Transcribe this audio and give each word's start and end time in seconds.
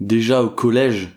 déjà 0.00 0.42
au 0.42 0.48
collège, 0.48 1.08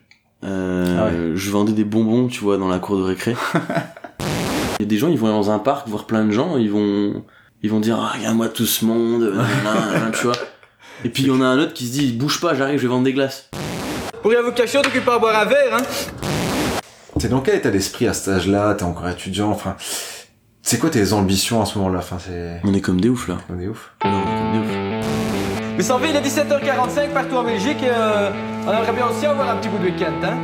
euh, 0.43 0.97
Ah 1.00 1.35
je 1.35 1.51
vendais 1.51 1.74
des 1.74 1.83
bonbons, 1.83 2.28
tu 2.28 2.42
vois, 2.42 2.58
dans 2.58 2.67
la 2.67 2.79
cour 2.79 2.97
de 2.97 3.04
récré. 3.04 3.35
Il 4.79 4.83
y 4.83 4.85
a 4.85 4.88
des 4.88 4.97
gens, 4.97 5.09
ils 5.09 5.17
vont 5.17 5.27
aller 5.27 5.35
dans 5.35 5.51
un 5.51 5.59
parc 5.59 5.88
voir 5.88 6.06
plein 6.06 6.25
de 6.25 6.32
gens, 6.32 6.58
ils 6.58 6.72
vont, 6.72 7.24
ils 7.62 7.70
vont 7.70 7.80
dire, 7.80 8.00
ah, 8.02 8.18
regarde-moi 8.18 8.50
tout 8.50 8.66
ce 8.66 8.84
monde, 8.84 9.21
nanana, 9.36 9.86
nanana, 9.86 10.12
tu 10.12 10.23
vois. 10.23 10.36
Et 11.05 11.09
puis 11.09 11.23
il 11.23 11.30
y 11.30 11.32
en 11.32 11.39
a 11.39 11.46
un 11.46 11.59
autre 11.59 11.73
qui 11.73 11.86
se 11.86 11.91
dit, 11.91 12.12
bouge 12.14 12.41
pas, 12.41 12.55
j'arrive, 12.55 12.78
je 12.78 12.84
vais 12.84 12.88
vendre 12.88 13.04
des 13.04 13.13
glaces. 13.13 13.52
Pour 14.23 14.31
rien 14.31 14.41
vous 14.41 14.52
cacher, 14.52 14.79
on 14.79 14.82
t'occupe 14.82 15.05
pas 15.05 15.16
à 15.16 15.20
boire 15.20 15.39
un 15.39 15.45
verre, 15.45 15.75
hein 15.75 15.84
T'es 17.20 17.27
dans 17.27 17.41
quel 17.41 17.57
état 17.57 17.70
d'esprit 17.70 18.07
à 18.07 18.13
cet 18.13 18.34
âge-là? 18.34 18.73
T'es 18.73 18.84
encore 18.84 19.07
étudiant, 19.07 19.52
enfin... 19.52 19.75
C'est 20.63 20.79
quoi 20.79 20.89
tes 20.89 21.13
ambitions 21.13 21.61
à 21.61 21.66
ce 21.66 21.77
moment-là? 21.77 22.00
Enfin, 22.00 22.18
c'est... 22.20 22.61
On 22.63 22.73
est 22.73 22.82
comme 22.82 23.02
des 23.02 23.09
oufs 23.09 23.27
là. 23.27 23.38
On 23.50 23.59
est 23.59 23.68
ouf. 23.68 23.93
Non, 24.04 24.11
on 24.11 24.21
est 24.21 24.23
comme 24.23 24.52
des 24.54 24.59
oufs. 24.59 24.80
Il 25.84 26.16
est 26.16 26.21
17h45 26.21 27.09
partout 27.11 27.38
en 27.38 27.43
Belgique 27.43 27.82
euh, 27.82 28.29
on 28.68 28.71
aimerait 28.71 28.93
bien 28.93 29.07
aussi 29.07 29.25
avoir 29.25 29.50
un 29.50 29.55
petit 29.55 29.68
bout 29.68 29.79
de 29.79 29.86
week-end, 29.86 30.14
hein 30.24 30.38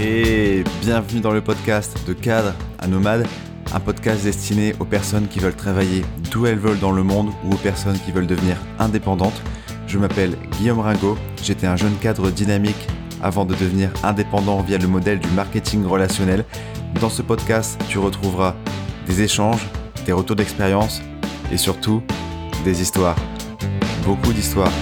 Et 0.00 0.64
bienvenue 0.80 1.20
dans 1.20 1.32
le 1.32 1.42
podcast 1.42 1.94
de 2.08 2.14
Cadre 2.14 2.54
à 2.78 2.86
Nomade, 2.86 3.26
un 3.74 3.80
podcast 3.80 4.24
destiné 4.24 4.74
aux 4.80 4.86
personnes 4.86 5.28
qui 5.28 5.38
veulent 5.38 5.54
travailler 5.54 6.02
d'où 6.30 6.46
elles 6.46 6.58
veulent 6.58 6.80
dans 6.80 6.92
le 6.92 7.02
monde 7.02 7.28
ou 7.44 7.52
aux 7.52 7.58
personnes 7.58 7.98
qui 7.98 8.12
veulent 8.12 8.26
devenir 8.26 8.56
indépendantes. 8.78 9.42
Je 9.86 9.98
m'appelle 9.98 10.38
Guillaume 10.52 10.80
Ringot, 10.80 11.18
j'étais 11.42 11.66
un 11.66 11.76
jeune 11.76 11.96
cadre 11.96 12.30
dynamique 12.30 12.88
avant 13.22 13.44
de 13.44 13.54
devenir 13.54 13.90
indépendant 14.02 14.62
via 14.62 14.78
le 14.78 14.88
modèle 14.88 15.18
du 15.18 15.28
marketing 15.32 15.84
relationnel. 15.84 16.46
Dans 17.00 17.10
ce 17.10 17.22
podcast, 17.22 17.80
tu 17.88 17.98
retrouveras 17.98 18.54
des 19.06 19.22
échanges, 19.22 19.66
des 20.06 20.12
retours 20.12 20.36
d'expérience 20.36 21.02
et 21.50 21.56
surtout 21.56 22.02
des 22.64 22.80
histoires. 22.80 23.16
Beaucoup 24.04 24.32
d'histoires. 24.32 24.72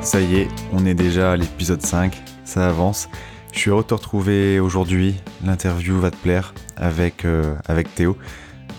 Ça 0.00 0.20
y 0.20 0.36
est, 0.36 0.48
on 0.72 0.86
est 0.86 0.94
déjà 0.94 1.32
à 1.32 1.36
l'épisode 1.36 1.82
5, 1.82 2.22
ça 2.44 2.68
avance. 2.68 3.08
Je 3.52 3.58
suis 3.58 3.70
heureux 3.70 3.82
de 3.82 3.88
te 3.88 3.94
retrouver 3.94 4.60
aujourd'hui, 4.60 5.16
l'interview 5.44 5.98
va 5.98 6.10
te 6.10 6.16
plaire 6.16 6.54
avec, 6.76 7.24
euh, 7.24 7.54
Théo. 7.94 8.16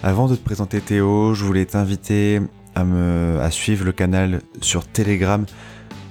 Avant 0.03 0.27
de 0.27 0.35
te 0.35 0.43
présenter 0.43 0.81
Théo, 0.81 1.33
je 1.33 1.43
voulais 1.43 1.65
t'inviter 1.65 2.41
à, 2.75 3.51
suivre 3.51 3.85
le 3.85 3.91
canal 3.91 4.41
sur 4.61 4.85
Telegram 4.85 5.45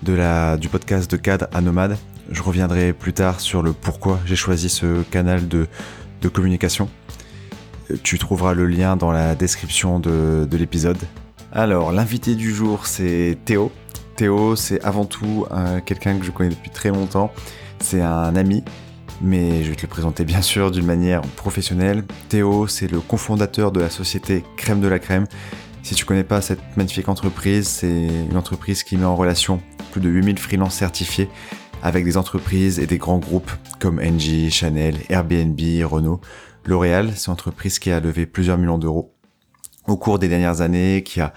du 0.03 0.69
podcast 0.69 1.11
de 1.11 1.17
Cadre 1.17 1.47
à 1.53 1.61
Nomade. 1.61 1.97
Je 2.31 2.43
reviendrai 2.43 2.93
plus 2.93 3.13
tard 3.13 3.41
sur 3.41 3.63
le 3.63 3.73
pourquoi 3.73 4.19
j'ai 4.25 4.37
choisi 4.37 4.69
ce 4.69 5.03
canal 5.03 5.49
de, 5.49 5.67
communication. 6.33 6.89
Tu 8.03 8.19
trouveras 8.19 8.55
le 8.55 8.67
lien 8.67 8.97
dans 8.97 9.13
la 9.13 9.35
description 9.35 10.01
de, 10.01 10.49
de 10.51 10.57
l'épisode. 10.57 10.97
Alors, 11.53 11.93
l'invité 11.93 12.35
du 12.35 12.53
jour, 12.53 12.87
c'est 12.87 13.37
Théo. 13.45 13.71
Théo, 14.17 14.57
c'est 14.57 14.83
avant 14.83 15.05
tout 15.05 15.47
euh, 15.51 15.81
quelqu'un 15.85 16.19
que 16.19 16.25
je 16.25 16.31
connais 16.31 16.51
depuis 16.51 16.71
très 16.71 16.89
longtemps. 16.89 17.33
C'est 17.79 18.01
un 18.01 18.37
ami, 18.37 18.65
mais 19.21 19.63
je 19.63 19.71
vais 19.71 19.77
te 19.77 19.83
le 19.83 19.89
présenter 19.89 20.25
bien 20.25 20.41
sûr 20.41 20.71
d'une 20.71 20.87
manière 20.87 21.21
professionnelle. 21.21 22.05
Théo, 22.29 22.67
c'est 22.69 22.91
le 22.91 23.01
cofondateur 23.01 23.71
de 23.71 23.81
la 23.81 23.91
société 23.91 24.45
Crème 24.57 24.81
de 24.81 24.89
la 24.89 24.99
Crème. 24.99 25.27
Si 25.83 25.95
tu 25.95 26.05
connais 26.05 26.25
pas 26.25 26.41
cette 26.41 26.63
magnifique 26.77 27.09
entreprise, 27.09 27.69
c'est 27.69 28.07
une 28.31 28.37
entreprise 28.37 28.83
qui 28.83 28.97
met 28.97 29.05
en 29.05 29.17
relation 29.17 29.61
plus 29.93 30.01
de 30.01 30.09
8000 30.09 30.39
freelances 30.39 30.75
certifiés 30.75 31.29
avec 31.85 32.07
des 32.07 32.17
entreprises 32.17 32.79
et 32.79 32.87
des 32.87 32.97
grands 32.97 33.19
groupes 33.19 33.53
comme 33.79 34.01
Engie, 34.01 34.51
Chanel, 34.51 34.97
Airbnb, 35.11 35.61
Renault. 35.85 36.21
L'Oréal, 36.65 37.13
c'est 37.15 37.27
une 37.27 37.35
entreprise 37.35 37.79
qui 37.79 37.91
a 37.91 38.01
levé 38.01 38.25
plusieurs 38.25 38.57
millions 38.57 38.79
d'euros 38.79 39.15
au 39.87 39.99
cours 39.99 40.19
des 40.19 40.29
dernières 40.29 40.63
années, 40.63 41.03
qui 41.05 41.21
a 41.21 41.35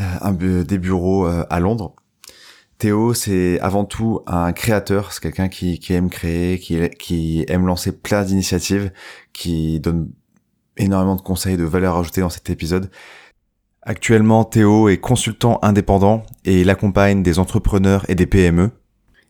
euh, 0.00 0.64
des 0.64 0.76
bureaux 0.76 1.26
euh, 1.26 1.46
à 1.48 1.60
Londres. 1.60 1.96
Théo, 2.76 3.14
c'est 3.14 3.58
avant 3.60 3.86
tout 3.86 4.20
un 4.26 4.52
créateur, 4.52 5.14
c'est 5.14 5.22
quelqu'un 5.22 5.48
qui, 5.48 5.80
aime 5.88 6.10
créer, 6.10 6.58
qui, 6.58 6.78
qui 6.98 7.46
aime 7.48 7.66
lancer 7.66 7.92
plein 7.92 8.22
d'initiatives, 8.22 8.92
qui 9.32 9.80
donne 9.80 10.10
énormément 10.76 11.16
de 11.16 11.22
conseils 11.22 11.56
de 11.56 11.64
valeur 11.64 11.96
ajoutée 11.96 12.20
dans 12.20 12.28
cet 12.28 12.50
épisode. 12.50 12.90
Actuellement, 13.80 14.44
Théo 14.44 14.90
est 14.90 14.98
consultant 14.98 15.58
indépendant 15.62 16.22
et 16.44 16.60
il 16.60 16.68
accompagne 16.68 17.22
des 17.22 17.38
entrepreneurs 17.38 18.04
et 18.10 18.14
des 18.14 18.26
PME. 18.26 18.72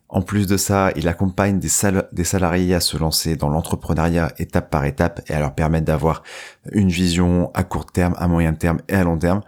En 0.09 0.23
plus 0.23 0.47
de 0.47 0.57
ça, 0.57 0.93
il 0.95 1.09
accompagne 1.09 1.59
des, 1.59 1.69
sal- 1.69 2.09
des 2.13 2.25
salariés 2.25 2.75
à 2.75 2.81
se 2.81 2.97
lancer 2.97 3.35
dans 3.35 3.49
l'entrepreneuriat 3.49 4.33
étape 4.39 4.71
par 4.71 4.85
étape 4.85 5.21
et 5.29 5.33
à 5.35 5.41
leur 5.41 5.55
permettre 5.55 5.87
d'avoir 5.87 6.23
une 6.71 6.91
vision 6.91 7.51
à 7.55 7.65
court 7.65 7.87
terme, 7.87 8.15
à 8.19 8.29
moyen 8.29 8.55
terme 8.55 8.79
et 8.89 8.95
à 8.95 9.03
long 9.03 9.19
terme. 9.19 9.43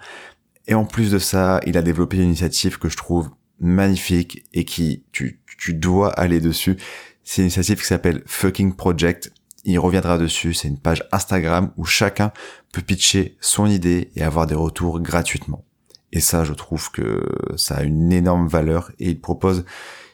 Et 0.67 0.75
en 0.75 0.85
plus 0.85 1.11
de 1.11 1.19
ça, 1.19 1.61
il 1.67 1.79
a 1.79 1.83
développé 1.83 2.17
une 2.17 2.25
initiative 2.25 2.79
que 2.79 2.89
je 2.89 2.97
trouve 2.97 3.31
magnifique 3.61 4.45
et 4.53 4.65
qui 4.65 5.05
tu, 5.13 5.41
tu 5.59 5.75
dois 5.75 6.11
aller 6.11 6.41
dessus. 6.41 6.77
C'est 7.25 7.43
une 7.43 7.47
initiative 7.47 7.81
qui 7.81 7.87
s'appelle 7.87 8.23
Fucking 8.27 8.75
Project. 8.75 9.33
Il 9.65 9.79
reviendra 9.79 10.19
dessus. 10.19 10.55
C'est 10.55 10.69
une 10.69 10.79
page 10.79 11.05
Instagram 11.13 11.71
où 11.77 11.85
chacun 11.85 12.33
peut 12.73 12.83
pitcher 12.83 13.37
son 13.41 13.67
idée 13.67 14.11
et 14.17 14.23
avoir 14.23 14.47
des 14.47 14.55
retours 14.55 15.01
gratuitement. 15.01 15.65
Et 16.13 16.21
ça, 16.21 16.43
je 16.45 16.53
trouve 16.53 16.91
que 16.91 17.23
ça 17.57 17.77
a 17.77 17.83
une 17.83 18.13
énorme 18.13 18.49
valeur 18.49 18.91
et 18.99 19.11
il 19.11 19.21
propose 19.21 19.65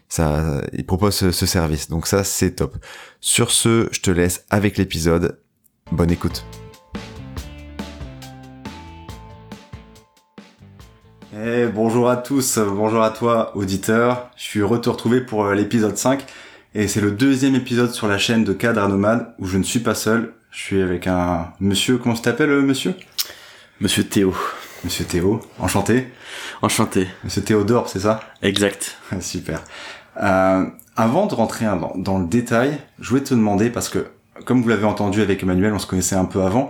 ça, 0.08 0.62
il 0.72 0.84
propose 0.86 1.14
ce, 1.14 1.30
ce 1.32 1.46
service. 1.46 1.88
Donc 1.88 2.06
ça, 2.06 2.24
c'est 2.24 2.52
top. 2.52 2.76
Sur 3.20 3.50
ce, 3.50 3.88
je 3.92 4.00
te 4.00 4.10
laisse 4.10 4.44
avec 4.50 4.78
l'épisode. 4.78 5.38
Bonne 5.92 6.10
écoute. 6.10 6.44
Eh, 11.36 11.66
bonjour 11.66 12.08
à 12.08 12.16
tous, 12.16 12.58
bonjour 12.58 13.02
à 13.02 13.10
toi 13.10 13.56
auditeur. 13.56 14.30
Je 14.36 14.44
suis 14.44 14.60
heureux 14.60 14.78
de 14.78 14.82
te 14.82 14.88
retrouver 14.88 15.20
pour 15.20 15.44
euh, 15.44 15.54
l'épisode 15.54 15.96
5 15.96 16.24
et 16.74 16.86
c'est 16.86 17.00
le 17.00 17.10
deuxième 17.10 17.56
épisode 17.56 17.90
sur 17.90 18.06
la 18.06 18.18
chaîne 18.18 18.44
de 18.44 18.52
Cadre 18.52 18.82
à 18.82 18.88
Nomade 18.88 19.34
où 19.40 19.46
je 19.46 19.58
ne 19.58 19.64
suis 19.64 19.80
pas 19.80 19.94
seul. 19.94 20.34
Je 20.52 20.60
suis 20.60 20.80
avec 20.80 21.08
un 21.08 21.52
monsieur, 21.58 21.98
comment 21.98 22.14
tu 22.14 22.22
t'appelles 22.22 22.50
euh, 22.50 22.62
monsieur? 22.62 22.94
Monsieur 23.80 24.04
Théo. 24.04 24.32
Monsieur 24.84 25.06
Théo, 25.06 25.40
enchanté. 25.58 26.12
Enchanté. 26.60 27.08
Monsieur 27.24 27.42
Théodore, 27.42 27.88
c'est 27.88 28.00
ça? 28.00 28.20
Exact. 28.42 28.98
Super. 29.20 29.62
Euh, 30.22 30.66
avant 30.96 31.26
de 31.26 31.34
rentrer 31.34 31.64
dans, 31.64 31.92
dans 31.96 32.18
le 32.18 32.26
détail, 32.26 32.78
je 33.00 33.08
voulais 33.08 33.22
te 33.22 33.32
demander, 33.32 33.70
parce 33.70 33.88
que 33.88 34.06
comme 34.44 34.62
vous 34.62 34.68
l'avez 34.68 34.84
entendu 34.84 35.22
avec 35.22 35.42
Emmanuel, 35.42 35.72
on 35.72 35.78
se 35.78 35.86
connaissait 35.86 36.16
un 36.16 36.26
peu 36.26 36.42
avant. 36.42 36.68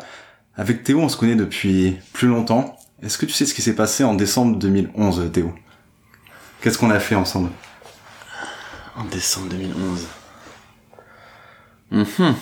Avec 0.56 0.84
Théo, 0.84 1.00
on 1.00 1.08
se 1.08 1.16
connaît 1.16 1.34
depuis 1.34 1.96
plus 2.12 2.28
longtemps. 2.28 2.76
Est-ce 3.02 3.18
que 3.18 3.26
tu 3.26 3.32
sais 3.32 3.46
ce 3.46 3.54
qui 3.54 3.62
s'est 3.62 3.74
passé 3.74 4.04
en 4.04 4.14
décembre 4.14 4.58
2011, 4.58 5.30
Théo? 5.32 5.52
Qu'est-ce 6.60 6.78
qu'on 6.78 6.90
a 6.90 7.00
fait 7.00 7.16
ensemble? 7.16 7.50
En 8.96 9.04
décembre 9.04 9.48
2011. 9.48 10.06
Mhm. 11.90 12.34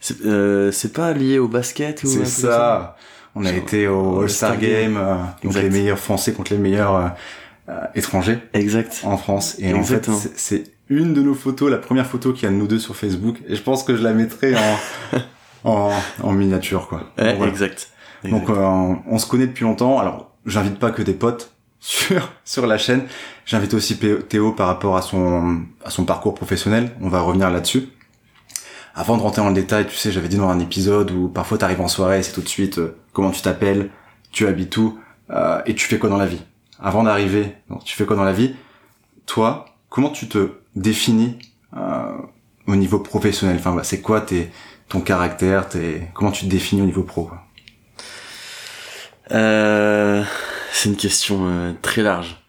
C'est 0.00 0.24
euh, 0.24 0.70
c'est 0.72 0.92
pas 0.92 1.12
lié 1.12 1.38
au 1.38 1.48
basket 1.48 2.02
ou 2.04 2.08
C'est 2.08 2.26
ça? 2.26 2.96
On 3.36 3.44
a 3.44 3.52
été 3.52 3.86
au 3.86 4.22
All-Star 4.22 4.52
All-Star 4.52 4.58
Game, 4.58 4.96
euh, 4.96 5.16
donc 5.44 5.54
les 5.54 5.70
meilleurs 5.70 5.98
Français 5.98 6.32
contre 6.32 6.52
les 6.52 6.58
meilleurs 6.58 7.12
euh, 7.68 7.72
étrangers 7.94 8.38
Exact. 8.54 9.02
en 9.04 9.16
France. 9.16 9.56
Et 9.58 9.72
en 9.74 9.82
fait, 9.82 10.08
c'est- 10.36 10.64
une 10.88 11.14
de 11.14 11.20
nos 11.20 11.34
photos, 11.34 11.68
la 11.70 11.78
première 11.78 12.06
photo 12.06 12.32
qu'il 12.32 12.44
y 12.44 12.46
a 12.46 12.50
de 12.50 12.56
nous 12.56 12.68
deux 12.68 12.78
sur 12.78 12.94
Facebook. 12.96 13.38
Et 13.48 13.56
je 13.56 13.62
pense 13.62 13.82
que 13.82 13.96
je 13.96 14.02
la 14.04 14.12
mettrai 14.12 14.54
en, 14.56 15.18
en, 15.70 15.90
en 16.22 16.32
miniature, 16.32 16.86
quoi. 16.86 17.10
Ouais, 17.18 17.34
voilà. 17.34 17.50
exact. 17.50 17.90
Donc 18.24 18.42
Exact. 18.42 18.56
euh, 18.56 18.94
on 19.06 19.18
se 19.18 19.26
connaît 19.26 19.48
depuis 19.48 19.64
longtemps. 19.64 19.98
Alors 19.98 20.30
j'invite 20.46 20.78
pas 20.78 20.90
que 20.92 21.02
des 21.02 21.12
potes 21.12 21.52
sur 21.80 22.32
sur 22.44 22.66
la 22.68 22.78
chaîne. 22.78 23.02
J'invite 23.46 23.74
aussi 23.74 23.98
Théo 24.28 24.52
par 24.52 24.68
rapport 24.68 24.96
à 24.96 25.02
son 25.02 25.62
à 25.84 25.90
son 25.90 26.04
parcours 26.04 26.34
professionnel. 26.34 26.92
On 27.02 27.08
va 27.08 27.20
revenir 27.20 27.50
là-dessus. 27.50 27.88
Avant 28.98 29.18
de 29.18 29.22
rentrer 29.22 29.42
dans 29.42 29.48
le 29.48 29.54
détail, 29.54 29.86
tu 29.86 29.94
sais, 29.94 30.10
j'avais 30.10 30.28
dit 30.28 30.38
dans 30.38 30.48
un 30.48 30.58
épisode 30.58 31.10
où 31.10 31.28
parfois 31.28 31.58
t'arrives 31.58 31.82
en 31.82 31.86
soirée, 31.86 32.22
c'est 32.22 32.32
tout 32.32 32.40
de 32.40 32.48
suite 32.48 32.78
euh, 32.78 32.96
comment 33.12 33.30
tu 33.30 33.42
t'appelles, 33.42 33.90
tu 34.32 34.46
habites 34.46 34.74
où 34.78 34.98
euh, 35.28 35.60
et 35.66 35.74
tu 35.74 35.86
fais 35.86 35.98
quoi 35.98 36.08
dans 36.08 36.16
la 36.16 36.24
vie? 36.24 36.40
Avant 36.80 37.02
d'arriver, 37.02 37.54
tu 37.84 37.94
fais 37.94 38.06
quoi 38.06 38.16
dans 38.16 38.24
la 38.24 38.32
vie? 38.32 38.54
Toi, 39.26 39.66
comment 39.90 40.08
tu 40.08 40.28
te 40.28 40.52
définis 40.76 41.38
euh, 41.76 42.16
au 42.66 42.74
niveau 42.74 42.98
professionnel? 42.98 43.56
Enfin, 43.58 43.74
bah, 43.74 43.84
c'est 43.84 44.00
quoi 44.00 44.22
tes 44.22 44.50
ton 44.88 45.02
caractère, 45.02 45.68
tes 45.68 46.08
comment 46.14 46.30
tu 46.30 46.46
te 46.46 46.50
définis 46.50 46.80
au 46.80 46.86
niveau 46.86 47.02
pro 47.02 47.24
quoi? 47.24 47.42
Euh, 49.32 50.24
c'est 50.72 50.88
une 50.88 50.96
question 50.96 51.46
euh, 51.48 51.72
très 51.82 52.00
large. 52.00 52.42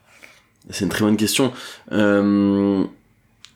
C'est 0.70 0.86
une 0.86 0.92
très 0.92 1.04
bonne 1.04 1.18
question. 1.18 1.52
Euh, 1.92 2.86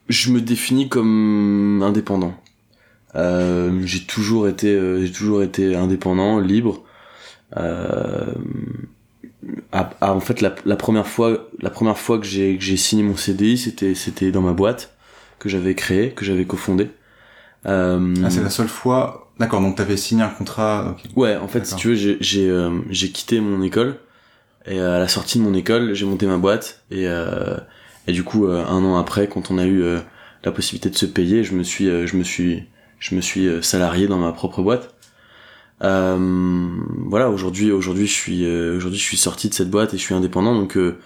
je 0.09 0.31
me 0.31 0.41
définis 0.41 0.89
comme 0.89 1.81
indépendant. 1.83 2.33
Euh, 3.15 3.81
j'ai 3.85 4.01
toujours 4.05 4.47
été, 4.47 4.73
euh, 4.73 5.05
j'ai 5.05 5.11
toujours 5.11 5.43
été 5.43 5.75
indépendant, 5.75 6.39
libre. 6.39 6.83
Euh, 7.57 8.33
ah, 9.71 9.89
ah, 10.01 10.13
en 10.13 10.19
fait, 10.19 10.41
la, 10.41 10.53
la 10.65 10.75
première 10.75 11.07
fois, 11.07 11.49
la 11.61 11.69
première 11.69 11.97
fois 11.97 12.19
que 12.19 12.25
j'ai 12.25 12.57
que 12.57 12.63
j'ai 12.63 12.77
signé 12.77 13.03
mon 13.03 13.15
CDI, 13.15 13.57
c'était 13.57 13.95
c'était 13.95 14.31
dans 14.31 14.41
ma 14.41 14.53
boîte 14.53 14.93
que 15.39 15.49
j'avais 15.49 15.75
créée, 15.75 16.11
que 16.11 16.23
j'avais 16.25 16.45
cofondée. 16.45 16.89
Euh, 17.65 18.13
Ah, 18.23 18.29
c'est 18.29 18.43
la 18.43 18.49
seule 18.49 18.67
fois. 18.67 19.31
D'accord, 19.39 19.61
donc 19.61 19.75
t'avais 19.75 19.97
signé 19.97 20.23
un 20.23 20.29
contrat. 20.29 20.95
Ouais, 21.15 21.35
en 21.35 21.47
fait, 21.47 21.65
si 21.65 21.75
tu 21.75 21.89
veux, 21.89 21.95
j'ai 21.95 22.17
j'ai 22.21 22.49
euh, 22.49 22.79
j'ai 22.89 23.09
quitté 23.11 23.39
mon 23.39 23.61
école 23.63 23.97
et 24.67 24.79
euh, 24.79 24.97
à 24.97 24.99
la 24.99 25.07
sortie 25.07 25.39
de 25.39 25.43
mon 25.43 25.53
école, 25.55 25.93
j'ai 25.95 26.05
monté 26.05 26.27
ma 26.27 26.37
boîte 26.37 26.83
et 26.91 27.07
euh, 27.07 27.57
et 28.07 28.11
du 28.13 28.23
coup 28.23 28.45
un 28.47 28.83
an 28.83 28.97
après, 28.97 29.27
quand 29.27 29.49
on 29.51 29.57
a 29.57 29.65
eu 29.65 29.83
la 30.43 30.51
possibilité 30.51 30.89
de 30.89 30.95
se 30.95 31.05
payer, 31.07 31.43
je 31.43 31.53
me 31.55 31.63
suis 31.63 31.85
je 31.85 32.15
me 32.17 32.23
suis 32.23 32.65
je 33.01 33.15
me 33.15 33.21
suis 33.21 33.47
euh, 33.47 33.61
salarié 33.61 34.07
dans 34.07 34.19
ma 34.19 34.31
propre 34.31 34.63
boîte. 34.63 34.95
Euh, 35.83 36.69
voilà, 37.07 37.29
aujourd'hui 37.31 37.71
aujourd'hui 37.71 38.05
je 38.05 38.13
suis 38.13 38.45
euh, 38.45 38.77
aujourd'hui 38.77 38.99
je 38.99 39.03
suis 39.03 39.17
sorti 39.17 39.49
de 39.49 39.55
cette 39.55 39.71
boîte 39.71 39.95
et 39.95 39.97
je 39.97 40.03
suis 40.03 40.13
indépendant 40.13 40.53
donc 40.53 40.77
euh, 40.77 40.99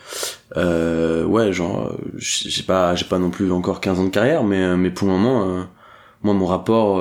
euh, 0.57 1.25
ouais, 1.25 1.53
genre 1.53 1.93
j'ai 2.17 2.63
pas 2.63 2.95
j'ai 2.95 3.05
pas 3.05 3.19
non 3.19 3.29
plus 3.29 3.51
encore 3.53 3.81
15 3.81 3.99
ans 4.01 4.05
de 4.05 4.09
carrière 4.09 4.43
mais 4.43 4.75
mais 4.77 4.89
pour 4.91 5.07
le 5.07 5.13
moment 5.13 5.47
euh, 5.49 5.63
moi 6.23 6.33
mon 6.33 6.45
rapport 6.45 6.99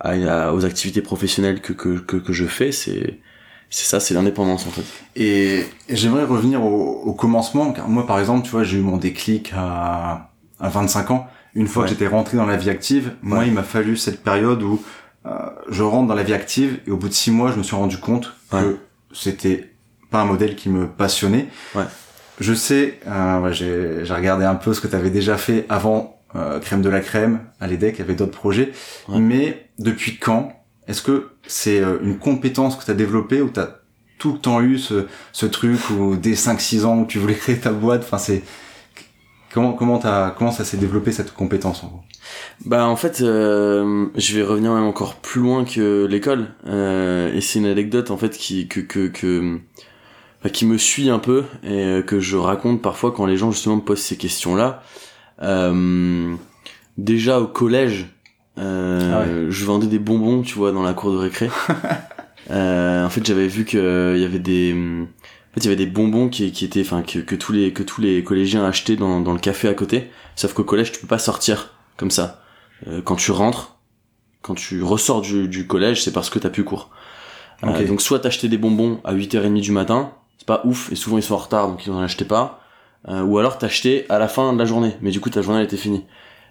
à, 0.00 0.10
à- 0.10 0.52
aux 0.54 0.64
activités 0.64 1.02
professionnelles 1.02 1.60
que, 1.60 1.72
que, 1.74 1.98
que, 1.98 2.16
que 2.16 2.32
je 2.32 2.46
fais, 2.46 2.72
c'est 2.72 3.20
c'est 3.70 3.86
ça, 3.86 4.00
c'est 4.00 4.14
l'indépendance 4.14 4.66
en 4.66 4.70
fait. 4.70 4.84
Et, 5.16 5.64
et 5.88 5.96
j'aimerais 5.96 6.24
revenir 6.24 6.62
au, 6.64 7.02
au 7.02 7.12
commencement, 7.14 7.72
car 7.72 7.88
moi, 7.88 8.06
par 8.06 8.20
exemple, 8.20 8.44
tu 8.44 8.50
vois, 8.52 8.62
j'ai 8.62 8.78
eu 8.78 8.82
mon 8.82 8.98
déclic 8.98 9.52
à, 9.56 10.30
à 10.60 10.68
25 10.68 11.10
ans. 11.10 11.26
Une 11.54 11.66
fois 11.68 11.82
Ouais. 11.84 11.88
que 11.88 11.94
j'étais 11.94 12.06
rentré 12.08 12.36
dans 12.36 12.46
la 12.46 12.56
vie 12.56 12.70
active, 12.70 13.12
moi, 13.22 13.38
Ouais. 13.40 13.46
il 13.48 13.52
m'a 13.52 13.62
fallu 13.62 13.96
cette 13.96 14.22
période 14.22 14.62
où 14.62 14.82
euh, 15.26 15.30
je 15.70 15.82
rentre 15.82 16.08
dans 16.08 16.14
la 16.14 16.22
vie 16.22 16.34
active 16.34 16.80
et 16.86 16.90
au 16.90 16.96
bout 16.96 17.08
de 17.08 17.14
six 17.14 17.30
mois, 17.30 17.50
je 17.52 17.56
me 17.56 17.62
suis 17.62 17.76
rendu 17.76 17.98
compte 17.98 18.34
Ouais. 18.52 18.60
que 18.62 18.76
c'était 19.12 19.70
pas 20.10 20.20
un 20.20 20.24
modèle 20.26 20.54
qui 20.56 20.68
me 20.68 20.86
passionnait. 20.86 21.48
Ouais. 21.74 21.84
Je 22.40 22.52
sais, 22.52 22.98
euh, 23.06 23.40
ouais, 23.40 23.52
j'ai 23.52 24.02
regardé 24.12 24.44
un 24.44 24.56
peu 24.56 24.74
ce 24.74 24.80
que 24.80 24.88
tu 24.88 24.96
avais 24.96 25.10
déjà 25.10 25.36
fait 25.36 25.64
avant 25.68 26.20
euh, 26.36 26.58
Crème 26.58 26.82
de 26.82 26.88
la 26.88 27.00
Crème, 27.00 27.40
à 27.60 27.68
l'EDEC, 27.68 27.94
il 27.96 27.98
y 28.00 28.02
avait 28.02 28.14
d'autres 28.16 28.36
projets. 28.36 28.72
Ouais. 29.08 29.18
Mais 29.20 29.68
depuis 29.78 30.18
quand 30.18 30.52
Est-ce 30.88 31.00
que 31.00 31.28
c'est 31.46 31.80
euh, 31.80 31.96
une 32.02 32.18
compétence 32.18 32.76
que 32.76 32.84
tu 32.84 32.90
as 32.90 32.94
développée 32.94 33.40
ou 33.40 33.48
tu 33.48 33.58
as 33.60 33.78
tout 34.18 34.32
le 34.34 34.38
temps 34.38 34.60
eu 34.60 34.78
ce, 34.78 35.06
ce 35.32 35.46
truc 35.46 35.78
où 35.90 36.16
dès 36.16 36.34
5-6 36.34 36.84
ans 36.84 36.98
où 36.98 37.06
tu 37.06 37.18
voulais 37.18 37.34
créer 37.36 37.56
ta 37.58 37.70
boîte? 37.72 38.02
Enfin, 38.02 38.18
c'est 38.18 38.42
comment 39.54 39.72
comment 39.72 39.98
t'as 39.98 40.30
comment 40.32 40.50
ça 40.50 40.64
s'est 40.64 40.76
développé 40.76 41.12
cette 41.12 41.32
compétence 41.32 41.84
en 41.84 41.86
gros? 41.86 42.00
Bah 42.66 42.86
en 42.86 42.96
fait, 42.96 43.20
euh, 43.20 44.06
je 44.16 44.36
vais 44.36 44.42
revenir 44.42 44.72
même 44.72 44.84
encore 44.84 45.14
plus 45.14 45.40
loin 45.40 45.64
que 45.64 46.06
l'école. 46.06 46.48
Euh, 46.66 47.32
et 47.32 47.40
c'est 47.40 47.60
une 47.60 47.66
anecdote 47.66 48.10
en 48.10 48.16
fait 48.16 48.36
qui 48.36 48.66
que 48.66 48.80
que, 48.80 49.06
que 49.06 49.60
enfin, 50.40 50.48
qui 50.48 50.66
me 50.66 50.76
suit 50.76 51.08
un 51.08 51.20
peu 51.20 51.44
et 51.62 51.84
euh, 51.84 52.02
que 52.02 52.18
je 52.18 52.36
raconte 52.36 52.82
parfois 52.82 53.12
quand 53.12 53.26
les 53.26 53.36
gens 53.36 53.52
justement 53.52 53.76
me 53.76 53.82
posent 53.82 54.02
ces 54.02 54.16
questions-là. 54.16 54.82
Euh, 55.40 56.34
déjà 56.98 57.40
au 57.40 57.46
collège, 57.46 58.06
euh, 58.58 59.46
je 59.50 59.64
vendais 59.64 59.86
des 59.86 60.00
bonbons, 60.00 60.42
tu 60.42 60.56
vois, 60.56 60.72
dans 60.72 60.82
la 60.82 60.94
cour 60.94 61.12
de 61.12 61.18
récré. 61.18 61.48
Euh, 62.50 63.06
en 63.06 63.08
fait, 63.08 63.24
j'avais 63.24 63.48
vu 63.48 63.64
que 63.64 64.12
il 64.14 64.20
y 64.20 64.24
avait 64.26 64.38
des 64.38 64.76
fait, 65.54 65.60
il 65.60 65.64
y 65.64 65.66
avait 65.68 65.76
des 65.76 65.86
bonbons 65.86 66.28
qui, 66.28 66.52
qui 66.52 66.64
étaient, 66.64 66.80
enfin, 66.80 67.02
que, 67.02 67.18
que 67.18 67.34
tous 67.34 67.52
les 67.52 67.72
que 67.72 67.82
tous 67.82 68.00
les 68.00 68.22
collégiens 68.22 68.64
achetaient 68.64 68.96
dans, 68.96 69.20
dans 69.20 69.32
le 69.32 69.38
café 69.38 69.68
à 69.68 69.74
côté. 69.74 70.10
Sauf 70.36 70.52
qu'au 70.52 70.64
collège, 70.64 70.92
tu 70.92 71.00
peux 71.00 71.06
pas 71.06 71.18
sortir 71.18 71.74
comme 71.96 72.10
ça. 72.10 72.42
Euh, 72.86 73.00
quand 73.02 73.16
tu 73.16 73.30
rentres, 73.30 73.76
quand 74.42 74.54
tu 74.54 74.82
ressors 74.82 75.20
du, 75.20 75.48
du 75.48 75.66
collège, 75.66 76.02
c'est 76.02 76.12
parce 76.12 76.30
que 76.30 76.38
t'as 76.38 76.50
plus 76.50 76.64
cours. 76.64 76.90
Euh, 77.62 77.86
donc 77.86 78.02
soit 78.02 78.18
t'achetais 78.18 78.48
des 78.48 78.58
bonbons 78.58 79.00
à 79.04 79.14
8h30 79.14 79.60
du 79.60 79.72
matin, 79.72 80.12
c'est 80.36 80.46
pas 80.46 80.60
ouf, 80.64 80.92
et 80.92 80.96
souvent 80.96 81.16
ils 81.16 81.22
sont 81.22 81.34
en 81.34 81.38
retard, 81.38 81.68
donc 81.68 81.86
ils 81.86 81.92
en 81.92 82.00
achetaient 82.00 82.24
pas. 82.26 82.60
Euh, 83.08 83.22
ou 83.22 83.38
alors 83.38 83.58
t'achetais 83.58 84.06
à 84.08 84.18
la 84.18 84.28
fin 84.28 84.52
de 84.52 84.58
la 84.58 84.64
journée, 84.64 84.96
mais 85.00 85.10
du 85.10 85.20
coup 85.20 85.30
ta 85.30 85.40
journée 85.40 85.60
elle 85.60 85.66
était 85.66 85.76
finie. 85.76 86.04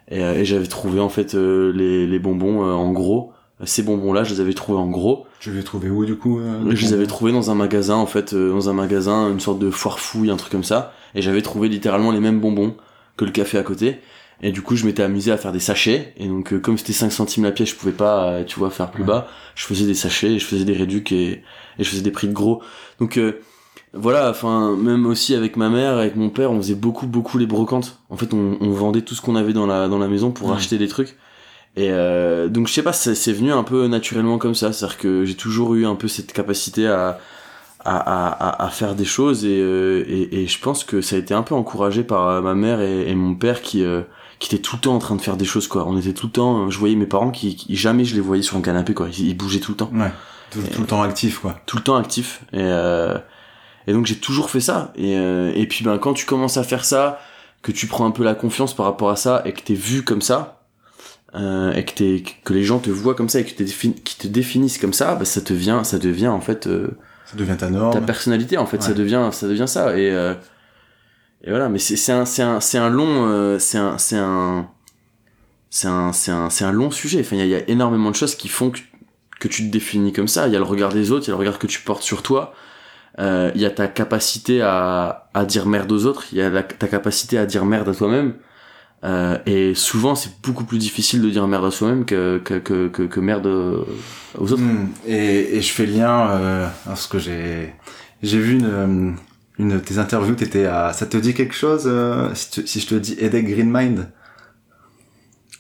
Et, 0.09 0.23
euh, 0.23 0.35
et 0.35 0.45
j'avais 0.45 0.67
trouvé 0.67 0.99
en 0.99 1.09
fait 1.09 1.35
euh, 1.35 1.71
les, 1.73 2.07
les 2.07 2.19
bonbons 2.19 2.63
euh, 2.63 2.73
en 2.73 2.91
gros. 2.91 3.33
Ces 3.65 3.83
bonbons-là, 3.83 4.23
je 4.23 4.33
les 4.33 4.41
avais 4.41 4.53
trouvés 4.53 4.79
en 4.79 4.87
gros. 4.89 5.25
Je 5.39 5.51
les 5.51 5.59
ai 5.59 5.63
trouvés 5.63 5.89
où 5.89 6.05
du 6.05 6.15
coup 6.15 6.39
euh, 6.39 6.61
Je 6.75 6.85
les 6.85 6.93
avais 6.93 7.07
trouvés 7.07 7.31
dans 7.31 7.51
un 7.51 7.55
magasin, 7.55 7.95
en 7.95 8.05
fait, 8.05 8.33
euh, 8.33 8.49
dans 8.51 8.69
un 8.69 8.73
magasin, 8.73 9.29
une 9.29 9.39
sorte 9.39 9.59
de 9.59 9.69
foire 9.69 9.99
fouille, 9.99 10.29
un 10.31 10.37
truc 10.37 10.51
comme 10.51 10.63
ça. 10.63 10.93
Et 11.15 11.21
j'avais 11.21 11.41
trouvé 11.41 11.69
littéralement 11.69 12.11
les 12.11 12.19
mêmes 12.19 12.39
bonbons 12.39 12.75
que 13.17 13.25
le 13.25 13.31
café 13.31 13.57
à 13.57 13.63
côté. 13.63 13.99
Et 14.41 14.51
du 14.51 14.61
coup, 14.61 14.75
je 14.75 14.85
m'étais 14.85 15.03
amusé 15.03 15.31
à 15.31 15.37
faire 15.37 15.51
des 15.51 15.59
sachets. 15.59 16.13
Et 16.17 16.27
donc, 16.27 16.51
euh, 16.53 16.59
comme 16.59 16.77
c'était 16.77 16.91
5 16.93 17.11
centimes 17.11 17.43
la 17.43 17.51
pièce, 17.51 17.69
je 17.69 17.75
pouvais 17.75 17.91
pas, 17.93 18.25
euh, 18.29 18.43
tu 18.43 18.59
vois, 18.59 18.69
faire 18.69 18.91
plus 18.91 19.03
Ouais. 19.03 19.07
bas. 19.07 19.27
Je 19.55 19.65
faisais 19.65 19.85
des 19.85 19.93
sachets, 19.93 20.33
et 20.33 20.39
je 20.39 20.45
faisais 20.45 20.65
des 20.65 20.73
réducs 20.73 21.11
et, 21.11 21.43
et 21.79 21.83
je 21.83 21.89
faisais 21.89 22.01
des 22.01 22.11
prix 22.11 22.27
de 22.27 22.33
gros. 22.33 22.61
Donc, 22.99 23.17
euh, 23.17 23.39
voilà, 23.93 24.29
enfin, 24.31 24.75
même 24.75 25.05
aussi 25.05 25.35
avec 25.35 25.55
ma 25.55 25.69
mère, 25.69 25.97
avec 25.97 26.15
mon 26.15 26.29
père, 26.29 26.51
on 26.51 26.57
faisait 26.57 26.73
beaucoup, 26.75 27.05
beaucoup 27.05 27.37
les 27.37 27.45
brocantes. 27.45 27.99
En 28.09 28.17
fait, 28.17 28.33
on, 28.33 28.57
on 28.59 28.71
vendait 28.71 29.01
tout 29.03 29.13
ce 29.15 29.21
qu'on 29.21 29.35
avait 29.35 29.53
dans 29.53 29.67
la, 29.67 29.87
dans 29.87 29.99
la 29.99 30.07
maison 30.07 30.31
pour 30.31 30.49
Ouais. 30.49 30.55
acheter 30.55 30.77
des 30.79 30.87
trucs. 30.87 31.15
Et 31.75 31.89
euh, 31.91 32.47
donc 32.49 32.67
je 32.67 32.73
sais 32.73 32.83
pas, 32.83 32.93
c'est 32.93 33.15
c'est 33.15 33.33
venu 33.33 33.51
un 33.51 33.63
peu 33.63 33.87
naturellement 33.87 34.37
comme 34.37 34.53
ça, 34.55 34.71
c'est-à-dire 34.73 34.97
que 34.97 35.25
j'ai 35.25 35.35
toujours 35.35 35.73
eu 35.75 35.85
un 35.85 35.95
peu 35.95 36.07
cette 36.07 36.31
capacité 36.33 36.87
à 36.87 37.19
à, 37.85 37.97
à, 37.97 38.65
à- 38.65 38.69
faire 38.69 38.95
des 38.95 39.03
choses 39.05 39.43
et, 39.43 39.59
euh, 39.59 40.05
et 40.07 40.43
et 40.43 40.47
je 40.47 40.57
pense 40.59 40.83
que 40.85 41.01
ça 41.01 41.15
a 41.17 41.19
été 41.19 41.33
un 41.33 41.41
peu 41.43 41.53
encouragé 41.55 42.03
par 42.03 42.27
euh, 42.29 42.41
ma 42.41 42.53
mère 42.53 42.79
et, 42.79 43.09
et 43.09 43.15
mon 43.15 43.35
père 43.35 43.61
qui 43.61 43.83
euh, 43.83 44.01
qui 44.39 44.53
étaient 44.53 44.61
tout 44.61 44.75
le 44.77 44.81
temps 44.81 44.95
en 44.95 44.99
train 44.99 45.15
de 45.15 45.21
faire 45.21 45.35
des 45.35 45.43
choses 45.45 45.67
quoi. 45.67 45.85
On 45.87 45.97
était 45.97 46.13
tout 46.13 46.27
le 46.27 46.31
temps, 46.31 46.69
je 46.69 46.77
voyais 46.79 46.95
mes 46.95 47.05
parents 47.07 47.31
qui, 47.31 47.55
qui- 47.55 47.75
jamais 47.75 48.05
je 48.05 48.15
les 48.15 48.21
voyais 48.21 48.41
sur 48.43 48.55
un 48.55 48.61
canapé 48.61 48.93
quoi, 48.93 49.07
ils, 49.09 49.27
ils 49.29 49.35
bougeaient 49.37 49.59
tout 49.59 49.71
le 49.71 49.77
temps 49.77 49.89
Ouais. 49.93 50.11
Tout, 50.51 50.61
tout 50.73 50.81
le 50.81 50.87
temps 50.87 51.01
actif 51.01 51.39
quoi. 51.39 51.59
tout 51.65 51.75
le 51.77 51.83
temps 51.83 51.95
actif 51.97 52.41
et 52.53 52.57
euh, 52.61 53.17
et 53.87 53.91
donc 53.93 54.05
j'ai 54.05 54.15
toujours 54.17 54.49
fait 54.51 54.59
ça 54.61 54.93
et 54.95 55.17
euh, 55.17 55.51
et 55.55 55.65
puis 55.67 55.83
ben 55.83 55.97
quand 55.97 56.13
tu 56.13 56.25
commences 56.27 56.55
à 56.57 56.63
faire 56.63 56.85
ça 56.85 57.19
que 57.63 57.71
tu 57.73 57.87
prends 57.87 58.05
un 58.05 58.11
peu 58.11 58.23
la 58.23 58.35
confiance 58.35 58.73
par 58.75 58.85
rapport 58.85 59.09
à 59.09 59.15
ça 59.17 59.41
et 59.45 59.51
que 59.51 59.61
t'es 59.61 59.73
vu 59.73 60.03
comme 60.03 60.21
ça 60.21 60.62
euh, 61.35 61.73
et 61.73 61.83
que 61.85 62.19
que 62.43 62.53
les 62.53 62.63
gens 62.63 62.79
te 62.79 62.89
voient 62.89 63.15
comme 63.15 63.29
ça 63.29 63.39
et 63.39 63.43
que 63.45 63.51
qui 63.63 64.17
te 64.17 64.27
définissent 64.27 64.77
comme 64.77 64.93
ça 64.93 65.15
bah 65.15 65.25
ça 65.25 65.41
te 65.41 65.53
vient 65.53 65.83
ça 65.83 65.97
devient 65.99 66.27
en 66.27 66.41
fait 66.41 66.67
euh, 66.67 66.89
Ça 67.25 67.35
devient 67.37 67.51
ta 67.57 67.65
ta 67.67 67.69
norme. 67.71 68.05
personnalité 68.05 68.57
en 68.57 68.65
fait. 68.67 68.81
Ça 68.83 68.93
devient 68.93 69.29
ça 69.31 69.47
devient 69.47 69.67
ça. 69.67 69.97
Et 69.97 70.11
euh, 70.11 70.35
et 71.43 71.49
voilà. 71.49 71.69
Mais 71.69 71.79
c'est 71.79 72.11
un 72.11 72.25
c'est 72.25 72.43
un 72.43 72.59
c'est 72.59 72.77
un 72.77 72.89
long 72.89 73.25
euh, 73.27 73.57
c'est 73.59 73.77
un 73.79 73.97
c'est 73.97 74.17
un 74.17 74.67
c'est 75.71 75.87
un 75.87 76.49
c'est 76.51 76.65
un 76.65 76.71
long 76.71 76.91
sujet. 76.91 77.21
Enfin 77.21 77.35
il 77.35 77.39
y 77.39 77.41
a, 77.41 77.45
il 77.45 77.51
y 77.51 77.55
a 77.55 77.67
énormément 77.69 78.11
de 78.11 78.15
choses 78.15 78.35
qui 78.35 78.47
font 78.47 78.69
que 78.71 78.79
que 79.39 79.47
tu 79.47 79.63
te 79.67 79.71
définis 79.71 80.13
comme 80.13 80.27
ça. 80.27 80.47
Il 80.47 80.53
y 80.53 80.55
a 80.55 80.59
le 80.59 80.65
regard 80.65 80.93
des 80.93 81.11
autres 81.11 81.25
il 81.25 81.29
y 81.29 81.31
a 81.31 81.35
le 81.35 81.39
regard 81.39 81.57
que 81.59 81.67
tu 81.67 81.81
portes 81.81 82.03
sur 82.03 82.21
toi. 82.21 82.53
Euh, 83.19 83.51
il 83.55 83.61
y 83.61 83.65
a 83.65 83.71
ta 83.71 83.87
capacité 83.87 84.61
à 84.61 85.29
à 85.33 85.45
dire 85.45 85.65
merde 85.65 85.91
aux 85.91 86.05
autres. 86.05 86.25
Il 86.31 86.37
y 86.37 86.41
a 86.41 86.49
la- 86.49 86.63
ta 86.63 86.87
capacité 86.87 87.37
à 87.39 87.45
dire 87.45 87.65
merde 87.65 87.89
à 87.89 87.93
toi-même 87.93 88.35
euh, 89.03 89.37
et 89.45 89.75
souvent 89.75 90.15
c'est 90.15 90.31
beaucoup 90.43 90.63
plus 90.63 90.77
difficile 90.77 91.21
de 91.21 91.29
dire 91.29 91.47
merde 91.47 91.65
à 91.65 91.71
soi-même 91.71 92.05
que 92.05 92.39
que, 92.43 92.55
que 92.55 92.87
que 92.87 93.03
que 93.03 93.19
merde 93.19 93.47
aux 93.47 94.51
autres 94.53 94.61
Hmm. 94.61 94.87
Et, 95.07 95.57
et 95.57 95.61
je 95.61 95.71
fais 95.73 95.85
lien 95.85 96.29
euh, 96.31 96.67
parce 96.85 97.07
que 97.07 97.19
j'ai 97.19 97.73
j'ai 98.21 98.39
vu 98.39 98.53
une 98.53 98.65
euh, 98.65 99.11
une 99.59 99.69
de 99.69 99.79
tes 99.79 99.97
interviews. 99.99 100.35
T'étais 100.35 100.65
à. 100.65 100.93
Ça 100.93 101.05
te 101.05 101.17
dit 101.17 101.33
quelque 101.33 101.55
chose 101.55 101.83
euh, 101.85 102.29
si, 102.33 102.49
tu- 102.51 102.67
si 102.67 102.79
je 102.79 102.87
te 102.87 102.95
dis 102.95 103.15
Edek 103.19 103.47
Green 103.47 103.71
Mind? 103.71 104.09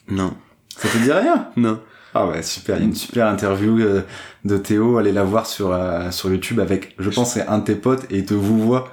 Non 0.09 0.33
Ça 0.77 0.87
te 0.89 0.97
dit 0.97 1.11
rien? 1.11 1.47
Non 1.57 1.79
Ah 2.13 2.27
ouais, 2.27 2.43
super. 2.43 2.77
Il 2.77 2.81
y 2.81 2.83
a 2.83 2.87
une 2.87 2.95
super 2.95 3.27
interview 3.27 3.77
de 4.45 4.57
Théo. 4.57 4.97
Allez 4.97 5.11
la 5.11 5.23
voir 5.23 5.45
sur 5.45 5.77
sur 6.11 6.29
YouTube 6.31 6.59
avec, 6.59 6.95
je 6.99 7.09
pense, 7.09 7.33
c'est 7.33 7.47
un 7.47 7.59
de 7.59 7.65
tes 7.65 7.75
potes 7.75 8.05
et 8.11 8.19
il 8.19 8.25
te 8.25 8.33
vous 8.33 8.59
voit. 8.59 8.91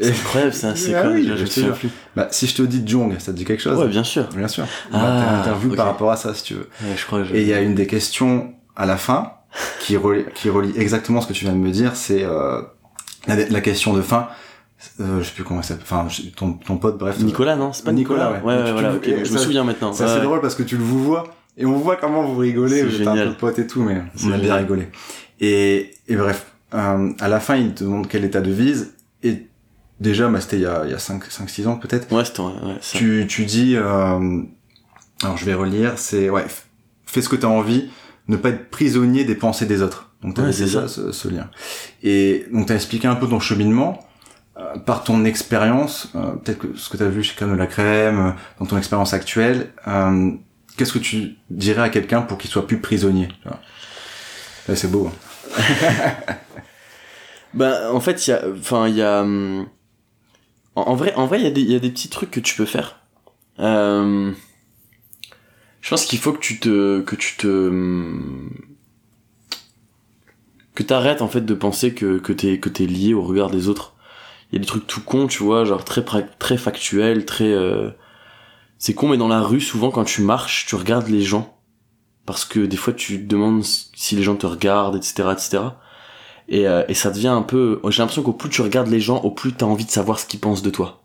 C'est 0.00 0.10
incroyable 0.10 0.52
ça 0.52 0.76
c'est 0.76 0.94
Ah 0.94 1.02
quoi 1.02 1.10
oui, 1.12 1.28
je 1.36 1.44
je 1.44 1.88
Bah, 2.16 2.28
si 2.30 2.46
je 2.46 2.54
te 2.54 2.62
dis 2.62 2.82
Jong, 2.86 3.14
ça 3.18 3.32
te 3.32 3.36
dit 3.36 3.44
quelque 3.44 3.62
chose 3.62 3.78
ouais 3.78 3.88
bien 3.88 4.04
sûr 4.04 4.28
Bien 4.34 4.48
sûr. 4.48 4.64
Ah, 4.92 4.98
bah, 4.98 5.00
t'as 5.00 5.32
une 5.34 5.40
interview 5.40 5.74
par 5.74 5.86
rapport 5.86 6.10
à 6.10 6.16
ça, 6.16 6.34
si 6.34 6.42
tu 6.44 6.54
veux. 6.54 6.68
Ouais, 6.82 6.96
je 6.96 7.04
crois 7.06 7.22
que. 7.22 7.34
Et 7.34 7.42
il 7.42 7.48
y 7.48 7.54
a 7.54 7.60
une 7.60 7.74
des 7.74 7.86
questions 7.86 8.52
à 8.76 8.86
la 8.86 8.96
fin 8.96 9.32
qui 9.80 9.96
relie, 9.96 10.24
qui 10.34 10.50
relie 10.50 10.72
exactement 10.76 11.20
ce 11.20 11.26
que 11.28 11.32
tu 11.32 11.44
viens 11.44 11.52
de 11.54 11.58
me 11.58 11.70
dire. 11.70 11.96
C'est 11.96 12.22
euh, 12.24 12.60
la, 13.26 13.36
la 13.48 13.60
question 13.60 13.92
de 13.94 14.02
fin. 14.02 14.28
Euh, 15.00 15.18
je 15.20 15.24
sais 15.24 15.32
plus 15.34 15.42
comment 15.44 15.62
ça. 15.62 15.74
Enfin, 15.80 16.06
ton, 16.36 16.52
ton 16.52 16.76
pote, 16.76 16.98
bref. 16.98 17.18
Nicolas, 17.18 17.56
non 17.56 17.72
C'est 17.72 17.84
pas 17.84 17.90
Nicolas, 17.92 18.34
Nicolas, 18.36 18.44
ouais. 18.44 18.62
Ouais, 18.64 18.72
voilà, 18.72 18.92
je 19.24 19.32
me 19.32 19.38
souviens 19.38 19.64
maintenant. 19.64 19.92
C'est 19.92 20.04
assez 20.04 20.20
drôle 20.20 20.40
parce 20.40 20.54
que 20.54 20.62
tu 20.62 20.76
le 20.76 20.84
vous 20.84 21.02
vois 21.02 21.24
et 21.56 21.66
on 21.66 21.76
voit 21.76 21.96
comment 21.96 22.22
vous 22.22 22.36
rigolez. 22.38 22.76
C'est 22.80 22.84
Vous 22.84 23.02
êtes 23.02 23.08
un 23.08 23.16
peu 23.28 23.34
pote 23.34 23.58
et 23.58 23.66
tout, 23.66 23.82
mais 23.82 24.00
on 24.24 24.30
a 24.32 24.38
bien 24.38 24.54
rigolé. 24.54 24.88
Et, 25.40 25.90
et 26.06 26.14
bref, 26.16 26.46
euh, 26.74 27.10
à 27.20 27.28
la 27.28 27.40
fin, 27.40 27.56
il 27.56 27.74
te 27.74 27.82
demande 27.84 28.06
quelle 28.06 28.24
est 28.24 28.30
ta 28.30 28.40
devise. 28.40 28.94
Déjà, 30.00 30.28
bah, 30.28 30.40
c'était 30.40 30.56
il 30.56 30.62
y 30.62 30.66
a, 30.66 30.82
il 30.84 30.90
y 30.90 30.94
a 30.94 30.98
5, 30.98 31.24
5, 31.24 31.50
6 31.50 31.66
ans 31.66 31.76
peut-être. 31.76 32.12
Ouais, 32.12 32.24
c'était 32.24 32.40
ouais. 32.42 32.52
Tu, 32.80 33.26
tu 33.28 33.44
dis, 33.44 33.74
euh, 33.76 34.42
alors 35.22 35.36
je 35.36 35.44
vais 35.44 35.54
relire, 35.54 35.98
c'est, 35.98 36.30
ouais, 36.30 36.46
fais 37.06 37.20
ce 37.22 37.28
que 37.28 37.36
t'as 37.36 37.48
envie, 37.48 37.90
ne 38.28 38.36
pas 38.36 38.50
être 38.50 38.70
prisonnier 38.70 39.24
des 39.24 39.34
pensées 39.34 39.66
des 39.66 39.82
autres. 39.82 40.12
Donc 40.22 40.34
t'avais 40.34 40.48
Ouais, 40.48 40.52
c'est 40.52 40.64
déjà 40.64 40.82
ça. 40.82 40.88
ce, 40.88 41.12
ce 41.12 41.28
lien. 41.28 41.50
Et 42.02 42.46
donc 42.52 42.66
t'as 42.66 42.74
expliqué 42.76 43.08
un 43.08 43.16
peu 43.16 43.26
ton 43.28 43.40
cheminement, 43.40 44.06
euh, 44.56 44.78
par 44.78 45.02
ton 45.04 45.24
expérience, 45.24 46.10
euh, 46.14 46.32
peut-être 46.32 46.58
que 46.58 46.76
ce 46.76 46.88
que 46.90 46.96
t'as 46.96 47.08
vu 47.08 47.22
chez 47.24 47.34
Crème 47.34 47.52
de 47.52 47.56
la 47.56 47.66
Crème, 47.66 48.18
euh, 48.20 48.30
dans 48.60 48.66
ton 48.66 48.78
expérience 48.78 49.14
actuelle, 49.14 49.72
euh, 49.88 50.30
qu'est-ce 50.76 50.92
que 50.92 50.98
tu 51.00 51.36
dirais 51.50 51.82
à 51.82 51.88
quelqu'un 51.88 52.22
pour 52.22 52.38
qu'il 52.38 52.50
soit 52.50 52.66
plus 52.68 52.80
prisonnier 52.80 53.28
tu 53.42 53.48
Ouais, 54.68 54.76
C'est 54.76 54.90
beau. 54.90 55.10
hein. 55.10 56.34
Bah, 57.54 57.90
en 57.92 58.00
fait, 58.00 58.26
il 58.26 58.30
y 58.30 58.32
a, 58.34 58.42
enfin, 58.58 58.88
il 58.88 58.96
y 58.96 59.02
a, 59.02 59.22
hum, 59.22 59.66
en, 60.86 60.94
vrai, 60.94 61.14
en 61.14 61.26
vrai, 61.26 61.40
il 61.40 61.44
y 61.44 61.46
a 61.46 61.50
des, 61.50 61.60
il 61.62 61.70
y 61.70 61.74
a 61.74 61.78
des 61.78 61.90
petits 61.90 62.08
trucs 62.08 62.30
que 62.30 62.40
tu 62.40 62.54
peux 62.56 62.64
faire. 62.64 63.00
Euh, 63.58 64.32
je 65.80 65.90
pense 65.90 66.06
qu'il 66.06 66.18
faut 66.18 66.32
que 66.32 66.38
tu 66.38 66.60
te 66.60 67.00
que 67.00 67.16
tu 67.16 67.36
te 67.36 67.70
que 70.74 70.82
t'arrêtes 70.82 71.22
en 71.22 71.28
fait 71.28 71.40
de 71.40 71.54
penser 71.54 71.94
que 71.94 72.18
que 72.18 72.32
t'es 72.32 72.58
que 72.58 72.68
lié 72.82 73.14
au 73.14 73.22
regard 73.22 73.50
des 73.50 73.68
autres. 73.68 73.94
Il 74.50 74.56
y 74.56 74.58
a 74.58 74.60
des 74.60 74.66
trucs 74.66 74.86
tout 74.86 75.02
cons, 75.02 75.26
tu 75.26 75.42
vois, 75.42 75.64
genre 75.64 75.84
très 75.84 76.04
très 76.38 76.56
factuels, 76.56 77.24
très 77.24 77.52
euh, 77.52 77.90
c'est 78.78 78.94
con 78.94 79.08
mais 79.08 79.16
dans 79.16 79.28
la 79.28 79.40
rue 79.40 79.60
souvent 79.60 79.90
quand 79.90 80.04
tu 80.04 80.22
marches, 80.22 80.66
tu 80.66 80.74
regardes 80.74 81.08
les 81.08 81.22
gens 81.22 81.58
parce 82.26 82.44
que 82.44 82.60
des 82.60 82.76
fois 82.76 82.92
tu 82.92 83.18
te 83.18 83.26
demandes 83.26 83.64
si 83.64 84.14
les 84.16 84.22
gens 84.22 84.36
te 84.36 84.46
regardent, 84.46 84.96
etc., 84.96 85.30
etc. 85.32 85.58
Et, 86.48 86.66
euh, 86.66 86.82
et 86.88 86.94
ça 86.94 87.10
devient 87.10 87.28
un 87.28 87.42
peu. 87.42 87.80
J'ai 87.88 87.98
l'impression 87.98 88.22
qu'au 88.22 88.32
plus 88.32 88.48
tu 88.48 88.62
regardes 88.62 88.88
les 88.88 89.00
gens, 89.00 89.20
au 89.20 89.30
plus 89.30 89.52
t'as 89.52 89.66
envie 89.66 89.84
de 89.84 89.90
savoir 89.90 90.18
ce 90.18 90.26
qu'ils 90.26 90.40
pensent 90.40 90.62
de 90.62 90.70
toi. 90.70 91.02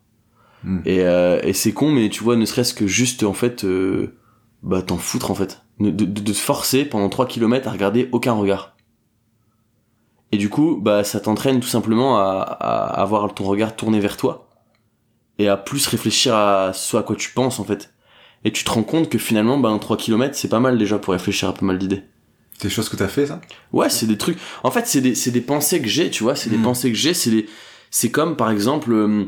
Hmm. 0.63 0.79
Et, 0.85 1.01
euh, 1.01 1.39
et 1.43 1.53
c'est 1.53 1.73
con, 1.73 1.91
mais 1.91 2.09
tu 2.09 2.23
vois, 2.23 2.35
ne 2.35 2.45
serait-ce 2.45 2.73
que 2.73 2.87
juste 2.87 3.23
en 3.23 3.33
fait, 3.33 3.65
euh, 3.65 4.15
bah 4.61 4.81
t'en 4.81 4.97
foutre 4.97 5.31
en 5.31 5.35
fait, 5.35 5.61
de, 5.79 5.89
de, 5.89 6.05
de 6.05 6.31
te 6.31 6.37
forcer 6.37 6.85
pendant 6.85 7.09
3 7.09 7.27
km 7.27 7.67
à 7.67 7.71
regarder 7.71 8.07
aucun 8.13 8.33
regard. 8.33 8.75
Et 10.31 10.37
du 10.37 10.49
coup, 10.49 10.79
bah 10.81 11.03
ça 11.03 11.19
t'entraîne 11.19 11.59
tout 11.59 11.67
simplement 11.67 12.17
à, 12.17 12.41
à 12.41 13.01
avoir 13.01 13.33
ton 13.33 13.43
regard 13.43 13.75
tourné 13.75 13.99
vers 13.99 14.17
toi 14.17 14.47
et 15.39 15.49
à 15.49 15.57
plus 15.57 15.87
réfléchir 15.87 16.35
à 16.35 16.71
ce 16.73 16.97
à 16.97 17.03
quoi 17.03 17.15
tu 17.15 17.31
penses 17.31 17.59
en 17.59 17.63
fait. 17.63 17.93
Et 18.45 18.51
tu 18.51 18.63
te 18.63 18.71
rends 18.71 18.83
compte 18.83 19.09
que 19.09 19.17
finalement, 19.17 19.57
bah, 19.57 19.69
un 19.69 19.77
3 19.79 19.97
km, 19.97 20.35
c'est 20.35 20.49
pas 20.49 20.59
mal 20.59 20.77
déjà 20.77 20.99
pour 20.99 21.13
réfléchir 21.13 21.49
à 21.49 21.53
pas 21.53 21.65
mal 21.65 21.77
d'idées. 21.77 22.03
C'est 22.63 22.69
des 22.69 22.73
choses 22.73 22.87
que 22.87 22.95
t'as 22.95 23.09
fait, 23.09 23.25
ça? 23.27 23.41
Ouais, 23.73 23.89
c'est 23.89 24.05
des 24.07 24.17
trucs. 24.17 24.37
En 24.63 24.71
fait, 24.71 24.87
c'est 24.87 25.01
des, 25.01 25.15
c'est 25.15 25.31
des 25.31 25.41
pensées 25.41 25.81
que 25.81 25.89
j'ai, 25.89 26.09
tu 26.09 26.23
vois. 26.23 26.33
C'est 26.37 26.49
des 26.49 26.57
Mm. 26.57 26.63
pensées 26.63 26.89
que 26.93 26.97
j'ai. 26.97 27.13
C'est 27.13 27.29
des, 27.29 27.45
c'est 27.91 28.09
comme 28.09 28.37
par 28.37 28.49
exemple, 28.49 28.93
euh, 28.93 29.25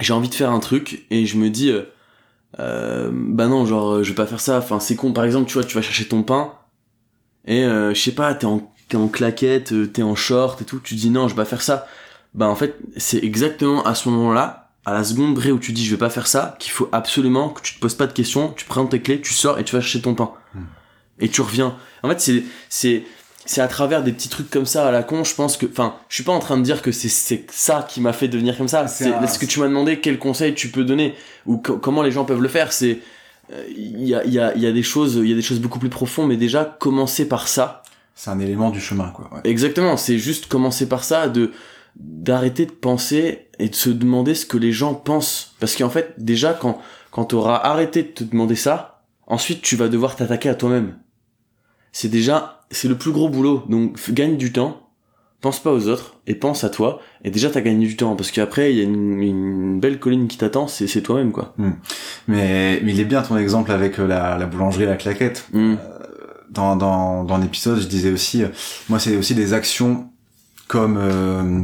j'ai 0.00 0.12
envie 0.12 0.28
de 0.28 0.34
faire 0.34 0.50
un 0.50 0.58
truc 0.58 1.06
et 1.12 1.24
je 1.24 1.36
me 1.36 1.50
dis, 1.50 1.70
euh, 1.70 1.82
euh, 2.58 3.10
bah 3.12 3.46
non, 3.46 3.64
genre, 3.64 4.02
je 4.02 4.08
vais 4.08 4.14
pas 4.16 4.26
faire 4.26 4.40
ça. 4.40 4.58
Enfin, 4.58 4.80
c'est 4.80 4.96
con. 4.96 5.12
Par 5.12 5.24
exemple, 5.24 5.46
tu 5.46 5.54
vois, 5.54 5.62
tu 5.62 5.76
vas 5.76 5.82
chercher 5.82 6.08
ton 6.08 6.24
pain 6.24 6.52
et 7.46 7.62
je 7.62 7.94
sais 7.94 8.10
pas, 8.10 8.34
t'es 8.34 8.46
en, 8.46 8.72
t'es 8.88 8.96
en 8.96 9.06
claquette, 9.06 9.72
t'es 9.92 10.02
en 10.02 10.16
short 10.16 10.60
et 10.60 10.64
tout. 10.64 10.80
Tu 10.82 10.96
dis 10.96 11.10
non, 11.10 11.28
je 11.28 11.34
vais 11.34 11.42
pas 11.42 11.44
faire 11.44 11.62
ça. 11.62 11.86
Bah 12.34 12.48
en 12.48 12.56
fait, 12.56 12.76
c'est 12.96 13.22
exactement 13.22 13.84
à 13.84 13.94
ce 13.94 14.08
moment-là, 14.08 14.72
à 14.84 14.94
la 14.94 15.04
seconde 15.04 15.36
près 15.36 15.52
où 15.52 15.60
tu 15.60 15.70
dis 15.70 15.84
je 15.86 15.92
vais 15.92 15.96
pas 15.96 16.10
faire 16.10 16.26
ça, 16.26 16.56
qu'il 16.58 16.72
faut 16.72 16.88
absolument 16.90 17.50
que 17.50 17.62
tu 17.62 17.76
te 17.76 17.78
poses 17.80 17.94
pas 17.94 18.08
de 18.08 18.12
questions. 18.12 18.52
Tu 18.56 18.64
prends 18.64 18.84
tes 18.86 19.00
clés, 19.00 19.20
tu 19.20 19.32
sors 19.32 19.60
et 19.60 19.64
tu 19.64 19.76
vas 19.76 19.80
chercher 19.80 20.02
ton 20.02 20.14
pain. 20.16 20.32
Mm. 20.54 20.58
Et 21.20 21.28
tu 21.28 21.40
reviens. 21.40 21.76
En 22.02 22.08
fait, 22.08 22.20
c'est, 22.20 22.42
c'est, 22.68 23.02
c'est 23.44 23.60
à 23.60 23.68
travers 23.68 24.02
des 24.02 24.12
petits 24.12 24.28
trucs 24.28 24.50
comme 24.50 24.66
ça 24.66 24.86
à 24.88 24.90
la 24.92 25.02
con, 25.02 25.24
je 25.24 25.34
pense 25.34 25.56
que, 25.56 25.66
enfin, 25.66 25.94
je 26.08 26.14
suis 26.16 26.24
pas 26.24 26.32
en 26.32 26.38
train 26.38 26.56
de 26.58 26.62
dire 26.62 26.82
que 26.82 26.92
c'est, 26.92 27.08
c'est 27.08 27.44
ça 27.50 27.86
qui 27.88 28.00
m'a 28.00 28.12
fait 28.12 28.28
devenir 28.28 28.56
comme 28.56 28.68
ça. 28.68 28.86
C'est 28.88 29.12
un- 29.12 29.26
ce 29.26 29.38
que 29.38 29.46
tu 29.46 29.58
m'as 29.60 29.66
demandé, 29.68 30.00
quel 30.00 30.18
conseil 30.18 30.54
tu 30.54 30.68
peux 30.68 30.84
donner 30.84 31.14
ou 31.46 31.56
co- 31.58 31.78
comment 31.78 32.02
les 32.02 32.10
gens 32.12 32.24
peuvent 32.24 32.42
le 32.42 32.48
faire. 32.48 32.72
C'est, 32.72 32.98
euh, 33.52 33.64
il 33.76 34.06
y 34.06 34.14
a, 34.14 34.24
il 34.24 34.32
y 34.32 34.38
a, 34.38 34.54
il 34.54 34.62
y 34.62 34.66
a 34.66 34.72
des 34.72 34.82
choses, 34.82 35.16
il 35.16 35.28
y 35.28 35.32
a 35.32 35.36
des 35.36 35.42
choses 35.42 35.60
beaucoup 35.60 35.78
plus 35.78 35.88
profondes, 35.88 36.28
mais 36.28 36.36
déjà 36.36 36.64
commencer 36.64 37.26
par 37.26 37.48
ça. 37.48 37.82
C'est 38.14 38.30
un 38.30 38.38
élément 38.40 38.70
du 38.70 38.80
chemin, 38.80 39.08
quoi. 39.10 39.30
Ouais. 39.32 39.40
Exactement, 39.44 39.96
c'est 39.96 40.18
juste 40.18 40.46
commencer 40.46 40.88
par 40.88 41.02
ça, 41.04 41.28
de 41.28 41.52
d'arrêter 41.96 42.64
de 42.66 42.70
penser 42.72 43.48
et 43.58 43.68
de 43.68 43.74
se 43.74 43.90
demander 43.90 44.34
ce 44.34 44.46
que 44.46 44.56
les 44.56 44.70
gens 44.72 44.94
pensent. 44.94 45.54
Parce 45.58 45.74
qu'en 45.74 45.88
fait, 45.90 46.14
déjà, 46.18 46.52
quand, 46.52 46.80
quand 47.10 47.24
t'auras 47.26 47.56
arrêté 47.56 48.02
de 48.04 48.08
te 48.08 48.22
demander 48.24 48.54
ça, 48.54 49.02
ensuite 49.26 49.62
tu 49.62 49.74
vas 49.74 49.88
devoir 49.88 50.14
t'attaquer 50.14 50.48
à 50.48 50.54
toi-même. 50.54 50.96
C'est 52.00 52.08
déjà, 52.08 52.60
c'est 52.70 52.86
le 52.86 52.96
plus 52.96 53.10
gros 53.10 53.28
boulot. 53.28 53.64
Donc, 53.68 53.98
gagne 54.12 54.36
du 54.36 54.52
temps, 54.52 54.88
pense 55.40 55.58
pas 55.60 55.72
aux 55.72 55.88
autres, 55.88 56.14
et 56.28 56.36
pense 56.36 56.62
à 56.62 56.70
toi, 56.70 57.00
et 57.24 57.30
déjà 57.32 57.50
t'as 57.50 57.60
gagné 57.60 57.88
du 57.88 57.96
temps. 57.96 58.14
Parce 58.14 58.30
qu'après, 58.30 58.72
il 58.72 58.78
y 58.78 58.80
a 58.82 58.84
une, 58.84 59.20
une 59.20 59.80
belle 59.80 59.98
colline 59.98 60.28
qui 60.28 60.38
t'attend, 60.38 60.68
c'est, 60.68 60.86
c'est 60.86 61.02
toi-même, 61.02 61.32
quoi. 61.32 61.56
Mais, 62.28 62.80
mais 62.84 62.92
il 62.92 63.00
est 63.00 63.04
bien 63.04 63.22
ton 63.22 63.36
exemple 63.36 63.72
avec 63.72 63.98
euh, 63.98 64.06
la, 64.06 64.38
la 64.38 64.46
boulangerie, 64.46 64.86
la 64.86 64.94
claquette. 64.94 65.48
Mm. 65.52 65.74
Dans, 66.50 66.76
dans, 66.76 67.24
dans 67.24 67.36
l'épisode, 67.36 67.80
je 67.80 67.88
disais 67.88 68.12
aussi, 68.12 68.44
euh, 68.44 68.48
moi, 68.88 69.00
c'est 69.00 69.16
aussi 69.16 69.34
des 69.34 69.52
actions 69.52 70.08
comme, 70.68 70.98
euh, 71.00 71.62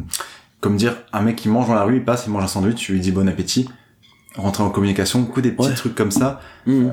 comme 0.61 0.77
dire, 0.77 0.97
un 1.13 1.23
mec 1.23 1.37
qui 1.37 1.49
mange 1.49 1.69
dans 1.69 1.75
la 1.77 1.85
rue, 1.85 1.99
il 1.99 2.05
passe, 2.05 2.25
il 2.27 2.33
mange 2.33 2.43
un 2.43 2.49
sandwich, 2.49 2.75
tu 2.75 2.93
lui 2.95 2.99
dis 2.99 3.13
bon 3.13 3.29
appétit. 3.29 3.69
Rentrer 4.35 4.65
en 4.65 4.71
communication, 4.71 5.27
que 5.27 5.41
des 5.41 5.53
petits 5.53 5.69
Ouais. 5.69 5.75
trucs 5.77 5.95
comme 5.95 6.11
ça. 6.11 6.41
Mm. 6.67 6.89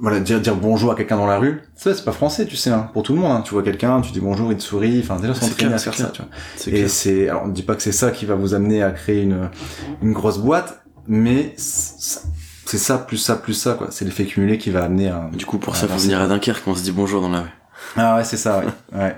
Voilà, 0.00 0.18
dire, 0.20 0.40
dire 0.40 0.56
bonjour 0.56 0.92
à 0.92 0.94
quelqu'un 0.94 1.16
dans 1.16 1.26
la 1.26 1.38
rue. 1.38 1.60
Ça, 1.74 1.94
c'est 1.94 2.04
pas 2.04 2.12
français, 2.12 2.46
tu 2.46 2.56
sais, 2.56 2.70
hein, 2.70 2.88
pour 2.92 3.02
tout 3.02 3.12
le 3.14 3.20
monde. 3.20 3.32
hein. 3.32 3.42
Tu 3.44 3.52
vois 3.52 3.62
quelqu'un, 3.62 4.00
tu 4.00 4.12
dis 4.12 4.20
bonjour, 4.20 4.50
il 4.50 4.56
te 4.56 4.62
sourit. 4.62 5.00
Enfin, 5.04 5.20
déjà, 5.20 5.34
C'est 5.34 5.40
s'entraîner 5.40 5.56
clair, 5.68 5.74
à 5.74 5.78
faire 5.78 5.92
clair. 5.92 6.06
ça, 6.06 6.12
tu 6.12 6.70
vois. 6.70 6.78
Et 6.78 6.88
c'est, 6.88 7.28
alors 7.28 7.42
on 7.44 7.48
dit 7.48 7.62
pas 7.62 7.74
que 7.74 7.82
c'est 7.82 7.92
ça 7.92 8.10
qui 8.10 8.24
va 8.24 8.34
vous 8.34 8.54
amener 8.54 8.82
à 8.82 8.90
créer 8.92 9.22
une, 9.22 9.50
une 10.02 10.12
grosse 10.12 10.38
boîte, 10.38 10.82
mais 11.06 11.54
c'est 11.56 12.78
ça 12.78 12.98
plus 12.98 13.16
ça 13.18 13.36
plus 13.36 13.54
ça 13.54 13.74
quoi. 13.74 13.88
C'est 13.90 14.04
l'effet 14.04 14.24
cumulé 14.24 14.56
qui 14.56 14.70
va 14.70 14.84
amener 14.84 15.08
à. 15.08 15.28
Du 15.34 15.44
coup, 15.44 15.58
pour 15.58 15.74
à 15.74 15.76
ça, 15.76 15.86
faut 15.88 15.98
venir 15.98 16.20
à 16.20 16.26
Dunkerque, 16.28 16.62
on 16.66 16.74
se 16.74 16.82
dit 16.82 16.92
bonjour 16.92 17.20
dans 17.20 17.28
la 17.30 17.40
rue. 17.42 17.48
Ah 17.96 18.16
ouais, 18.16 18.24
c'est 18.24 18.36
ça, 18.36 18.58
ouais. 18.92 18.98
ouais. 18.98 19.16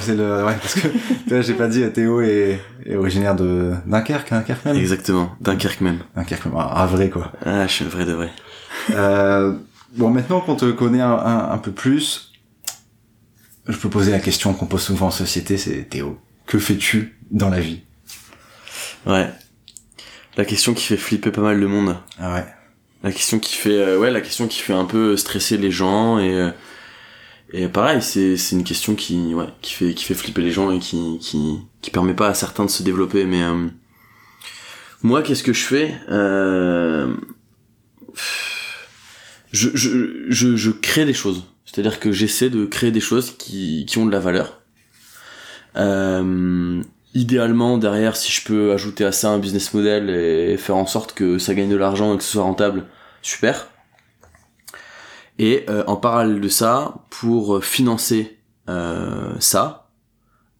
C'est 0.00 0.14
le, 0.14 0.44
ouais, 0.44 0.54
parce 0.60 0.74
que 0.74 0.88
tu 0.88 1.28
vois, 1.30 1.40
j'ai 1.40 1.54
pas 1.54 1.68
dit, 1.68 1.82
Théo 1.92 2.20
est, 2.20 2.60
est 2.84 2.96
originaire 2.96 3.34
de 3.34 3.72
Dunkerque, 3.86 4.30
Dunkerque 4.30 4.64
même. 4.66 4.76
Exactement, 4.76 5.30
Dunkerque 5.40 5.80
même. 5.80 5.98
Dunkerque 6.16 6.44
même, 6.46 6.54
ah, 6.58 6.86
vrai 6.86 7.10
quoi. 7.10 7.32
Ah, 7.46 7.66
je 7.66 7.72
suis 7.72 7.84
le 7.84 7.90
vrai 7.90 8.04
de 8.04 8.12
vrai. 8.12 8.30
Euh, 8.90 9.54
bon, 9.96 10.10
maintenant 10.10 10.40
qu'on 10.40 10.56
te 10.56 10.70
connaît 10.70 11.00
un, 11.00 11.12
un, 11.12 11.50
un 11.50 11.58
peu 11.58 11.72
plus, 11.72 12.32
je 13.66 13.76
peux 13.76 13.88
poser 13.88 14.10
la 14.10 14.20
question 14.20 14.54
qu'on 14.54 14.66
pose 14.66 14.82
souvent 14.82 15.06
en 15.06 15.10
société, 15.10 15.56
c'est 15.56 15.84
Théo, 15.84 16.18
que 16.46 16.58
fais-tu 16.58 17.18
dans 17.30 17.48
la 17.48 17.60
vie? 17.60 17.80
Ouais. 19.06 19.28
La 20.36 20.44
question 20.44 20.74
qui 20.74 20.84
fait 20.84 20.96
flipper 20.96 21.30
pas 21.30 21.42
mal 21.42 21.58
le 21.58 21.68
monde. 21.68 21.96
Ah 22.18 22.34
ouais. 22.34 22.46
La 23.02 23.12
question 23.12 23.38
qui 23.38 23.54
fait, 23.54 23.78
euh, 23.78 23.98
ouais, 23.98 24.10
la 24.10 24.20
question 24.20 24.46
qui 24.46 24.60
fait 24.60 24.72
un 24.72 24.84
peu 24.84 25.16
stresser 25.16 25.58
les 25.58 25.70
gens 25.70 26.18
et 26.18 26.32
euh, 26.32 26.50
et 27.52 27.68
pareil, 27.68 28.00
c'est 28.00 28.36
c'est 28.36 28.56
une 28.56 28.64
question 28.64 28.94
qui, 28.94 29.34
ouais, 29.34 29.48
qui 29.60 29.74
fait 29.74 29.92
qui 29.92 30.04
fait 30.04 30.14
flipper 30.14 30.40
les 30.40 30.52
gens 30.52 30.70
et 30.70 30.78
qui 30.78 31.18
qui 31.20 31.58
qui 31.82 31.90
permet 31.90 32.14
pas 32.14 32.28
à 32.28 32.34
certains 32.34 32.64
de 32.64 32.70
se 32.70 32.82
développer. 32.82 33.24
Mais 33.24 33.42
euh, 33.42 33.66
moi, 35.02 35.22
qu'est-ce 35.22 35.42
que 35.42 35.52
je 35.52 35.64
fais? 35.64 35.94
Euh, 36.08 37.14
je, 39.52 39.70
je 39.74 40.26
je 40.28 40.56
je 40.56 40.70
crée 40.70 41.04
des 41.04 41.14
choses. 41.14 41.44
C'est-à-dire 41.64 42.00
que 42.00 42.10
j'essaie 42.12 42.50
de 42.50 42.64
créer 42.64 42.90
des 42.90 43.00
choses 43.00 43.36
qui 43.36 43.86
qui 43.86 43.98
ont 43.98 44.06
de 44.06 44.12
la 44.12 44.18
valeur. 44.18 44.60
Euh, 45.76 46.82
idéalement 47.14 47.78
derrière 47.78 48.16
si 48.16 48.32
je 48.32 48.44
peux 48.44 48.72
ajouter 48.72 49.04
à 49.04 49.12
ça 49.12 49.30
un 49.30 49.38
business 49.38 49.72
model 49.74 50.10
et 50.10 50.56
faire 50.56 50.76
en 50.76 50.86
sorte 50.86 51.12
que 51.14 51.38
ça 51.38 51.54
gagne 51.54 51.70
de 51.70 51.76
l'argent 51.76 52.14
et 52.14 52.18
que 52.18 52.22
ce 52.22 52.32
soit 52.32 52.42
rentable 52.42 52.84
super 53.22 53.68
et 55.38 55.64
euh, 55.70 55.82
en 55.86 55.96
parallèle 55.96 56.40
de 56.40 56.48
ça 56.48 56.94
pour 57.08 57.64
financer 57.64 58.38
euh, 58.68 59.32
ça 59.40 59.90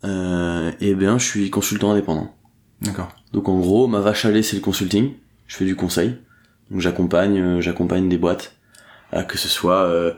euh, 0.05 0.73
et 0.81 0.95
bien 0.95 1.19
je 1.19 1.25
suis 1.25 1.51
consultant 1.51 1.93
indépendant 1.93 2.35
D'accord. 2.81 3.09
donc 3.33 3.49
en 3.49 3.59
gros 3.59 3.87
ma 3.87 4.01
vache 4.01 4.25
à 4.25 4.31
lait 4.31 4.43
c'est 4.43 4.57
le 4.57 4.63
consulting 4.63 5.13
je 5.47 5.57
fais 5.57 5.65
du 5.65 5.77
conseil 5.77 6.17
donc 6.71 6.81
j'accompagne 6.81 7.39
euh, 7.39 7.61
j'accompagne 7.61 8.09
des 8.09 8.19
boîtes 8.19 8.57
que 9.23 9.37
ce 9.39 9.49
soit 9.49 9.83
euh, 9.85 10.13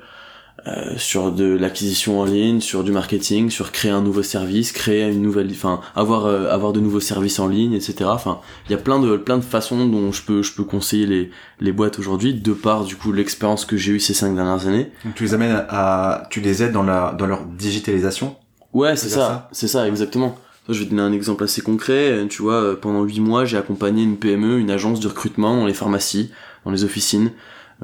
euh, 0.67 0.95
sur 0.97 1.33
de 1.33 1.45
l'acquisition 1.45 2.21
en 2.21 2.25
ligne, 2.25 2.61
sur 2.61 2.85
du 2.85 2.93
marketing, 2.93 3.51
sur 3.51 3.73
créer 3.73 3.91
un 3.91 4.01
nouveau 4.01 4.23
service, 4.23 4.73
créer 4.73 5.11
une 5.11 5.21
nouvelle, 5.21 5.51
enfin 5.51 5.81
avoir 5.95 6.27
euh, 6.27 6.49
avoir 6.49 6.73
de 6.73 6.81
nouveaux 6.81 7.01
services 7.01 7.39
en 7.39 7.49
ligne, 7.49 7.75
etc. 7.75 8.05
Enfin, 8.05 8.41
il 8.67 8.73
y 8.73 8.75
a 8.75 8.79
plein 8.79 8.99
de 8.99 9.17
plein 9.17 9.37
de 9.37 9.43
façons 9.43 9.87
dont 9.87 10.13
je 10.13 10.23
peux 10.23 10.43
je 10.43 10.55
peux 10.55 10.65
conseiller 10.65 11.07
les 11.07 11.31
les 11.61 11.73
boîtes 11.73 11.99
aujourd'hui, 11.99 12.33
de 12.35 12.53
par 12.53 12.85
du 12.85 12.97
coup 12.97 13.13
l'expérience 13.13 13.65
que 13.67 13.77
j'ai 13.77 13.93
eue 13.93 14.01
ces 14.01 14.15
cinq 14.15 14.35
dernières 14.37 14.67
années. 14.67 14.91
Donc 15.05 15.15
tu 15.17 15.25
les 15.25 15.35
amènes 15.35 15.65
à, 15.69 16.29
tu 16.31 16.41
les 16.41 16.63
aides 16.63 16.73
dans 16.73 16.85
la, 16.85 17.15
dans 17.19 17.27
leur 17.27 17.45
digitalisation? 17.45 18.37
Ouais, 18.73 18.97
c'est 18.97 19.09
ça, 19.09 19.17
ça 19.17 19.49
c'est 19.53 19.69
ça 19.69 19.87
exactement. 19.87 20.39
Je 20.69 20.79
vais 20.79 20.87
te 20.87 20.91
donner 20.91 21.03
un 21.03 21.13
exemple 21.13 21.45
assez 21.45 21.61
concret. 21.61 22.11
Euh, 22.11 22.27
Tu 22.27 22.41
vois, 22.41 22.55
euh, 22.55 22.75
pendant 22.75 23.03
huit 23.03 23.21
mois, 23.21 23.45
j'ai 23.45 23.59
accompagné 23.59 24.03
une 24.03 24.17
PME, 24.17 24.59
une 24.59 24.71
agence 24.71 24.99
de 24.99 25.09
recrutement 25.09 25.57
dans 25.57 25.67
les 25.67 25.75
pharmacies, 25.75 26.31
dans 26.65 26.71
les 26.71 26.85
officines, 26.85 27.33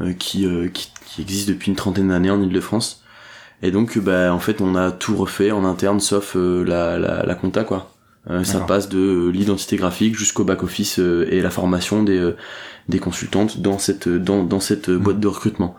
euh, 0.01 0.15
qui, 0.15 0.47
euh, 0.47 0.69
qui 0.69 0.90
qui 1.11 1.23
existe 1.23 1.49
depuis 1.49 1.71
une 1.71 1.77
trentaine 1.77 2.09
d'années 2.09 2.31
en 2.31 2.41
Ile-de-France. 2.41 3.03
Et 3.63 3.71
donc, 3.71 3.97
euh, 3.97 4.01
bah, 4.01 4.33
en 4.33 4.39
fait, 4.39 4.61
on 4.61 4.75
a 4.75 4.91
tout 4.91 5.17
refait 5.17 5.51
en 5.51 5.65
interne, 5.65 6.01
sauf 6.01 6.37
euh, 6.37 6.65
la, 6.65 6.99
la, 6.99 7.25
la 7.25 7.35
compta, 7.35 7.65
quoi. 7.65 7.93
Euh, 8.29 8.45
ça 8.45 8.61
passe 8.61 8.91
de 8.91 8.99
euh, 8.99 9.31
l'identité 9.31 9.77
graphique 9.77 10.15
jusqu'au 10.17 10.45
back-office 10.45 10.99
euh, 10.99 11.27
et 11.31 11.41
la 11.41 11.49
formation 11.49 12.03
des, 12.03 12.19
euh, 12.19 12.37
des 12.87 12.99
consultantes 12.99 13.61
dans 13.61 13.79
cette, 13.79 14.09
dans, 14.09 14.45
dans 14.45 14.61
cette 14.61 14.91
euh, 14.91 14.99
boîte 14.99 15.21
de 15.21 15.27
recrutement. 15.27 15.75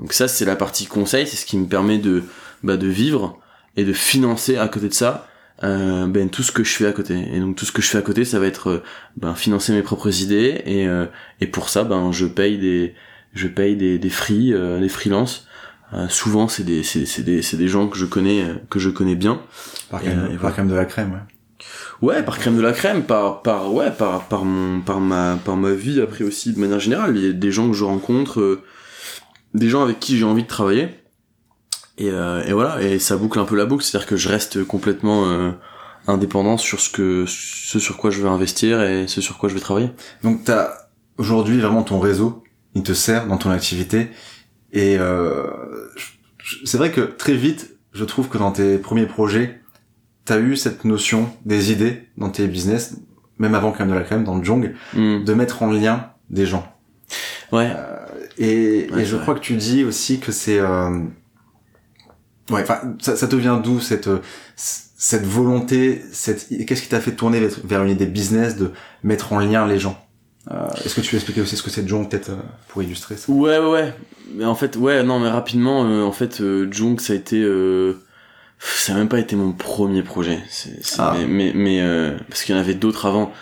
Donc 0.00 0.12
ça, 0.12 0.26
c'est 0.26 0.44
la 0.44 0.56
partie 0.56 0.86
conseil, 0.86 1.26
c'est 1.26 1.36
ce 1.36 1.46
qui 1.46 1.56
me 1.56 1.66
permet 1.66 1.98
de, 1.98 2.24
bah, 2.64 2.76
de 2.76 2.88
vivre 2.88 3.38
et 3.76 3.84
de 3.84 3.92
financer 3.92 4.56
à 4.56 4.66
côté 4.66 4.88
de 4.88 4.94
ça 4.94 5.28
euh, 5.62 6.06
ben 6.06 6.28
tout 6.30 6.42
ce 6.42 6.50
que 6.50 6.64
je 6.64 6.72
fais 6.72 6.86
à 6.86 6.92
côté 6.92 7.14
et 7.32 7.38
donc 7.38 7.56
tout 7.56 7.64
ce 7.64 7.70
que 7.70 7.80
je 7.80 7.86
fais 7.88 7.98
à 7.98 8.02
côté 8.02 8.24
ça 8.24 8.40
va 8.40 8.46
être 8.46 8.82
ben 9.16 9.34
financer 9.36 9.72
mes 9.72 9.82
propres 9.82 10.20
idées 10.20 10.62
et 10.66 10.88
euh, 10.88 11.06
et 11.40 11.46
pour 11.46 11.68
ça 11.68 11.84
ben 11.84 12.10
je 12.10 12.26
paye 12.26 12.58
des 12.58 12.94
je 13.34 13.48
paye 13.48 13.76
des 13.76 13.98
des 13.98 14.10
free 14.10 14.52
euh, 14.54 14.80
des 14.80 14.88
freelances 14.88 15.46
Euh, 15.92 16.08
souvent 16.08 16.48
c'est 16.48 16.64
des 16.64 16.82
c'est 16.82 17.06
c'est 17.06 17.22
des 17.22 17.42
c'est 17.42 17.56
des 17.58 17.68
gens 17.68 17.86
que 17.88 17.96
je 17.98 18.06
connais 18.06 18.42
euh, 18.42 18.54
que 18.70 18.78
je 18.80 18.90
connais 18.90 19.14
bien 19.16 19.40
Par 19.90 20.00
crème, 20.00 20.18
euh, 20.18 20.28
par 20.28 20.38
voilà. 20.40 20.52
crème 20.54 20.68
de 20.68 20.74
la 20.74 20.84
crème, 20.86 21.12
ouais. 21.12 21.24
Ouais, 22.02 22.22
par 22.24 22.38
crème 22.38 22.56
de 22.56 22.62
la 22.62 22.72
crème, 22.72 23.04
par 23.04 23.42
par 23.42 23.72
ouais, 23.72 23.90
par 23.92 24.26
par 24.28 24.44
mon 24.44 24.80
par 24.80 24.98
ma 25.00 25.36
par 25.44 25.56
ma 25.56 25.72
vie 25.72 26.00
après 26.00 26.24
aussi 26.24 26.52
de 26.52 26.58
manière 26.58 26.80
générale, 26.80 27.16
il 27.16 27.24
y 27.24 27.28
a 27.28 27.32
des 27.32 27.52
gens 27.52 27.68
que 27.68 27.74
je 27.76 27.84
rencontre 27.84 28.40
euh, 28.40 28.62
des 29.54 29.68
gens 29.68 29.82
avec 29.84 30.00
qui 30.00 30.16
j'ai 30.18 30.24
envie 30.24 30.42
de 30.42 30.48
travailler. 30.48 30.88
Et, 31.96 32.10
euh, 32.10 32.42
et 32.44 32.52
voilà, 32.52 32.82
et 32.82 32.98
ça 32.98 33.16
boucle 33.16 33.38
un 33.38 33.44
peu 33.44 33.56
la 33.56 33.66
boucle, 33.66 33.84
c'est-à-dire 33.84 34.08
que 34.08 34.16
je 34.16 34.28
reste 34.28 34.64
complètement 34.64 35.26
euh, 35.28 35.52
indépendant 36.08 36.56
sur 36.58 36.80
ce 36.80 36.90
que 36.90 37.24
ce 37.28 37.78
sur 37.78 37.96
quoi 37.96 38.10
je 38.10 38.20
veux 38.20 38.28
investir 38.28 38.82
et 38.82 39.06
ce 39.06 39.20
sur 39.20 39.38
quoi 39.38 39.48
je 39.48 39.54
vais 39.54 39.60
travailler. 39.60 39.90
Donc 40.24 40.42
t'as 40.44 40.70
aujourd'hui 41.18 41.60
vraiment 41.60 41.84
ton 41.84 42.00
réseau, 42.00 42.42
il 42.74 42.82
te 42.82 42.92
sert 42.92 43.26
dans 43.26 43.36
ton 43.38 43.50
activité 43.50 44.08
et 44.72 44.96
euh, 44.98 45.44
c'est 46.64 46.76
vrai 46.78 46.90
que 46.90 47.00
très 47.00 47.34
vite, 47.34 47.76
je 47.92 48.04
trouve 48.04 48.28
que 48.28 48.38
dans 48.38 48.50
tes 48.52 48.78
premiers 48.78 49.06
projets, 49.06 49.60
t'as 50.24 50.38
eu 50.40 50.56
cette 50.56 50.84
notion 50.84 51.30
des 51.44 51.70
idées 51.72 52.08
dans 52.16 52.30
tes 52.30 52.46
business, 52.48 52.96
même 53.38 53.54
avant 53.54 53.72
quand 53.72 53.80
même 53.80 53.90
de 53.90 53.94
la 53.98 54.02
crème, 54.04 54.24
dans 54.24 54.36
le 54.36 54.44
Jong, 54.44 54.74
Hmm. 54.94 55.22
de 55.24 55.34
mettre 55.34 55.62
en 55.62 55.70
lien 55.70 56.10
des 56.30 56.46
gens. 56.46 56.66
Ouais. 57.52 57.70
Et, 58.38 58.88
Ouais, 58.92 59.02
et 59.02 59.04
je 59.04 59.14
vrai. 59.14 59.22
crois 59.22 59.34
que 59.34 59.40
tu 59.40 59.54
dis 59.56 59.84
aussi 59.84 60.18
que 60.18 60.32
c'est 60.32 60.58
euh... 60.58 60.90
ouais, 62.50 62.62
enfin 62.62 62.80
ça, 63.00 63.16
ça 63.16 63.28
te 63.28 63.36
vient 63.36 63.58
d'où 63.58 63.80
cette 63.80 64.08
euh, 64.08 64.18
cette 64.56 65.24
volonté, 65.26 66.02
cette 66.12 66.48
qu'est-ce 66.66 66.82
qui 66.82 66.88
t'a 66.88 67.00
fait 67.00 67.12
tourner 67.12 67.38
vers- 67.40 67.60
vers 67.64 67.82
une 67.84 67.90
idée 67.90 68.06
business 68.06 68.56
de 68.56 68.72
mettre 69.02 69.32
en 69.32 69.38
lien 69.38 69.66
les 69.66 69.78
gens? 69.78 70.03
Euh, 70.50 70.68
Est-ce 70.84 70.94
que 70.94 71.00
tu 71.00 71.10
peux 71.10 71.16
expliquer 71.16 71.40
aussi 71.40 71.56
ce 71.56 71.62
que 71.62 71.70
c'est 71.70 71.86
Jong 71.88 72.08
peut-être 72.08 72.30
euh, 72.30 72.36
pour 72.68 72.82
illustrer 72.82 73.16
ça 73.16 73.30
Ouais, 73.32 73.58
ouais, 73.58 73.70
ouais. 73.70 73.94
Mais 74.34 74.44
en 74.44 74.54
fait, 74.54 74.76
ouais, 74.76 75.02
non, 75.02 75.18
mais 75.20 75.28
rapidement, 75.30 75.84
euh, 75.84 76.02
en 76.02 76.12
fait, 76.12 76.40
euh, 76.40 76.68
Junk, 76.70 76.96
ça 77.00 77.12
a 77.12 77.16
été, 77.16 77.40
euh, 77.42 77.94
ça 78.58 78.94
a 78.94 78.96
même 78.96 79.08
pas 79.08 79.18
été 79.20 79.36
mon 79.36 79.52
premier 79.52 80.02
projet. 80.02 80.40
C'est, 80.48 80.84
c'est- 80.84 80.96
Ah. 80.98 81.14
Mais, 81.18 81.26
mais, 81.26 81.52
mais, 81.54 81.80
euh, 81.80 82.16
parce 82.28 82.42
qu'il 82.44 82.54
y 82.54 82.58
en 82.58 82.60
avait 82.60 82.74
d'autres 82.74 83.06
avant. 83.06 83.32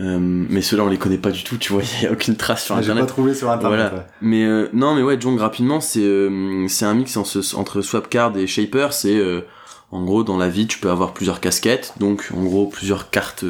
Euh, 0.00 0.18
mais 0.20 0.62
ceux-là, 0.62 0.84
on 0.84 0.88
les 0.88 0.96
connaît 0.96 1.18
pas 1.18 1.30
du 1.30 1.44
tout, 1.44 1.58
tu 1.58 1.72
vois. 1.72 1.82
Il 2.00 2.04
y 2.04 2.06
a 2.06 2.12
aucune 2.12 2.34
trace 2.36 2.64
sur 2.64 2.74
J'ai 2.76 2.80
pas 2.86 2.92
Internet. 2.92 3.08
trouvé 3.08 3.34
sur 3.34 3.50
internet. 3.50 3.78
Voilà. 3.90 3.94
ouais. 3.94 4.06
Mais 4.22 4.44
euh, 4.44 4.68
non, 4.72 4.94
mais 4.94 5.02
ouais, 5.02 5.20
Jong 5.20 5.38
rapidement, 5.38 5.80
c'est 5.80 6.00
euh, 6.02 6.66
c'est 6.68 6.86
un 6.86 6.94
mix 6.94 7.16
en 7.18 7.24
ce- 7.24 7.54
entre 7.56 7.82
Swapcard 7.82 8.36
et 8.38 8.46
Shaper. 8.46 8.88
C'est 8.94 9.14
euh, 9.16 9.42
en 9.90 10.02
gros 10.04 10.24
dans 10.24 10.38
la 10.38 10.48
vie, 10.48 10.66
tu 10.66 10.78
peux 10.78 10.90
avoir 10.90 11.12
plusieurs 11.12 11.40
casquettes, 11.40 11.92
donc 12.00 12.30
en 12.34 12.42
gros 12.42 12.66
plusieurs 12.66 13.10
cartes 13.10 13.44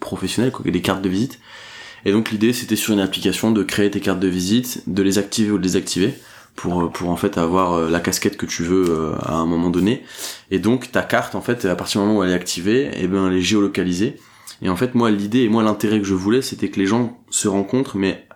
professionnelles, 0.00 0.50
quoi, 0.50 0.68
des 0.68 0.82
cartes 0.82 1.02
de 1.02 1.08
visite. 1.08 1.38
Et 2.04 2.12
donc 2.12 2.30
l'idée, 2.30 2.52
c'était 2.52 2.76
sur 2.76 2.92
une 2.92 3.00
application 3.00 3.50
de 3.50 3.62
créer 3.62 3.90
tes 3.90 4.00
cartes 4.00 4.20
de 4.20 4.28
visite, 4.28 4.82
de 4.86 5.02
les 5.02 5.18
activer 5.18 5.50
ou 5.50 5.58
de 5.58 5.62
les 5.62 5.68
désactiver 5.68 6.14
pour 6.56 6.82
euh, 6.82 6.88
pour 6.88 7.10
en 7.10 7.16
fait 7.16 7.38
avoir 7.38 7.72
euh, 7.72 7.90
la 7.90 8.00
casquette 8.00 8.36
que 8.36 8.46
tu 8.46 8.62
veux 8.62 8.90
euh, 8.90 9.14
à 9.22 9.34
un 9.34 9.46
moment 9.46 9.70
donné. 9.70 10.04
Et 10.50 10.58
donc 10.58 10.92
ta 10.92 11.02
carte, 11.02 11.34
en 11.34 11.40
fait, 11.40 11.64
à 11.64 11.76
partir 11.76 12.00
du 12.00 12.06
moment 12.06 12.20
où 12.20 12.24
elle 12.24 12.30
est 12.30 12.34
activée, 12.34 12.90
et 12.96 13.06
ben 13.06 13.28
elle 13.28 13.38
est 13.38 13.42
géolocalisée. 13.42 14.16
Et 14.62 14.68
en 14.68 14.76
fait, 14.76 14.94
moi, 14.94 15.10
l'idée 15.10 15.40
et 15.40 15.48
moi 15.48 15.62
l'intérêt 15.62 15.98
que 15.98 16.06
je 16.06 16.14
voulais, 16.14 16.42
c'était 16.42 16.68
que 16.70 16.78
les 16.78 16.86
gens 16.86 17.18
se 17.30 17.48
rencontrent, 17.48 17.96
mais 17.96 18.26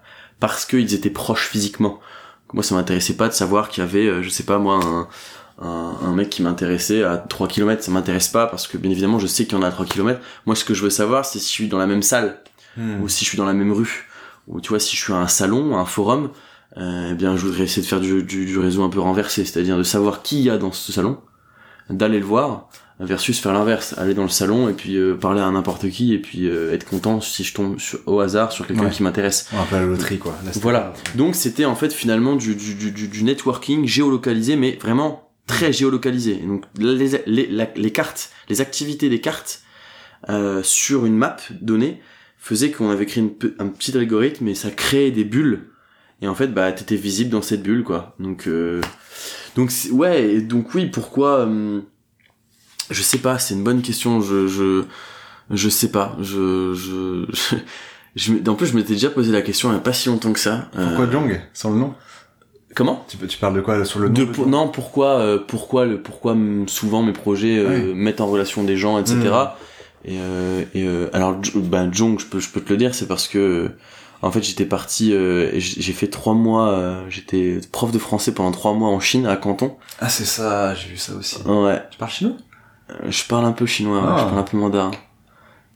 parce 0.41 0.65
qu'ils 0.65 0.95
étaient 0.95 1.11
proches 1.11 1.49
physiquement. 1.49 2.01
Moi, 2.55 2.63
ça 2.63 2.75
m'intéressait 2.75 3.17
pas 3.17 3.29
de 3.29 3.35
savoir 3.35 3.69
qu'il 3.69 3.83
y 3.83 3.87
avait, 3.87 4.23
je 4.23 4.29
sais 4.31 4.45
pas 4.45 4.59
moi, 4.59 4.81
un, 4.83 5.09
un, 5.61 5.97
un 6.03 6.13
mec 6.15 6.31
qui 6.31 6.43
m'intéressait 6.43 7.03
à 7.03 7.19
3 7.19 7.49
km. 7.49 7.83
Ça 7.83 7.91
m'intéresse 7.91 8.29
pas 8.29 8.47
parce 8.47 8.67
que 8.67 8.79
bien 8.79 8.91
évidemment, 8.91 9.19
je 9.19 9.27
sais 9.27 9.45
qu'il 9.45 9.55
y 9.55 9.61
en 9.61 9.63
a 9.63 9.69
à 9.69 9.71
3 9.71 9.85
km. 9.87 10.21
Moi, 10.47 10.57
ce 10.57 10.65
que 10.65 10.75
je 10.75 10.83
veux 10.83 10.91
savoir, 10.91 11.25
c'est 11.25 11.39
si 11.39 11.47
je 11.47 11.51
suis 11.51 11.69
dans 11.69 11.79
la 11.79 11.87
même 11.87 12.03
salle 12.03 12.41
Hmm. 12.79 13.03
ou 13.03 13.09
si 13.09 13.25
je 13.25 13.29
suis 13.31 13.37
dans 13.39 13.45
la 13.47 13.53
même 13.55 13.73
rue. 13.73 14.07
Ou 14.47 14.61
tu 14.63 14.71
vois, 14.71 14.81
si 14.81 14.97
je 14.97 15.03
suis 15.03 15.13
à 15.13 15.17
un 15.17 15.29
salon, 15.29 15.77
à 15.77 15.81
un 15.81 15.85
forum, 15.85 16.31
euh, 16.79 17.09
eh 17.11 17.15
bien, 17.15 17.37
je 17.37 17.45
voudrais 17.45 17.65
essayer 17.65 17.83
de 17.83 17.87
faire 17.87 18.01
du, 18.01 18.23
du, 18.23 18.47
du 18.47 18.59
réseau 18.59 18.83
un 18.85 18.89
peu 18.89 19.01
renversé, 19.01 19.45
c'est-à-dire 19.45 19.77
de 19.77 19.83
savoir 19.83 20.23
qui 20.23 20.39
il 20.39 20.45
y 20.45 20.51
a 20.51 20.57
dans 20.59 20.73
ce 20.73 20.93
salon, 20.93 21.19
d'aller 21.91 22.19
le 22.21 22.25
voir, 22.25 22.69
versus 23.01 23.39
faire 23.41 23.53
l'inverse, 23.53 23.95
aller 23.99 24.15
dans 24.15 24.23
le 24.23 24.29
salon 24.29 24.69
et 24.69 24.73
puis 24.73 24.97
euh, 24.97 25.15
parler 25.17 25.41
à 25.41 25.51
n'importe 25.51 25.89
qui 25.91 26.13
et 26.15 26.19
puis 26.19 26.49
euh, 26.49 26.73
être 26.73 26.85
content 26.85 27.21
si 27.21 27.45
je 27.45 27.55
tombe 27.55 27.79
sur- 27.79 28.01
au 28.07 28.21
hasard 28.21 28.51
sur 28.53 28.67
quelqu'un 28.67 28.85
Ouais. 28.87 28.91
qui 28.91 29.03
m'intéresse. 29.03 29.49
Un 29.53 29.65
peu 29.65 29.77
la 29.77 29.85
loterie 29.87 30.19
quoi. 30.19 30.35
Là, 30.45 30.51
Voilà. 30.61 30.93
Donc 31.15 31.35
c'était 31.37 31.65
en 31.65 31.75
fait 31.77 31.93
finalement 31.93 32.35
du, 32.37 32.55
du, 32.57 32.75
du, 32.75 32.91
du- 32.91 33.09
du 33.09 33.23
networking 33.25 33.87
géolocalisé, 33.87 34.57
mais 34.57 34.79
vraiment 34.83 35.31
très 35.47 35.73
géolocalisé. 35.73 36.41
Et 36.43 36.47
donc 36.47 36.65
les, 36.79 37.23
les, 37.27 37.47
la- 37.47 37.69
les 37.77 37.93
cartes, 37.93 38.31
les 38.49 38.61
activités 38.61 39.09
des 39.09 39.21
cartes 39.21 39.63
euh, 40.29 40.63
sur 40.65 41.07
une 41.07 41.17
map 41.17 41.37
donnée 41.61 42.01
faisaient 42.39 42.71
qu'on 42.71 42.91
avait 42.91 43.07
créé 43.07 43.23
une 43.23 43.33
un 43.59 43.69
petit 43.69 43.97
algorithme 43.97 44.49
et 44.49 44.55
ça 44.55 44.71
créait 44.71 45.11
des 45.11 45.25
bulles. 45.25 45.65
Et 46.21 46.29
en 46.29 46.35
fait, 46.35 46.49
bah 46.49 46.73
t'étais 46.73 46.97
visible 46.97 47.31
dans 47.31 47.43
cette 47.43 47.63
bulle, 47.63 47.85
quoi. 47.85 48.17
Donc, 48.19 48.49
euh, 48.49 48.81
donc 49.55 49.73
ouais, 49.93 50.35
et 50.35 50.41
donc 50.41 50.75
oui, 50.75 50.87
pourquoi 50.87 51.43
hum, 51.43 51.85
Je 52.91 53.03
sais 53.03 53.19
pas, 53.19 53.39
c'est 53.39 53.55
une 53.55 53.63
bonne 53.63 53.83
question. 53.83 54.21
Je, 54.21 54.49
je, 54.49 54.85
je 55.51 55.69
sais 55.69 55.91
pas. 55.91 56.17
Je, 56.21 56.75
je, 56.75 57.27
je, 58.17 58.33
je 58.35 58.51
en 58.51 58.55
plus, 58.55 58.67
je 58.67 58.75
m'étais 58.75 58.95
déjà 58.95 59.11
posé 59.11 59.31
la 59.31 59.43
question 59.43 59.71
il 59.71 59.75
y 59.75 59.77
a 59.77 59.81
pas 59.81 59.93
si 59.93 60.09
longtemps 60.09 60.33
que 60.33 60.41
ça. 60.41 60.69
Euh, 60.77 60.89
Pourquoi 60.89 61.11
Jong 61.11 61.41
Sans 61.53 61.71
le 61.71 61.79
nom? 61.79 61.95
Comment? 62.75 63.05
Tu, 63.09 63.17
tu 63.27 63.39
parles 63.39 63.55
de 63.55 63.61
quoi 63.61 63.85
sur 63.85 63.99
le 63.99 64.09
nom 64.09 64.15
de, 64.15 64.47
non 64.47 64.69
pourquoi 64.69 65.19
euh, 65.19 65.39
pourquoi 65.39 65.87
le 65.87 66.01
pourquoi 66.01 66.37
souvent 66.67 67.03
mes 67.03 67.13
projets 67.13 67.59
euh, 67.59 67.95
mettent 67.95 68.21
en 68.21 68.27
relation 68.27 68.63
des 68.63 68.77
gens 68.77 68.99
etc. 68.99 69.35
et, 70.09 70.19
euh, 70.21 70.63
et 70.75 70.85
euh, 70.87 71.09
alors 71.13 71.37
ben 71.55 71.93
Jong 71.93 72.19
je 72.19 72.27
peux 72.27 72.41
je 72.41 72.49
peux 72.49 72.61
te 72.61 72.71
le 72.71 72.77
dire 72.79 72.95
c'est 72.95 73.07
parce 73.07 73.29
que 73.29 73.39
euh, 73.39 73.69
en 74.23 74.31
fait 74.31 74.43
j'étais 74.43 74.65
parti 74.65 75.13
euh, 75.13 75.51
j'ai 75.59 75.93
fait 75.93 76.09
trois 76.09 76.35
mois 76.35 76.69
euh, 76.71 77.05
j'étais 77.11 77.61
prof 77.73 77.93
de 77.93 77.99
français 77.99 78.33
pendant 78.33 78.51
trois 78.53 78.73
mois 78.75 78.89
en 78.89 79.01
Chine 79.01 79.27
à 79.27 79.37
Canton 79.37 79.77
Ah 80.01 80.09
c'est 80.09 80.25
ça, 80.25 80.75
j'ai 80.75 80.89
vu 80.89 80.97
ça 80.97 81.13
aussi. 81.15 81.37
ouais 81.43 81.83
Tu 81.91 81.99
parles 81.99 82.11
chinois? 82.11 82.35
Euh, 82.91 82.95
je 83.11 83.23
parle 83.25 83.45
un 83.45 83.53
peu 83.53 83.67
chinois 83.67 83.99
ouais, 84.01 84.07
Ah. 84.09 84.17
je 84.19 84.25
parle 84.25 84.39
un 84.39 84.43
peu 84.45 84.57
mandarin 84.57 84.91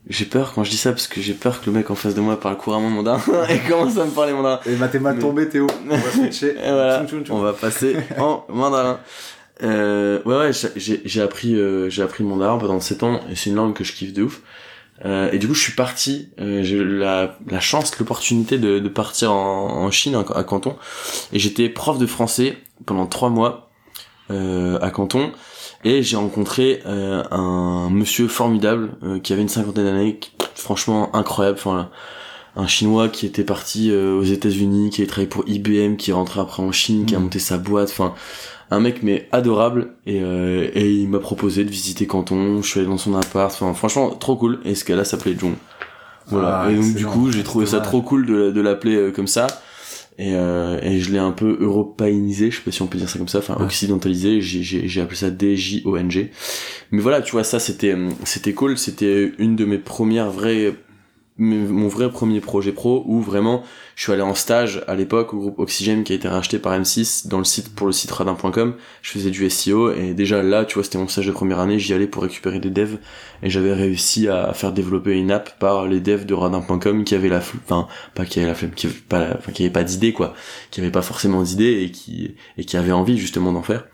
j'ai 0.08 0.24
peur 0.24 0.52
quand 0.52 0.64
je 0.64 0.70
dis 0.70 0.76
ça 0.76 0.90
parce 0.90 1.06
que 1.06 1.20
j'ai 1.20 1.32
peur 1.34 1.60
que 1.60 1.66
le 1.66 1.72
mec 1.76 1.88
en 1.90 1.94
face 1.94 2.14
de 2.16 2.20
moi 2.20 2.40
parle 2.40 2.56
couramment 2.56 2.90
mandarin 2.90 3.20
et 3.48 3.58
commence 3.68 3.96
à 3.98 4.04
me 4.04 4.10
parler 4.10 4.32
mandarin 4.32 4.58
Et 4.66 4.74
bah 4.74 4.88
t'es 4.88 4.98
mal 4.98 5.16
tombé 5.18 5.48
Théo. 5.48 5.68
On 5.88 5.94
va 5.96 6.10
switcher. 6.12 6.56
Et 6.56 6.70
voilà, 6.72 7.04
on 7.30 7.38
va 7.38 7.52
passer 7.52 7.96
en 8.18 8.44
mandarin. 8.48 8.98
Euh, 9.62 10.20
ouais, 10.24 10.36
ouais, 10.36 10.50
j'ai- 10.76 11.20
appris, 11.20 11.54
euh, 11.54 11.88
j'ai 11.88 12.02
appris 12.02 12.24
le 12.24 12.28
mandarin 12.28 12.58
pendant 12.58 12.80
7 12.80 13.02
ans 13.02 13.20
et 13.30 13.36
c'est 13.36 13.50
une 13.50 13.56
langue 13.56 13.74
que 13.74 13.84
je 13.84 13.92
kiffe 13.92 14.12
de 14.12 14.22
ouf. 14.24 14.40
Euh, 15.04 15.30
et 15.32 15.38
du 15.38 15.48
coup, 15.48 15.54
je 15.54 15.60
suis 15.62 15.72
parti. 15.74 16.28
euh, 16.40 16.62
j'ai 16.62 16.76
eu 16.76 16.84
la, 16.98 17.36
la 17.48 17.60
chance, 17.60 17.96
l'opportunité 17.98 18.58
de, 18.58 18.78
de 18.78 18.88
partir 18.88 19.32
en, 19.32 19.84
en 19.84 19.90
Chine, 19.90 20.14
à 20.34 20.44
Canton. 20.44 20.76
Et 21.32 21.38
j'étais 21.38 21.68
prof 21.68 21.98
de 21.98 22.06
français 22.06 22.58
pendant 22.86 23.06
trois 23.06 23.28
mois 23.30 23.70
euh, 24.30 24.78
à 24.80 24.90
Canton. 24.90 25.32
Et 25.84 26.02
j'ai 26.04 26.16
rencontré 26.16 26.80
euh, 26.86 27.24
un 27.32 27.90
monsieur 27.90 28.28
formidable 28.28 28.92
euh, 29.02 29.18
qui 29.18 29.32
avait 29.32 29.42
une 29.42 29.48
cinquantaine 29.48 29.84
d'années, 29.84 30.20
franchement 30.54 31.14
incroyable. 31.16 31.58
Enfin, 31.58 31.90
un 32.54 32.66
chinois 32.68 33.08
qui 33.08 33.26
était 33.26 33.42
parti 33.44 33.90
euh, 33.90 34.14
aux 34.14 34.22
États-Unis, 34.22 34.90
qui 34.90 35.02
a 35.02 35.06
travaillé 35.06 35.26
pour 35.28 35.42
IBM, 35.48 35.96
qui 35.96 36.10
est 36.10 36.14
rentré 36.14 36.38
après 36.40 36.62
en 36.62 36.70
Chine, 36.70 37.06
qui 37.06 37.14
a 37.14 37.18
Mhm. 37.18 37.24
monté 37.24 37.38
sa 37.40 37.58
boîte. 37.58 37.88
Enfin, 37.90 38.14
un 38.72 38.80
mec 38.80 39.02
mais 39.02 39.28
adorable. 39.32 39.94
Et, 40.06 40.20
euh, 40.22 40.68
et 40.74 40.90
il 40.90 41.08
m'a 41.08 41.18
proposé 41.18 41.64
de 41.64 41.70
visiter 41.70 42.06
Canton. 42.06 42.62
Je 42.62 42.68
suis 42.68 42.80
allé 42.80 42.88
dans 42.88 42.98
son 42.98 43.14
appart. 43.14 43.52
Enfin, 43.52 43.72
franchement, 43.74 44.10
trop 44.10 44.36
cool. 44.36 44.60
Et 44.64 44.74
ce 44.74 44.84
gars-là 44.84 45.04
s'appelait 45.04 45.36
Jong. 45.38 45.54
Voilà. 46.28 46.62
Ah, 46.64 46.70
et 46.70 46.76
donc 46.76 46.94
du 46.94 47.06
coup, 47.06 47.30
j'ai 47.30 47.42
trouvé 47.42 47.66
ça 47.66 47.80
trop 47.80 48.00
cool 48.02 48.26
de, 48.26 48.50
de 48.50 48.60
l'appeler 48.60 48.96
euh, 48.96 49.10
comme 49.10 49.26
ça. 49.26 49.46
Et, 50.18 50.34
euh, 50.34 50.78
et 50.82 51.00
je 51.00 51.10
l'ai 51.10 51.18
un 51.18 51.32
peu 51.32 51.56
européanisé, 51.60 52.50
je 52.50 52.56
sais 52.56 52.62
pas 52.62 52.70
si 52.70 52.82
on 52.82 52.86
peut 52.86 52.98
dire 52.98 53.08
ça 53.08 53.18
comme 53.18 53.28
ça, 53.28 53.38
enfin 53.38 53.56
Ouais. 53.56 53.64
occidentalisé, 53.64 54.42
j'ai, 54.42 55.00
appelé 55.00 55.16
ça 55.16 55.30
D-J-O-N-G. 55.30 56.30
Mais 56.90 57.00
voilà, 57.00 57.22
tu 57.22 57.32
vois, 57.32 57.44
ça 57.44 57.58
c'était, 57.58 57.96
c'était 58.24 58.52
cool, 58.52 58.76
c'était 58.76 59.32
une 59.38 59.56
de 59.56 59.64
mes 59.64 59.78
premières 59.78 60.30
vraies, 60.30 60.74
mon 61.38 61.88
vrai 61.88 62.10
premier 62.10 62.40
projet 62.40 62.72
pro 62.72 63.02
où 63.06 63.20
vraiment 63.20 63.62
je 63.96 64.02
suis 64.02 64.12
allé 64.12 64.22
en 64.22 64.34
stage 64.34 64.82
à 64.86 64.94
l'époque 64.94 65.32
au 65.34 65.38
groupe 65.38 65.58
Oxygène 65.58 66.04
qui 66.04 66.12
a 66.12 66.16
été 66.16 66.28
racheté 66.28 66.58
par 66.58 66.78
M6 66.78 67.26
dans 67.28 67.38
le 67.38 67.44
site, 67.44 67.74
pour 67.74 67.86
le 67.86 67.92
site 67.92 68.10
radin.com, 68.10 68.74
je 69.00 69.10
faisais 69.10 69.30
du 69.30 69.48
SEO 69.48 69.92
et 69.92 70.12
déjà 70.14 70.42
là, 70.42 70.64
tu 70.64 70.74
vois, 70.74 70.84
c'était 70.84 70.98
mon 70.98 71.08
stage 71.08 71.26
de 71.26 71.32
première 71.32 71.58
année, 71.58 71.78
j'y 71.78 71.94
allais 71.94 72.06
pour 72.06 72.22
récupérer 72.22 72.58
des 72.60 72.70
devs 72.70 72.98
et 73.42 73.48
j'avais 73.50 73.72
réussi 73.72 74.28
à 74.28 74.52
faire 74.52 74.72
développer 74.72 75.12
une 75.18 75.30
app 75.30 75.58
par 75.58 75.86
les 75.86 76.00
devs 76.00 76.26
de 76.26 76.34
radin.com 76.34 77.04
qui 77.04 77.14
avaient 77.14 77.28
la 77.30 77.40
flemme, 77.40 77.62
enfin, 77.64 77.88
pas 78.14 78.24
qui 78.26 78.38
avaient 78.38 78.48
la 78.48 78.54
flemme, 78.54 78.72
qui 78.72 78.86
avaient 78.86 78.94
pas, 79.08 79.18
la- 79.20 79.52
qui 79.52 79.68
pas 79.70 79.84
d'idées, 79.84 80.12
quoi, 80.12 80.34
qui 80.70 80.80
avaient 80.80 80.90
pas 80.90 81.02
forcément 81.02 81.42
d'idées 81.42 81.82
et 81.82 81.90
qui, 81.90 82.34
et 82.58 82.64
qui 82.64 82.76
avaient 82.76 82.92
envie 82.92 83.16
justement 83.18 83.52
d'en 83.52 83.62
faire, 83.62 83.86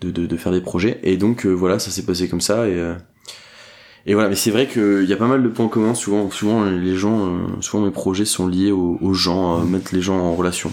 de, 0.00 0.10
de, 0.10 0.26
de 0.26 0.36
faire 0.36 0.52
des 0.52 0.60
projets. 0.62 0.98
Et 1.02 1.16
donc, 1.18 1.44
euh, 1.46 1.50
voilà, 1.52 1.78
ça 1.78 1.90
s'est 1.90 2.04
passé 2.06 2.28
comme 2.28 2.40
ça 2.40 2.66
et, 2.68 2.72
euh, 2.74 2.94
et 4.06 4.14
voilà, 4.14 4.28
mais 4.28 4.34
c'est 4.36 4.50
vrai 4.50 4.66
qu'il 4.66 5.04
y 5.04 5.12
a 5.12 5.16
pas 5.16 5.26
mal 5.26 5.42
de 5.42 5.48
points 5.48 5.68
communs. 5.68 5.94
Souvent, 5.94 6.30
souvent 6.30 6.64
les 6.64 6.96
gens, 6.96 7.26
euh, 7.26 7.38
souvent 7.60 7.84
mes 7.84 7.90
projets 7.90 8.24
sont 8.24 8.46
liés 8.46 8.72
aux, 8.72 8.98
aux 9.00 9.12
gens, 9.14 9.60
euh, 9.60 9.64
mettre 9.64 9.94
les 9.94 10.00
gens 10.02 10.18
en 10.18 10.34
relation. 10.34 10.72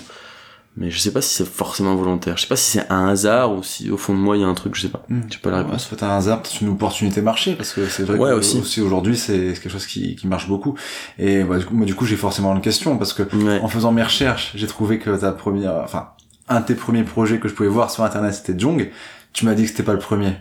Mais 0.80 0.92
je 0.92 1.00
sais 1.00 1.12
pas 1.12 1.24
si 1.24 1.34
c'est 1.34 1.48
forcément 1.48 1.96
volontaire. 1.96 2.38
Je 2.38 2.44
sais 2.44 2.48
pas 2.48 2.56
si 2.56 2.70
c'est 2.78 2.86
un 2.92 3.08
hasard 3.08 3.52
ou 3.56 3.64
si 3.64 3.90
au 3.90 3.98
fond 3.98 4.14
de 4.14 4.20
moi 4.20 4.38
il 4.38 4.42
y 4.42 4.44
a 4.44 4.48
un 4.48 4.54
truc, 4.54 4.76
je 4.76 4.82
sais 4.84 4.90
pas. 4.90 5.04
Hmm. 5.10 5.22
J'ai 5.28 5.40
pas 5.40 5.50
la 5.50 5.58
Ouais, 5.58 5.64
réponse. 5.64 5.84
ça 5.84 5.90
peut 5.90 5.96
être 5.96 6.04
un 6.04 6.16
hasard, 6.18 6.42
peut-être 6.44 6.62
une 6.62 6.70
opportunité 6.70 7.22
marché, 7.24 7.56
parce 7.56 7.74
que 7.74 7.88
c'est 7.88 8.04
vrai 8.04 8.20
Ouais, 8.20 8.30
que 8.30 8.36
aussi. 8.36 8.80
aujourd'hui 8.82 9.18
c'est 9.18 9.54
quelque 9.54 9.70
chose 9.70 9.88
qui, 9.88 10.16
qui 10.16 10.28
marche 10.28 10.48
beaucoup. 10.48 10.76
Et 11.18 11.44
bah, 11.44 11.58
du 11.58 11.66
coup, 11.66 11.74
moi 11.74 11.86
du 11.88 11.96
coup 11.96 12.06
j'ai 12.06 12.16
forcément 12.16 12.54
une 12.56 12.62
question, 12.62 12.98
parce 13.00 13.14
que 13.14 13.24
Ouais. 13.24 13.60
en 13.62 13.68
faisant 13.70 13.92
mes 13.92 14.04
recherches, 14.04 14.52
j'ai 14.54 14.68
trouvé 14.68 15.00
que 15.00 15.10
ta 15.20 15.32
première, 15.32 15.74
enfin, 15.84 16.10
un 16.48 16.60
de 16.62 16.66
tes 16.68 16.76
premiers 16.76 17.04
projets 17.04 17.40
que 17.40 17.48
je 17.48 17.56
pouvais 17.56 17.70
voir 17.70 17.90
sur 17.90 18.04
internet 18.04 18.36
c'était 18.36 18.58
Jong. 18.58 18.92
Tu 19.34 19.46
m'as 19.46 19.56
dit 19.56 19.64
que 19.64 19.70
c'était 19.70 19.82
pas 19.84 19.94
le 19.94 20.00
premier. 20.00 20.34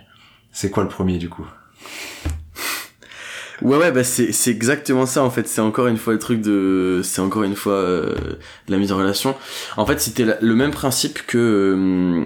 C'est 0.52 0.70
quoi 0.70 0.82
le 0.82 0.88
premier 0.90 1.16
du 1.16 1.30
coup? 1.30 1.46
Ouais, 3.62 3.78
ouais, 3.78 3.90
bah 3.90 4.04
c'est 4.04 4.32
c'est 4.32 4.50
exactement 4.50 5.06
ça 5.06 5.22
en 5.22 5.30
fait. 5.30 5.48
C'est 5.48 5.62
encore 5.62 5.86
une 5.86 5.96
fois 5.96 6.12
le 6.12 6.18
truc 6.18 6.42
de, 6.42 7.00
c'est 7.02 7.20
encore 7.22 7.42
une 7.42 7.56
fois 7.56 7.72
euh, 7.74 8.14
la 8.68 8.76
mise 8.76 8.92
en 8.92 8.98
relation. 8.98 9.34
En 9.78 9.86
fait, 9.86 9.98
c'était 10.00 10.24
la- 10.26 10.38
le 10.40 10.54
même 10.54 10.72
principe 10.72 11.22
que 11.26 11.38
euh, 11.38 12.24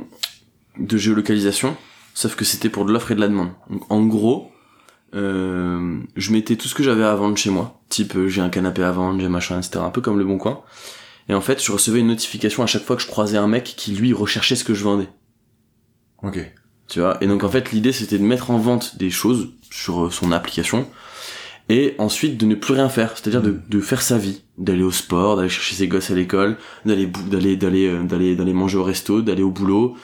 de 0.78 0.96
géolocalisation, 0.98 1.76
sauf 2.14 2.34
que 2.34 2.44
c'était 2.44 2.68
pour 2.68 2.84
de 2.84 2.92
l'offre 2.92 3.12
et 3.12 3.14
de 3.14 3.20
la 3.20 3.28
demande. 3.28 3.50
Donc, 3.68 3.82
en 3.92 4.04
gros, 4.04 4.50
euh, 5.14 6.00
je 6.16 6.32
mettais 6.32 6.56
tout 6.56 6.66
ce 6.68 6.74
que 6.74 6.82
j'avais 6.82 7.04
à 7.04 7.14
vendre 7.14 7.36
chez 7.36 7.50
moi, 7.50 7.80
type 7.88 8.16
euh, 8.16 8.28
j'ai 8.28 8.40
un 8.40 8.50
canapé 8.50 8.82
à 8.82 8.90
vendre, 8.90 9.20
j'ai 9.20 9.28
machin, 9.28 9.58
etc. 9.60 9.84
Un 9.84 9.90
peu 9.90 10.00
comme 10.00 10.18
le 10.18 10.24
Bon 10.24 10.38
Coin. 10.38 10.62
Et 11.28 11.34
en 11.34 11.40
fait, 11.40 11.62
je 11.64 11.70
recevais 11.70 12.00
une 12.00 12.08
notification 12.08 12.64
à 12.64 12.66
chaque 12.66 12.82
fois 12.84 12.96
que 12.96 13.02
je 13.02 13.06
croisais 13.08 13.38
un 13.38 13.46
mec 13.46 13.62
qui 13.76 13.92
lui 13.94 14.12
recherchait 14.12 14.56
ce 14.56 14.64
que 14.64 14.74
je 14.74 14.82
vendais. 14.82 15.08
Ok. 16.22 16.38
Tu 16.88 16.98
vois? 17.00 17.18
Et 17.22 17.28
donc 17.28 17.44
en 17.44 17.48
fait, 17.48 17.70
l'idée 17.70 17.92
c'était 17.92 18.18
de 18.18 18.24
mettre 18.24 18.50
en 18.50 18.58
vente 18.58 18.96
des 18.98 19.10
choses 19.10 19.50
sur 19.70 20.06
euh, 20.06 20.10
son 20.10 20.32
application 20.32 20.88
et 21.70 21.94
ensuite 21.98 22.36
de 22.36 22.46
ne 22.46 22.56
plus 22.56 22.74
rien 22.74 22.88
faire, 22.88 23.12
c'est-à-dire 23.16 23.42
de, 23.42 23.54
de 23.68 23.80
faire 23.80 24.02
sa 24.02 24.18
vie, 24.18 24.42
d'aller 24.58 24.82
au 24.82 24.90
sport, 24.90 25.36
d'aller 25.36 25.48
chercher 25.48 25.76
ses 25.76 25.86
gosses 25.86 26.10
à 26.10 26.16
l'école, 26.16 26.56
d'aller 26.84 27.06
d'aller 27.06 27.54
d'aller 27.54 27.86
euh, 27.86 28.02
d'aller 28.02 28.34
d'aller 28.34 28.52
manger 28.52 28.76
au 28.76 28.82
resto, 28.82 29.22
d'aller 29.22 29.44
au 29.44 29.52
boulot, 29.52 29.96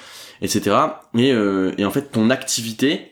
etc. 0.42 0.76
Et 1.16 1.32
euh, 1.32 1.72
et 1.76 1.84
en 1.84 1.90
fait, 1.90 2.12
ton 2.12 2.30
activité 2.30 3.10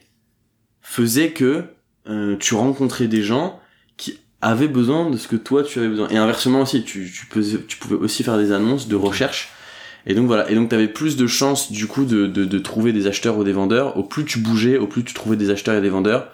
faisait 0.80 1.30
que 1.30 1.64
euh, 2.08 2.36
tu 2.38 2.54
rencontrais 2.54 3.08
des 3.08 3.22
gens 3.22 3.58
qui 3.96 4.20
avaient 4.40 4.68
besoin 4.68 5.10
de 5.10 5.16
ce 5.16 5.26
que 5.26 5.36
toi 5.36 5.64
tu 5.64 5.80
avais 5.80 5.88
besoin. 5.88 6.08
Et 6.10 6.16
inversement 6.16 6.60
aussi, 6.60 6.84
tu 6.84 7.10
tu 7.12 7.26
peux 7.26 7.42
tu 7.66 7.76
pouvais 7.78 7.96
aussi 7.96 8.22
faire 8.22 8.38
des 8.38 8.52
annonces 8.52 8.86
de 8.86 8.94
recherche. 8.94 9.50
Et 10.06 10.14
donc 10.14 10.26
voilà, 10.26 10.48
et 10.48 10.54
donc 10.54 10.68
t'avais 10.68 10.86
plus 10.86 11.16
de 11.16 11.26
chances 11.26 11.72
du 11.72 11.88
coup 11.88 12.04
de, 12.04 12.26
de, 12.28 12.44
de 12.44 12.58
trouver 12.60 12.92
des 12.92 13.08
acheteurs 13.08 13.36
ou 13.36 13.42
des 13.42 13.52
vendeurs. 13.52 13.96
Au 13.96 14.04
plus 14.04 14.24
tu 14.24 14.38
bougeais, 14.38 14.78
au 14.78 14.86
plus 14.86 15.02
tu 15.02 15.12
trouvais 15.12 15.36
des 15.36 15.50
acheteurs 15.50 15.74
et 15.74 15.80
des 15.80 15.88
vendeurs. 15.88 16.28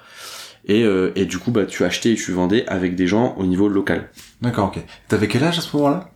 Et, 0.67 0.83
euh, 0.85 1.13
et 1.17 1.25
du 1.25 1.39
coup 1.39 1.51
bah 1.51 1.65
tu 1.65 1.85
achetais 1.85 2.13
et 2.13 2.15
tu 2.17 2.33
vendais 2.33 2.67
avec 2.69 2.95
des 2.95 3.07
gens 3.07 3.35
au 3.39 3.47
niveau 3.47 3.69
local. 3.69 4.11
D'accord, 4.43 4.69
ok. 4.75 4.83
T'avais 5.09 5.27
quel 5.29 5.43
âge 5.45 5.59
à 5.59 5.63
ce 5.63 5.75
moment-là? 5.77 6.11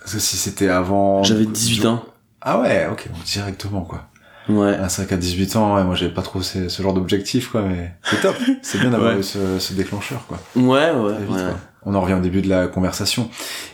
Parce 0.00 0.14
que 0.14 0.18
si 0.20 0.36
c'était 0.36 0.68
avant... 0.68 1.22
J'avais 1.22 1.46
18 1.46 1.86
ans. 1.86 2.04
Ah 2.40 2.60
ouais, 2.60 2.88
ok, 2.90 3.08
donc 3.08 3.22
directement 3.24 3.82
quoi. 3.82 4.08
Ouais. 4.48 4.76
Ah, 4.80 4.88
c'est 4.88 5.02
vrai 5.02 5.10
qu'à 5.10 5.16
18 5.16 5.54
ans, 5.54 5.76
ouais, 5.76 5.84
moi 5.84 5.94
j'avais 5.94 6.12
pas 6.12 6.22
trop 6.22 6.42
ce, 6.42 6.68
ce 6.68 6.82
genre 6.82 6.92
d'objectif 6.94 7.50
quoi, 7.50 7.62
mais 7.62 7.92
c'est 8.02 8.20
top. 8.20 8.34
c'est 8.62 8.80
bien 8.80 8.90
d'avoir 8.90 9.12
Ouais. 9.14 9.20
eu 9.20 9.22
ce, 9.22 9.60
ce 9.60 9.74
déclencheur 9.74 10.26
quoi. 10.26 10.40
Ouais, 10.56 10.90
ouais, 10.90 11.18
vite, 11.20 11.30
ouais. 11.30 11.42
quoi. 11.42 11.60
On 11.84 11.94
en 11.94 12.00
revient 12.00 12.14
au 12.14 12.20
début 12.20 12.42
de 12.42 12.48
la 12.48 12.66
conversation. 12.66 13.30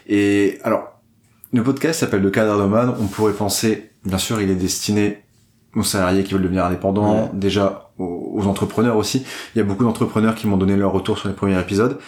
Et 0.06 0.58
alors, 0.64 1.00
le 1.54 1.62
podcast 1.62 2.00
s'appelle 2.00 2.20
Le 2.20 2.30
cadre 2.30 2.58
nomade. 2.58 2.94
On 3.00 3.06
pourrait 3.06 3.32
penser, 3.32 3.92
bien 4.04 4.18
sûr, 4.18 4.40
il 4.42 4.50
est 4.50 4.54
destiné 4.54 5.22
aux 5.76 5.83
salariés 5.83 6.24
qui 6.24 6.33
veulent 6.35 6.42
devenir 6.42 6.64
indépendants, 6.64 7.24
Ouais. 7.24 7.31
déjà 7.35 7.90
aux, 7.98 8.33
aux 8.35 8.46
entrepreneurs 8.46 8.96
aussi. 8.96 9.24
Il 9.54 9.59
y 9.59 9.61
a 9.61 9.64
beaucoup 9.64 9.85
d'entrepreneurs 9.85 10.35
qui 10.35 10.46
m'ont 10.46 10.57
donné 10.57 10.76
leur 10.76 10.92
retour 10.92 11.18
sur 11.18 11.28
les 11.28 11.35
premiers 11.35 11.59
épisodes. 11.61 11.98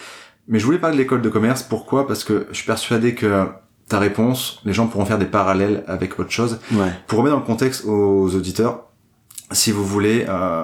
Mais 0.47 0.59
je 0.59 0.65
voulais 0.65 0.79
parler 0.79 0.95
de 0.97 1.01
l'école 1.01 1.21
de 1.21 1.29
commerce. 1.29 1.63
Pourquoi? 1.63 2.07
Parce 2.07 2.23
que 2.23 2.47
je 2.51 2.55
suis 2.57 2.65
persuadé 2.65 3.13
que 3.15 3.45
ta 3.87 3.99
réponse, 3.99 4.59
les 4.65 4.73
gens 4.73 4.87
pourront 4.87 5.05
faire 5.05 5.19
des 5.19 5.25
parallèles 5.25 5.83
avec 5.87 6.19
autre 6.19 6.31
chose. 6.31 6.59
Ouais. 6.71 6.87
Pour 7.07 7.19
remettre 7.19 7.35
dans 7.35 7.41
le 7.41 7.45
contexte 7.45 7.85
aux 7.85 8.33
auditeurs, 8.35 8.85
si 9.51 9.71
vous 9.71 9.85
voulez, 9.85 10.25
euh, 10.29 10.63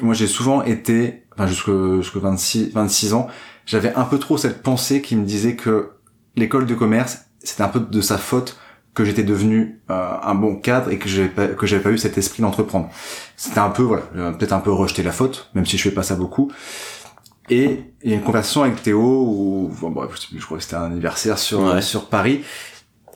moi 0.00 0.14
j'ai 0.14 0.26
souvent 0.26 0.62
été, 0.62 1.22
enfin 1.34 1.46
jusque, 1.46 1.70
jusque 1.96 2.16
26, 2.16 2.72
26 2.72 3.12
ans, 3.14 3.28
j'avais 3.66 3.94
un 3.94 4.04
peu 4.04 4.18
trop 4.18 4.36
cette 4.38 4.62
pensée 4.62 5.02
qui 5.02 5.16
me 5.16 5.24
disait 5.24 5.54
que 5.54 5.90
l'école 6.34 6.66
de 6.66 6.74
commerce, 6.74 7.26
c'était 7.44 7.62
un 7.62 7.68
peu 7.68 7.80
de 7.80 8.00
sa 8.00 8.16
faute 8.18 8.58
que 8.94 9.04
j'étais 9.04 9.22
devenu 9.22 9.80
euh, 9.90 10.10
un 10.22 10.34
bon 10.34 10.56
cadre 10.56 10.90
et 10.90 10.98
que 10.98 11.08
j'avais 11.08 11.28
pas, 11.28 11.46
que 11.48 11.66
j'avais 11.66 11.82
pas 11.82 11.90
eu 11.90 11.98
cet 11.98 12.18
esprit 12.18 12.42
d'entreprendre. 12.42 12.90
C'était 13.36 13.58
un 13.60 13.70
peu, 13.70 13.82
voilà, 13.82 14.02
euh, 14.16 14.32
peut-être 14.32 14.52
un 14.52 14.60
peu 14.60 14.70
rejeter 14.70 15.02
la 15.02 15.12
faute, 15.12 15.50
même 15.54 15.64
si 15.64 15.78
je 15.78 15.82
fais 15.84 15.90
pas 15.94 16.02
ça 16.02 16.14
beaucoup. 16.14 16.50
Et 17.50 17.80
il 18.02 18.10
y 18.10 18.12
a 18.12 18.16
une 18.16 18.22
conversation 18.22 18.62
avec 18.62 18.82
Théo 18.82 19.00
où, 19.26 19.70
bon, 19.80 19.90
bref, 19.90 20.10
je 20.34 20.44
crois 20.44 20.58
que 20.58 20.62
c'était 20.62 20.76
un 20.76 20.84
anniversaire 20.84 21.38
sur, 21.38 21.60
Ouais. 21.60 21.82
sur 21.82 22.08
Paris. 22.08 22.42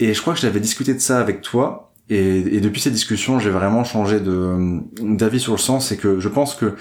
Et 0.01 0.15
je 0.15 0.21
crois 0.21 0.35
que 0.35 0.41
j'avais 0.41 0.61
discuté 0.61 0.95
de 0.95 0.99
ça 0.99 1.21
avec 1.21 1.43
toi. 1.43 1.93
Et, 2.09 2.39
et 2.39 2.61
depuis 2.61 2.81
cette 2.81 2.93
discussion, 2.93 3.39
j'ai 3.39 3.51
vraiment 3.51 3.83
changé 3.85 4.21
de 4.21 4.81
d'avis 5.01 5.41
sur 5.41 5.53
le 5.53 5.59
sens. 5.59 5.89
C'est 5.89 5.97
que 5.97 6.21
je 6.21 6.29
pense 6.29 6.55
que 6.55 6.75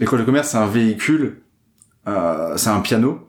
l'école 0.00 0.20
de 0.20 0.24
commerce, 0.24 0.48
c'est 0.50 0.56
un 0.58 0.66
véhicule, 0.66 1.42
euh, 2.08 2.56
c'est 2.56 2.70
un 2.70 2.80
piano. 2.80 3.26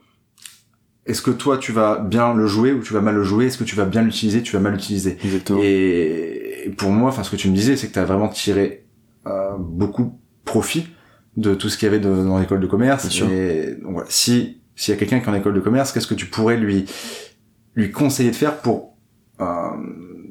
Est-ce 1.07 1.21
que 1.23 1.31
toi, 1.31 1.57
tu 1.57 1.71
vas 1.71 1.97
bien 1.99 2.33
le 2.33 2.45
jouer 2.45 2.73
ou 2.73 2.81
tu 2.81 2.93
vas 2.93 3.01
mal 3.01 3.15
le 3.15 3.23
jouer? 3.23 3.47
Est-ce 3.47 3.57
que 3.57 3.63
tu 3.63 3.75
vas 3.75 3.85
bien 3.85 4.03
l'utiliser? 4.03 4.43
Tu 4.43 4.53
vas 4.53 4.59
mal 4.59 4.73
l'utiliser 4.73 5.17
et, 5.63 6.67
et 6.67 6.69
pour 6.69 6.91
moi, 6.91 7.09
enfin, 7.09 7.23
ce 7.23 7.31
que 7.31 7.35
tu 7.35 7.49
me 7.49 7.55
disais, 7.55 7.75
c'est 7.75 7.87
que 7.87 7.93
tu 7.93 7.99
as 7.99 8.05
vraiment 8.05 8.27
tiré 8.29 8.85
euh, 9.25 9.51
beaucoup 9.57 10.19
profit 10.45 10.87
de 11.37 11.55
tout 11.55 11.69
ce 11.69 11.77
qu'il 11.77 11.87
y 11.87 11.89
avait 11.89 11.99
de- 11.99 12.23
dans 12.23 12.37
l'école 12.37 12.59
de 12.59 12.67
commerce. 12.67 13.03
Bien 13.03 13.11
sûr. 13.11 13.29
Et 13.31 13.77
donc, 13.81 13.93
voilà, 13.93 14.07
si 14.09 14.61
s'il 14.75 14.93
y 14.93 14.97
a 14.97 14.99
quelqu'un 14.99 15.19
qui 15.19 15.25
est 15.25 15.29
en 15.29 15.33
école 15.35 15.53
de 15.53 15.59
commerce, 15.59 15.91
qu'est-ce 15.91 16.07
que 16.07 16.13
tu 16.13 16.25
pourrais 16.27 16.57
lui 16.57 16.85
lui 17.75 17.91
conseiller 17.91 18.31
de 18.31 18.35
faire 18.35 18.57
pour 18.57 18.95
euh, 19.39 19.45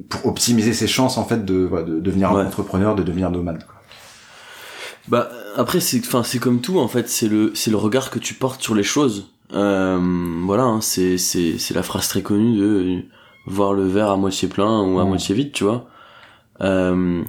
pour 0.09 0.27
optimiser 0.27 0.73
ses 0.73 0.87
chances 0.87 1.19
en 1.19 1.25
fait 1.25 1.45
de 1.45 1.55
voilà, 1.65 1.85
de 1.87 2.01
devenir 2.01 2.33
Ouais. 2.33 2.43
un 2.43 2.47
entrepreneur, 2.47 2.95
de 2.95 3.03
devenir 3.03 3.31
nomade. 3.31 3.65
quoi? 3.65 3.75
Bah 5.09 5.31
après 5.57 5.81
c'est 5.81 5.99
enfin 6.07 6.23
c'est 6.23 6.39
comme 6.39 6.61
tout 6.61 6.79
en 6.79 6.89
fait, 6.89 7.09
c'est 7.09 7.29
le 7.29 7.53
c'est 7.55 7.71
le 7.71 7.77
regard 7.77 8.11
que 8.11 8.19
tu 8.19 8.35
portes 8.35 8.63
sur 8.63 8.75
les 8.75 8.83
choses. 8.83 9.33
Euh, 9.53 9.99
voilà, 10.45 10.65
hein, 10.65 10.81
c'est 10.81 11.19
c'est 11.19 11.59
c'est 11.59 11.75
la 11.75 11.83
phrase 11.83 12.09
très 12.09 12.23
connue 12.23 12.57
de 12.59 13.03
voir 13.47 13.73
le 13.73 13.85
verre 13.87 14.11
à 14.11 14.17
moitié 14.17 14.49
plein 14.49 14.83
ou 14.83 14.99
à 15.01 15.05
Mm. 15.05 15.09
moitié 15.09 15.35
vide, 15.35 15.53
tu 15.53 15.65
vois. 15.65 15.89
Euh, 16.61 17.23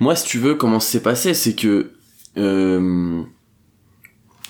moi 0.00 0.14
si 0.14 0.24
tu 0.26 0.38
veux 0.38 0.54
comment 0.54 0.78
c'est 0.80 1.02
passé, 1.02 1.34
c'est 1.34 1.54
que 1.54 1.92
euh, 2.36 3.22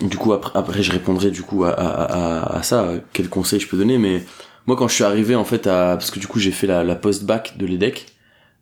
du 0.01 0.17
coup 0.17 0.33
après, 0.33 0.51
après 0.59 0.83
je 0.83 0.91
répondrai 0.93 1.31
du 1.31 1.43
coup 1.43 1.65
à, 1.65 1.71
à, 1.71 1.87
à, 2.53 2.57
à 2.59 2.63
ça, 2.63 2.93
quel 3.13 3.29
conseil 3.29 3.61
je 3.61 3.69
peux 3.69 3.77
donner 3.77 3.97
mais 3.99 4.25
moi 4.67 4.77
quand 4.77 4.89
je 4.89 4.95
suis 4.95 5.05
arrivé 5.05 5.35
en 5.37 5.45
fait 5.45 5.67
à 5.67 5.97
parce 5.97 6.11
que 6.11 6.19
du 6.19 6.27
coup 6.27 6.39
j'ai 6.41 6.51
fait 6.51 6.67
la, 6.67 6.83
la 6.85 6.97
post-bac 6.97 7.57
de 7.59 7.67
l'EDEC, 7.67 8.07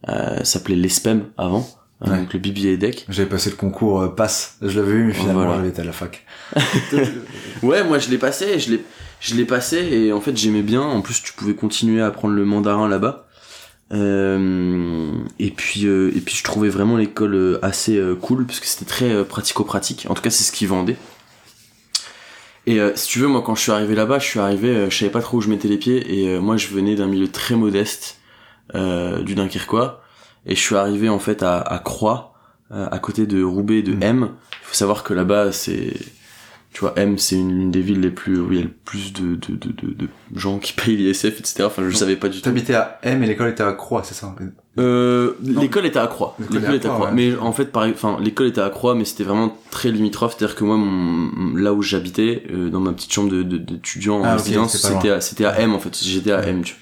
euh, 0.08 0.36
ça 0.38 0.44
s'appelait 0.44 0.76
l'ESPEM 0.76 1.24
avant, 1.38 1.66
hein, 2.02 2.10
Ouais. 2.10 2.18
donc 2.18 2.32
le 2.34 2.38
BBA 2.40 2.70
EDEC. 2.70 3.06
J'avais 3.08 3.28
passé 3.28 3.48
le 3.50 3.56
concours 3.56 4.02
euh, 4.02 4.08
passe, 4.08 4.58
je 4.60 4.78
l'avais 4.80 4.92
eu, 4.92 5.04
mais 5.04 5.12
finalement 5.14 5.42
Voilà. 5.44 5.56
j'avais 5.56 5.68
été 5.68 5.80
à 5.80 5.84
la 5.84 5.92
fac. 5.92 6.24
Ouais, 7.62 7.84
moi 7.84 7.98
je 8.00 8.10
l'ai 8.10 8.18
passé, 8.18 8.58
je 8.58 8.72
l'ai, 8.72 8.84
je 9.20 9.34
l'ai 9.36 9.44
passé 9.44 9.76
et 9.78 10.12
en 10.12 10.20
fait 10.20 10.36
j'aimais 10.36 10.62
bien. 10.62 10.82
En 10.82 11.00
plus, 11.00 11.22
tu 11.22 11.32
pouvais 11.32 11.54
continuer 11.54 12.02
à 12.02 12.06
apprendre 12.06 12.34
le 12.34 12.44
mandarin 12.44 12.88
là-bas. 12.88 13.28
Euh, 13.92 15.12
et 15.38 15.50
puis, 15.50 15.86
euh, 15.86 16.10
et 16.16 16.20
puis 16.20 16.34
je 16.34 16.42
trouvais 16.42 16.70
vraiment 16.70 16.96
l'école 16.96 17.34
euh, 17.34 17.58
assez 17.62 17.96
euh, 17.98 18.14
cool 18.16 18.46
parce 18.46 18.58
que 18.58 18.66
c'était 18.66 18.86
très 18.86 19.12
euh, 19.12 19.22
pratico-pratique. 19.24 20.06
En 20.08 20.14
tout 20.14 20.22
cas, 20.22 20.30
c'est 20.30 20.44
ce 20.44 20.50
qu'ils 20.50 20.68
vendaient. 20.68 20.96
Et 22.66 22.80
euh, 22.80 22.92
si 22.94 23.08
tu 23.08 23.18
veux, 23.18 23.28
moi 23.28 23.42
quand 23.42 23.54
je 23.54 23.60
suis 23.62 23.72
arrivé 23.72 23.94
là-bas, 23.94 24.18
je 24.18 24.26
suis 24.26 24.40
arrivé, 24.40 24.86
je 24.88 24.96
savais 24.96 25.10
pas 25.10 25.20
trop 25.20 25.38
où 25.38 25.40
je 25.40 25.48
mettais 25.48 25.68
les 25.68 25.78
pieds 25.78 26.20
et 26.20 26.28
euh, 26.28 26.40
moi 26.40 26.56
je 26.56 26.68
venais 26.68 26.94
d'un 26.94 27.06
milieu 27.06 27.28
très 27.28 27.54
modeste 27.56 28.18
euh, 28.74 29.22
du 29.22 29.34
Dunkerquois 29.34 30.02
et 30.46 30.54
je 30.54 30.60
suis 30.60 30.76
arrivé 30.76 31.08
en 31.08 31.18
fait 31.18 31.42
à, 31.42 31.58
à 31.60 31.78
Croix, 31.78 32.34
à 32.70 32.98
côté 32.98 33.26
de 33.26 33.42
Roubaix, 33.42 33.82
de 33.82 33.92
Mm. 33.92 34.02
M. 34.02 34.28
Il 34.30 34.66
faut 34.66 34.74
savoir 34.74 35.02
que 35.04 35.12
là-bas 35.12 35.52
c'est 35.52 35.92
tu 36.72 36.80
vois, 36.80 36.94
M, 36.96 37.18
c'est 37.18 37.36
une, 37.36 37.50
une 37.50 37.70
des 37.70 37.82
villes 37.82 38.00
les 38.00 38.10
plus 38.10 38.40
où 38.40 38.50
il 38.50 38.56
y 38.58 38.60
a 38.60 38.64
le 38.64 38.70
plus 38.70 39.12
de, 39.12 39.34
de, 39.34 39.54
de, 39.54 39.68
de, 39.72 39.94
de 39.94 40.08
gens 40.34 40.58
qui 40.58 40.72
payent 40.72 40.96
l'ISF, 40.96 41.38
etc. 41.38 41.64
Enfin, 41.64 41.82
je 41.86 41.94
savais 41.94 42.16
pas 42.16 42.28
du 42.28 42.38
tout. 42.38 42.44
T'habitais 42.44 42.74
à 42.74 42.98
M 43.02 43.22
et 43.22 43.26
l'école 43.26 43.50
était 43.50 43.62
à 43.62 43.72
Croix, 43.72 44.02
c'est 44.04 44.14
ça 44.14 44.34
Euh, 44.78 45.34
l'école 45.42 45.84
était 45.84 45.98
à 45.98 46.06
Croix. 46.06 46.34
L'école 46.38 46.64
à 46.64 46.74
était 46.74 46.88
à 46.88 46.92
Croix, 46.92 47.06
ouais. 47.08 47.14
Mais 47.14 47.36
en 47.36 47.52
fait, 47.52 47.66
pareil, 47.66 47.92
enfin, 47.94 48.16
l'école 48.20 48.46
était 48.46 48.62
à 48.62 48.70
Croix, 48.70 48.94
mais 48.94 49.04
c'était 49.04 49.24
vraiment 49.24 49.54
très 49.70 49.90
limitrophe. 49.90 50.34
C'est-à-dire 50.38 50.56
que 50.56 50.64
moi, 50.64 50.76
mon, 50.78 51.54
là 51.56 51.74
où 51.74 51.82
j'habitais, 51.82 52.44
euh, 52.50 52.70
dans 52.70 52.80
ma 52.80 52.92
petite 52.92 53.12
chambre 53.12 53.30
de, 53.30 53.42
d'étudiant 53.42 54.20
en 54.20 54.24
Ah, 54.24 54.36
résidence, 54.36 54.74
c'est 54.76 54.88
pas 54.88 54.94
c'était 54.94 55.10
à, 55.10 55.20
c'était 55.20 55.44
à 55.44 55.60
M, 55.60 55.74
en 55.74 55.78
fait. 55.78 55.94
J'étais 56.02 56.32
à. 56.32 56.46
M, 56.46 56.62
tu 56.62 56.72
vois. 56.72 56.78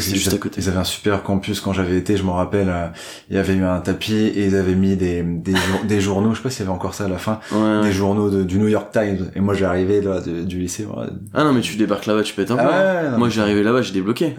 C'est 0.00 0.14
juste 0.14 0.32
ils- 0.32 0.34
à 0.34 0.38
côté. 0.38 0.60
Ils 0.60 0.68
avaient 0.68 0.78
un 0.78 0.84
super 0.84 1.22
campus 1.22 1.60
quand 1.60 1.72
j'avais 1.72 1.96
été, 1.98 2.16
je 2.16 2.22
me 2.24 2.30
rappelle, 2.30 2.68
euh, 2.68 2.88
il 3.30 3.36
y 3.36 3.38
avait 3.38 3.54
eu 3.54 3.64
un 3.64 3.80
tapis 3.80 4.14
et 4.14 4.46
ils 4.46 4.56
avaient 4.56 4.74
mis 4.74 4.96
des, 4.96 5.22
des, 5.22 5.52
jour- 5.54 5.84
des 5.84 6.00
journaux, 6.00 6.30
je 6.32 6.36
sais 6.38 6.42
pas 6.42 6.50
s'il 6.50 6.60
y 6.60 6.62
avait 6.68 6.74
encore 6.74 6.94
ça 6.94 7.04
à 7.04 7.08
la 7.08 7.18
fin, 7.18 7.40
Ouais, 7.52 7.80
des 7.82 7.86
ouais. 7.88 7.92
journaux 7.92 8.30
de- 8.30 8.42
du 8.44 8.58
New 8.58 8.68
York 8.68 8.90
Times. 8.92 9.30
Et 9.34 9.40
moi 9.40 9.54
j'arrivais 9.54 10.00
là 10.00 10.20
de- 10.20 10.42
du 10.42 10.58
lycée. 10.58 10.86
Ah 11.34 11.44
non, 11.44 11.52
mais 11.52 11.60
tu 11.60 11.76
débarques 11.76 12.06
là-bas, 12.06 12.22
tu 12.22 12.34
pètes 12.34 12.50
un 12.50 12.56
Ah 12.58 12.64
peu. 12.64 12.72
hein. 12.74 13.12
ouais, 13.12 13.18
moi, 13.18 13.28
j'arrivais 13.28 13.62
là-bas, 13.62 13.82
j'ai 13.82 13.92
débloqué. 13.92 14.34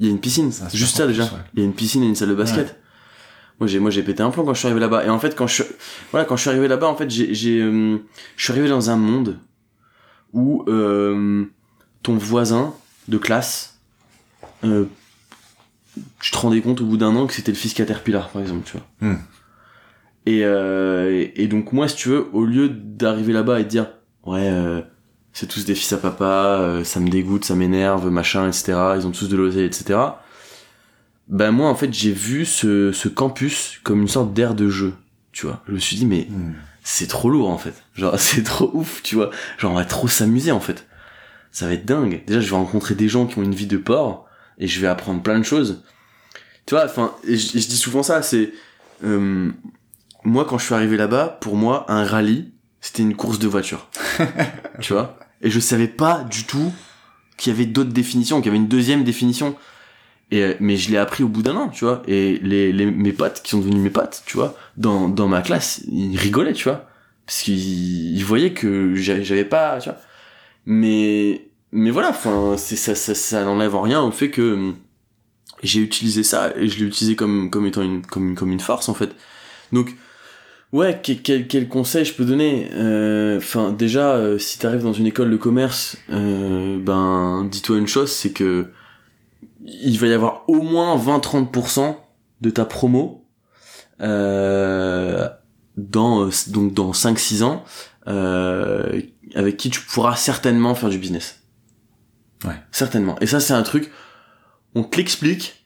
Il 0.00 0.06
y 0.06 0.08
a 0.08 0.12
une 0.12 0.20
piscine. 0.20 0.50
Super 0.52 0.70
Juste 0.72 0.96
ça, 0.96 1.06
déjà. 1.06 1.28
Il 1.54 1.60
y 1.60 1.62
a 1.62 1.66
une 1.66 1.74
piscine 1.74 2.02
et 2.02 2.06
une 2.06 2.14
salle 2.14 2.28
de 2.30 2.34
basket. 2.34 2.76
Moi 3.60 3.68
j'ai 3.68 3.78
moi 3.78 3.90
j'ai 3.90 4.02
pété 4.02 4.20
un 4.20 4.30
plomb 4.30 4.44
quand 4.44 4.52
je 4.52 4.58
suis 4.58 4.66
arrivé 4.66 4.80
là-bas 4.80 5.04
et 5.04 5.08
en 5.10 5.20
fait 5.20 5.36
quand 5.36 5.46
je 5.46 5.62
voilà 6.10 6.24
quand 6.24 6.34
je 6.34 6.40
suis 6.40 6.50
arrivé 6.50 6.66
là-bas 6.66 6.88
en 6.88 6.96
fait 6.96 7.08
j'ai 7.08 7.32
j'ai 7.34 7.60
euh, 7.62 7.98
je 8.36 8.42
suis 8.42 8.52
arrivé 8.52 8.68
dans 8.68 8.90
un 8.90 8.96
monde 8.96 9.38
où 10.32 10.64
euh, 10.66 11.44
ton 12.02 12.16
voisin 12.16 12.74
de 13.06 13.16
classe 13.16 13.73
euh, 14.64 14.84
tu 16.20 16.30
te 16.32 16.36
rendais 16.36 16.60
compte 16.60 16.80
au 16.80 16.86
bout 16.86 16.96
d'un 16.96 17.14
an 17.16 17.26
que 17.26 17.32
c'était 17.32 17.52
le 17.52 17.56
fils 17.58 17.74
Caterpillar 17.74 18.28
par 18.30 18.42
exemple 18.42 18.62
tu 18.64 18.72
vois 18.76 18.86
Hmm. 19.00 19.18
et, 20.26 20.44
euh, 20.44 21.10
et 21.12 21.42
et 21.44 21.46
donc 21.48 21.72
moi 21.72 21.86
si 21.88 21.96
tu 21.96 22.08
veux 22.08 22.26
au 22.32 22.44
lieu 22.44 22.68
d'arriver 22.68 23.32
là-bas 23.32 23.60
et 23.60 23.64
de 23.64 23.68
dire 23.68 23.86
ouais 24.24 24.48
euh, 24.50 24.80
c'est 25.32 25.46
tous 25.48 25.64
des 25.64 25.74
fils 25.74 25.92
à 25.92 25.98
papa 25.98 26.58
euh, 26.60 26.84
ça 26.84 27.00
me 27.00 27.08
dégoûte 27.08 27.44
ça 27.44 27.54
m'énerve 27.54 28.08
machin 28.10 28.46
etc 28.48 28.72
ils 28.96 29.06
ont 29.06 29.10
tous 29.12 29.28
de 29.28 29.36
l'oseille 29.36 29.66
etc 29.66 29.98
ben 31.28 31.50
moi 31.52 31.68
en 31.70 31.74
fait 31.74 31.92
j'ai 31.92 32.12
vu 32.12 32.44
ce, 32.44 32.92
ce 32.92 33.08
campus 33.08 33.80
comme 33.82 34.02
une 34.02 34.08
sorte 34.08 34.32
d'aire 34.34 34.54
de 34.54 34.68
jeu 34.68 34.94
tu 35.32 35.46
vois 35.46 35.62
je 35.68 35.72
me 35.72 35.78
suis 35.78 35.96
dit 35.96 36.06
mais 36.06 36.26
Hmm. 36.30 36.52
c'est 36.82 37.06
trop 37.06 37.30
lourd 37.30 37.48
en 37.50 37.56
fait. 37.58 37.74
Genre 37.94 38.18
c'est 38.18 38.42
trop 38.42 38.70
ouf, 38.74 39.02
tu 39.02 39.14
vois. 39.14 39.30
Genre 39.58 39.72
on 39.72 39.74
va 39.76 39.84
trop 39.86 40.06
s'amuser 40.06 40.52
en 40.52 40.60
fait. 40.60 40.86
Ça 41.50 41.66
va 41.66 41.72
être 41.72 41.86
dingue. 41.86 42.22
Déjà 42.26 42.40
je 42.40 42.50
vais 42.50 42.56
rencontrer 42.56 42.94
des 42.94 43.08
gens 43.08 43.26
qui 43.26 43.38
ont 43.38 43.42
une 43.42 43.54
vie 43.54 43.66
de 43.66 43.78
porc 43.78 44.26
et 44.58 44.66
je 44.66 44.80
vais 44.80 44.86
apprendre 44.86 45.22
plein 45.22 45.38
de 45.38 45.44
choses. 45.44 45.82
Tu 46.66 46.74
vois, 46.74 46.84
enfin, 46.84 47.14
et 47.26 47.36
je, 47.36 47.58
je 47.58 47.68
dis 47.68 47.76
souvent 47.76 48.02
ça, 48.02 48.22
c'est 48.22 48.52
euh, 49.04 49.50
moi 50.24 50.44
quand 50.44 50.58
je 50.58 50.64
suis 50.64 50.74
arrivé 50.74 50.96
là-bas, 50.96 51.38
pour 51.40 51.56
moi 51.56 51.84
un 51.88 52.04
rallye 52.04 52.52
c'était 52.84 53.02
une 53.02 53.16
course 53.16 53.38
de 53.38 53.48
voiture. 53.48 53.88
tu 54.80 54.92
vois? 54.92 55.18
Et 55.40 55.48
je 55.48 55.58
savais 55.58 55.88
pas 55.88 56.22
du 56.24 56.44
tout 56.44 56.70
qu'il 57.38 57.50
y 57.50 57.56
avait 57.56 57.64
d'autres 57.64 57.92
définitions, 57.92 58.42
qu'il 58.42 58.46
y 58.46 58.48
avait 58.50 58.58
une 58.58 58.68
deuxième 58.68 59.04
définition. 59.04 59.56
Et, 60.30 60.42
euh, 60.42 60.54
mais 60.60 60.76
je 60.76 60.90
l'ai 60.90 60.98
appris 60.98 61.24
au 61.24 61.28
bout 61.28 61.42
d'un 61.42 61.56
an, 61.56 61.68
tu 61.70 61.86
vois. 61.86 62.02
Et 62.06 62.38
les, 62.42 62.72
les, 62.72 62.84
mes 62.84 63.14
potes 63.14 63.40
qui 63.42 63.52
sont 63.52 63.60
devenus 63.60 63.82
mes 63.82 63.88
potes, 63.88 64.22
tu 64.26 64.36
vois, 64.36 64.54
dans, 64.76 65.08
dans 65.08 65.28
ma 65.28 65.40
classe, 65.40 65.80
ils 65.90 66.18
rigolaient, 66.18 66.52
tu 66.52 66.64
vois. 66.64 66.86
Parce 67.24 67.40
qu'ils 67.40 68.14
ils 68.14 68.24
voyaient 68.24 68.52
que 68.52 68.94
j'avais 68.94 69.46
pas, 69.46 69.78
tu 69.78 69.88
vois. 69.88 69.98
Mais, 70.66 71.48
mais 71.74 71.90
voilà, 71.90 72.10
enfin, 72.10 72.56
ça, 72.56 72.94
ça, 72.94 73.14
ça 73.14 73.44
n'enlève 73.44 73.74
en 73.74 73.82
rien 73.82 74.00
au 74.02 74.10
fait 74.10 74.30
que 74.30 74.54
hum, 74.54 74.76
j'ai 75.62 75.80
utilisé 75.80 76.22
ça 76.22 76.52
et 76.56 76.68
je 76.68 76.78
l'ai 76.78 76.86
utilisé 76.86 77.16
comme, 77.16 77.50
comme 77.50 77.66
étant 77.66 77.82
une, 77.82 78.02
comme, 78.06 78.34
comme 78.34 78.52
une 78.52 78.60
force, 78.60 78.88
en 78.88 78.94
fait. 78.94 79.10
Donc, 79.72 79.94
ouais, 80.72 81.00
quel, 81.02 81.46
quel, 81.48 81.68
conseil 81.68 82.04
je 82.04 82.14
peux 82.14 82.24
donner? 82.24 82.70
Euh, 82.74 83.38
Enfin, 83.38 83.72
déjà, 83.72 84.14
euh, 84.14 84.38
si 84.38 84.58
t'arrives 84.58 84.82
dans 84.82 84.92
une 84.92 85.06
école 85.06 85.30
de 85.30 85.36
commerce, 85.36 85.96
euh, 86.10 86.78
ben, 86.80 87.48
dis-toi 87.50 87.78
une 87.78 87.88
chose, 87.88 88.12
c'est 88.12 88.32
que 88.32 88.68
il 89.64 89.98
va 89.98 90.06
y 90.06 90.12
avoir 90.12 90.44
au 90.48 90.62
moins 90.62 90.96
20-30% 90.96 91.96
de 92.40 92.50
ta 92.50 92.64
promo 92.64 93.24
euh, 94.00 95.28
dans 95.76 96.26
euh, 96.26 96.30
donc 96.48 96.74
dans 96.74 96.92
5-6 96.92 97.42
ans 97.42 97.64
euh, 98.06 99.00
avec 99.34 99.56
qui 99.56 99.70
tu 99.70 99.80
pourras 99.80 100.16
certainement 100.16 100.74
faire 100.74 100.90
du 100.90 100.98
business. 100.98 101.43
Ouais. 102.44 102.54
Certainement. 102.72 103.16
Et 103.20 103.26
ça 103.26 103.40
c'est 103.40 103.54
un 103.54 103.62
truc 103.62 103.90
on 104.74 104.82
te 104.82 104.96
l'explique 104.96 105.64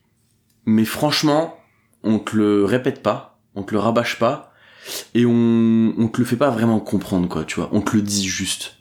mais 0.66 0.84
franchement, 0.84 1.56
on 2.02 2.18
te 2.18 2.36
le 2.36 2.64
répète 2.64 3.02
pas, 3.02 3.38
on 3.54 3.62
te 3.62 3.72
le 3.72 3.80
rabâche 3.80 4.18
pas 4.18 4.52
et 5.14 5.24
on 5.24 5.94
on 5.96 6.08
te 6.08 6.18
le 6.18 6.24
fait 6.26 6.36
pas 6.36 6.50
vraiment 6.50 6.78
comprendre 6.80 7.26
quoi, 7.28 7.44
tu 7.44 7.56
vois. 7.56 7.70
On 7.72 7.80
te 7.80 7.96
le 7.96 8.02
dit 8.02 8.26
juste. 8.28 8.74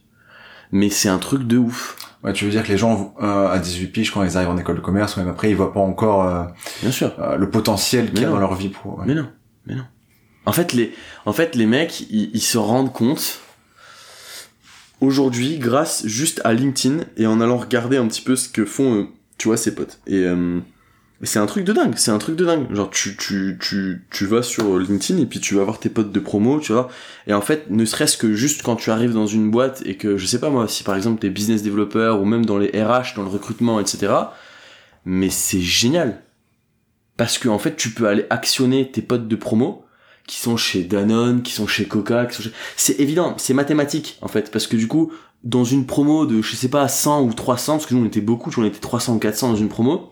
Mais 0.73 0.89
c'est 0.89 1.07
un 1.07 1.17
truc 1.17 1.43
de 1.47 1.57
ouf. 1.57 1.95
Ouais, 2.23 2.33
tu 2.33 2.43
veux 2.43 2.51
dire 2.51 2.63
que 2.63 2.67
les 2.67 2.77
gens 2.77 3.13
euh, 3.21 3.47
à 3.49 3.57
18 3.59 3.87
piges 3.87 4.11
quand 4.11 4.21
ils 4.23 4.35
arrivent 4.35 4.49
en 4.49 4.57
école 4.57 4.75
de 4.75 4.81
commerce 4.81 5.15
ou 5.15 5.19
même 5.19 5.29
après 5.29 5.49
ils 5.49 5.55
voient 5.55 5.71
pas 5.71 5.79
encore 5.79 6.25
euh, 6.25 6.43
Bien 6.81 6.91
sûr. 6.91 7.13
euh, 7.19 7.37
le 7.37 7.49
potentiel 7.49 8.09
qu'il 8.11 8.21
y 8.21 8.25
a 8.25 8.27
non. 8.27 8.33
dans 8.33 8.39
leur 8.41 8.55
vie 8.55 8.67
pour 8.69 8.99
ouais. 8.99 9.05
Mais 9.07 9.13
non, 9.15 9.29
mais 9.65 9.75
non. 9.75 9.85
En 10.45 10.51
fait, 10.51 10.73
les, 10.73 10.93
en 11.25 11.31
fait, 11.33 11.55
les 11.55 11.65
mecs, 11.65 12.01
ils, 12.09 12.31
ils 12.33 12.41
se 12.41 12.57
rendent 12.57 12.91
compte 12.91 13.39
aujourd'hui 15.01 15.57
grâce 15.59 16.05
juste 16.05 16.41
à 16.43 16.53
LinkedIn 16.53 17.03
et 17.17 17.27
en 17.27 17.41
allant 17.41 17.57
regarder 17.57 17.97
un 17.97 18.07
petit 18.07 18.21
peu 18.21 18.35
ce 18.35 18.49
que 18.49 18.65
font, 18.65 18.95
euh, 18.95 19.03
tu 19.37 19.47
vois, 19.47 19.57
ses 19.57 19.75
potes. 19.75 19.99
Et 20.07 20.23
euh, 20.23 20.59
c'est 21.23 21.39
un 21.39 21.45
truc 21.45 21.65
de 21.65 21.73
dingue, 21.73 21.93
c'est 21.95 22.11
un 22.11 22.17
truc 22.17 22.35
de 22.35 22.45
dingue. 22.45 22.73
Genre, 22.73 22.89
tu, 22.89 23.15
tu, 23.17 23.57
tu, 23.59 24.05
tu 24.11 24.25
vas 24.25 24.43
sur 24.43 24.77
LinkedIn 24.77 25.19
et 25.19 25.25
puis 25.25 25.39
tu 25.39 25.55
vas 25.55 25.63
voir 25.63 25.79
tes 25.79 25.89
potes 25.89 26.11
de 26.11 26.19
promo, 26.19 26.59
tu 26.59 26.73
vois. 26.73 26.89
Et 27.25 27.33
en 27.33 27.41
fait, 27.41 27.69
ne 27.69 27.85
serait-ce 27.85 28.17
que 28.17 28.33
juste 28.33 28.61
quand 28.61 28.75
tu 28.75 28.91
arrives 28.91 29.13
dans 29.13 29.27
une 29.27 29.49
boîte 29.49 29.81
et 29.85 29.97
que, 29.97 30.17
je 30.17 30.25
sais 30.25 30.39
pas 30.39 30.49
moi, 30.49 30.67
si 30.67 30.83
par 30.83 30.95
exemple 30.95 31.19
t'es 31.19 31.29
business 31.29 31.63
développeur 31.63 32.21
ou 32.21 32.25
même 32.25 32.45
dans 32.45 32.57
les 32.57 32.69
RH, 32.69 33.15
dans 33.15 33.23
le 33.23 33.29
recrutement, 33.29 33.79
etc. 33.79 34.13
Mais 35.05 35.29
c'est 35.29 35.61
génial. 35.61 36.21
Parce 37.17 37.39
que 37.39 37.49
en 37.49 37.57
fait, 37.57 37.75
tu 37.75 37.89
peux 37.89 38.07
aller 38.07 38.25
actionner 38.29 38.91
tes 38.91 39.01
potes 39.01 39.27
de 39.27 39.35
promo 39.35 39.86
qui 40.27 40.37
sont 40.37 40.57
chez 40.57 40.83
Danone, 40.83 41.41
qui 41.41 41.53
sont 41.53 41.67
chez 41.67 41.87
Coca, 41.87 42.25
qui 42.25 42.35
sont 42.35 42.43
chez... 42.43 42.51
C'est 42.75 42.99
évident, 42.99 43.33
c'est 43.37 43.53
mathématique 43.53 44.17
en 44.21 44.27
fait, 44.27 44.51
parce 44.51 44.67
que 44.67 44.75
du 44.75 44.87
coup, 44.87 45.11
dans 45.43 45.63
une 45.63 45.85
promo 45.85 46.25
de, 46.25 46.41
je 46.41 46.55
sais 46.55 46.69
pas, 46.69 46.87
100 46.87 47.23
ou 47.23 47.33
300, 47.33 47.73
parce 47.73 47.85
que 47.85 47.95
nous 47.95 48.03
on 48.03 48.05
était 48.05 48.21
beaucoup, 48.21 48.51
on 48.57 48.65
était 48.65 48.79
300 48.79 49.15
ou 49.15 49.19
400 49.19 49.49
dans 49.49 49.55
une 49.55 49.69
promo, 49.69 50.11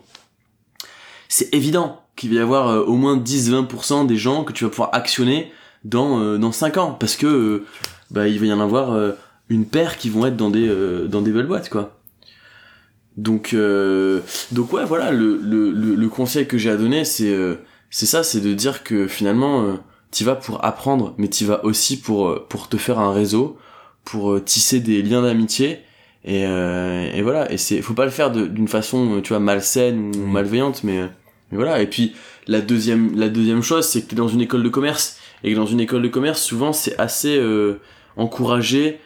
c'est 1.28 1.54
évident 1.54 2.02
qu'il 2.16 2.30
va 2.30 2.36
y 2.36 2.38
avoir 2.38 2.68
euh, 2.68 2.84
au 2.84 2.94
moins 2.94 3.16
10-20% 3.16 4.06
des 4.06 4.16
gens 4.16 4.42
que 4.42 4.52
tu 4.52 4.64
vas 4.64 4.70
pouvoir 4.70 4.90
actionner 4.94 5.52
dans, 5.86 6.20
euh, 6.20 6.38
dans 6.38 6.52
5 6.52 6.76
ans, 6.78 6.96
parce 6.98 7.16
que 7.16 7.26
euh, 7.26 7.66
bah, 8.10 8.28
il 8.28 8.38
va 8.40 8.46
y 8.46 8.52
en 8.52 8.60
avoir 8.60 8.92
euh, 8.92 9.12
une 9.48 9.66
paire 9.66 9.96
qui 9.96 10.10
vont 10.10 10.26
être 10.26 10.36
dans 10.36 10.50
des, 10.50 10.68
dans 11.08 11.22
des 11.22 11.30
belles 11.30 11.46
boîtes, 11.46 11.70
quoi. 11.70 11.92
Donc, 13.16 13.56
donc 14.52 14.72
ouais, 14.74 14.84
voilà, 14.84 15.10
le, 15.10 15.38
le, 15.42 15.70
le, 15.70 15.94
le 15.94 16.08
conseil 16.08 16.46
que 16.46 16.58
j'ai 16.58 16.68
à 16.68 16.76
donner, 16.76 17.06
c'est 17.06 17.34
c'est 17.88 18.04
ça, 18.04 18.22
c'est 18.22 18.40
de 18.40 18.52
dire 18.52 18.82
que 18.82 19.06
finalement, 19.06 19.78
t'y 20.10 20.24
vas 20.24 20.36
pour 20.36 20.64
apprendre, 20.64 21.14
mais 21.18 21.28
t'y 21.28 21.44
vas 21.44 21.64
aussi 21.64 22.00
pour, 22.00 22.28
euh, 22.28 22.46
pour 22.48 22.68
te 22.68 22.76
faire 22.76 22.98
un 22.98 23.12
réseau, 23.12 23.58
pour 24.04 24.32
euh, 24.32 24.40
tisser 24.40 24.80
des 24.80 25.02
liens 25.02 25.22
d'amitié, 25.22 25.80
et, 26.26 26.44
euh, 26.44 27.08
et 27.14 27.22
voilà, 27.22 27.50
et 27.52 27.56
c'est, 27.56 27.80
faut 27.80 27.94
pas 27.94 28.04
le 28.04 28.10
faire 28.10 28.32
d'une 28.32 28.66
façon, 28.66 29.18
euh, 29.18 29.20
tu 29.22 29.28
vois, 29.28 29.38
malsaine 29.38 30.12
ou 30.16 30.26
malveillante, 30.26 30.82
mais, 30.82 31.02
mais 31.50 31.56
voilà. 31.56 31.80
Et 31.80 31.86
puis, 31.86 32.14
la 32.48 32.60
deuxième, 32.60 33.16
la 33.16 33.28
deuxième 33.28 33.62
chose, 33.62 33.86
c'est 33.86 34.02
que 34.02 34.08
t'es 34.08 34.16
dans 34.16 34.26
une 34.26 34.40
école 34.40 34.64
de 34.64 34.68
commerce, 34.68 35.20
et 35.44 35.52
que 35.52 35.56
dans 35.56 35.66
une 35.66 35.78
école 35.78 36.02
de 36.02 36.08
commerce, 36.08 36.42
souvent, 36.42 36.72
c'est 36.72 36.98
assez 36.98 37.38
euh, 37.38 37.80
encouragé 38.16 38.98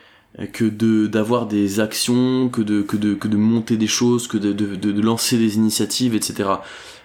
que 0.53 0.65
de 0.65 1.07
d'avoir 1.09 1.47
des 1.47 1.81
actions, 1.81 2.49
que 2.49 2.63
de 2.63 2.83
que 2.83 2.97
de 2.97 3.15
que 3.15 3.29
de 3.29 3.37
monter 3.37 3.77
des 3.77 3.89
choses, 3.89 4.29
que 4.29 4.39
de 4.39 4.53
de, 4.53 4.77
de, 4.77 5.03
lancer 5.03 5.37
des 5.37 5.57
initiatives, 5.57 6.15
etc. 6.15 6.49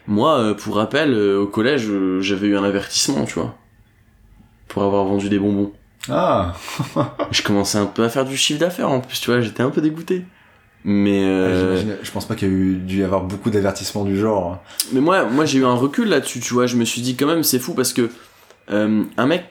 Moi, 0.07 0.55
pour 0.55 0.75
rappel, 0.75 1.15
au 1.15 1.47
collège, 1.47 1.89
j'avais 2.19 2.47
eu 2.47 2.55
un 2.55 2.63
avertissement, 2.63 3.25
tu 3.25 3.33
vois, 3.33 3.57
pour 4.67 4.83
avoir 4.83 5.05
vendu 5.05 5.29
des 5.29 5.39
bonbons. 5.39 5.71
Ah, 6.09 6.53
Je 7.31 7.41
commençais 7.41 7.77
un 7.77 7.85
peu 7.85 8.03
à 8.03 8.09
faire 8.09 8.25
du 8.25 8.37
chiffre 8.37 8.59
d'affaires 8.59 8.89
en 8.89 9.01
plus, 9.01 9.19
tu 9.19 9.31
vois, 9.31 9.41
j'étais 9.41 9.63
un 9.63 9.69
peu 9.69 9.81
dégoûté. 9.81 10.23
Mais 10.87 11.23
euh, 11.23 12.03
je 12.03 12.11
pense 12.11 12.25
pas 12.27 12.35
qu'il 12.35 12.47
y 12.47 12.51
a 12.51 12.53
eu 12.53 12.75
dû 12.75 12.99
y 12.99 13.03
avoir 13.03 13.23
beaucoup 13.23 13.49
d'avertissements 13.49 14.05
du 14.05 14.19
genre. 14.19 14.63
mais 14.91 15.01
moi, 15.01 15.25
moi 15.25 15.45
j'ai 15.45 15.57
eu 15.57 15.65
un 15.65 15.73
recul 15.73 16.07
là-dessus, 16.07 16.39
tu 16.41 16.53
vois. 16.53 16.67
Je 16.67 16.75
me 16.75 16.85
suis 16.85 17.01
dit 17.01 17.15
quand 17.15 17.25
même, 17.25 17.41
c'est 17.41 17.57
fou 17.57 17.73
parce 17.73 17.91
que 17.91 18.11
euh, 18.69 19.03
un 19.17 19.25
mec, 19.25 19.45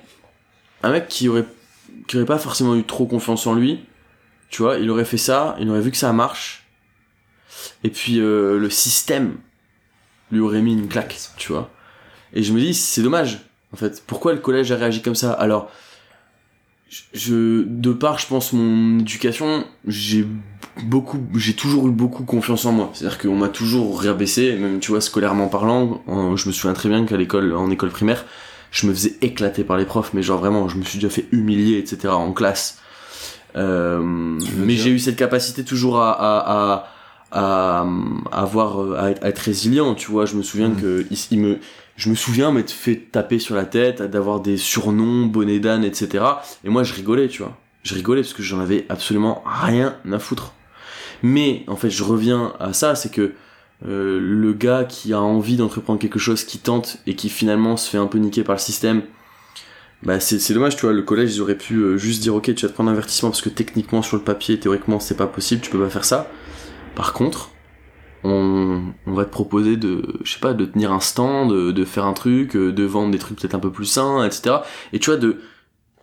un 0.85 0.93
mec 0.93 1.09
qui 1.09 1.29
aurait, 1.29 1.45
qui 2.07 2.17
aurait 2.17 2.25
pas 2.25 2.39
forcément 2.39 2.77
eu 2.77 2.85
trop 2.85 3.07
confiance 3.07 3.49
en 3.49 3.55
lui, 3.55 3.81
tu 4.49 4.63
vois, 4.63 4.79
il 4.79 4.89
aurait 4.91 5.05
fait 5.05 5.19
ça, 5.19 5.57
il 5.59 5.69
aurait 5.71 5.81
vu 5.81 5.91
que 5.91 5.97
ça 5.97 6.13
marche, 6.13 6.69
et 7.83 7.91
puis 7.91 8.21
euh, 8.21 8.59
le 8.59 8.71
système 8.71 9.35
lui 10.31 10.39
aurait 10.41 10.63
mis 10.63 10.75
une 10.75 10.87
claque, 10.87 11.19
tu 11.37 11.51
vois. 11.51 11.71
Et 12.33 12.45
je 12.45 12.53
me 12.53 12.61
dis, 12.61 12.75
c'est 12.75 13.03
dommage, 13.03 13.41
en 13.75 13.77
fait. 13.77 14.03
Pourquoi 14.07 14.33
le 14.33 14.39
collège 14.39 14.73
a 14.73 14.77
réagi 14.77 15.03
comme 15.03 15.15
ça? 15.17 15.33
Alors, 15.33 15.69
je- 17.13 17.65
de 17.67 17.93
par, 17.93 18.19
je 18.19 18.27
pense, 18.29 18.53
mon 18.53 19.01
éducation, 19.01 19.65
j'ai 19.87 20.27
beaucoup, 20.85 21.19
j'ai 21.37 21.55
toujours 21.55 21.89
eu 21.89 21.91
beaucoup 21.91 22.23
confiance 22.25 22.65
en 22.67 22.73
moi. 22.73 22.91
C'est-à-dire 22.95 23.19
qu'on 23.19 23.35
m'a 23.37 23.49
toujours 23.49 24.01
rabaissé, 24.03 24.57
même, 24.57 24.79
tu 24.79 24.93
vois, 24.93 25.01
scolairement 25.01 25.49
parlant. 25.49 26.03
en- 26.07 26.37
je 26.37 26.47
me 26.47 26.53
souviens 26.53 26.75
très 26.75 26.89
bien 26.89 27.05
qu'à 27.05 27.17
l'école, 27.17 27.53
en 27.55 27.69
école 27.71 27.91
primaire, 27.91 28.25
je 28.71 28.87
me 28.87 28.93
faisais 28.95 29.17
éclater 29.23 29.65
par 29.65 29.77
les 29.77 29.85
profs, 29.87 30.13
mais 30.15 30.23
genre 30.23 30.39
vraiment, 30.39 30.69
je 30.69 30.77
me 30.77 30.85
suis 30.85 30.99
déjà 30.99 31.11
fait 31.11 31.27
humilier, 31.33 31.79
etc. 31.79 32.17
en 32.17 32.33
classe. 32.33 32.79
Euh, 33.57 34.01
mais 34.03 34.75
j'ai 34.77 34.91
eu 34.91 34.99
cette 34.99 35.17
capacité 35.17 35.65
toujours 35.65 35.99
à, 36.01 36.11
à, 36.13 36.39
à, 36.53 36.87
à, 37.33 37.87
à 38.33 38.41
avoir, 38.43 38.93
à 39.01 39.11
être, 39.11 39.39
résilient, 39.39 39.95
tu 39.95 40.11
vois. 40.11 40.27
Je 40.27 40.35
me 40.37 40.43
souviens 40.43 40.71
Mm. 40.71 40.81
que 40.81 41.07
il, 41.11 41.19
il 41.31 41.39
me, 41.41 41.59
je 41.97 42.11
me 42.11 42.15
souviens 42.15 42.51
m'être 42.51 42.71
fait 42.71 42.97
taper 42.97 43.39
sur 43.39 43.55
la 43.55 43.65
tête, 43.65 44.03
d'avoir 44.03 44.41
des 44.41 44.57
surnoms, 44.57 45.27
bonnet 45.27 45.61
d'âne, 45.61 45.85
etc. 45.85 46.25
Et 46.65 46.69
moi, 46.69 46.83
je 46.83 46.95
rigolais, 46.95 47.29
tu 47.29 47.43
vois. 47.43 47.57
Je 47.83 47.95
rigolais 47.95 48.23
parce 48.23 48.33
que 48.33 48.43
j'en 48.43 48.61
avais 48.61 48.87
absolument 48.89 49.45
rien 49.47 49.97
à 50.11 50.19
foutre. 50.19 50.55
Mais 51.23 51.65
en 51.69 51.77
fait, 51.77 51.91
je 51.91 52.03
reviens 52.03 52.55
à 52.59 52.73
ça, 52.73 52.95
c'est 52.95 53.11
que 53.11 53.35
euh, 53.87 54.19
le 54.21 54.53
gars 54.53 54.85
qui 54.85 55.13
a 55.13 55.21
envie 55.21 55.57
d'entreprendre 55.57 55.99
quelque 55.99 56.19
chose, 56.19 56.45
qui 56.45 56.59
tente 56.59 56.99
et 57.07 57.15
qui 57.15 57.29
finalement 57.29 57.77
se 57.77 57.89
fait 57.89 57.99
un 57.99 58.07
peu 58.07 58.19
niquer 58.19 58.43
par 58.43 58.57
le 58.57 58.61
système, 58.61 59.03
bah 60.03 60.21
c'est 60.21 60.53
dommage, 60.53 60.77
tu 60.77 60.83
vois. 60.83 60.93
Le 60.93 61.03
collège, 61.03 61.37
ils 61.37 61.41
auraient 61.41 61.57
pu 61.57 61.77
euh, 61.77 61.97
juste 61.97 62.23
dire, 62.23 62.35
ok, 62.35 62.55
tu 62.55 62.67
vas 62.67 62.69
te 62.69 62.75
prendre 62.75 62.91
un 62.91 62.93
avertissement 62.93 63.31
parce 63.31 63.41
que 63.41 63.49
techniquement 63.49 64.03
sur 64.03 64.17
le 64.17 64.23
papier, 64.23 64.59
théoriquement, 64.59 65.01
c'est 65.01 65.17
pas 65.17 65.27
possible, 65.27 65.63
tu 65.63 65.71
peux 65.71 65.81
pas 65.81 65.91
faire 65.91 66.05
ça. 66.05 66.31
Par 66.95 67.13
contre, 67.13 67.51
on, 68.25 68.83
on 69.07 69.13
va 69.13 69.25
te 69.25 69.31
proposer 69.31 69.77
de, 69.77 70.03
je 70.25 70.33
sais 70.33 70.41
pas, 70.41 70.55
de 70.55 70.65
tenir 70.65 70.93
un 70.93 71.01
stand, 71.01 71.53
de, 71.53 71.71
de 71.73 71.85
faire 71.85 72.07
un 72.07 72.15
truc, 72.15 72.57
euh, 72.57 72.73
de 72.73 72.83
vendre 72.85 73.11
des 73.13 73.19
trucs 73.19 73.39
peut-être 73.39 73.55
un 73.55 73.61
peu 73.61 73.71
plus 73.71 73.85
sains, 73.85 74.25
etc. 74.25 74.57
Et 74.93 74.99
tu 74.99 75.11
vois, 75.11 75.19
de 75.19 75.41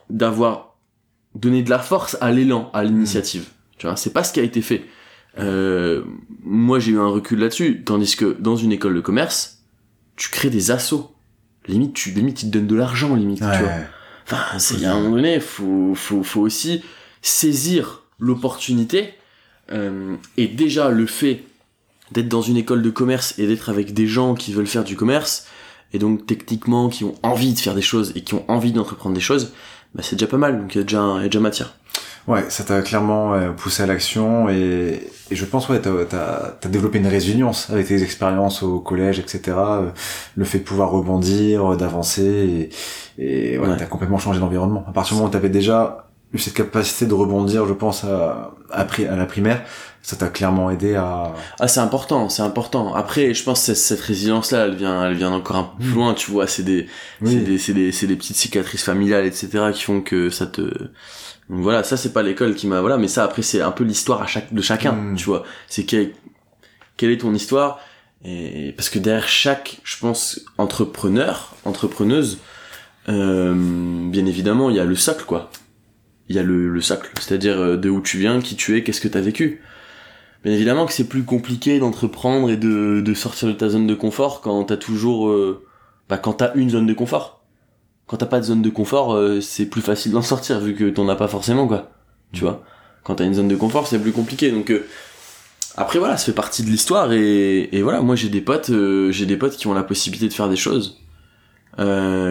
d'avoir 0.10 0.76
donné 1.36 1.64
de 1.64 1.70
la 1.70 1.80
force 1.80 2.18
à 2.22 2.32
l'élan, 2.32 2.70
à 2.74 2.84
l'initiative. 2.84 3.48
Tu 3.78 3.88
vois, 3.88 3.96
c'est 3.96 4.14
pas 4.14 4.24
ce 4.24 4.34
qui 4.34 4.40
a 4.40 4.44
été 4.44 4.62
fait. 4.62 4.86
Euh, 5.40 6.04
moi, 6.44 6.80
j'ai 6.80 6.92
eu 6.92 7.00
un 7.00 7.08
recul 7.08 7.40
là-dessus, 7.40 7.84
tandis 7.86 8.16
que 8.18 8.36
dans 8.40 8.58
une 8.58 8.72
école 8.74 8.96
de 8.96 9.00
commerce, 9.02 9.64
tu 10.18 10.30
crées 10.30 10.50
des 10.50 10.72
assos. 10.72 11.16
Limite, 11.68 11.94
tu, 11.94 12.12
limite, 12.12 12.44
ils 12.44 12.48
te 12.48 12.52
donnent 12.58 12.68
de 12.68 12.76
l'argent, 12.76 13.16
limite, 13.16 13.40
tu 13.40 13.46
vois. 13.46 13.52
Ouais. 13.58 13.88
Enfin, 14.26 14.60
c'est 14.60 14.76
il 14.76 14.82
y 14.82 14.86
a 14.86 14.94
un 14.94 15.00
moment 15.00 15.16
donné, 15.16 15.40
faut, 15.40 15.94
faut, 15.96 16.24
faut 16.24 16.42
aussi 16.42 16.84
saisir 17.22 18.04
l'opportunité. 18.20 19.14
euh, 19.72 20.16
et 20.38 20.48
déjà, 20.48 20.90
le 20.90 21.06
fait 21.06 21.44
d'être 22.12 22.28
dans 22.30 22.42
une 22.42 22.58
école 22.58 22.82
de 22.82 22.90
commerce 22.90 23.34
et 23.38 23.48
d'être 23.48 23.70
avec 23.70 23.94
des 23.94 24.08
gens 24.08 24.34
qui 24.36 24.54
veulent 24.54 24.68
faire 24.68 24.84
du 24.84 24.96
commerce, 24.96 25.46
et 25.94 26.00
donc 26.00 26.26
techniquement 26.26 26.90
qui 26.90 27.04
ont 27.04 27.16
envie 27.24 27.54
de 27.54 27.60
faire 27.60 27.76
des 27.76 27.82
choses 27.82 28.12
et 28.16 28.22
qui 28.22 28.34
ont 28.34 28.46
envie 28.48 28.72
d'entreprendre 28.72 29.16
des 29.16 29.22
choses, 29.22 29.54
bah 29.96 30.02
c'est 30.04 30.16
déjà 30.16 30.28
pas 30.28 30.38
mal. 30.38 30.60
Donc 30.62 30.76
il 30.76 30.78
y 30.80 30.82
a 30.82 30.84
déjà, 30.84 31.02
il 31.18 31.22
y 31.24 31.26
a 31.26 31.30
déjà 31.30 31.40
matière. 31.40 31.74
Ouais, 32.28 32.46
ça 32.50 32.64
t'a 32.64 32.82
clairement 32.84 33.34
euh, 33.34 33.50
poussé 33.50 33.82
à 33.82 33.88
l'action 33.88 34.48
et, 34.48 35.00
et 35.32 35.36
je 35.36 35.44
pense 35.44 35.68
ouais, 35.70 35.82
t'as 35.82 36.06
t'as 36.08 36.54
as 36.64 36.68
développé 36.70 37.00
une 37.00 37.08
résilience 37.08 37.70
avec 37.72 37.88
tes 37.88 38.04
expériences 38.04 38.62
au 38.62 38.80
collège, 38.80 39.18
etc. 39.18 39.42
euh, 39.58 39.90
Le 40.36 40.46
fait 40.46 40.60
de 40.60 40.64
pouvoir 40.64 40.92
rebondir, 40.92 41.74
euh, 41.74 41.76
d'avancer 41.76 42.70
et, 43.18 43.54
et 43.54 43.58
ouais, 43.58 43.68
Ouais. 43.68 43.76
t'as 43.78 43.86
complètement 43.86 44.20
changé 44.20 44.40
d'environnement. 44.40 44.86
À 44.88 44.92
partir 44.92 45.16
du 45.16 45.18
moment 45.18 45.30
où 45.30 45.32
t'avais 45.34 45.50
déjà 45.50 46.11
eu 46.34 46.38
cette 46.40 46.54
capacité 46.54 47.06
de 47.06 47.14
rebondir, 47.14 47.66
je 47.66 47.74
pense 47.74 48.04
à 48.04 48.54
à, 48.72 48.82
à 48.84 49.16
la 49.18 49.26
primaire, 49.26 49.64
ça 50.02 50.16
t'a 50.16 50.28
clairement 50.30 50.72
aidé 50.72 50.96
à. 50.96 51.34
Ah, 51.60 51.68
c'est 51.68 51.80
important, 51.82 52.30
c'est 52.30 52.42
important. 52.42 52.94
Après, 52.96 53.34
je 53.34 53.44
pense 53.44 53.66
que 53.66 53.74
cette, 53.74 54.00
résilience-là, 54.00 54.66
elle 54.66 54.76
vient, 54.76 55.06
elle 55.06 55.16
vient 55.16 55.32
encore 55.32 55.58
un 55.58 55.64
peu 55.64 55.84
plus 55.84 55.92
Mm. 55.92 55.96
loin, 55.96 56.14
tu 56.14 56.32
vois. 56.32 56.48
C'est 56.48 56.64
des, 56.64 56.88
c'est 57.26 57.36
des, 57.44 57.58
c'est 57.58 57.74
des, 57.74 57.92
c'est 57.92 58.08
des 58.08 58.16
petites 58.16 58.38
cicatrices 58.38 58.84
familiales, 58.84 59.26
etc., 59.26 59.72
qui 59.74 59.84
font 59.84 60.02
que 60.02 60.30
ça 60.30 60.48
te. 60.48 60.62
Donc 60.62 61.60
voilà, 61.62 61.84
ça 61.84 61.98
c'est 61.98 62.14
pas 62.14 62.24
l'école 62.24 62.56
qui 62.56 62.66
m'a, 62.68 62.80
voilà, 62.80 62.98
mais 62.98 63.10
ça 63.10 63.26
après 63.26 63.42
c'est 63.42 63.62
un 63.62 63.72
peu 63.72 63.84
l'histoire 63.84 64.22
à 64.22 64.28
chaque, 64.28 64.54
de 64.54 64.62
chacun, 64.62 64.94
Mm. 64.94 65.16
tu 65.18 65.26
vois. 65.26 65.44
C'est 65.68 65.84
quel, 65.84 66.12
quelle 66.98 67.12
est 67.12 67.18
ton 67.20 67.34
histoire? 67.34 67.80
Et 68.24 68.74
parce 68.78 68.90
que 68.90 69.00
derrière 69.00 69.28
chaque, 69.28 69.80
je 69.84 69.98
pense, 69.98 70.42
entrepreneur, 70.58 71.54
entrepreneuse, 71.66 72.38
euh, 73.10 73.54
bien 73.56 74.26
évidemment, 74.28 74.70
il 74.70 74.76
y 74.76 74.80
a 74.80 74.86
le 74.86 74.96
socle, 74.96 75.26
quoi. 75.26 75.50
Il 76.32 76.36
y 76.36 76.40
a 76.40 76.44
le, 76.44 76.70
le 76.70 76.80
socle, 76.80 77.12
c'est-à-dire 77.20 77.60
euh, 77.60 77.76
de 77.76 77.90
où 77.90 78.00
tu 78.00 78.18
viens, 78.18 78.40
qui 78.40 78.56
tu 78.56 78.78
es, 78.78 78.84
qu'est-ce 78.84 79.02
que 79.02 79.10
t'as 79.10 79.20
vécu. 79.20 79.60
Bien 80.46 80.54
évidemment 80.54 80.86
que 80.86 80.94
c'est 80.94 81.10
plus 81.10 81.24
compliqué 81.24 81.78
d'entreprendre 81.78 82.50
et 82.50 82.56
de, 82.56 83.02
de 83.02 83.14
sortir 83.14 83.50
de 83.50 83.54
ta 83.54 83.68
zone 83.68 83.86
de 83.86 83.94
confort 83.94 84.40
quand 84.40 84.64
t'as 84.64 84.78
toujours, 84.78 85.28
euh, 85.28 85.66
bah, 86.08 86.18
quand 86.18 86.32
t'as 86.32 86.54
une 86.56 86.70
zone 86.70 86.88
de 86.88 86.94
confort. 86.94 87.44
Quand 88.08 88.16
t'as 88.16 88.28
pas 88.28 88.40
de 88.40 88.46
zone 88.46 88.62
de 88.62 88.70
confort, 88.70 89.14
euh, 89.14 89.42
c'est 89.42 89.66
plus 89.66 89.82
facile 89.82 90.14
d'en 90.14 90.22
sortir 90.22 90.62
vu 90.62 90.74
que 90.74 90.90
t'en 90.90 91.10
as 91.10 91.18
pas 91.18 91.28
forcément, 91.28 91.68
quoi. 91.68 91.92
Tu 92.32 92.40
vois? 92.40 92.64
Quand 93.04 93.16
t'as 93.16 93.26
une 93.26 93.34
zone 93.34 93.50
de 93.50 93.58
confort, 93.58 93.88
c'est 93.88 94.00
plus 94.00 94.14
compliqué. 94.14 94.52
Donc 94.52 94.72
euh, 94.72 94.88
après 95.76 96.00
voilà, 96.00 96.16
ça 96.16 96.28
fait 96.28 96.32
partie 96.32 96.64
de 96.64 96.70
l'histoire 96.70 97.12
et, 97.12 97.68
et 97.74 97.82
voilà, 97.82 98.00
moi 98.00 98.16
j'ai 98.16 98.30
des 98.30 98.42
potes, 98.42 98.72
j'ai 99.10 99.26
des 99.26 99.36
potes 99.36 99.58
qui 99.58 99.68
ont 99.68 99.74
la 99.74 99.84
possibilité 99.84 100.30
de 100.30 100.34
faire 100.34 100.48
des 100.48 100.56
choses, 100.56 101.02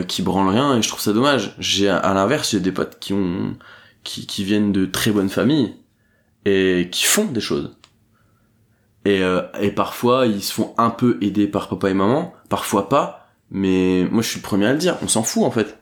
qui 0.09 0.23
branlent 0.23 0.49
rien 0.49 0.79
et 0.79 0.81
je 0.81 0.89
trouve 0.89 1.03
ça 1.03 1.13
dommage. 1.13 1.55
J'ai 1.59 1.91
à 1.91 2.15
l'inverse, 2.15 2.53
j'ai 2.53 2.61
des 2.61 2.73
potes 2.73 2.97
qui 2.99 3.13
ont, 3.13 3.57
qui, 4.05 4.27
qui 4.27 4.45
viennent 4.45 4.73
de 4.73 4.87
très 4.87 5.11
bonnes 5.11 5.29
familles 5.29 5.75
et 6.45 6.89
qui 6.91 7.05
font 7.05 7.25
des 7.27 7.41
choses. 7.41 7.77
Et, 9.05 9.23
euh, 9.23 9.43
et 9.61 9.71
parfois, 9.71 10.27
ils 10.27 10.43
se 10.43 10.53
font 10.53 10.75
un 10.77 10.91
peu 10.91 11.19
aider 11.23 11.47
par 11.47 11.69
papa 11.69 11.91
et 11.91 11.95
maman, 11.95 12.35
parfois 12.49 12.89
pas, 12.89 13.29
mais 13.51 14.07
moi 14.11 14.23
je 14.23 14.29
suis 14.29 14.39
le 14.39 14.43
premier 14.45 14.67
à 14.67 14.73
le 14.73 14.79
dire, 14.79 14.97
on 15.03 15.09
s'en 15.09 15.23
fout 15.23 15.43
en 15.45 15.51
fait. 15.51 15.79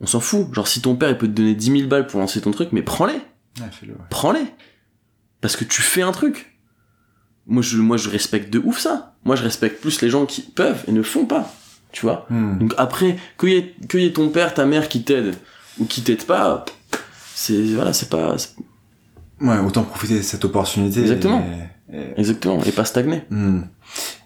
On 0.00 0.06
s'en 0.06 0.20
fout. 0.20 0.52
Genre 0.52 0.66
si 0.68 0.80
ton 0.82 0.96
père 0.96 1.10
il 1.10 1.18
peut 1.18 1.26
te 1.28 1.32
donner 1.32 1.54
10 1.54 1.78
000 1.78 1.88
balles 1.88 2.06
pour 2.06 2.20
lancer 2.20 2.40
ton 2.40 2.50
truc, 2.50 2.70
mais 2.72 2.82
prends-les, 2.82 3.20
Ouais, 3.60 3.66
prends-les. 4.10 4.44
Parce 5.40 5.56
que 5.56 5.64
tu 5.64 5.80
fais 5.82 6.02
un 6.02 6.12
truc. 6.12 6.58
Moi 7.46 7.62
je, 7.62 7.78
moi 7.78 7.96
je 7.96 8.08
respecte 8.10 8.52
de 8.52 8.58
ouf 8.58 8.78
ça. 8.78 9.16
Moi 9.24 9.34
je 9.36 9.42
respecte 9.42 9.80
plus 9.80 10.00
les 10.02 10.10
gens 10.10 10.26
qui 10.26 10.42
peuvent 10.42 10.84
et 10.88 10.92
ne 10.92 11.02
font 11.02 11.24
pas. 11.26 11.52
Tu 11.90 12.02
vois? 12.02 12.26
Hmm. 12.28 12.58
donc 12.58 12.74
après, 12.76 13.16
qu'il 13.40 13.48
y, 13.48 13.54
ait- 13.56 13.74
qu'il 13.88 14.00
y 14.00 14.04
ait 14.06 14.12
ton 14.12 14.28
père, 14.28 14.52
ta 14.54 14.66
mère 14.66 14.88
qui 14.88 15.02
t'aide 15.04 15.34
ou 15.78 15.86
qui 15.86 16.02
t'aide 16.02 16.22
pas, 16.24 16.64
c'est 17.38 17.62
voilà, 17.74 17.92
c'est 17.92 18.08
pas 18.10 18.34
Ouais, 19.40 19.58
autant 19.58 19.84
profiter 19.84 20.16
de 20.18 20.22
cette 20.22 20.44
opportunité. 20.44 21.00
Exactement. 21.00 21.44
Et, 21.92 21.96
et- 21.96 22.20
exactement 22.20 22.60
et 22.64 22.72
pas 22.72 22.84
stagner. 22.84 23.22
Hmm. 23.30 23.60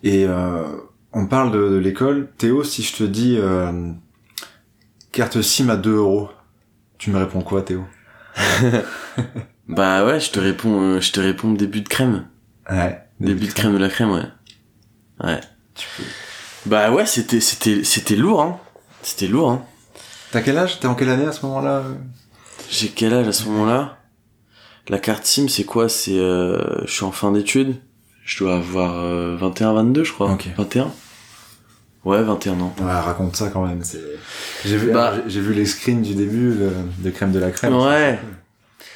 Et 0.02 0.24
euh, 0.26 0.64
on 1.12 1.26
parle 1.26 1.52
de, 1.52 1.68
de 1.68 1.76
l'école. 1.76 2.30
Théo, 2.38 2.64
si 2.64 2.82
je 2.82 2.96
te 2.96 3.04
dis 3.04 3.36
euh, 3.38 3.90
carte 5.12 5.42
SIM 5.42 5.68
à 5.68 5.76
2 5.76 5.94
euros, 5.96 6.30
tu 6.96 7.10
me 7.10 7.18
réponds 7.18 7.42
quoi, 7.42 7.62
Théo? 7.62 7.84
Bah 9.68 10.04
ouais, 10.04 10.18
je 10.18 10.30
te 10.30 10.40
réponds, 10.40 10.80
euh, 10.80 11.00
je 11.00 11.12
te 11.12 11.20
réponds 11.20 11.52
début 11.52 11.82
de 11.82 11.88
crème, 11.88 12.26
Ouais. 12.70 13.00
début 13.20 13.46
de 13.46 13.52
crème 13.52 13.72
de 13.74 13.78
la 13.78 13.88
crème, 13.88 14.10
ouais. 14.10 14.24
Ouais. 15.22 15.40
Tu 15.74 15.86
peux. 15.96 16.02
Bah 16.68 16.90
ouais, 16.92 17.06
c'était 17.06 17.40
c'était 17.40 17.84
c'était 17.84 18.16
lourd 18.16 18.42
hein. 18.42 18.58
C'était 19.02 19.28
lourd 19.28 19.50
hein. 19.50 19.64
T'as 20.32 20.40
quel 20.40 20.58
âge? 20.58 20.80
T'es 20.80 20.86
en 20.88 20.94
quelle 20.94 21.10
année 21.10 21.26
à 21.26 21.32
ce 21.32 21.44
moment-là? 21.46 21.84
J'ai 22.72 22.88
quel 22.88 23.12
âge 23.12 23.28
à 23.28 23.32
ce 23.32 23.44
moment-là? 23.50 23.98
La 24.88 24.98
carte 24.98 25.26
SIM, 25.26 25.46
c'est 25.46 25.64
quoi? 25.64 25.90
C'est 25.90 26.18
euh, 26.18 26.58
je 26.86 26.90
suis 26.90 27.04
en 27.04 27.12
fin 27.12 27.30
d'études. 27.30 27.74
Je 28.24 28.38
dois 28.38 28.56
avoir 28.56 28.94
euh, 29.04 29.36
21 29.36 29.74
22 29.74 30.04
je 30.04 30.12
crois. 30.14 30.32
Ok. 30.32 30.48
21 30.56 30.90
Ouais, 32.04 32.22
21 32.22 32.58
ans. 32.60 32.74
Ouais, 32.80 32.86
raconte 32.90 33.36
ça 33.36 33.50
quand 33.50 33.66
même. 33.66 33.84
c'est- 33.84 34.00
J'ai 34.64 34.78
vu, 34.78 34.90
Bah. 34.90 35.14
j'ai 35.28 35.40
vu 35.42 35.52
les 35.52 35.66
screens 35.66 36.00
du 36.02 36.14
début 36.14 36.48
le- 36.54 36.72
de 36.98 37.10
crème 37.10 37.30
de 37.30 37.38
la 37.38 37.50
crème. 37.50 37.74
Ouais. 37.76 38.18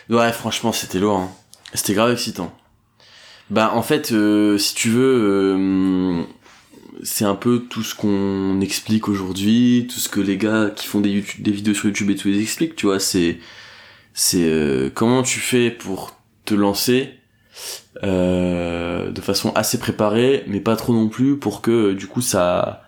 Ouais, 0.09 0.33
franchement, 0.33 0.73
c'était 0.73 0.99
lourd. 0.99 1.19
Hein. 1.19 1.31
C'était 1.75 1.93
grave 1.95 2.11
excitant. 2.13 2.53
Bah, 3.51 3.73
en 3.75 3.83
fait, 3.83 4.11
euh, 4.13 4.57
si 4.59 4.75
tu 4.75 4.89
veux, 4.89 5.21
euh, 5.23 6.23
c'est 7.05 7.25
un 7.27 7.35
peu 7.37 7.61
tout 7.71 7.83
ce 7.85 7.95
qu'on 7.95 8.61
explique 8.63 9.07
aujourd'hui, 9.09 9.87
tout 9.93 10.01
ce 10.01 10.09
que 10.09 10.21
les 10.21 10.39
gars 10.39 10.71
qui 10.75 10.87
font 10.89 11.01
des, 11.01 11.11
YouTube, 11.11 11.43
des 11.45 11.53
vidéos 11.53 11.75
sur 11.75 11.85
YouTube 11.87 12.11
et 12.11 12.17
tout 12.17 12.27
les 12.29 12.41
expliquent, 12.41 12.75
tu 12.75 12.87
vois. 12.87 12.99
C'est, 12.99 13.39
c'est 14.17 14.45
euh, 14.45 14.89
comment 14.93 15.23
tu 15.23 15.41
fais 15.41 15.71
pour 15.71 16.19
te 16.47 16.55
lancer 16.55 17.11
euh, 18.03 19.11
de 19.11 19.21
façon 19.21 19.53
assez 19.55 19.79
préparée, 19.79 20.43
mais 20.47 20.61
pas 20.61 20.75
trop 20.75 20.95
non 20.95 21.09
plus 21.09 21.39
pour 21.39 21.61
que 21.61 21.93
du 21.93 22.07
coup 22.07 22.23
ça, 22.23 22.83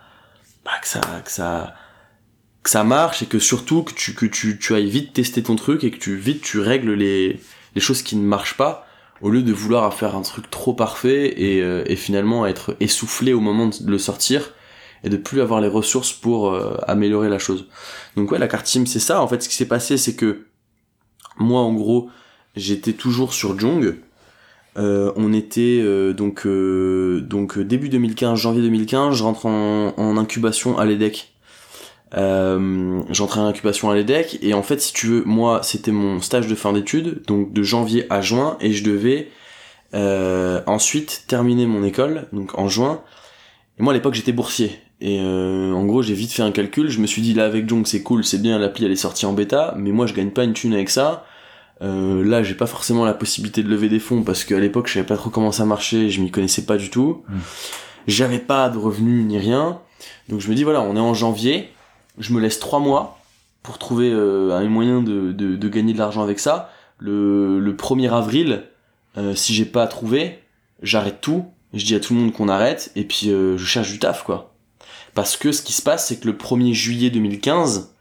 bah, 0.65 0.71
que 0.81 0.87
ça, 0.87 1.01
que 1.23 1.31
ça, 1.31 1.75
que 2.63 2.69
ça 2.71 2.83
marche 2.83 3.21
et 3.21 3.27
que 3.27 3.37
surtout 3.37 3.83
que 3.83 3.93
tu 3.93 4.15
que 4.15 4.25
tu, 4.25 4.57
tu 4.57 4.73
ailles 4.73 4.89
vite 4.89 5.13
tester 5.13 5.43
ton 5.43 5.55
truc 5.55 5.83
et 5.83 5.91
que 5.91 5.99
tu 5.99 6.15
vite 6.15 6.41
tu 6.41 6.59
règles 6.59 6.93
les 6.93 7.39
les 7.75 7.81
choses 7.81 8.01
qui 8.01 8.15
ne 8.15 8.23
marchent 8.25 8.57
pas 8.57 8.87
au 9.21 9.29
lieu 9.29 9.43
de 9.43 9.53
vouloir 9.53 9.93
faire 9.93 10.15
un 10.15 10.23
truc 10.23 10.49
trop 10.49 10.73
parfait 10.73 11.39
et, 11.39 11.61
euh, 11.61 11.83
et 11.85 11.95
finalement 11.95 12.47
être 12.47 12.75
essoufflé 12.79 13.33
au 13.33 13.39
moment 13.39 13.67
de 13.67 13.75
le 13.85 13.97
sortir 13.99 14.53
et 15.03 15.09
de 15.09 15.17
plus 15.17 15.41
avoir 15.41 15.61
les 15.61 15.67
ressources 15.67 16.11
pour 16.11 16.49
euh, 16.49 16.75
améliorer 16.87 17.29
la 17.29 17.37
chose. 17.37 17.67
Donc 18.15 18.31
ouais, 18.31 18.39
la 18.39 18.47
carte 18.47 18.65
team 18.65 18.87
c'est 18.87 18.99
ça. 18.99 19.21
En 19.21 19.27
fait, 19.27 19.43
ce 19.43 19.49
qui 19.49 19.55
s'est 19.55 19.67
passé, 19.67 19.97
c'est 19.97 20.15
que 20.15 20.45
moi, 21.39 21.61
en 21.61 21.73
gros, 21.73 22.09
j'étais 22.55 22.93
toujours 22.93 23.33
sur 23.33 23.57
Jong. 23.57 23.95
Euh, 24.77 25.11
on 25.15 25.33
était 25.33 25.79
euh, 25.81 26.13
donc 26.13 26.45
euh, 26.45 27.21
donc 27.21 27.59
début 27.59 27.89
2015, 27.89 28.37
janvier 28.39 28.61
2015, 28.61 29.15
je 29.15 29.23
rentre 29.23 29.45
en, 29.45 30.17
incubation 30.17 30.77
à 30.77 30.85
l'EDEC. 30.85 31.33
J'entrais 32.13 33.39
en 33.39 33.47
incubation 33.47 33.89
à 33.89 33.95
l'EDEC 33.95 34.39
et 34.41 34.53
en 34.53 34.63
fait 34.63 34.79
si 34.79 34.93
tu 34.93 35.07
veux 35.07 35.23
moi 35.25 35.61
c'était 35.63 35.91
mon 35.91 36.21
stage 36.21 36.47
de 36.47 36.55
fin 36.55 36.73
d'études 36.73 37.23
donc 37.27 37.51
de 37.53 37.61
janvier 37.61 38.05
à 38.09 38.21
juin 38.21 38.57
et 38.61 38.71
je 38.73 38.83
devais 38.83 39.29
ensuite 39.93 41.25
terminer 41.27 41.67
mon 41.67 41.83
école 41.83 42.27
donc 42.33 42.57
en 42.57 42.67
juin 42.67 43.01
et 43.79 43.83
moi 43.83 43.93
à 43.93 43.95
l'époque 43.95 44.15
j'étais 44.15 44.31
boursier 44.31 44.79
et 45.01 45.19
euh, 45.21 45.71
en 45.73 45.85
gros 45.85 46.01
j'ai 46.01 46.13
vite 46.13 46.31
fait 46.33 46.41
un 46.41 46.51
calcul 46.51 46.89
je 46.89 46.99
me 46.99 47.07
suis 47.07 47.21
dit 47.21 47.33
là 47.33 47.45
avec 47.45 47.67
Jong 47.69 47.85
c'est 47.85 48.03
cool 48.03 48.23
c'est 48.23 48.41
bien 48.41 48.59
l'appli 48.59 48.85
elle 48.85 48.91
est 48.91 48.95
sortie 48.97 49.25
en 49.25 49.33
bêta 49.33 49.73
mais 49.77 49.91
moi 49.91 50.05
je 50.07 50.13
gagne 50.13 50.31
pas 50.31 50.43
une 50.43 50.53
thune 50.53 50.73
avec 50.73 50.89
ça 50.89 51.25
euh, 51.81 52.23
là 52.25 52.43
j'ai 52.43 52.55
pas 52.55 52.65
forcément 52.65 53.05
la 53.05 53.13
possibilité 53.13 53.63
de 53.63 53.69
lever 53.69 53.87
des 53.87 53.99
fonds 53.99 54.23
parce 54.23 54.43
qu'à 54.43 54.59
l'époque 54.59 54.87
je 54.87 54.93
savais 54.95 55.05
pas 55.05 55.15
trop 55.15 55.29
comment 55.29 55.51
ça 55.53 55.65
marchait 55.65 56.09
je 56.09 56.19
m'y 56.21 56.31
connaissais 56.31 56.63
pas 56.65 56.75
du 56.77 56.89
tout 56.89 57.23
Mm. 57.29 57.37
j'avais 58.07 58.39
pas 58.39 58.69
de 58.69 58.77
revenus 58.77 59.25
ni 59.25 59.37
rien 59.37 59.79
donc 60.27 60.41
je 60.41 60.49
me 60.49 60.55
dis 60.55 60.63
voilà 60.63 60.81
on 60.81 60.95
est 60.95 60.99
en 60.99 61.13
janvier 61.13 61.69
je 62.17 62.33
me 62.33 62.41
laisse 62.41 62.59
trois 62.59 62.79
mois 62.79 63.19
pour 63.63 63.77
trouver 63.77 64.09
euh, 64.11 64.51
un 64.57 64.67
moyen 64.67 65.01
de, 65.01 65.31
de, 65.31 65.55
de 65.55 65.69
gagner 65.69 65.93
de 65.93 65.97
l'argent 65.97 66.21
avec 66.23 66.39
ça. 66.39 66.71
Le, 66.97 67.59
le 67.59 67.73
1er 67.73 68.09
avril, 68.09 68.63
euh, 69.17 69.35
si 69.35 69.53
j'ai 69.53 69.65
pas 69.65 69.85
trouvé, 69.85 70.39
j'arrête 70.81 71.19
tout. 71.21 71.45
Je 71.73 71.85
dis 71.85 71.93
à 71.93 71.99
tout 71.99 72.13
le 72.13 72.21
monde 72.21 72.31
qu'on 72.33 72.47
arrête 72.47 72.91
et 72.95 73.03
puis 73.03 73.29
euh, 73.29 73.57
je 73.57 73.65
cherche 73.65 73.91
du 73.91 73.99
taf 73.99 74.23
quoi. 74.23 74.53
Parce 75.19 75.35
que 75.35 75.51
ce 75.51 75.61
qui 75.61 75.73
se 75.73 75.81
passe, 75.81 76.07
c'est 76.07 76.17
que 76.21 76.27
le 76.27 76.33
1er 76.33 76.71
juillet 76.73 77.09
2015, 77.09 77.93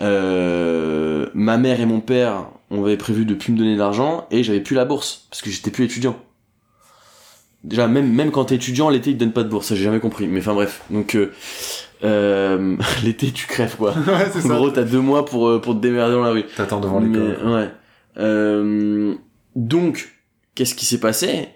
euh, 0.00 1.26
ma 1.34 1.56
mère 1.56 1.80
et 1.80 1.86
mon 1.86 1.98
père 2.00 2.46
on 2.70 2.84
avait 2.84 2.96
prévu 2.96 3.24
de 3.24 3.34
plus 3.34 3.52
me 3.52 3.58
donner 3.58 3.74
de 3.74 3.78
l'argent 3.80 4.26
et 4.30 4.44
j'avais 4.44 4.60
plus 4.60 4.76
la 4.76 4.84
bourse 4.84 5.26
parce 5.30 5.42
que 5.42 5.50
j'étais 5.50 5.72
plus 5.72 5.84
étudiant. 5.84 6.16
Déjà 7.64 7.88
même 7.88 8.08
même 8.12 8.30
quand 8.30 8.44
t'es 8.46 8.54
étudiant 8.54 8.88
l'été 8.88 9.10
ils 9.10 9.14
te 9.14 9.20
donnent 9.20 9.32
pas 9.32 9.42
de 9.42 9.48
bourse, 9.48 9.66
ça 9.66 9.74
j'ai 9.74 9.82
jamais 9.82 9.98
compris. 9.98 10.28
Mais 10.28 10.38
enfin 10.38 10.54
bref, 10.54 10.82
donc 10.90 11.16
euh, 11.16 11.32
euh, 12.04 12.76
l'été 13.04 13.32
tu 13.32 13.48
crèves 13.48 13.74
quoi. 13.76 13.92
ouais, 14.06 14.28
En 14.36 14.40
ça. 14.40 14.54
gros, 14.54 14.70
t'as 14.70 14.84
deux 14.84 15.00
mois 15.00 15.24
pour, 15.24 15.60
pour 15.60 15.74
te 15.74 15.80
démerder 15.80 16.14
dans 16.14 16.22
la 16.22 16.30
rue. 16.30 16.44
T'attends 16.56 16.78
devant 16.80 17.00
l'école. 17.00 17.36
ouais. 17.52 17.70
Euh, 18.18 19.14
donc, 19.56 20.12
qu'est-ce 20.54 20.76
qui 20.76 20.86
s'est 20.86 21.00
passé? 21.00 21.48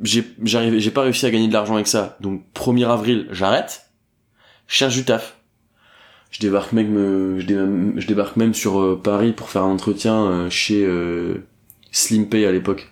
J'ai 0.00 0.24
j'arrive- 0.42 0.78
j'ai 0.80 0.90
pas 0.90 1.02
réussi 1.02 1.24
à 1.26 1.30
gagner 1.30 1.46
de 1.46 1.52
l'argent 1.52 1.74
avec 1.74 1.86
ça. 1.86 2.16
Donc, 2.20 2.42
1er 2.54 2.88
avril, 2.88 3.28
j'arrête. 3.30 3.89
Je 4.70 4.76
cherche 4.76 4.94
du 4.94 5.04
taf. 5.04 5.36
Je 6.30 6.38
débarque 6.38 6.72
même, 6.72 6.96
euh, 6.96 7.40
je, 7.40 7.44
dé- 7.46 8.00
je 8.00 8.06
débarque 8.06 8.36
même 8.36 8.54
sur 8.54 8.80
euh, 8.80 9.00
Paris 9.02 9.32
pour 9.32 9.50
faire 9.50 9.64
un 9.64 9.72
entretien 9.72 10.14
euh, 10.26 10.48
chez 10.48 10.86
SlimPay 11.90 12.46
à 12.46 12.52
l'époque. 12.52 12.88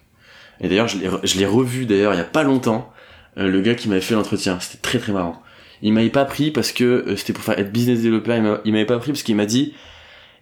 Et 0.60 0.68
d'ailleurs, 0.68 0.88
je 0.88 1.38
l'ai 1.38 1.46
revu 1.46 1.86
d'ailleurs 1.86 2.12
il 2.14 2.16
y 2.16 2.20
a 2.20 2.24
pas 2.24 2.42
longtemps. 2.42 2.92
le 3.36 3.60
gars 3.60 3.76
qui 3.76 3.88
m'avait 3.88 4.00
fait 4.00 4.14
l'entretien, 4.14 4.58
c'était 4.58 4.78
très 4.82 4.98
très 4.98 5.12
marrant. 5.12 5.40
Il 5.82 5.92
m'avait 5.92 6.10
pas 6.10 6.24
pris 6.24 6.50
parce 6.50 6.72
que 6.72 7.14
c'était 7.16 7.32
pour 7.32 7.44
faire 7.44 7.56
être 7.60 7.70
business 7.70 8.02
developer. 8.02 8.58
Il 8.64 8.72
m'avait 8.72 8.84
pas 8.84 8.98
pris 8.98 9.12
parce 9.12 9.22
qu'il 9.22 9.36
m'a 9.36 9.46
dit 9.46 9.72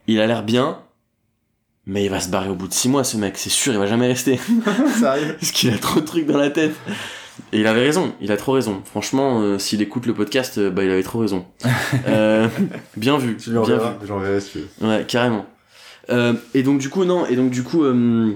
il 0.07 0.19
a 0.19 0.27
l'air 0.27 0.43
bien, 0.43 0.79
mais 1.85 2.05
il 2.07 2.11
va 2.11 2.21
se 2.21 2.31
barrer 2.31 2.49
au 2.49 2.55
bout 2.55 2.67
de 2.69 2.73
six 2.73 2.89
mois, 2.89 3.05
ce 3.05 3.19
mec, 3.19 3.37
c'est 3.37 3.51
sûr, 3.51 3.75
il 3.75 3.79
va 3.79 3.87
jamais 3.87 4.07
rester. 4.07 4.39
Sérieux? 4.99 5.37
Parce 5.41 5.53
qu'il 5.53 5.69
a 5.75 5.77
trop 5.79 6.01
de 6.01 6.07
trucs 6.07 6.27
dans 6.27 6.39
la 6.39 6.49
tête. 6.51 6.75
Et 7.53 7.61
il 7.61 7.67
avait 7.67 7.83
raison, 7.83 8.15
il 8.21 8.33
a 8.33 8.37
trop 8.37 8.53
raison. 8.53 8.83
Franchement, 8.85 9.41
euh, 9.43 9.59
s'il 9.59 9.83
écoute 9.83 10.07
le 10.07 10.15
podcast, 10.15 10.59
euh, 10.59 10.71
bah 10.71 10.85
il 10.85 10.91
avait 10.91 11.03
trop 11.03 11.19
raison. 11.21 11.45
Euh, 12.09 12.49
bien 12.97 13.19
vu, 13.19 13.37
Tu 13.37 13.51
bien 13.51 13.63
vu. 13.63 14.07
j'enverrai 14.07 14.41
si 14.41 14.51
tu 14.53 14.59
veux. 14.81 14.89
Ouais, 14.89 15.05
carrément. 15.07 15.47
Euh, 16.11 16.35
et 16.55 16.63
donc 16.63 16.79
du 16.79 16.89
coup 16.89 17.05
non, 17.05 17.27
et 17.27 17.37
donc 17.37 17.51
du 17.51 17.63
coup 17.63 17.83
euh, 17.85 18.33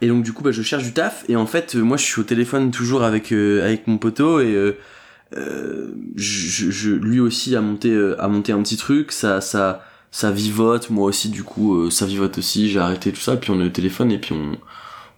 et 0.00 0.08
donc 0.08 0.22
du 0.24 0.32
coup 0.32 0.42
bah 0.42 0.50
je 0.52 0.60
cherche 0.62 0.82
du 0.84 0.92
taf 0.92 1.24
et 1.28 1.36
en 1.36 1.46
fait 1.46 1.76
euh, 1.76 1.82
moi 1.82 1.96
je 1.96 2.02
suis 2.04 2.20
au 2.20 2.24
téléphone 2.24 2.70
toujours 2.72 3.04
avec 3.04 3.32
euh, 3.32 3.64
avec 3.64 3.86
mon 3.86 3.96
poteau 3.98 4.40
et 4.40 4.76
je, 6.16 6.70
je- 6.70 6.90
lui 6.90 7.20
aussi 7.20 7.54
a 7.56 7.60
monté 7.60 7.90
euh, 7.90 8.20
a 8.22 8.28
monté 8.28 8.52
un 8.52 8.60
petit 8.62 8.76
truc, 8.76 9.12
ça 9.12 9.40
ça 9.40 9.84
ça 10.10 10.30
vivote, 10.30 10.90
moi 10.90 11.06
aussi 11.06 11.28
du 11.28 11.42
coup 11.42 11.76
euh, 11.76 11.90
ça 11.90 12.06
vivote 12.06 12.38
aussi, 12.38 12.68
j'ai 12.70 12.78
arrêté 12.80 13.12
tout 13.12 13.20
ça 13.20 13.36
puis 13.36 13.50
on 13.50 13.60
est 13.60 13.64
au 13.64 13.68
téléphone 13.70 14.12
et 14.12 14.18
puis 14.18 14.32
on 14.34 14.56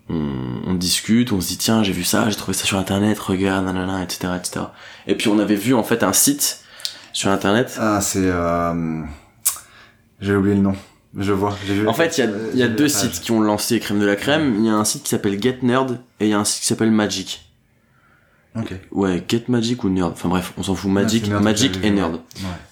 on, 0.09 0.61
on 0.67 0.75
discute, 0.75 1.33
on 1.33 1.41
se 1.41 1.49
dit 1.49 1.57
tiens 1.59 1.83
j'ai 1.83 1.93
vu 1.93 2.05
ça, 2.05 2.29
j'ai 2.31 2.37
trouvé 2.37 2.57
ça 2.57 2.65
sur 2.65 2.79
internet, 2.79 3.19
regarde, 3.19 3.65
nanana, 3.65 4.03
etc., 4.03 4.29
etc. 4.37 4.67
Et 5.07 5.15
puis 5.17 5.29
on 5.29 5.39
avait 5.39 5.57
vu 5.57 5.75
en 5.75 5.83
fait 5.83 6.03
un 6.03 6.13
site 6.13 6.61
sur 7.13 7.31
internet 7.31 7.77
Ah, 7.81 8.01
c'est... 8.01 8.21
Euh... 8.25 9.03
J'ai 10.21 10.35
oublié 10.35 10.55
le 10.55 10.63
nom. 10.63 10.75
Je 11.19 11.33
vois, 11.33 11.57
j'ai 11.67 11.75
vu. 11.75 11.89
En 11.89 11.95
fait, 11.95 12.19
il 12.19 12.21
y 12.21 12.25
a, 12.25 12.31
Euh, 12.31 12.51
y 12.55 12.63
a 12.63 12.69
deux 12.69 12.89
sites 12.89 13.21
qui 13.21 13.31
ont 13.33 13.41
lancé 13.41 13.81
Crème 13.81 14.01
de 14.01 14.07
la 14.07 14.17
Crème. 14.17 14.57
Il 14.59 14.67
y 14.67 14.69
a 14.69 14.75
un 14.75 14.85
site 14.85 15.03
qui 15.03 15.09
s'appelle 15.11 15.41
Get 15.43 15.59
Nerd 15.63 15.99
et 16.21 16.27
il 16.27 16.31
y 16.31 16.35
a 16.35 16.39
un 16.39 16.45
site 16.45 16.61
qui 16.61 16.67
s'appelle 16.67 16.91
Magic. 16.91 17.43
Ok. 18.55 18.75
Ouais, 18.93 19.23
Get 19.29 19.45
Magic 19.49 19.85
ou 19.85 19.89
Nerd. 19.89 20.13
Enfin 20.13 20.29
bref, 20.29 20.53
on 20.59 20.63
s'en 20.63 20.75
fout. 20.75 20.91
Magic, 20.91 21.29
Magic 21.29 21.79
et 21.83 21.91
Nerd. 21.91 22.15
Ouais. 22.15 22.21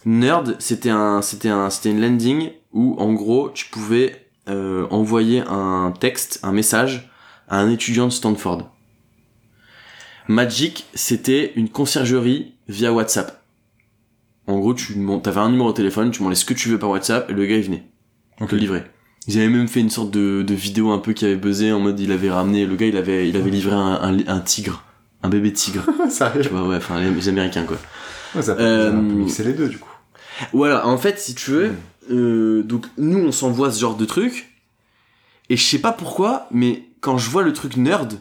Nerd, 0.06 0.56
c'était 0.58 0.90
un, 0.90 1.20
c'était 1.22 1.48
un, 1.48 1.70
c'était 1.70 1.90
une 1.90 2.00
landing 2.00 2.50
où 2.72 2.96
en 2.98 3.12
gros 3.12 3.50
tu 3.50 3.66
pouvais 3.66 4.26
euh, 4.48 4.86
envoyer 4.90 5.42
un 5.48 5.92
texte, 5.98 6.40
un 6.42 6.52
message 6.52 7.10
à 7.48 7.58
un 7.60 7.70
étudiant 7.70 8.06
de 8.06 8.12
Stanford. 8.12 8.70
Magic, 10.28 10.86
c'était 10.94 11.52
une 11.56 11.68
conciergerie 11.68 12.54
via 12.68 12.92
WhatsApp. 12.92 13.42
En 14.46 14.58
gros, 14.58 14.74
tu 14.74 14.94
t'avais 15.22 15.40
un 15.40 15.50
numéro 15.50 15.70
de 15.70 15.76
téléphone, 15.76 16.10
tu 16.10 16.18
demandais 16.20 16.34
ce 16.36 16.44
que 16.44 16.54
tu 16.54 16.68
veux 16.68 16.78
par 16.78 16.90
WhatsApp 16.90 17.30
et 17.30 17.32
le 17.34 17.46
gars 17.46 17.56
il 17.56 17.62
venait 17.64 17.84
Ok. 18.40 18.52
le 18.52 18.58
livrer. 18.58 18.82
Ils 19.26 19.38
avaient 19.38 19.48
même 19.48 19.68
fait 19.68 19.80
une 19.80 19.90
sorte 19.90 20.10
de, 20.10 20.42
de 20.42 20.54
vidéo 20.54 20.90
un 20.90 20.98
peu 20.98 21.12
qui 21.14 21.24
avait 21.24 21.36
buzzé 21.36 21.72
en 21.72 21.80
mode 21.80 21.98
il 21.98 22.12
avait 22.12 22.30
ramené 22.30 22.66
le 22.66 22.76
gars 22.76 22.86
il 22.86 22.96
avait 22.98 23.26
il 23.28 23.36
avait 23.38 23.50
livré 23.50 23.74
un, 23.74 23.94
un, 24.02 24.18
un 24.26 24.40
tigre 24.40 24.84
un 25.22 25.30
bébé 25.30 25.50
tigre 25.50 25.82
Sérieux 26.10 26.42
tu 26.42 26.50
vois 26.50 26.66
ouais 26.68 26.76
enfin 26.76 27.00
les, 27.00 27.10
les 27.10 27.28
américains 27.30 27.64
quoi 27.64 27.78
Ouais, 28.34 28.42
ça 28.42 28.52
Euh, 28.58 28.92
mixer 28.92 29.44
les 29.44 29.54
deux, 29.54 29.68
du 29.68 29.78
coup. 29.78 29.88
voilà 30.52 30.86
en 30.86 30.98
fait 30.98 31.18
si 31.18 31.34
tu 31.34 31.52
veux 31.52 31.72
euh, 32.10 32.62
donc 32.64 32.84
nous 32.98 33.18
on 33.18 33.32
s'envoie 33.32 33.72
ce 33.72 33.80
genre 33.80 33.96
de 33.96 34.04
truc 34.04 34.50
et 35.48 35.56
je 35.56 35.62
sais 35.62 35.78
pas 35.78 35.92
pourquoi 35.92 36.46
mais 36.50 36.82
quand 37.04 37.18
je 37.18 37.28
vois 37.28 37.42
le 37.42 37.52
truc 37.52 37.76
nerd 37.76 38.18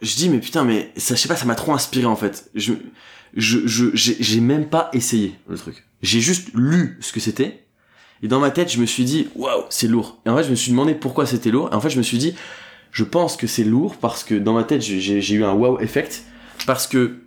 je 0.00 0.14
dis 0.14 0.28
mais 0.28 0.38
putain 0.38 0.62
mais 0.62 0.92
ça 0.96 1.16
je 1.16 1.20
sais 1.20 1.26
pas 1.26 1.34
ça 1.34 1.46
m'a 1.46 1.56
trop 1.56 1.72
inspiré 1.72 2.06
en 2.06 2.14
fait. 2.14 2.48
Je 2.54 2.74
je 3.34 3.90
j'ai 3.94 4.40
même 4.40 4.68
pas 4.68 4.88
essayé 4.92 5.34
le 5.48 5.58
truc. 5.58 5.84
J'ai 6.00 6.20
juste 6.20 6.50
lu 6.54 6.96
ce 7.00 7.12
que 7.12 7.18
c'était 7.18 7.64
et 8.22 8.28
dans 8.28 8.38
ma 8.38 8.52
tête 8.52 8.70
je 8.70 8.80
me 8.80 8.86
suis 8.86 9.04
dit 9.04 9.26
waouh 9.34 9.64
c'est 9.68 9.88
lourd. 9.88 10.18
Et 10.26 10.30
en 10.30 10.36
fait 10.36 10.44
je 10.44 10.50
me 10.50 10.54
suis 10.54 10.70
demandé 10.70 10.94
pourquoi 10.94 11.26
c'était 11.26 11.50
lourd 11.50 11.70
et 11.72 11.74
en 11.74 11.80
fait 11.80 11.90
je 11.90 11.98
me 11.98 12.04
suis 12.04 12.18
dit 12.18 12.36
je 12.92 13.02
pense 13.02 13.36
que 13.36 13.48
c'est 13.48 13.64
lourd 13.64 13.96
parce 13.96 14.22
que 14.22 14.36
dans 14.36 14.52
ma 14.52 14.62
tête 14.62 14.80
j'ai 14.80 15.34
eu 15.34 15.42
un 15.42 15.54
wow 15.54 15.80
effect 15.80 16.22
parce 16.66 16.86
que 16.86 17.18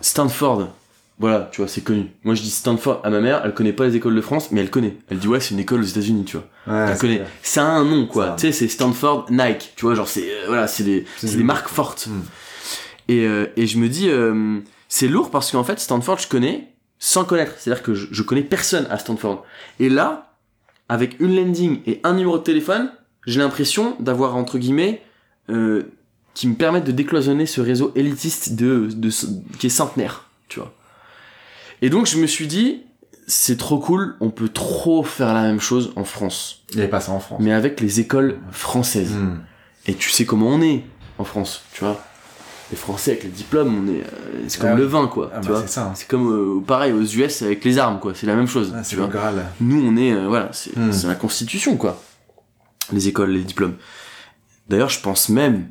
Stanford 0.00 0.70
voilà 1.18 1.48
tu 1.52 1.60
vois 1.60 1.68
c'est 1.68 1.80
connu. 1.82 2.10
Moi 2.24 2.34
je 2.34 2.42
dis 2.42 2.50
Stanford 2.50 3.00
à 3.04 3.10
ma 3.10 3.20
mère 3.20 3.42
elle 3.44 3.54
connaît 3.54 3.72
pas 3.72 3.86
les 3.86 3.96
écoles 3.96 4.14
de 4.14 4.20
France 4.20 4.50
mais 4.52 4.60
elle 4.60 4.70
connaît. 4.70 4.96
Elle 5.08 5.18
dit 5.18 5.28
ouais 5.28 5.40
c'est 5.40 5.54
une 5.54 5.60
école 5.60 5.80
aux 5.80 5.84
États-Unis 5.84 6.24
tu 6.24 6.36
vois. 6.36 6.46
Ouais, 6.74 6.90
elle 6.92 6.98
connaît. 6.98 7.16
clair. 7.16 7.28
ça 7.42 7.66
a 7.66 7.70
un 7.70 7.84
nom 7.84 8.06
quoi. 8.06 8.34
Tu 8.36 8.42
sais 8.46 8.52
c'est 8.52 8.68
Stanford 8.68 9.26
Nike 9.30 9.72
tu 9.76 9.84
vois 9.86 9.94
genre 9.94 10.08
c'est 10.08 10.28
euh, 10.30 10.44
voilà 10.48 10.66
c'est 10.66 10.84
des 10.84 11.06
des 11.22 11.42
marques 11.42 11.68
fortes. 11.68 12.08
Mm. 12.08 12.20
et 13.08 13.26
euh, 13.26 13.46
et 13.56 13.66
je 13.66 13.78
me 13.78 13.88
dis 13.88 14.08
euh, 14.08 14.60
c'est 14.88 15.08
lourd 15.08 15.30
parce 15.30 15.50
qu'en 15.52 15.64
fait 15.64 15.78
Stanford 15.80 16.18
je 16.18 16.28
connais 16.28 16.72
sans 16.98 17.24
connaître. 17.24 17.52
C'est 17.58 17.70
à 17.70 17.74
dire 17.74 17.82
que 17.82 17.94
je, 17.94 18.08
je 18.10 18.22
connais 18.22 18.42
personne 18.42 18.86
à 18.90 18.98
Stanford. 18.98 19.44
Et 19.80 19.88
là 19.88 20.34
avec 20.88 21.18
une 21.20 21.34
landing 21.34 21.80
et 21.86 22.00
un 22.04 22.12
numéro 22.14 22.38
de 22.38 22.42
téléphone 22.42 22.90
j'ai 23.26 23.40
l'impression 23.40 23.96
d'avoir 24.00 24.36
entre 24.36 24.58
guillemets 24.58 25.02
euh, 25.50 25.82
qui 26.34 26.48
me 26.48 26.54
permettent 26.54 26.84
de 26.84 26.92
décloisonner 26.92 27.46
ce 27.46 27.60
réseau 27.60 27.92
élitiste 27.94 28.54
de, 28.54 28.88
de 28.92 29.10
qui 29.58 29.66
est 29.66 29.70
centenaire 29.70 30.28
tu 30.48 30.60
vois 30.60 30.72
et 31.86 31.90
donc 31.90 32.06
je 32.06 32.18
me 32.18 32.26
suis 32.26 32.46
dit 32.46 32.82
c'est 33.26 33.56
trop 33.58 33.78
cool 33.78 34.14
on 34.20 34.30
peut 34.30 34.48
trop 34.48 35.02
faire 35.02 35.32
la 35.34 35.42
même 35.42 35.60
chose 35.60 35.92
en 35.96 36.04
France 36.04 36.62
Il 36.70 36.76
n'y 36.76 36.82
avait 36.82 36.90
pas 36.90 37.00
ça 37.00 37.12
en 37.12 37.20
France. 37.20 37.40
mais 37.42 37.52
avec 37.52 37.80
les 37.80 38.00
écoles 38.00 38.38
françaises. 38.50 39.12
Hmm. 39.12 39.38
Et 39.86 39.94
tu 39.94 40.10
sais 40.10 40.24
comment 40.24 40.48
on 40.48 40.62
est 40.62 40.84
en 41.18 41.24
France, 41.24 41.62
tu 41.72 41.84
vois. 41.84 41.96
Les 42.72 42.76
Français 42.76 43.12
avec 43.12 43.22
les 43.22 43.30
diplômes, 43.30 43.72
on 43.84 43.88
est, 43.94 44.00
euh, 44.00 44.44
c'est 44.48 44.60
comme 44.60 44.70
Ah 44.72 44.74
le 44.74 44.84
vin, 44.84 45.06
quoi. 45.06 45.30
Ah 45.32 45.38
tu 45.40 45.46
bah, 45.48 45.52
vois. 45.54 45.62
c'est 45.62 45.72
ça. 45.74 45.84
hein. 45.86 45.92
C'est 45.94 46.08
comme 46.08 46.28
euh, 46.28 46.60
pareil 46.60 46.92
aux 46.92 47.02
US 47.04 47.42
avec 47.42 47.64
les 47.64 47.78
armes, 47.78 48.00
quoi. 48.00 48.12
C'est 48.14 48.26
la 48.26 48.34
même 48.34 48.48
chose. 48.48 48.74
Ah, 48.76 48.82
tu 48.82 48.96
vois. 48.96 49.06
Graal. 49.06 49.44
Nous, 49.60 49.80
on 49.86 49.96
est, 49.96 50.12
euh, 50.12 50.26
voilà, 50.26 50.48
c'est 50.52 50.76
Hmm. 50.76 50.90
c'est 50.92 51.06
la 51.06 51.14
Constitution, 51.14 51.76
quoi. 51.76 52.02
Les 52.92 53.06
écoles, 53.06 53.30
les 53.30 53.44
diplômes. 53.44 53.76
D'ailleurs, 54.68 54.88
je 54.88 55.00
pense 55.00 55.28
même 55.28 55.68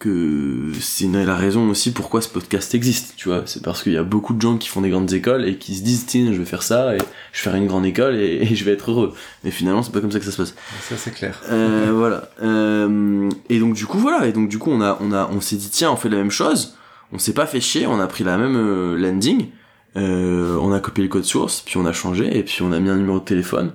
que 0.00 0.72
c'est 0.80 1.06
la 1.06 1.36
raison 1.36 1.68
aussi 1.68 1.92
pourquoi 1.92 2.22
ce 2.22 2.28
podcast 2.28 2.74
existe, 2.74 3.12
tu 3.16 3.28
vois. 3.28 3.42
C'est 3.44 3.62
parce 3.62 3.82
qu'il 3.82 3.92
y 3.92 3.98
a 3.98 4.02
beaucoup 4.02 4.32
de 4.32 4.40
gens 4.40 4.56
qui 4.56 4.68
font 4.68 4.80
des 4.80 4.88
grandes 4.88 5.12
écoles 5.12 5.46
et 5.46 5.56
qui 5.56 5.76
se 5.76 5.82
disent, 5.82 6.06
tiens, 6.06 6.32
je 6.32 6.38
vais 6.38 6.46
faire 6.46 6.62
ça 6.62 6.96
et 6.96 6.98
je 7.32 7.38
vais 7.38 7.50
faire 7.50 7.54
une 7.54 7.66
grande 7.66 7.84
école 7.84 8.16
et, 8.16 8.38
et 8.40 8.56
je 8.56 8.64
vais 8.64 8.72
être 8.72 8.90
heureux. 8.90 9.12
Mais 9.44 9.50
finalement, 9.50 9.82
c'est 9.82 9.92
pas 9.92 10.00
comme 10.00 10.10
ça 10.10 10.18
que 10.18 10.24
ça 10.24 10.32
se 10.32 10.38
passe. 10.38 10.54
Ça, 10.88 10.96
c'est 10.96 11.12
clair. 11.12 11.38
Euh, 11.50 11.92
voilà. 11.94 12.30
Euh, 12.42 13.28
et 13.50 13.60
donc 13.60 13.74
du 13.74 13.84
coup 13.84 13.98
voilà. 13.98 14.26
Et 14.26 14.32
donc 14.32 14.48
du 14.48 14.58
coup 14.58 14.70
on 14.70 14.80
a 14.80 14.96
on 15.00 15.12
a 15.12 15.28
on 15.30 15.42
s'est 15.42 15.56
dit 15.56 15.68
tiens 15.68 15.92
on 15.92 15.96
fait 15.96 16.08
la 16.08 16.16
même 16.16 16.30
chose. 16.30 16.76
On 17.12 17.18
s'est 17.18 17.34
pas 17.34 17.46
fait 17.46 17.60
chier. 17.60 17.86
On 17.86 18.00
a 18.00 18.06
pris 18.06 18.24
la 18.24 18.38
même 18.38 18.56
euh, 18.56 18.96
landing. 18.96 19.48
Euh, 19.96 20.56
on 20.62 20.72
a 20.72 20.80
copié 20.80 21.04
le 21.04 21.10
code 21.10 21.24
source. 21.24 21.60
Puis 21.60 21.76
on 21.76 21.84
a 21.84 21.92
changé. 21.92 22.36
Et 22.38 22.42
puis 22.42 22.62
on 22.62 22.72
a 22.72 22.80
mis 22.80 22.88
un 22.88 22.96
numéro 22.96 23.18
de 23.18 23.24
téléphone. 23.24 23.72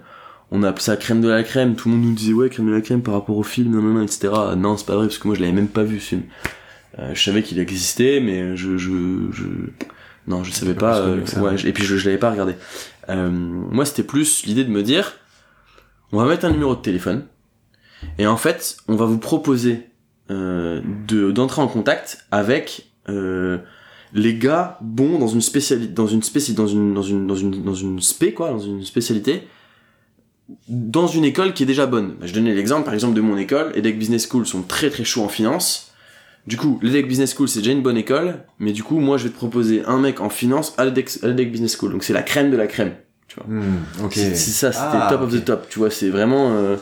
On 0.52 0.64
a 0.64 0.70
appelé 0.70 0.84
ça 0.84 0.96
crème 0.98 1.22
de 1.22 1.28
la 1.28 1.44
crème. 1.44 1.76
Tout 1.76 1.90
le 1.90 1.96
monde 1.96 2.06
nous 2.06 2.14
disait 2.14 2.34
ouais 2.34 2.50
crème 2.50 2.68
de 2.68 2.72
la 2.74 2.82
crème 2.82 3.02
par 3.02 3.14
rapport 3.16 3.38
au 3.38 3.44
film 3.44 3.72
non 3.72 3.82
non 3.82 3.94
non 3.96 4.02
etc. 4.04 4.32
Non 4.58 4.78
c'est 4.78 4.86
pas 4.86 4.96
vrai 4.96 5.08
parce 5.08 5.18
que 5.18 5.28
moi 5.28 5.36
je 5.36 5.42
l'avais 5.42 5.54
même 5.54 5.68
pas 5.68 5.84
vu 5.84 6.00
ce 6.00 6.08
film. 6.10 6.24
Euh, 7.00 7.12
je 7.14 7.22
savais 7.24 7.44
qu'il 7.44 7.60
existait 7.60 8.20
mais 8.22 8.56
je 8.56 8.78
je 8.78 8.92
je 9.32 9.44
non 10.28 10.44
je 10.44 10.52
savais 10.52 10.74
pas 10.76 11.00
euh, 11.00 11.22
que 11.22 11.30
ça. 11.30 11.42
ouais, 11.42 11.58
je- 11.58 11.68
et 11.68 11.74
puis 11.74 11.84
je, 11.84 11.98
je 11.98 12.06
l'avais 12.06 12.20
pas 12.20 12.32
regardé. 12.32 12.54
Euh, 13.10 13.30
moi 13.30 13.86
c'était 13.86 14.04
plus 14.04 14.46
l'idée 14.46 14.64
de 14.64 14.70
me 14.72 14.82
dire 14.84 15.14
on 16.12 16.18
va 16.18 16.26
mettre 16.26 16.46
un 16.46 16.52
numéro 16.52 16.76
de 16.76 16.82
téléphone 16.82 17.26
et 18.20 18.28
en 18.28 18.38
fait 18.38 18.78
on 18.88 18.96
va 18.96 19.06
vous 19.06 19.18
proposer 19.20 19.88
de 20.30 21.32
d'entrer 21.32 21.62
en 21.62 21.68
contact 21.68 22.26
avec 22.32 22.90
les 24.14 24.36
gars 24.36 24.78
bons 24.82 25.20
dans 25.20 25.28
une 25.28 25.42
spécialité 25.42 25.92
dans 25.92 26.08
une 26.08 26.22
dans 26.56 26.66
une 26.66 26.94
dans 26.94 27.02
une 27.04 27.28
dans 27.28 27.36
une 27.36 27.64
dans 27.64 27.74
une 27.76 28.00
spé 28.02 28.34
quoi 28.34 28.50
dans 28.52 28.60
une 28.60 28.84
spécialité 28.84 29.48
dans 30.68 31.08
une 31.08 31.26
école 31.26 31.54
qui 31.54 31.64
est 31.64 31.66
déjà 31.66 31.86
bonne. 31.86 32.16
Je 32.22 32.34
donnais 32.34 32.54
l'exemple 32.54 32.86
par 32.86 32.94
exemple 32.94 33.16
de 33.16 33.22
mon 33.22 33.38
école, 33.38 33.72
EDEC 33.76 33.98
Business 33.98 34.28
School 34.30 34.46
sont 34.46 34.62
très 34.62 34.90
très 34.90 35.04
chauds 35.04 35.24
en 35.24 35.30
finance. 35.30 35.92
Du 36.48 36.58
coup, 36.58 36.80
l'EDEC 36.84 37.08
Business 37.08 37.34
School 37.36 37.48
c'est 37.50 37.60
déjà 37.60 37.72
une 37.72 37.82
bonne 37.82 37.98
école, 37.98 38.40
mais 38.60 38.72
du 38.72 38.84
coup 38.84 39.00
moi 39.00 39.18
je 39.18 39.24
vais 39.24 39.30
te 39.30 39.36
proposer 39.36 39.84
un 39.86 39.98
mec 39.98 40.22
en 40.22 40.30
finance 40.30 40.76
à 40.78 40.86
l'EDEC 40.86 41.52
Business 41.52 41.76
School. 41.78 41.92
Donc 41.92 42.04
c'est 42.04 42.14
la 42.14 42.24
crème 42.24 42.52
de 42.52 42.58
la 42.58 42.68
crème. 42.68 42.94
Hmm, 43.48 43.62
ok. 44.04 44.14
C'est 44.14 44.36
c'est 44.36 44.52
ça, 44.52 44.72
c'était 44.72 44.86
Ah, 44.94 45.08
top 45.10 45.22
of 45.24 45.32
the 45.34 45.44
top. 45.44 45.68
Tu 45.70 45.80
vois, 45.80 45.90
c'est 45.90 46.10
vraiment 46.10 46.52
euh, 46.54 46.78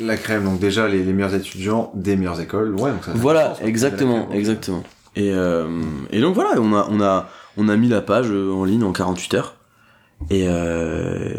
La 0.00 0.16
crème, 0.16 0.44
donc 0.44 0.58
déjà 0.58 0.88
les, 0.88 1.04
les 1.04 1.12
meilleurs 1.12 1.34
étudiants 1.34 1.92
des 1.94 2.16
meilleures 2.16 2.40
écoles. 2.40 2.74
Ouais, 2.74 2.90
donc 2.90 3.04
ça 3.04 3.12
Voilà, 3.14 3.54
sens, 3.54 3.62
exactement, 3.64 4.24
crème, 4.26 4.38
exactement. 4.38 4.82
Et, 5.14 5.30
euh, 5.32 5.68
et 6.10 6.20
donc 6.20 6.34
voilà, 6.34 6.60
on 6.60 6.74
a, 6.74 6.88
on 6.90 7.00
a, 7.00 7.28
on 7.56 7.68
a 7.68 7.76
mis 7.76 7.88
la 7.88 8.00
page 8.00 8.26
euh, 8.30 8.50
en 8.52 8.64
ligne 8.64 8.82
en 8.82 8.92
48 8.92 9.34
heures. 9.34 9.54
Et, 10.30 10.46
euh, 10.48 11.34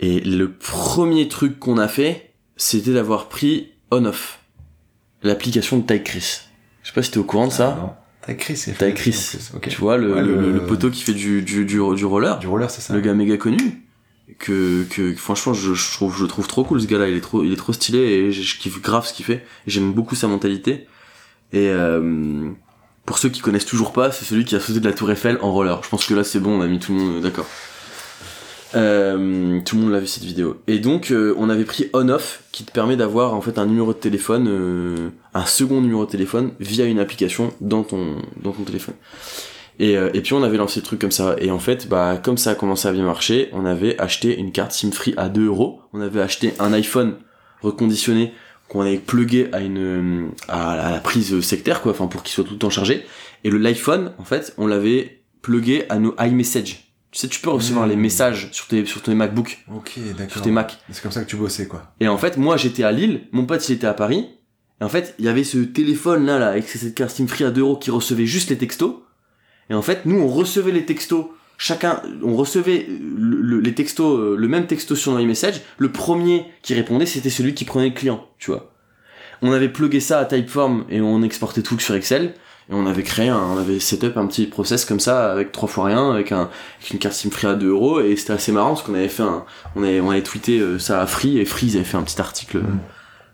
et 0.00 0.20
le 0.20 0.52
premier 0.52 1.28
truc 1.28 1.58
qu'on 1.58 1.78
a 1.78 1.88
fait, 1.88 2.32
c'était 2.56 2.92
d'avoir 2.92 3.28
pris 3.28 3.70
On-Off, 3.90 4.40
l'application 5.22 5.78
de 5.78 5.86
Ty 5.86 6.02
Chris. 6.02 6.40
Je 6.82 6.88
sais 6.88 6.94
pas 6.94 7.02
si 7.02 7.10
t'es 7.10 7.18
au 7.18 7.24
courant 7.24 7.46
de 7.48 7.52
Ah, 7.52 7.56
ça. 7.56 7.76
non. 7.80 7.90
T'as 8.22 8.32
écrit, 8.32 8.56
c'est 8.56 8.72
Ty 8.72 8.76
fait, 8.78 8.94
Chris, 8.94 9.10
en 9.14 9.36
plus, 9.36 9.52
ok. 9.56 9.68
tu 9.68 9.80
vois, 9.80 9.96
le, 9.96 10.14
Ouais, 10.14 10.22
le, 10.22 10.40
le- 10.40 10.52
le 10.52 10.66
poteau 10.66 10.90
qui 10.90 11.02
fait 11.02 11.14
du, 11.14 11.42
du, 11.42 11.64
du, 11.64 11.76
du 11.94 12.04
roller, 12.04 12.38
Du 12.40 12.46
roller, 12.48 12.70
c'est 12.70 12.80
ça. 12.80 12.92
le 12.94 13.00
gars 13.00 13.14
méga 13.14 13.36
connu. 13.36 13.82
Que, 14.40 14.82
que 14.90 15.14
franchement 15.14 15.54
je, 15.54 15.72
je 15.72 15.92
trouve 15.92 16.14
je 16.18 16.22
le 16.22 16.28
trouve 16.28 16.48
trop 16.48 16.64
cool 16.64 16.80
ce 16.82 16.86
gars 16.88 16.98
là 16.98 17.08
il 17.08 17.16
est 17.16 17.20
trop 17.20 17.44
il 17.44 17.52
est 17.52 17.56
trop 17.56 17.72
stylé 17.72 17.98
et 18.00 18.32
je, 18.32 18.42
je 18.42 18.58
kiffe 18.58 18.82
grave 18.82 19.06
ce 19.06 19.12
qu'il 19.14 19.24
fait 19.24 19.46
j'aime 19.68 19.92
beaucoup 19.92 20.16
sa 20.16 20.26
mentalité 20.26 20.88
et 21.52 21.68
euh, 21.70 22.50
pour 23.06 23.18
ceux 23.18 23.28
qui 23.28 23.40
connaissent 23.40 23.64
toujours 23.64 23.92
pas 23.92 24.10
c'est 24.10 24.24
celui 24.24 24.44
qui 24.44 24.56
a 24.56 24.60
sauté 24.60 24.80
de 24.80 24.84
la 24.84 24.92
tour 24.92 25.10
Eiffel 25.12 25.38
en 25.42 25.52
roller 25.52 25.80
je 25.84 25.88
pense 25.88 26.04
que 26.06 26.12
là 26.12 26.24
c'est 26.24 26.40
bon 26.40 26.58
on 26.58 26.60
a 26.60 26.66
mis 26.66 26.80
tout 26.80 26.92
le 26.92 26.98
monde 27.00 27.22
d'accord 27.22 27.46
euh, 28.74 29.60
tout 29.64 29.76
le 29.76 29.82
monde 29.82 29.92
l'a 29.92 30.00
vu 30.00 30.08
cette 30.08 30.24
vidéo 30.24 30.60
et 30.66 30.80
donc 30.80 31.12
euh, 31.12 31.34
on 31.38 31.48
avait 31.48 31.64
pris 31.64 31.88
on 31.92 32.08
off 32.08 32.42
qui 32.50 32.64
te 32.64 32.72
permet 32.72 32.96
d'avoir 32.96 33.34
en 33.34 33.40
fait 33.40 33.58
un 33.58 33.66
numéro 33.66 33.92
de 33.92 33.98
téléphone 33.98 34.48
euh, 34.48 35.10
un 35.34 35.46
second 35.46 35.80
numéro 35.80 36.04
de 36.04 36.10
téléphone 36.10 36.50
via 36.58 36.84
une 36.84 36.98
application 36.98 37.52
dans 37.60 37.84
ton 37.84 38.16
dans 38.42 38.50
ton 38.50 38.64
téléphone 38.64 38.96
Et, 39.78 39.96
euh, 39.96 40.10
et 40.14 40.20
puis 40.20 40.32
on 40.32 40.42
avait 40.42 40.56
lancé 40.56 40.80
le 40.80 40.86
truc 40.86 41.00
comme 41.00 41.10
ça. 41.12 41.36
Et 41.38 41.50
en 41.50 41.58
fait, 41.58 41.88
bah 41.88 42.18
comme 42.22 42.38
ça 42.38 42.50
a 42.50 42.54
commencé 42.54 42.88
à 42.88 42.92
bien 42.92 43.04
marcher, 43.04 43.50
on 43.52 43.66
avait 43.66 43.98
acheté 44.00 44.36
une 44.36 44.50
carte 44.50 44.72
SIM 44.72 44.90
free 44.90 45.14
à 45.16 45.28
2 45.28 45.46
euros. 45.46 45.80
On 45.92 46.00
avait 46.00 46.20
acheté 46.20 46.54
un 46.58 46.72
iPhone 46.72 47.16
reconditionné 47.62 48.32
qu'on 48.68 48.80
avait 48.80 48.98
plugué 48.98 49.48
à 49.52 49.60
une 49.60 50.30
à 50.48 50.90
la 50.92 50.98
prise 51.00 51.40
sectaire 51.40 51.82
quoi, 51.82 51.92
enfin 51.92 52.06
pour 52.06 52.22
qu'il 52.22 52.32
soit 52.32 52.44
tout 52.44 52.54
le 52.54 52.58
temps 52.58 52.70
chargé. 52.70 53.04
Et 53.44 53.50
le 53.50 53.58
l'iPhone, 53.58 54.12
en 54.18 54.24
fait, 54.24 54.54
on 54.58 54.66
l'avait 54.66 55.22
plugué 55.42 55.84
à 55.88 55.98
nos 55.98 56.14
iMessage. 56.18 56.85
Tu 57.16 57.22
sais, 57.22 57.28
tu 57.28 57.40
peux 57.40 57.48
recevoir 57.48 57.86
Mmh. 57.86 57.90
les 57.90 57.96
messages 57.96 58.48
sur 58.52 58.66
tes 58.66 58.84
sur 58.84 59.00
tes 59.00 59.14
MacBook, 59.14 59.64
Ok, 59.74 59.92
sur 59.94 60.14
d'accord. 60.14 60.42
tes 60.42 60.50
Mac. 60.50 60.76
C'est 60.90 61.00
comme 61.02 61.12
ça 61.12 61.24
que 61.24 61.30
tu 61.30 61.36
bossais, 61.36 61.66
quoi. 61.66 61.90
Et 61.98 62.08
en 62.08 62.18
fait, 62.18 62.36
moi 62.36 62.58
j'étais 62.58 62.82
à 62.82 62.92
Lille, 62.92 63.22
mon 63.32 63.46
pote 63.46 63.66
il 63.70 63.72
était 63.72 63.86
à 63.86 63.94
Paris. 63.94 64.26
Et 64.82 64.84
en 64.84 64.90
fait, 64.90 65.14
il 65.18 65.24
y 65.24 65.28
avait 65.28 65.42
ce 65.42 65.56
téléphone 65.56 66.26
là, 66.26 66.38
là 66.38 66.48
avec 66.48 66.68
cette 66.68 66.94
carte 66.94 67.10
SIM 67.12 67.26
free 67.26 67.44
à 67.44 67.50
2 67.50 67.62
euros 67.62 67.76
qui 67.78 67.90
recevait 67.90 68.26
juste 68.26 68.50
les 68.50 68.58
textos. 68.58 68.96
Et 69.70 69.74
en 69.74 69.80
fait, 69.80 70.04
nous 70.04 70.18
on 70.20 70.28
recevait 70.28 70.72
les 70.72 70.84
textos, 70.84 71.24
chacun, 71.56 72.02
on 72.22 72.36
recevait 72.36 72.86
le- 72.90 73.40
le- 73.40 73.60
les 73.60 73.72
textos, 73.74 74.18
euh, 74.20 74.36
le 74.36 74.48
même 74.48 74.66
texto 74.66 74.94
sur 74.94 75.12
nos 75.12 75.24
message. 75.24 75.62
Le 75.78 75.90
premier 75.90 76.44
qui 76.60 76.74
répondait, 76.74 77.06
c'était 77.06 77.30
celui 77.30 77.54
qui 77.54 77.64
prenait 77.64 77.88
le 77.88 77.94
client, 77.94 78.26
tu 78.38 78.50
vois. 78.50 78.74
On 79.40 79.52
avait 79.52 79.70
plugué 79.70 80.00
ça 80.00 80.18
à 80.18 80.26
Typeform 80.26 80.84
et 80.90 81.00
on 81.00 81.22
exportait 81.22 81.62
tout 81.62 81.78
sur 81.78 81.94
Excel. 81.94 82.34
Et 82.68 82.74
on 82.74 82.84
avait 82.86 83.04
créé, 83.04 83.28
un, 83.28 83.38
on 83.38 83.58
avait 83.58 83.78
setup 83.78 84.16
un 84.16 84.26
petit 84.26 84.46
process 84.46 84.84
comme 84.84 84.98
ça 84.98 85.30
avec 85.30 85.52
trois 85.52 85.68
fois 85.68 85.84
rien, 85.84 86.10
avec, 86.12 86.32
un, 86.32 86.48
avec 86.80 86.90
une 86.92 86.98
carte 86.98 87.14
SIM 87.14 87.30
free 87.30 87.46
à 87.46 87.54
2 87.54 87.68
euros. 87.68 88.00
Et 88.00 88.16
c'était 88.16 88.32
assez 88.32 88.50
marrant 88.50 88.70
parce 88.70 88.82
qu'on 88.82 88.94
avait 88.94 89.08
fait 89.08 89.22
un, 89.22 89.44
on 89.76 89.82
avait, 89.84 90.00
on 90.00 90.10
avait 90.10 90.22
tweeté 90.22 90.58
euh, 90.58 90.78
ça 90.80 91.00
à 91.00 91.06
Free 91.06 91.38
et 91.38 91.44
Free 91.44 91.66
ils 91.68 91.76
avaient 91.76 91.84
fait 91.84 91.96
un 91.96 92.02
petit 92.02 92.20
article 92.20 92.56
euh, 92.58 92.60
Mm. 92.62 92.78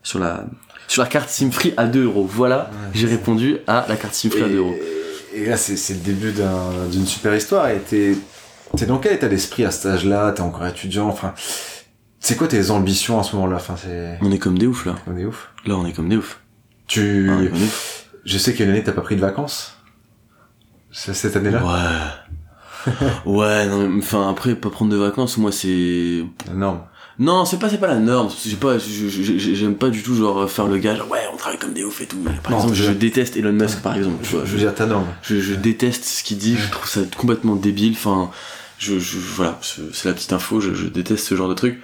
sur 0.03 0.19
la 0.19 0.45
sur 0.89 1.03
la 1.03 1.09
carte 1.09 1.31
SIM 1.31 1.51
free 1.51 1.73
à 1.79 1.87
2 1.87 2.05
euros. 2.05 2.27
Voilà, 2.31 2.71
j'ai 2.93 3.07
répondu 3.07 3.57
à 3.67 3.87
la 3.89 3.97
carte 3.97 4.13
SIM 4.15 4.29
free 4.31 4.43
à 4.43 4.49
2 4.49 4.57
euros. 4.59 4.75
Et, 5.35 5.47
là, 5.47 5.57
c'est 5.57 5.95
le 5.95 6.01
début 6.01 6.33
d'un- 6.33 6.87
d'une 6.91 7.07
super 7.07 7.35
histoire. 7.35 7.69
Et 7.71 7.79
t'es 7.79 8.15
dans 8.87 8.99
quel 8.99 9.15
état 9.15 9.29
d'esprit 9.29 9.65
à 9.65 9.71
cet 9.71 9.87
âge-là? 9.87 10.33
T'es 10.33 10.43
encore 10.43 10.67
étudiant? 10.67 11.09
Enfin, 11.09 11.33
c'est 12.21 12.37
quoi 12.37 12.49
tes 12.49 12.71
ambitions 12.71 13.19
à 13.19 13.23
ce 13.23 13.35
moment-là? 13.37 13.57
Enfin, 13.57 13.77
c'est... 13.83 14.19
On 14.21 14.31
est 14.31 14.39
comme 14.39 14.59
des 14.59 14.67
oufs 14.67 14.85
là. 14.85 14.97
On 15.07 15.17
est 15.17 15.25
ouf. 15.25 15.49
Là 15.65 15.77
on 15.77 15.87
est 15.87 15.93
comme 15.95 16.11
des 16.11 16.17
oufs. 16.17 16.41
Tu... 16.87 17.29
Ah, 17.31 17.37
on 17.39 17.43
est 17.43 17.49
comme 17.49 17.59
des 17.59 17.65
oufs. 17.65 18.02
Je 18.25 18.39
sais 18.39 18.55
qu'une 18.55 18.69
année, 18.71 18.83
t'as 18.85 18.93
pas 18.93 19.01
pris 19.03 19.17
de 19.17 19.21
vacances? 19.21 19.77
Cette 20.91 21.37
année-là? 21.37 21.63
Ouais. 21.65 22.93
ouais, 23.27 23.67
non, 23.67 23.89
mais, 23.89 24.03
enfin 24.03 24.29
après 24.29 24.55
pas 24.55 24.69
prendre 24.71 24.91
de 24.91 24.97
vacances, 24.97 25.39
moi 25.39 25.53
c'est 25.53 26.25
Non. 26.53 26.81
non, 27.19 27.45
c'est 27.45 27.59
pas 27.59 27.69
c'est 27.71 27.79
pas 27.79 27.87
la 27.87 27.99
norme. 27.99 28.29
J'ai 28.45 28.57
pas 28.57 28.77
j'aime 28.79 29.77
pas 29.77 29.89
du 29.89 30.03
tout 30.03 30.15
genre 30.17 30.51
faire 30.51 30.67
le 30.67 30.79
gars 30.79 30.97
genre, 30.97 31.09
ouais, 31.11 31.21
on 31.33 31.37
travaille 31.37 31.59
comme 31.59 31.73
des 31.73 31.85
oufs 31.85 32.01
et 32.01 32.07
tout. 32.07 32.19
Par 32.43 32.51
Non, 32.53 32.59
exemple, 32.59 32.75
je- 32.75 32.85
je 32.85 32.91
déteste 32.93 33.37
Elon 33.37 33.53
Musk 33.53 33.81
par 33.83 33.97
exemple, 33.97 34.17
tu 34.25 34.35
vois. 34.37 34.45
Je 34.45 34.53
veux 34.53 34.59
dire 34.59 34.75
ta 34.75 34.87
norme. 34.87 35.07
je, 35.23 35.41
je 35.41 35.55
déteste 35.55 36.05
ce 36.05 36.25
qu'il 36.25 36.39
dit, 36.39 36.57
je 36.57 36.71
trouve 36.71 36.89
ça 36.89 37.01
complètement 37.17 37.55
débile. 37.57 37.93
Enfin, 37.93 38.31
je, 38.79 38.99
je 38.99 39.19
voilà, 39.19 39.59
c'est 39.63 39.95
c'est 39.95 40.09
la 40.09 40.15
petite 40.15 40.33
info. 40.33 40.61
Je, 40.61 40.75
je 40.75 40.89
déteste 40.89 41.27
ce 41.29 41.35
genre 41.37 41.49
de 41.49 41.55
truc. 41.55 41.81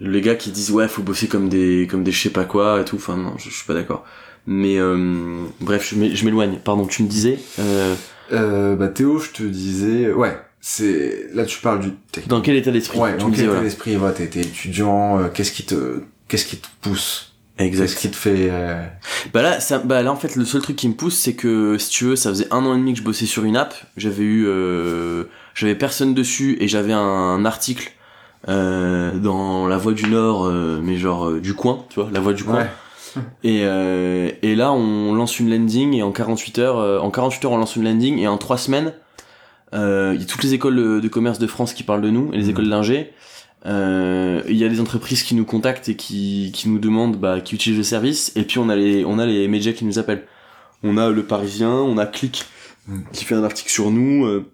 Les 0.00 0.20
gars 0.20 0.34
qui 0.34 0.50
disent 0.50 0.70
ouais, 0.72 0.88
faut 0.88 1.02
bosser 1.02 1.28
comme 1.28 1.48
des 1.48 1.86
comme 1.88 2.02
des 2.04 2.10
je 2.12 2.20
sais 2.20 2.30
pas 2.30 2.44
quoi 2.44 2.80
et 2.80 2.84
tout. 2.84 2.96
Enfin 2.96 3.16
non, 3.16 3.34
je, 3.38 3.50
je 3.50 3.54
suis 3.54 3.66
pas 3.66 3.74
d'accord. 3.74 4.04
Mais 4.46 4.78
euh, 4.78 5.44
bref, 5.60 5.88
je 5.90 5.96
m'é- 5.98 6.14
je 6.14 6.24
m'éloigne. 6.24 6.58
Pardon, 6.64 6.86
tu 6.86 7.02
me 7.02 7.08
disais. 7.08 7.38
Euh, 7.58 7.94
Euh, 8.32 8.76
bah 8.76 8.86
Théo, 8.88 9.18
je 9.18 9.30
te 9.30 9.42
disais... 9.42 10.12
Ouais, 10.12 10.38
c'est... 10.60 11.26
Là, 11.34 11.44
tu 11.44 11.58
parles 11.60 11.80
du 11.80 11.90
dans 12.28 12.40
quel 12.40 12.54
état 12.56 12.70
d'esprit 12.70 12.98
Ouais, 12.98 13.16
Tu 13.16 13.24
dans 13.24 13.30
quel 13.30 13.46
état 13.46 13.60
d'esprit 13.60 13.96
voilà, 13.96 14.14
T'es 14.14 14.28
t'es 14.28 14.40
étudiant, 14.40 15.18
euh, 15.18 15.28
qu'est-ce 15.34 15.50
qui 15.52 15.64
te... 15.64 16.02
Qu'est-ce 16.28 16.46
qui 16.46 16.56
te 16.58 16.68
pousse? 16.80 17.32
Qu'est-ce 17.58 17.68
Exact. 17.82 17.98
qui 17.98 18.08
te 18.10 18.16
fait... 18.16 18.48
euh, 18.50 18.86
Bah 19.34 19.42
là, 19.42 19.58
ça, 19.60 19.78
bah 19.80 20.02
là 20.02 20.12
en 20.12 20.16
fait, 20.16 20.36
le 20.36 20.44
seul 20.44 20.62
truc 20.62 20.76
qui 20.76 20.88
me 20.88 20.94
pousse, 20.94 21.16
c'est 21.16 21.34
que 21.34 21.76
si 21.76 21.90
tu 21.90 22.04
veux, 22.04 22.14
ça 22.16 22.30
faisait 22.30 22.46
un 22.52 22.64
an 22.64 22.74
et 22.74 22.78
demi 22.78 22.92
que 22.92 23.00
je 23.00 23.04
bossais 23.04 23.26
sur 23.26 23.44
une 23.44 23.56
app. 23.56 23.74
J'avais 23.96 24.22
eu, 24.22 24.46
euh, 24.46 25.24
j'avais 25.54 25.74
personne 25.74 26.14
dessus 26.14 26.56
et 26.60 26.68
j'avais 26.68 26.92
un 26.94 27.44
article 27.44 27.90
euh, 28.48 29.12
dans 29.18 29.66
La 29.66 29.76
Voix 29.76 29.92
du 29.92 30.06
Nord, 30.06 30.46
euh, 30.46 30.80
mais 30.82 30.96
genre 30.96 31.32
du 31.32 31.52
coin, 31.54 31.84
tu 31.90 32.00
vois, 32.00 32.08
La 32.12 32.20
Voix 32.20 32.32
du 32.32 32.44
coin. 32.44 32.58
Ouais. 32.60 32.70
Et, 33.44 33.60
euh, 33.64 34.30
et 34.42 34.54
là, 34.54 34.72
on 34.72 35.14
lance 35.14 35.38
une 35.40 35.50
landing 35.50 35.94
et 35.94 36.02
en 36.02 36.12
48 36.12 36.58
heures, 36.58 36.78
euh, 36.78 36.98
en 36.98 37.10
48 37.10 37.44
heures, 37.46 37.52
on 37.52 37.56
lance 37.58 37.76
une 37.76 37.84
landing 37.84 38.18
et 38.18 38.28
en 38.28 38.38
3 38.38 38.58
semaines, 38.58 38.92
euh, 39.74 40.12
il 40.14 40.20
y 40.20 40.24
a 40.24 40.26
toutes 40.26 40.42
les 40.42 40.54
écoles 40.54 40.76
de, 40.76 41.00
de 41.00 41.08
commerce 41.08 41.38
de 41.38 41.46
France 41.46 41.72
qui 41.74 41.82
parlent 41.82 42.02
de 42.02 42.10
nous 42.10 42.32
et 42.32 42.36
les 42.38 42.44
Mhm. 42.44 42.50
écoles 42.50 42.68
d'ingé. 42.70 43.12
Euh, 43.66 44.42
Il 44.48 44.56
y 44.56 44.64
a 44.64 44.68
des 44.68 44.80
entreprises 44.80 45.22
qui 45.22 45.34
nous 45.34 45.44
contactent 45.44 45.88
et 45.88 45.94
qui, 45.96 46.50
qui 46.54 46.68
nous 46.68 46.78
demandent, 46.78 47.16
bah, 47.16 47.40
qui 47.40 47.54
utilisent 47.54 47.78
le 47.78 47.84
service. 47.84 48.32
Et 48.36 48.42
puis 48.44 48.58
on 48.58 48.68
a 48.68 48.76
les, 48.76 49.04
on 49.04 49.18
a 49.18 49.26
les 49.26 49.48
médias 49.48 49.72
qui 49.72 49.84
nous 49.84 49.98
appellent. 49.98 50.26
On 50.82 50.96
a 50.96 51.10
Le 51.10 51.22
Parisien, 51.24 51.70
on 51.70 51.98
a 51.98 52.06
Click 52.06 52.44
Mhm. 52.88 53.04
qui 53.12 53.24
fait 53.24 53.34
un 53.34 53.44
article 53.44 53.70
sur 53.70 53.90
nous. 53.90 54.24
euh, 54.26 54.50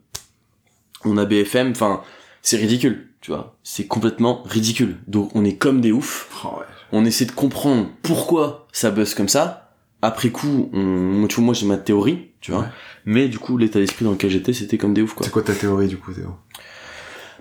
on 1.04 1.16
a 1.18 1.24
BFM. 1.24 1.70
Enfin, 1.70 2.00
c'est 2.42 2.56
ridicule, 2.56 3.08
tu 3.20 3.30
vois. 3.30 3.56
C'est 3.62 3.86
complètement 3.86 4.42
ridicule. 4.44 4.96
Donc 5.06 5.30
on 5.36 5.44
est 5.44 5.56
comme 5.56 5.80
des 5.80 5.92
oufs 5.92 6.28
Oh, 6.44 6.58
ouais. 6.58 6.64
On 6.92 7.04
essaie 7.04 7.24
de 7.24 7.32
comprendre 7.32 7.88
pourquoi 8.02 8.66
ça 8.72 8.90
buzz 8.90 9.14
comme 9.14 9.28
ça. 9.28 9.72
Après 10.02 10.28
coup, 10.30 10.70
on, 10.72 11.26
tu 11.26 11.36
vois, 11.36 11.44
moi 11.44 11.54
j'ai 11.54 11.66
ma 11.66 11.78
théorie, 11.78 12.28
tu 12.40 12.52
vois. 12.52 12.60
Ouais. 12.60 12.66
Mais 13.06 13.28
du 13.28 13.38
coup, 13.38 13.56
l'état 13.56 13.78
d'esprit 13.78 14.04
dans 14.04 14.12
lequel 14.12 14.30
j'étais, 14.30 14.52
c'était 14.52 14.78
comme 14.78 14.94
des 14.94 15.02
oufs, 15.02 15.14
quoi. 15.14 15.24
C'est 15.24 15.32
quoi 15.32 15.42
ta 15.42 15.54
théorie, 15.54 15.88
du 15.88 15.96
coup, 15.96 16.12
Théo? 16.12 16.36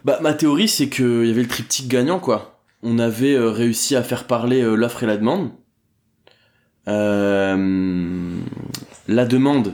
Bah, 0.04 0.20
ma 0.22 0.34
théorie, 0.34 0.68
c'est 0.68 0.90
qu'il 0.90 1.26
y 1.26 1.30
avait 1.30 1.42
le 1.42 1.48
triptyque 1.48 1.88
gagnant, 1.88 2.20
quoi. 2.20 2.60
On 2.84 3.00
avait 3.00 3.34
euh, 3.34 3.50
réussi 3.50 3.96
à 3.96 4.04
faire 4.04 4.26
parler 4.26 4.62
euh, 4.62 4.76
l'offre 4.76 5.04
et 5.04 5.08
la 5.08 5.18
demande. 5.18 5.50
Euh, 6.88 8.38
la 9.08 9.26
demande, 9.26 9.74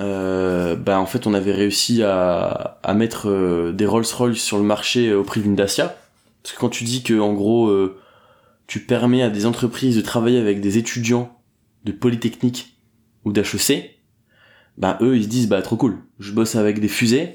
euh, 0.00 0.74
bah 0.74 0.98
en 0.98 1.06
fait, 1.06 1.26
on 1.26 1.34
avait 1.34 1.52
réussi 1.52 2.02
à, 2.02 2.78
à 2.82 2.94
mettre 2.94 3.28
euh, 3.28 3.72
des 3.72 3.84
Rolls-Royce 3.84 4.38
sur 4.42 4.56
le 4.56 4.64
marché 4.64 5.12
au 5.12 5.22
prix 5.22 5.42
d'une 5.42 5.54
Dacia. 5.54 5.96
Parce 6.42 6.54
que 6.54 6.60
quand 6.60 6.70
tu 6.70 6.84
dis 6.84 7.02
que 7.02 7.20
en 7.20 7.34
gros, 7.34 7.68
euh, 7.68 7.98
tu 8.68 8.80
permets 8.80 9.22
à 9.22 9.30
des 9.30 9.44
entreprises 9.46 9.96
de 9.96 10.00
travailler 10.02 10.38
avec 10.38 10.60
des 10.60 10.78
étudiants 10.78 11.36
de 11.84 11.90
Polytechnique 11.92 12.78
ou 13.24 13.32
d'HEC, 13.32 13.98
bah 14.76 14.96
eux 15.00 15.16
ils 15.16 15.24
se 15.24 15.28
disent 15.28 15.48
bah 15.48 15.60
trop 15.62 15.76
cool, 15.76 15.98
je 16.20 16.30
bosse 16.32 16.54
avec 16.54 16.78
des 16.80 16.86
fusées, 16.88 17.34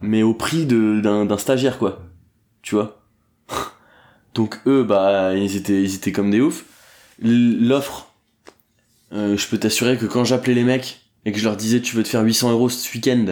mais 0.00 0.22
au 0.22 0.34
prix 0.34 0.66
d'un 0.66 1.38
stagiaire 1.38 1.78
quoi, 1.78 2.04
tu 2.62 2.74
vois? 2.76 3.02
Donc 4.34 4.60
eux 4.66 4.84
bah 4.84 5.34
ils 5.34 5.56
étaient 5.56 5.82
ils 5.82 5.94
étaient 5.96 6.12
comme 6.12 6.30
des 6.30 6.40
oufs. 6.40 6.64
L'offre, 7.22 8.12
euh, 9.12 9.36
je 9.36 9.48
peux 9.48 9.58
t'assurer 9.58 9.96
que 9.96 10.04
quand 10.06 10.24
j'appelais 10.24 10.52
les 10.54 10.64
mecs 10.64 11.00
et 11.24 11.32
que 11.32 11.38
je 11.38 11.44
leur 11.44 11.56
disais 11.56 11.80
tu 11.80 11.96
veux 11.96 12.02
te 12.02 12.08
faire 12.08 12.22
800 12.22 12.52
euros 12.52 12.68
ce 12.68 12.92
week-end, 12.94 13.24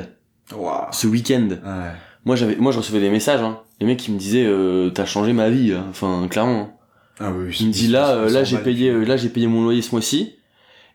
ce 0.93 1.07
week-end, 1.07 1.49
Ouais. 1.65 1.91
moi 2.25 2.37
j'avais 2.37 2.57
moi 2.57 2.73
je 2.73 2.79
recevais 2.79 3.01
des 3.01 3.11
messages 3.11 3.43
hein. 3.43 3.61
Les 3.81 3.87
mecs 3.87 3.99
qui 3.99 4.11
me 4.13 4.19
disaient 4.19 4.47
euh, 4.47 4.89
t'as 4.91 5.05
changé 5.05 5.33
ma 5.35 5.51
vie, 5.51 5.69
là. 5.73 5.85
enfin 5.91 6.27
clairement. 6.31 6.81
Ah 7.21 7.31
oui. 7.33 7.57
Il 7.61 7.69
me 7.69 7.73
dit 7.73 7.89
là, 7.89 8.11
euh, 8.17 8.31
là 8.31 8.45
j'ai 8.45 8.59
payé, 8.59 8.91
euh, 8.91 9.05
là 9.05 9.17
j'ai 9.17 9.29
payé 9.29 9.47
mon 9.47 9.63
loyer 9.63 9.83
ce 9.83 9.93
mois-ci 9.93 10.37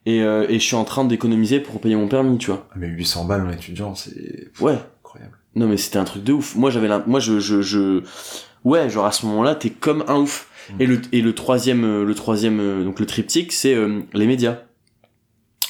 et, 0.06 0.22
euh, 0.22 0.46
et 0.50 0.60
je 0.60 0.64
suis 0.66 0.76
en 0.76 0.84
train 0.84 1.06
d'économiser 1.06 1.60
pour 1.60 1.80
payer 1.80 1.96
mon 1.96 2.08
permis, 2.08 2.38
tu 2.38 2.48
vois. 2.52 2.68
Ah, 2.72 2.76
Mais 2.78 2.88
800 2.88 3.26
balles 3.26 3.46
en 3.46 3.52
étudiant, 3.52 3.96
c'est 3.96 4.50
Ouais. 4.60 4.78
incroyable. 5.04 5.38
Non 5.56 5.68
mais 5.68 5.78
c'était 5.78 5.98
un 5.98 6.04
truc 6.04 6.24
de 6.24 6.34
ouf. 6.34 6.56
Moi 6.56 6.70
j'avais, 6.72 6.90
moi 7.08 7.20
je, 7.20 7.40
je, 7.40 7.62
je, 7.62 8.04
ouais, 8.66 8.90
genre 8.90 9.06
à 9.06 9.12
ce 9.12 9.26
moment-là 9.28 9.56
t'es 9.56 9.70
comme 9.70 10.04
un 10.08 10.16
ouf. 10.18 10.48
Mm. 10.72 10.82
Et 10.82 10.86
le 10.86 11.02
et 11.14 11.22
le 11.22 11.34
troisième, 11.34 11.84
euh, 11.84 12.04
le 12.06 12.14
troisième, 12.16 12.84
donc 12.84 13.00
le 13.00 13.06
triptyque, 13.06 13.52
c'est 13.52 13.74
euh, 13.74 14.02
les 14.14 14.28
médias. 14.28 14.58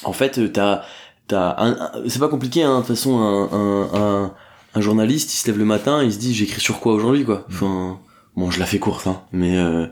En 0.04 0.12
fait, 0.12 0.52
t'as, 0.52 0.82
t'as, 1.28 1.54
un, 1.58 1.72
un- 1.78 1.92
c'est 2.08 2.18
pas 2.18 2.28
compliqué, 2.28 2.62
hein. 2.62 2.76
De 2.80 2.86
toute 2.86 2.96
façon, 2.96 3.18
un, 3.18 3.52
un, 3.52 3.90
un, 3.94 4.34
un 4.74 4.80
journaliste, 4.80 5.32
il 5.34 5.36
se 5.36 5.46
lève 5.46 5.58
le 5.58 5.64
matin, 5.64 6.02
il 6.02 6.12
se 6.12 6.18
dit 6.18 6.34
j'écris 6.34 6.60
sur 6.60 6.80
quoi 6.80 6.92
aujourd'hui, 6.94 7.24
quoi. 7.24 7.44
Enfin, 7.48 7.98
bon, 8.36 8.50
je 8.50 8.58
la 8.60 8.66
fais 8.66 8.78
courte, 8.78 9.06
hein. 9.06 9.22
Mais, 9.32 9.56
euh, 9.58 9.86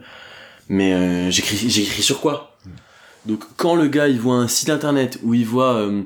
mais 0.68 0.92
euh, 0.92 1.30
j'écris, 1.30 1.68
j'écris 1.68 2.02
sur 2.02 2.20
quoi? 2.20 2.56
Donc 3.26 3.44
quand 3.56 3.74
le 3.74 3.88
gars 3.88 4.08
il 4.08 4.20
voit 4.20 4.36
un 4.36 4.48
site 4.48 4.70
internet 4.70 5.18
où 5.22 5.34
il 5.34 5.44
voit 5.44 5.74
euh, 5.74 6.02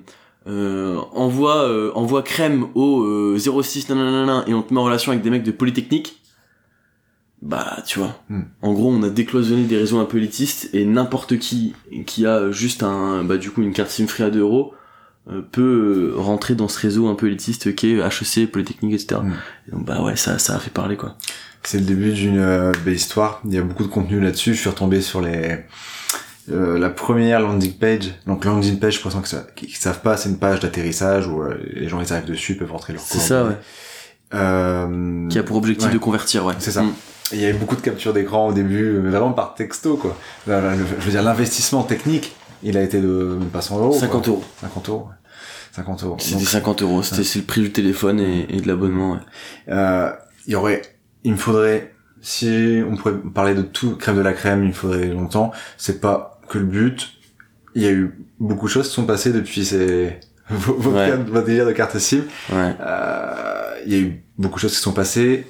euh, 0.48 0.98
envoie 1.12 1.62
euh, 1.68 1.92
envoie 1.94 2.22
crème 2.22 2.66
au 2.74 3.02
euh, 3.02 3.38
06 3.38 3.88
nanana 3.90 4.44
et 4.46 4.54
on 4.54 4.62
te 4.62 4.74
met 4.74 4.80
en 4.80 4.84
relation 4.84 5.12
avec 5.12 5.22
des 5.22 5.30
mecs 5.30 5.44
de 5.44 5.52
Polytechnique, 5.52 6.20
bah 7.42 7.78
tu 7.86 7.98
vois. 8.00 8.20
Hmm. 8.28 8.42
En 8.60 8.72
gros, 8.72 8.90
on 8.90 9.02
a 9.02 9.10
décloisonné 9.10 9.64
des 9.64 9.76
réseaux 9.76 9.98
un 9.98 10.04
peu 10.04 10.18
élitistes 10.18 10.70
et 10.72 10.84
n'importe 10.84 11.38
qui 11.38 11.74
qui 12.06 12.26
a 12.26 12.50
juste 12.50 12.82
un 12.82 13.22
bah 13.24 13.36
du 13.36 13.50
coup 13.50 13.62
une 13.62 13.72
carte 13.72 13.90
SIM 13.90 14.08
free 14.08 14.24
à 14.24 14.30
2 14.30 14.40
euros 14.40 14.74
euh, 15.30 15.42
peut 15.42 16.12
euh, 16.16 16.20
rentrer 16.20 16.56
dans 16.56 16.66
ce 16.66 16.80
réseau 16.80 17.06
un 17.06 17.14
peu 17.14 17.28
élitiste 17.28 17.76
qui 17.76 17.92
est 17.92 17.98
HEC, 17.98 18.50
Polytechnique, 18.50 18.94
etc. 18.94 19.20
Hmm. 19.22 19.32
Et 19.68 19.70
donc 19.70 19.84
bah 19.84 20.02
ouais, 20.02 20.16
ça 20.16 20.38
ça 20.38 20.56
a 20.56 20.58
fait 20.58 20.70
parler 20.70 20.96
quoi. 20.96 21.16
C'est 21.64 21.78
le 21.78 21.84
début 21.84 22.12
d'une 22.12 22.38
euh, 22.38 22.72
belle 22.84 22.94
histoire. 22.94 23.40
Il 23.44 23.54
y 23.54 23.58
a 23.58 23.62
beaucoup 23.62 23.84
de 23.84 23.88
contenu 23.88 24.20
là-dessus. 24.20 24.54
Je 24.54 24.60
suis 24.60 24.68
retombé 24.70 25.00
sur 25.00 25.20
les 25.20 25.58
euh, 26.50 26.76
la 26.78 26.90
première 26.90 27.40
landing 27.40 27.72
page. 27.74 28.12
Donc 28.26 28.44
landing 28.44 28.78
page, 28.80 29.00
pour 29.00 29.12
ceux 29.12 29.20
qui 29.20 29.28
sa- 29.28 29.46
qui, 29.54 29.70
savent 29.72 30.00
pas, 30.00 30.16
c'est 30.16 30.28
une 30.28 30.38
page 30.38 30.58
d'atterrissage 30.60 31.26
où 31.28 31.40
euh, 31.42 31.56
les 31.74 31.88
gens 31.88 32.00
ils 32.00 32.12
arrivent 32.12 32.24
dessus, 32.28 32.56
peuvent 32.56 32.72
rentrer 32.72 32.92
leur 32.94 33.02
C'est 33.02 33.18
ça 33.20 33.44
ouais. 33.44 33.56
Euh, 34.34 35.28
Qui 35.28 35.38
a 35.38 35.42
pour 35.42 35.56
objectif 35.56 35.88
ouais. 35.88 35.92
de 35.94 35.98
convertir 35.98 36.44
ouais. 36.46 36.54
C'est 36.58 36.70
ça. 36.72 36.82
Hmm. 36.82 36.92
Il 37.32 37.40
y 37.40 37.44
avait 37.44 37.52
beaucoup 37.56 37.76
de 37.76 37.80
captures 37.80 38.12
d'écran 38.12 38.48
au 38.48 38.52
début, 38.52 38.98
mais 39.02 39.10
vraiment 39.10 39.32
par 39.32 39.54
texto, 39.54 39.96
quoi. 39.96 40.16
Là, 40.46 40.60
là, 40.60 40.74
le- 40.76 40.84
je 40.98 41.04
veux 41.04 41.10
dire, 41.12 41.22
l'investissement 41.22 41.82
technique, 41.82 42.34
il 42.62 42.76
a 42.76 42.82
été 42.82 43.00
de 43.00 43.36
même 43.38 43.48
pas 43.48 43.62
100 43.62 43.78
euros. 43.78 43.92
50 43.98 44.24
quoi. 44.24 44.32
euros. 44.34 44.44
50 44.60 44.88
euros. 44.88 45.06
ouais. 45.08 45.14
50 45.76 46.02
euros. 46.04 46.16
C'était 46.18 46.34
Donc, 46.38 46.48
50 46.48 46.82
euros. 46.82 47.02
C'était 47.02 47.24
c'est 47.24 47.38
le 47.38 47.44
prix 47.46 47.62
du 47.62 47.72
téléphone 47.72 48.20
et, 48.20 48.46
et 48.50 48.60
de 48.60 48.68
l'abonnement. 48.68 49.12
Ouais. 49.12 49.18
euh, 49.68 50.10
il 50.46 50.52
y 50.52 50.56
aurait, 50.56 50.82
il 51.24 51.32
me 51.32 51.36
faudrait, 51.36 51.94
si 52.20 52.82
on 52.88 52.96
pourrait 52.96 53.14
parler 53.34 53.54
de 53.54 53.62
tout, 53.62 53.96
crème 53.96 54.16
de 54.16 54.20
la 54.22 54.32
crème, 54.32 54.62
il 54.62 54.68
me 54.68 54.72
faudrait 54.72 55.06
longtemps. 55.08 55.52
C'est 55.76 56.00
pas 56.00 56.40
que 56.48 56.58
le 56.58 56.64
but. 56.64 57.12
Il 57.74 57.82
y 57.82 57.86
a 57.86 57.90
eu 57.90 58.18
beaucoup 58.38 58.66
de 58.66 58.70
choses 58.72 58.88
qui 58.88 58.94
sont 58.94 59.06
passées 59.06 59.32
depuis 59.32 59.64
ces, 59.64 60.18
vos, 60.50 60.74
vos 60.74 60.90
Ouais. 60.90 61.08
cartes- 61.08 61.28
votre 61.28 61.46
délire 61.46 61.66
de 61.66 61.72
carte 61.72 61.98
SIM. 61.98 62.22
Ouais. 62.50 62.74
Euh, 62.80 63.74
il 63.86 63.92
y 63.92 63.96
a 63.96 63.98
eu 64.00 64.22
beaucoup 64.38 64.56
de 64.56 64.60
choses 64.60 64.74
qui 64.76 64.82
sont 64.82 64.92
passées. 64.92 65.46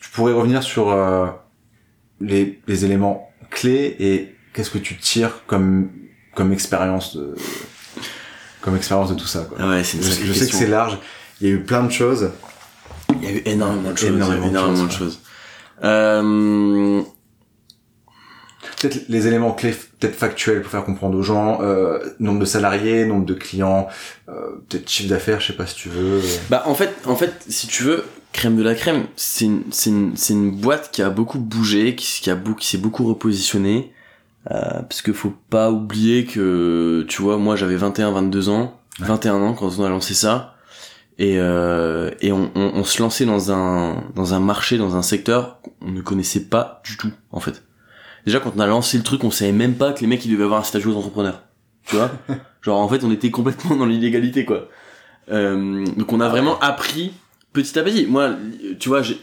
Tu 0.00 0.10
pourrais 0.10 0.32
revenir 0.32 0.62
sur 0.62 0.90
euh, 0.90 1.26
les, 2.20 2.60
les 2.66 2.84
éléments 2.84 3.30
clés 3.50 3.96
et 3.98 4.34
qu'est-ce 4.52 4.70
que 4.70 4.78
tu 4.78 4.96
tires 4.96 5.44
comme 5.46 5.90
comme 6.34 6.52
expérience 6.52 7.16
de 7.16 7.34
comme 8.60 8.76
expérience 8.76 9.10
de 9.10 9.14
tout 9.14 9.26
ça. 9.26 9.46
Quoi. 9.48 9.58
Ouais, 9.68 9.82
Je, 9.84 9.96
une 9.96 10.02
je 10.02 10.10
sacrée 10.10 10.34
sais 10.34 10.46
que 10.50 10.54
c'est 10.56 10.66
large. 10.66 10.98
Il 11.40 11.48
y 11.48 11.50
a 11.50 11.54
eu 11.54 11.60
plein 11.62 11.82
de 11.82 11.90
choses. 11.90 12.30
Il 13.14 13.24
y 13.24 13.26
a 13.26 13.32
eu 13.32 13.42
énormément 13.46 13.92
de 13.92 13.96
choses. 13.96 14.08
Énormément 14.08 14.44
de 14.46 14.50
énormément 14.50 14.84
de 14.84 14.90
choses. 14.90 15.20
Euh, 15.84 17.02
Peut-être 18.80 19.08
les 19.08 19.26
éléments 19.26 19.52
clés, 19.52 19.74
peut-être 20.00 20.14
factuels 20.16 20.60
pour 20.60 20.70
faire 20.70 20.84
comprendre 20.84 21.16
aux 21.16 21.22
gens. 21.22 21.60
Euh, 21.62 21.98
nombre 22.18 22.40
de 22.40 22.44
salariés, 22.44 23.06
nombre 23.06 23.24
de 23.24 23.32
clients, 23.34 23.88
euh, 24.28 24.32
peut-être 24.68 24.88
chiffre 24.90 25.08
d'affaires. 25.08 25.40
Je 25.40 25.46
sais 25.48 25.52
pas 25.54 25.66
si 25.66 25.76
tu 25.76 25.88
veux. 25.88 26.20
Bah 26.50 26.62
en 26.66 26.74
fait, 26.74 26.94
en 27.06 27.16
fait, 27.16 27.32
si 27.48 27.68
tu 27.68 27.84
veux, 27.84 28.04
crème 28.32 28.56
de 28.56 28.62
la 28.62 28.74
crème, 28.74 29.04
c'est 29.16 29.46
une, 29.46 29.62
c'est 29.70 29.90
une, 29.90 30.16
c'est 30.16 30.34
une 30.34 30.50
boîte 30.50 30.90
qui 30.92 31.00
a 31.00 31.08
beaucoup 31.10 31.38
bougé, 31.38 31.94
qui, 31.94 32.20
qui 32.20 32.28
a 32.30 32.34
beaucoup, 32.34 32.58
qui 32.58 32.66
s'est 32.66 32.78
beaucoup 32.78 33.04
repositionnée. 33.06 33.92
Euh, 34.50 34.82
parce 34.82 35.00
que 35.02 35.12
faut 35.12 35.34
pas 35.50 35.70
oublier 35.70 36.24
que, 36.24 37.04
tu 37.08 37.22
vois, 37.22 37.36
moi 37.38 37.56
j'avais 37.56 37.76
21, 37.76 38.12
22 38.12 38.48
ans, 38.48 38.78
Ouais. 39.00 39.06
21 39.06 39.34
ans 39.42 39.52
quand 39.54 39.78
on 39.78 39.84
a 39.84 39.88
lancé 39.90 40.14
ça, 40.14 40.54
et 41.18 41.38
euh, 41.38 42.10
et 42.20 42.32
on, 42.32 42.50
on, 42.54 42.72
on 42.74 42.84
se 42.84 43.02
lançait 43.02 43.24
dans 43.24 43.52
un 43.52 44.04
dans 44.14 44.34
un 44.34 44.40
marché, 44.40 44.78
dans 44.78 44.96
un 44.96 45.02
secteur 45.02 45.60
qu'on 45.62 45.90
ne 45.90 46.00
connaissait 46.00 46.44
pas 46.44 46.82
du 46.84 46.96
tout 46.96 47.12
en 47.32 47.40
fait. 47.40 47.62
Déjà 48.26 48.40
quand 48.40 48.52
on 48.56 48.60
a 48.60 48.66
lancé 48.66 48.98
le 48.98 49.04
truc, 49.04 49.24
on 49.24 49.30
savait 49.30 49.52
même 49.52 49.74
pas 49.74 49.92
que 49.92 50.00
les 50.00 50.06
mecs 50.06 50.24
ils 50.24 50.32
devaient 50.32 50.44
avoir 50.44 50.60
un 50.60 50.64
statut 50.64 50.88
d'entrepreneur. 50.88 51.42
Tu 51.86 51.96
vois 51.96 52.10
Genre 52.62 52.78
en 52.78 52.88
fait 52.88 53.04
on 53.04 53.10
était 53.10 53.30
complètement 53.30 53.76
dans 53.76 53.86
l'illégalité 53.86 54.44
quoi. 54.44 54.68
Euh, 55.30 55.84
donc 55.96 56.12
on 56.12 56.20
a 56.20 56.28
vraiment 56.28 56.58
appris 56.60 57.12
petit 57.56 57.78
à 57.78 57.82
petit. 57.82 58.06
Moi, 58.06 58.36
tu 58.78 58.88
vois, 58.88 59.02
j'ai 59.02 59.18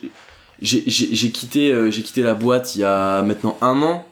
j'ai 0.62 0.84
j'ai 0.88 1.14
j'ai 1.14 1.32
quitté 1.32 1.72
euh, 1.72 1.92
j'ai 1.92 2.02
quitté 2.02 2.22
la 2.22 2.34
boîte 2.34 2.76
il 2.76 2.80
y 2.82 2.84
a 2.84 3.22
maintenant 3.22 3.58
un 3.62 3.82
an. 3.82 4.06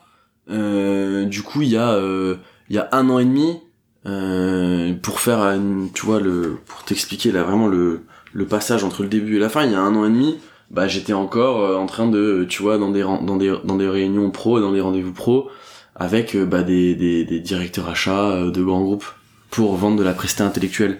Euh, 0.49 1.25
du 1.25 1.41
coup, 1.41 1.61
il 1.61 1.69
y 1.69 1.77
a 1.77 1.91
euh, 1.93 2.37
il 2.69 2.75
y 2.75 2.79
a 2.79 2.87
un 2.91 3.09
an 3.09 3.19
et 3.19 3.25
demi 3.25 3.59
euh, 4.05 4.93
pour 5.01 5.19
faire 5.19 5.39
une, 5.39 5.89
tu 5.93 6.05
vois 6.05 6.19
le 6.19 6.57
pour 6.65 6.83
t'expliquer 6.83 7.31
là 7.31 7.43
vraiment 7.43 7.67
le 7.67 8.01
le 8.33 8.45
passage 8.45 8.83
entre 8.83 9.03
le 9.03 9.09
début 9.09 9.35
et 9.37 9.39
la 9.39 9.49
fin. 9.49 9.63
Il 9.65 9.71
y 9.71 9.75
a 9.75 9.81
un 9.81 9.95
an 9.95 10.05
et 10.05 10.09
demi, 10.09 10.37
bah 10.69 10.87
j'étais 10.87 11.13
encore 11.13 11.61
euh, 11.61 11.75
en 11.75 11.85
train 11.85 12.07
de 12.07 12.45
tu 12.49 12.61
vois 12.61 12.77
dans 12.77 12.89
des 12.89 13.01
dans 13.01 13.37
des 13.37 13.55
dans 13.63 13.75
des 13.75 13.87
réunions 13.89 14.31
pro, 14.31 14.59
dans 14.59 14.71
des 14.71 14.81
rendez-vous 14.81 15.13
pro 15.13 15.49
avec 15.95 16.35
euh, 16.35 16.45
bah 16.45 16.63
des 16.63 16.95
des 16.95 17.25
des 17.25 17.39
directeurs 17.39 17.89
achats 17.89 18.31
euh, 18.31 18.51
de 18.51 18.63
grands 18.63 18.81
groupes 18.81 19.05
pour 19.49 19.75
vendre 19.75 19.97
de 19.97 20.03
la 20.03 20.13
prestation 20.13 20.45
intellectuelle 20.45 20.99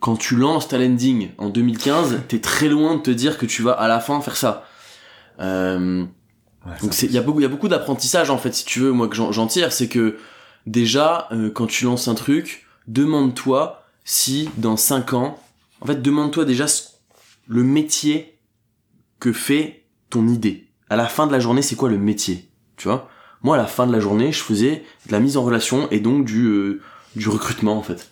quand 0.00 0.16
tu 0.16 0.34
lances 0.34 0.66
ta 0.68 0.78
landing 0.78 1.28
en 1.36 1.50
2015, 1.50 2.20
t'es 2.26 2.40
très 2.40 2.68
loin 2.68 2.96
de 2.96 3.02
te 3.02 3.10
dire 3.10 3.36
que 3.36 3.44
tu 3.44 3.62
vas 3.62 3.72
à 3.72 3.86
la 3.86 4.00
fin 4.00 4.20
faire 4.22 4.36
ça. 4.36 4.66
Euh, 5.40 6.04
Ouais, 6.66 6.74
donc 6.82 7.02
il 7.02 7.10
y 7.10 7.16
a 7.16 7.22
beaucoup 7.22 7.40
il 7.40 7.42
y 7.42 7.46
a 7.46 7.48
beaucoup 7.48 7.68
d'apprentissage 7.68 8.28
en 8.28 8.36
fait 8.36 8.52
si 8.54 8.66
tu 8.66 8.80
veux 8.80 8.92
moi 8.92 9.08
que 9.08 9.16
j'en 9.16 9.32
j'en 9.32 9.46
tire 9.46 9.72
c'est 9.72 9.88
que 9.88 10.18
déjà 10.66 11.28
euh, 11.32 11.50
quand 11.50 11.66
tu 11.66 11.84
lances 11.84 12.08
un 12.08 12.14
truc 12.14 12.66
demande-toi 12.86 13.84
si 14.04 14.48
dans 14.56 14.76
5 14.76 15.12
ans 15.14 15.38
en 15.80 15.86
fait 15.86 16.02
demande-toi 16.02 16.44
déjà 16.44 16.66
le 17.46 17.62
métier 17.62 18.38
que 19.18 19.32
fait 19.32 19.84
ton 20.08 20.28
idée. 20.28 20.68
À 20.88 20.96
la 20.96 21.06
fin 21.06 21.26
de 21.26 21.32
la 21.32 21.40
journée, 21.40 21.62
c'est 21.62 21.76
quoi 21.76 21.88
le 21.88 21.98
métier 21.98 22.48
Tu 22.76 22.88
vois? 22.88 23.08
Moi 23.42 23.56
à 23.56 23.58
la 23.58 23.66
fin 23.66 23.86
de 23.86 23.92
la 23.92 24.00
journée, 24.00 24.32
je 24.32 24.42
faisais 24.42 24.84
de 25.06 25.12
la 25.12 25.20
mise 25.20 25.36
en 25.36 25.44
relation 25.44 25.88
et 25.90 26.00
donc 26.00 26.24
du 26.24 26.46
euh, 26.46 26.80
du 27.16 27.28
recrutement 27.28 27.76
en 27.76 27.82
fait. 27.82 28.10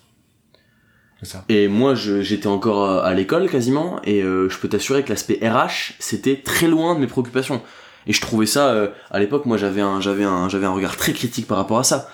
ça. 1.23 1.45
Et 1.49 1.67
moi, 1.67 1.95
j'étais 1.95 2.47
encore 2.47 2.85
à, 2.85 3.05
à 3.05 3.13
l'école 3.13 3.49
quasiment, 3.49 4.01
et 4.03 4.21
euh, 4.21 4.49
je 4.49 4.57
peux 4.57 4.69
t'assurer 4.69 5.03
que 5.03 5.09
l'aspect 5.09 5.39
RH, 5.41 5.93
c'était 5.99 6.37
très 6.37 6.67
loin 6.67 6.95
de 6.95 6.99
mes 6.99 7.07
préoccupations. 7.07 7.61
Et 8.07 8.13
je 8.13 8.21
trouvais 8.21 8.45
ça, 8.45 8.69
euh, 8.69 8.89
à 9.11 9.19
l'époque, 9.19 9.45
moi, 9.45 9.57
j'avais 9.57 9.81
un, 9.81 10.01
j'avais 10.01 10.23
un, 10.23 10.49
j'avais 10.49 10.65
un 10.65 10.71
regard 10.71 10.97
très 10.97 11.13
critique 11.13 11.47
par 11.47 11.57
rapport 11.57 11.79
à 11.79 11.83
ça. 11.83 12.09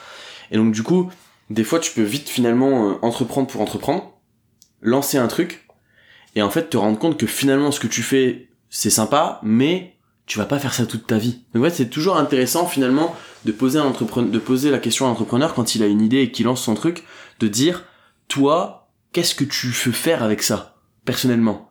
Et 0.51 0.57
donc, 0.57 0.71
du 0.71 0.83
coup, 0.83 1.09
des 1.49 1.63
fois, 1.63 1.79
tu 1.79 1.91
peux 1.91 2.03
vite 2.03 2.29
finalement 2.29 2.91
euh, 2.91 2.93
entreprendre 3.01 3.47
pour 3.47 3.61
entreprendre, 3.61 4.13
lancer 4.81 5.17
un 5.17 5.27
truc, 5.27 5.67
et 6.35 6.41
en 6.41 6.49
fait, 6.49 6.69
te 6.69 6.77
rendre 6.77 6.99
compte 6.99 7.17
que 7.17 7.27
finalement, 7.27 7.71
ce 7.71 7.79
que 7.79 7.87
tu 7.87 8.03
fais, 8.03 8.49
c'est 8.69 8.89
sympa, 8.89 9.39
mais 9.43 9.95
tu 10.25 10.37
vas 10.37 10.45
pas 10.45 10.59
faire 10.59 10.73
ça 10.73 10.85
toute 10.85 11.07
ta 11.07 11.17
vie. 11.17 11.41
Donc, 11.53 11.63
ouais, 11.63 11.69
c'est 11.69 11.89
toujours 11.89 12.17
intéressant 12.17 12.65
finalement 12.65 13.15
de 13.45 13.51
poser 13.51 13.79
un 13.79 13.85
entrepreneur, 13.85 14.31
de 14.31 14.39
poser 14.39 14.71
la 14.71 14.79
question 14.79 15.05
à 15.05 15.09
l'entrepreneur 15.09 15.53
quand 15.53 15.75
il 15.75 15.83
a 15.83 15.87
une 15.87 16.01
idée 16.01 16.21
et 16.21 16.31
qu'il 16.31 16.45
lance 16.45 16.63
son 16.63 16.73
truc, 16.73 17.03
de 17.39 17.47
dire, 17.47 17.85
toi, 18.27 18.89
qu'est-ce 19.13 19.35
que 19.35 19.43
tu 19.43 19.67
veux 19.67 19.91
faire 19.91 20.23
avec 20.23 20.41
ça, 20.41 20.75
personnellement? 21.05 21.69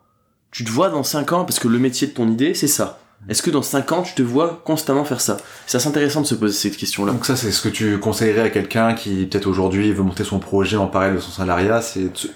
Tu 0.50 0.64
te 0.64 0.70
vois 0.70 0.88
dans 0.88 1.02
5 1.02 1.32
ans, 1.32 1.44
parce 1.44 1.58
que 1.58 1.68
le 1.68 1.78
métier 1.78 2.06
de 2.06 2.12
ton 2.12 2.30
idée, 2.30 2.54
c'est 2.54 2.68
ça. 2.68 3.00
Est-ce 3.28 3.42
que 3.42 3.50
dans 3.50 3.62
5 3.62 3.92
ans, 3.92 4.02
tu 4.02 4.14
te 4.14 4.22
vois 4.22 4.62
constamment 4.64 5.04
faire 5.04 5.20
ça? 5.20 5.38
C'est 5.66 5.78
assez 5.78 5.88
intéressant 5.88 6.20
de 6.20 6.26
se 6.26 6.34
poser 6.34 6.52
cette 6.52 6.76
question-là. 6.76 7.12
Donc 7.12 7.24
ça, 7.24 7.36
c'est 7.36 7.52
ce 7.52 7.62
que 7.62 7.68
tu 7.68 7.98
conseillerais 7.98 8.42
à 8.42 8.50
quelqu'un 8.50 8.94
qui 8.94 9.26
peut-être 9.26 9.46
aujourd'hui 9.46 9.92
veut 9.92 10.02
monter 10.02 10.24
son 10.24 10.38
projet 10.38 10.76
en 10.76 10.86
parallèle 10.86 11.16
de 11.16 11.20
son 11.20 11.30
salariat, 11.30 11.80
c'est 11.80 12.12
de 12.12 12.16
se, 12.16 12.28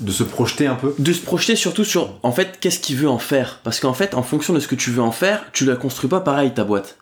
de 0.00 0.12
se 0.12 0.22
projeter 0.22 0.66
un 0.66 0.74
peu? 0.74 0.94
De 0.98 1.12
se 1.12 1.22
projeter 1.22 1.56
surtout 1.56 1.84
sur, 1.84 2.18
en 2.22 2.32
fait, 2.32 2.58
qu'est-ce 2.60 2.78
qu'il 2.78 2.96
veut 2.96 3.08
en 3.08 3.18
faire? 3.18 3.60
Parce 3.64 3.80
qu'en 3.80 3.94
fait, 3.94 4.14
en 4.14 4.22
fonction 4.22 4.52
de 4.52 4.60
ce 4.60 4.68
que 4.68 4.74
tu 4.74 4.90
veux 4.90 5.02
en 5.02 5.12
faire, 5.12 5.46
tu 5.52 5.64
la 5.64 5.76
construis 5.76 6.10
pas 6.10 6.20
pareil, 6.20 6.52
ta 6.52 6.64
boîte. 6.64 6.98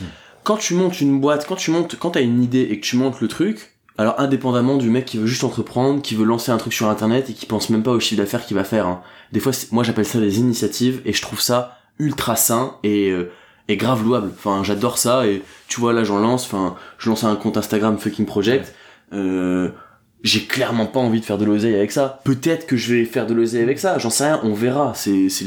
Hmm. 0.00 0.06
Quand 0.42 0.56
tu 0.56 0.74
montes 0.74 1.00
une 1.00 1.20
boîte, 1.20 1.46
quand 1.46 1.56
tu 1.56 1.70
montes, 1.70 1.96
quand 1.98 2.12
t'as 2.12 2.22
une 2.22 2.42
idée 2.42 2.68
et 2.70 2.80
que 2.80 2.84
tu 2.84 2.96
montes 2.96 3.20
le 3.20 3.28
truc, 3.28 3.74
alors 3.96 4.18
indépendamment 4.18 4.76
du 4.76 4.90
mec 4.90 5.04
qui 5.04 5.18
veut 5.18 5.26
juste 5.26 5.44
entreprendre, 5.44 6.02
qui 6.02 6.14
veut 6.14 6.24
lancer 6.24 6.50
un 6.50 6.56
truc 6.56 6.72
sur 6.72 6.88
internet 6.88 7.30
et 7.30 7.32
qui 7.32 7.46
pense 7.46 7.70
même 7.70 7.82
pas 7.82 7.92
au 7.92 8.00
chiffre 8.00 8.20
d'affaires 8.20 8.44
qu'il 8.44 8.56
va 8.56 8.64
faire, 8.64 8.86
hein. 8.86 9.02
des 9.32 9.40
fois, 9.40 9.52
moi 9.70 9.84
j'appelle 9.84 10.04
ça 10.04 10.18
des 10.18 10.38
initiatives 10.38 11.00
et 11.04 11.12
je 11.12 11.22
trouve 11.22 11.40
ça 11.40 11.78
ultra 11.98 12.36
sain 12.36 12.76
et, 12.82 13.10
euh, 13.10 13.30
et 13.68 13.76
grave 13.76 14.04
louable. 14.04 14.30
Enfin, 14.34 14.62
j'adore 14.64 14.98
ça 14.98 15.26
et 15.26 15.42
tu 15.68 15.80
vois 15.80 15.92
là 15.92 16.04
j'en 16.04 16.18
lance, 16.18 16.44
enfin, 16.44 16.76
je 16.98 17.08
lance 17.08 17.24
un 17.24 17.36
compte 17.36 17.56
Instagram 17.56 17.98
fucking 17.98 18.26
project. 18.26 18.74
Euh, 19.12 19.70
j'ai 20.22 20.44
clairement 20.44 20.86
pas 20.86 21.00
envie 21.00 21.20
de 21.20 21.24
faire 21.24 21.38
de 21.38 21.44
l'oseille 21.44 21.74
avec 21.74 21.92
ça. 21.92 22.20
Peut-être 22.24 22.66
que 22.66 22.76
je 22.76 22.94
vais 22.94 23.04
faire 23.04 23.26
de 23.26 23.34
l'oseille 23.34 23.62
avec 23.62 23.78
ça, 23.78 23.98
j'en 23.98 24.10
sais 24.10 24.24
rien, 24.24 24.40
on 24.42 24.54
verra. 24.54 24.92
C'est 24.94 25.28
c'est 25.28 25.44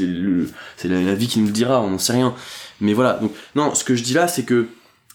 c'est 0.76 0.88
la, 0.88 1.02
la 1.02 1.14
vie 1.14 1.26
qui 1.26 1.40
nous 1.40 1.46
le 1.46 1.52
dira, 1.52 1.80
on 1.82 1.90
n'en 1.90 1.98
sait 1.98 2.12
rien. 2.12 2.34
Mais 2.80 2.92
voilà, 2.92 3.14
donc 3.14 3.32
non, 3.56 3.74
ce 3.74 3.82
que 3.84 3.96
je 3.96 4.04
dis 4.04 4.14
là, 4.14 4.28
c'est 4.28 4.44
que 4.44 4.68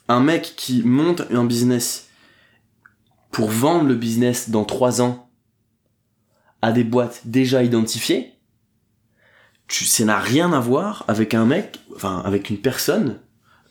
un 0.10 0.20
mec 0.20 0.54
qui 0.58 0.84
monte 0.84 1.24
un 1.32 1.46
business 1.46 2.10
pour 3.32 3.50
vendre 3.50 3.88
le 3.88 3.96
business 3.96 4.50
dans 4.50 4.66
trois 4.66 5.02
ans 5.02 5.30
à 6.62 6.72
des 6.72 6.84
boîtes 6.84 7.22
déjà 7.26 7.64
identifiées, 7.64 8.34
tu, 9.68 9.86
ça 9.86 10.06
n'a 10.06 10.20
rien 10.20 10.54
à 10.54 10.60
voir 10.60 11.06
avec 11.08 11.34
un 11.34 11.46
mec, 11.46 11.80
enfin 11.96 12.22
avec 12.26 12.50
une 12.50 12.58
personne 12.58 13.20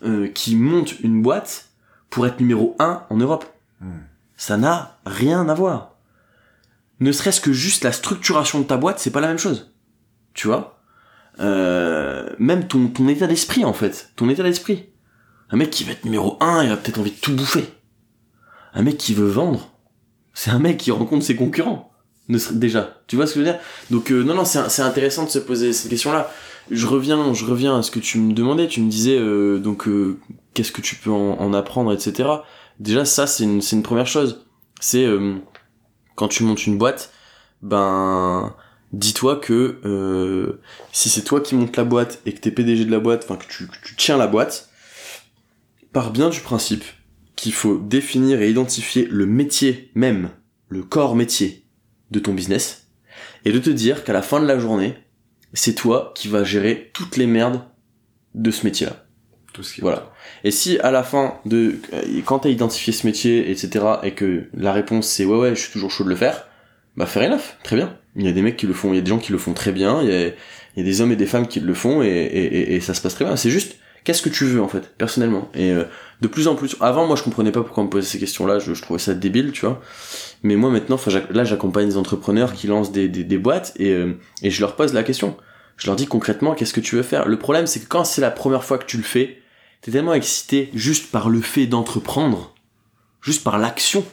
euh, 0.04 0.28
qui 0.28 0.56
monte 0.56 1.00
une 1.00 1.22
boîte 1.22 1.70
pour 2.10 2.26
être 2.26 2.40
numéro 2.40 2.76
un 2.78 3.04
en 3.10 3.16
Europe. 3.16 3.44
Hmm. 3.80 4.00
Ça 4.36 4.56
n'a 4.56 4.98
rien 5.06 5.48
à 5.48 5.54
voir. 5.54 5.96
Ne 7.00 7.12
serait-ce 7.12 7.40
que 7.40 7.52
juste 7.52 7.84
la 7.84 7.92
structuration 7.92 8.60
de 8.60 8.64
ta 8.64 8.76
boîte, 8.76 8.98
c'est 8.98 9.10
pas 9.10 9.20
la 9.20 9.28
même 9.28 9.38
chose. 9.38 9.74
Tu 10.34 10.46
vois? 10.46 10.80
Euh, 11.40 12.28
Même 12.38 12.66
ton, 12.66 12.88
ton 12.88 13.08
état 13.08 13.26
d'esprit, 13.26 13.64
en 13.64 13.72
fait. 13.72 14.12
Ton 14.16 14.28
état 14.28 14.42
d'esprit. 14.42 14.88
Un 15.50 15.56
mec 15.56 15.70
qui 15.70 15.84
va 15.84 15.92
être 15.92 16.04
numéro 16.04 16.36
1, 16.40 16.64
il 16.64 16.72
a 16.72 16.76
peut-être 16.76 16.98
envie 16.98 17.10
de 17.10 17.16
tout 17.16 17.34
bouffer. 17.34 17.66
Un 18.74 18.82
mec 18.82 18.96
qui 18.96 19.14
veut 19.14 19.28
vendre, 19.28 19.70
c'est 20.34 20.50
un 20.50 20.58
mec 20.58 20.78
qui 20.78 20.90
rencontre 20.90 21.24
ses 21.24 21.36
concurrents. 21.36 21.91
Ne 22.28 22.38
serait- 22.38 22.54
déjà. 22.54 23.02
Tu 23.08 23.16
vois 23.16 23.26
ce 23.26 23.34
que 23.34 23.40
je 23.40 23.44
veux 23.44 23.50
dire? 23.52 23.60
Donc, 23.90 24.10
euh, 24.12 24.22
non, 24.22 24.34
non, 24.34 24.44
c'est 24.44 24.82
intéressant 24.82 25.24
de 25.24 25.30
se 25.30 25.38
poser 25.38 25.72
cette 25.72 25.90
question-là. 25.90 26.30
Je 26.70 26.86
reviens, 26.86 27.34
je 27.34 27.44
reviens 27.44 27.78
à 27.78 27.82
ce 27.82 27.90
que 27.90 27.98
tu 27.98 28.18
me 28.18 28.32
demandais. 28.32 28.68
Tu 28.68 28.80
me 28.80 28.88
disais, 28.90 29.18
euh, 29.18 29.58
donc, 29.58 29.88
euh, 29.88 30.18
qu'est-ce 30.54 30.72
que 30.72 30.80
tu 30.80 30.94
peux 30.96 31.10
en, 31.10 31.38
en 31.40 31.52
apprendre, 31.52 31.92
etc. 31.92 32.28
Déjà, 32.78 33.04
ça, 33.04 33.26
c'est 33.26 33.44
une, 33.44 33.60
c'est 33.60 33.76
une 33.76 33.82
première 33.82 34.06
chose. 34.06 34.46
C'est 34.80 35.04
euh, 35.04 35.34
quand 36.14 36.28
tu 36.28 36.44
montes 36.44 36.66
une 36.66 36.78
boîte, 36.78 37.12
ben, 37.62 38.54
dis-toi 38.92 39.36
que 39.36 39.78
euh, 39.84 40.60
si 40.92 41.08
c'est 41.08 41.22
toi 41.22 41.40
qui 41.40 41.54
montes 41.54 41.76
la 41.76 41.84
boîte 41.84 42.20
et 42.26 42.32
que 42.32 42.40
t'es 42.40 42.50
PDG 42.50 42.84
de 42.84 42.90
la 42.90 42.98
boîte, 43.00 43.24
enfin 43.24 43.36
que 43.36 43.46
tu, 43.50 43.66
que 43.66 43.76
tu 43.84 43.96
tiens 43.96 44.16
la 44.16 44.26
boîte, 44.26 44.68
pars 45.92 46.10
bien 46.10 46.28
du 46.30 46.40
principe 46.40 46.84
qu'il 47.36 47.52
faut 47.52 47.78
définir 47.78 48.40
et 48.42 48.50
identifier 48.50 49.06
le 49.10 49.26
métier 49.26 49.90
même, 49.94 50.30
le 50.68 50.82
corps 50.82 51.14
métier 51.16 51.61
de 52.12 52.20
ton 52.20 52.32
business, 52.34 52.88
et 53.44 53.50
de 53.50 53.58
te 53.58 53.70
dire 53.70 54.04
qu'à 54.04 54.12
la 54.12 54.22
fin 54.22 54.40
de 54.40 54.46
la 54.46 54.58
journée, 54.58 54.94
c'est 55.52 55.74
toi 55.74 56.12
qui 56.14 56.28
vas 56.28 56.44
gérer 56.44 56.90
toutes 56.94 57.16
les 57.16 57.26
merdes 57.26 57.62
de 58.34 58.50
ce 58.50 58.64
métier-là. 58.64 59.04
Tout 59.52 59.62
ce 59.62 59.74
qui 59.74 59.80
Voilà. 59.80 60.12
Et 60.44 60.50
si 60.50 60.78
à 60.78 60.90
la 60.90 61.02
fin 61.02 61.40
de, 61.44 61.78
euh, 61.92 62.20
quand 62.24 62.40
t'as 62.40 62.48
identifié 62.48 62.92
ce 62.92 63.06
métier, 63.06 63.50
etc., 63.50 63.84
et 64.02 64.12
que 64.12 64.48
la 64.54 64.72
réponse 64.72 65.08
c'est 65.08 65.24
ouais 65.24 65.36
ouais, 65.36 65.54
je 65.54 65.60
suis 65.60 65.72
toujours 65.72 65.90
chaud 65.90 66.04
de 66.04 66.08
le 66.08 66.16
faire, 66.16 66.46
bah 66.96 67.06
fair 67.06 67.28
enough, 67.28 67.56
très 67.62 67.76
bien. 67.76 67.98
Il 68.16 68.24
y 68.24 68.28
a 68.28 68.32
des 68.32 68.42
mecs 68.42 68.56
qui 68.56 68.66
le 68.66 68.72
font, 68.72 68.92
il 68.92 68.96
y 68.96 68.98
a 68.98 69.02
des 69.02 69.10
gens 69.10 69.18
qui 69.18 69.32
le 69.32 69.38
font 69.38 69.52
très 69.52 69.72
bien, 69.72 70.02
il 70.02 70.08
y 70.08 70.14
a, 70.14 70.26
il 70.28 70.34
y 70.76 70.80
a 70.80 70.84
des 70.84 71.00
hommes 71.00 71.12
et 71.12 71.16
des 71.16 71.26
femmes 71.26 71.48
qui 71.48 71.60
le 71.60 71.74
font 71.74 72.02
et, 72.02 72.06
et, 72.06 72.44
et, 72.44 72.74
et 72.76 72.80
ça 72.80 72.94
se 72.94 73.02
passe 73.02 73.14
très 73.14 73.24
bien. 73.24 73.36
C'est 73.36 73.50
juste, 73.50 73.76
qu'est-ce 74.04 74.22
que 74.22 74.30
tu 74.30 74.44
veux 74.44 74.62
en 74.62 74.68
fait, 74.68 74.94
personnellement? 74.96 75.50
Et 75.54 75.70
euh, 75.70 75.84
de 76.22 76.28
plus 76.28 76.46
en 76.46 76.54
plus, 76.54 76.76
avant 76.80 77.06
moi 77.06 77.16
je 77.16 77.22
comprenais 77.24 77.50
pas 77.52 77.62
pourquoi 77.62 77.82
on 77.82 77.86
me 77.86 77.90
posait 77.90 78.06
ces 78.06 78.18
questions-là, 78.20 78.60
je, 78.60 78.74
je 78.74 78.82
trouvais 78.82 79.00
ça 79.00 79.12
débile, 79.12 79.50
tu 79.50 79.66
vois. 79.66 79.80
Mais 80.44 80.54
moi 80.56 80.70
maintenant, 80.70 80.98
là 81.30 81.44
j'accompagne 81.44 81.88
des 81.88 81.96
entrepreneurs 81.96 82.52
qui 82.52 82.68
lancent 82.68 82.92
des, 82.92 83.08
des, 83.08 83.24
des 83.24 83.38
boîtes 83.38 83.72
et, 83.76 83.90
euh, 83.90 84.14
et 84.42 84.50
je 84.50 84.60
leur 84.60 84.76
pose 84.76 84.92
la 84.94 85.02
question. 85.02 85.36
Je 85.76 85.86
leur 85.88 85.96
dis 85.96 86.06
concrètement 86.06 86.54
qu'est-ce 86.54 86.72
que 86.72 86.80
tu 86.80 86.94
veux 86.94 87.02
faire? 87.02 87.26
Le 87.26 87.38
problème 87.38 87.66
c'est 87.66 87.80
que 87.80 87.88
quand 87.88 88.04
c'est 88.04 88.20
la 88.20 88.30
première 88.30 88.62
fois 88.62 88.78
que 88.78 88.86
tu 88.86 88.96
le 88.96 89.02
fais, 89.02 89.38
t'es 89.80 89.90
tellement 89.90 90.14
excité 90.14 90.70
juste 90.74 91.10
par 91.10 91.28
le 91.28 91.40
fait 91.40 91.66
d'entreprendre, 91.66 92.54
juste 93.20 93.42
par 93.42 93.58
l'action, 93.58 94.04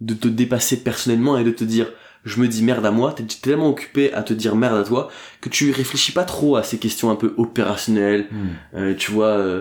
de 0.00 0.14
te 0.14 0.28
dépasser 0.28 0.78
personnellement 0.78 1.36
et 1.36 1.44
de 1.44 1.50
te 1.50 1.64
dire 1.64 1.88
je 2.24 2.40
me 2.40 2.48
dis 2.48 2.62
merde 2.62 2.86
à 2.86 2.90
moi, 2.90 3.12
t'es 3.12 3.22
tellement 3.42 3.68
occupé 3.68 4.14
à 4.14 4.22
te 4.22 4.32
dire 4.32 4.56
merde 4.56 4.78
à 4.78 4.82
toi 4.84 5.10
que 5.42 5.50
tu 5.50 5.70
réfléchis 5.72 6.12
pas 6.12 6.24
trop 6.24 6.56
à 6.56 6.62
ces 6.62 6.78
questions 6.78 7.10
un 7.10 7.16
peu 7.16 7.34
opérationnelles, 7.36 8.28
Hmm. 8.30 8.78
euh, 8.78 8.94
tu 8.94 9.10
vois 9.12 9.36
euh, 9.36 9.60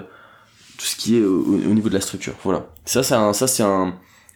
tout 0.83 0.89
ce 0.89 0.97
qui 0.97 1.17
est 1.17 1.21
au, 1.21 1.39
au 1.45 1.73
niveau 1.73 1.87
de 1.87 1.93
la 1.93 2.01
structure. 2.01 2.33
Voilà. 2.43 2.67
Ça 2.83 3.03
c'est 3.03 3.15
un 3.15 3.31
ça 3.31 3.47
c'est 3.47 3.63
un 3.63 3.95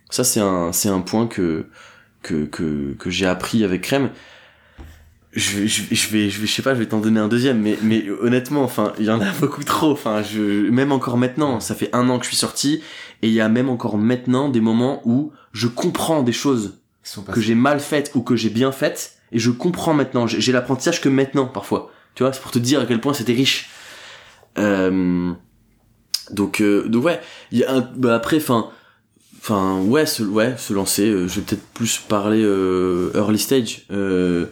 ça 0.09 0.23
c'est 0.23 0.39
un 0.39 0.71
c'est 0.71 0.87
un 0.87 1.01
point 1.01 1.27
que 1.27 1.65
que 2.23 2.45
que 2.45 2.95
que 2.97 3.09
j'ai 3.09 3.25
appris 3.25 3.65
avec 3.65 3.81
Crème. 3.81 4.11
Je 5.33 5.41
je 5.41 5.57
vais, 5.57 5.67
je 5.67 6.09
vais, 6.09 6.29
je 6.29 6.39
vais, 6.39 6.47
je 6.47 6.51
sais 6.51 6.61
pas, 6.61 6.73
je 6.73 6.79
vais 6.79 6.85
t'en 6.85 6.99
donner 6.99 7.19
un 7.19 7.27
deuxième, 7.27 7.61
mais, 7.61 7.77
mais 7.83 8.09
honnêtement, 8.21 8.63
enfin, 8.63 8.93
il 8.97 9.05
y 9.05 9.11
en 9.11 9.19
a 9.19 9.29
beaucoup 9.41 9.63
trop. 9.63 9.91
Enfin, 9.91 10.23
je, 10.23 10.69
même 10.69 10.93
encore 10.93 11.17
maintenant, 11.17 11.59
ça 11.59 11.75
fait 11.75 11.93
un 11.93 12.09
an 12.09 12.17
que 12.17 12.23
je 12.23 12.29
suis 12.29 12.37
sorti, 12.37 12.81
et 13.21 13.27
il 13.27 13.33
y 13.33 13.41
a 13.41 13.49
même 13.49 13.69
encore 13.69 13.97
maintenant 13.97 14.47
des 14.49 14.61
moments 14.61 15.01
où 15.05 15.33
je 15.51 15.67
comprends 15.67 16.23
des 16.23 16.31
choses 16.31 16.79
que 17.31 17.41
j'ai 17.41 17.55
mal 17.55 17.81
faites 17.81 18.11
ou 18.15 18.21
que 18.21 18.35
j'ai 18.35 18.49
bien 18.49 18.71
faites, 18.71 19.17
et 19.33 19.37
je 19.37 19.51
comprends 19.51 19.93
maintenant. 19.93 20.25
J'ai 20.25 20.41
j'ai 20.41 20.53
l'apprentissage 20.53 21.01
que 21.01 21.09
maintenant, 21.09 21.45
parfois. 21.45 21.91
Tu 22.15 22.23
vois, 22.23 22.33
c'est 22.33 22.41
pour 22.41 22.51
te 22.51 22.59
dire 22.59 22.79
à 22.79 22.85
quel 22.85 23.01
point 23.01 23.13
c'était 23.13 23.33
riche. 23.33 23.69
Euh, 24.57 25.33
donc, 26.31 26.61
euh, 26.61 26.87
donc 26.87 27.05
ouais, 27.05 27.19
il 27.51 27.59
y 27.59 27.63
a 27.63 27.71
un, 27.73 27.81
bah 27.95 28.15
après, 28.15 28.37
enfin, 28.37 28.69
enfin, 29.39 29.79
ouais, 29.81 30.05
se, 30.05 30.23
ouais, 30.23 30.55
se 30.57 30.73
lancer. 30.73 31.07
euh, 31.09 31.27
je 31.27 31.39
vais 31.39 31.45
peut-être 31.45 31.65
plus 31.73 31.99
parler 31.99 32.41
euh, 32.43 33.11
early 33.15 33.39
stage. 33.39 33.85
Euh, 33.91 34.47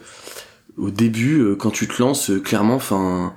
au 0.76 0.90
début, 0.90 1.40
euh, 1.40 1.56
quand 1.56 1.70
tu 1.70 1.88
te 1.88 2.00
lances, 2.02 2.30
euh, 2.30 2.40
clairement, 2.40 2.74
enfin. 2.76 3.34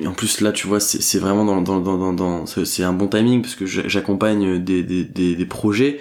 Et 0.00 0.06
en 0.06 0.12
plus 0.12 0.42
là, 0.42 0.52
tu 0.52 0.66
vois, 0.66 0.80
c'est 0.80 1.18
vraiment 1.18 1.44
dans 1.46 1.62
dans 1.62 1.80
dans 1.80 1.96
dans, 1.96 2.12
dans- 2.12 2.44
c'est 2.46 2.82
un 2.82 2.92
bon 2.92 3.08
timing 3.08 3.40
parce 3.40 3.54
que 3.54 3.64
j'a- 3.64 3.88
j'accompagne 3.88 4.62
des, 4.62 4.82
des 4.82 5.02
des 5.04 5.34
des 5.34 5.46
projets. 5.46 6.00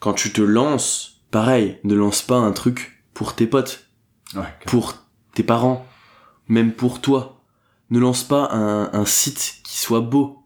Quand 0.00 0.14
tu 0.14 0.32
te 0.32 0.40
lances, 0.42 1.20
pareil, 1.30 1.78
ne 1.84 1.94
lance 1.94 2.22
pas 2.22 2.38
un 2.38 2.50
truc 2.52 3.04
pour 3.14 3.34
tes 3.36 3.46
potes 3.46 3.86
Ouais, 4.34 4.42
pour 4.66 4.94
tes 5.34 5.42
parents, 5.44 5.86
même 6.48 6.72
pour 6.72 7.00
toi. 7.00 7.40
Ne 7.90 7.98
lance 8.00 8.24
pas 8.24 8.48
un, 8.52 8.90
un 8.92 9.04
site 9.04 9.59
qui 9.70 9.78
soit 9.78 10.00
beau. 10.00 10.38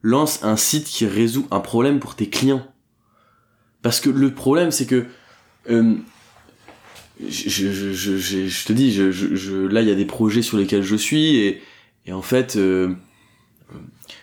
Lance 0.00 0.42
un 0.42 0.56
site 0.56 0.86
qui 0.86 1.06
résout 1.06 1.46
un 1.50 1.60
problème 1.60 2.00
pour 2.00 2.16
tes 2.16 2.28
clients. 2.30 2.66
Parce 3.82 4.00
que 4.00 4.08
le 4.08 4.32
problème, 4.32 4.70
c'est 4.70 4.86
que 4.86 5.06
euh, 5.68 5.94
je, 7.20 7.48
je, 7.48 8.16
je, 8.16 8.64
te 8.64 8.72
dis, 8.72 8.96
là, 9.68 9.82
il 9.82 9.88
y 9.88 9.92
a 9.92 9.94
des 9.94 10.06
projets 10.06 10.40
sur 10.40 10.56
lesquels 10.56 10.82
je 10.82 10.96
suis 10.96 11.36
et, 11.36 11.62
en 12.10 12.22
fait, 12.22 12.56
euh, 12.56 12.94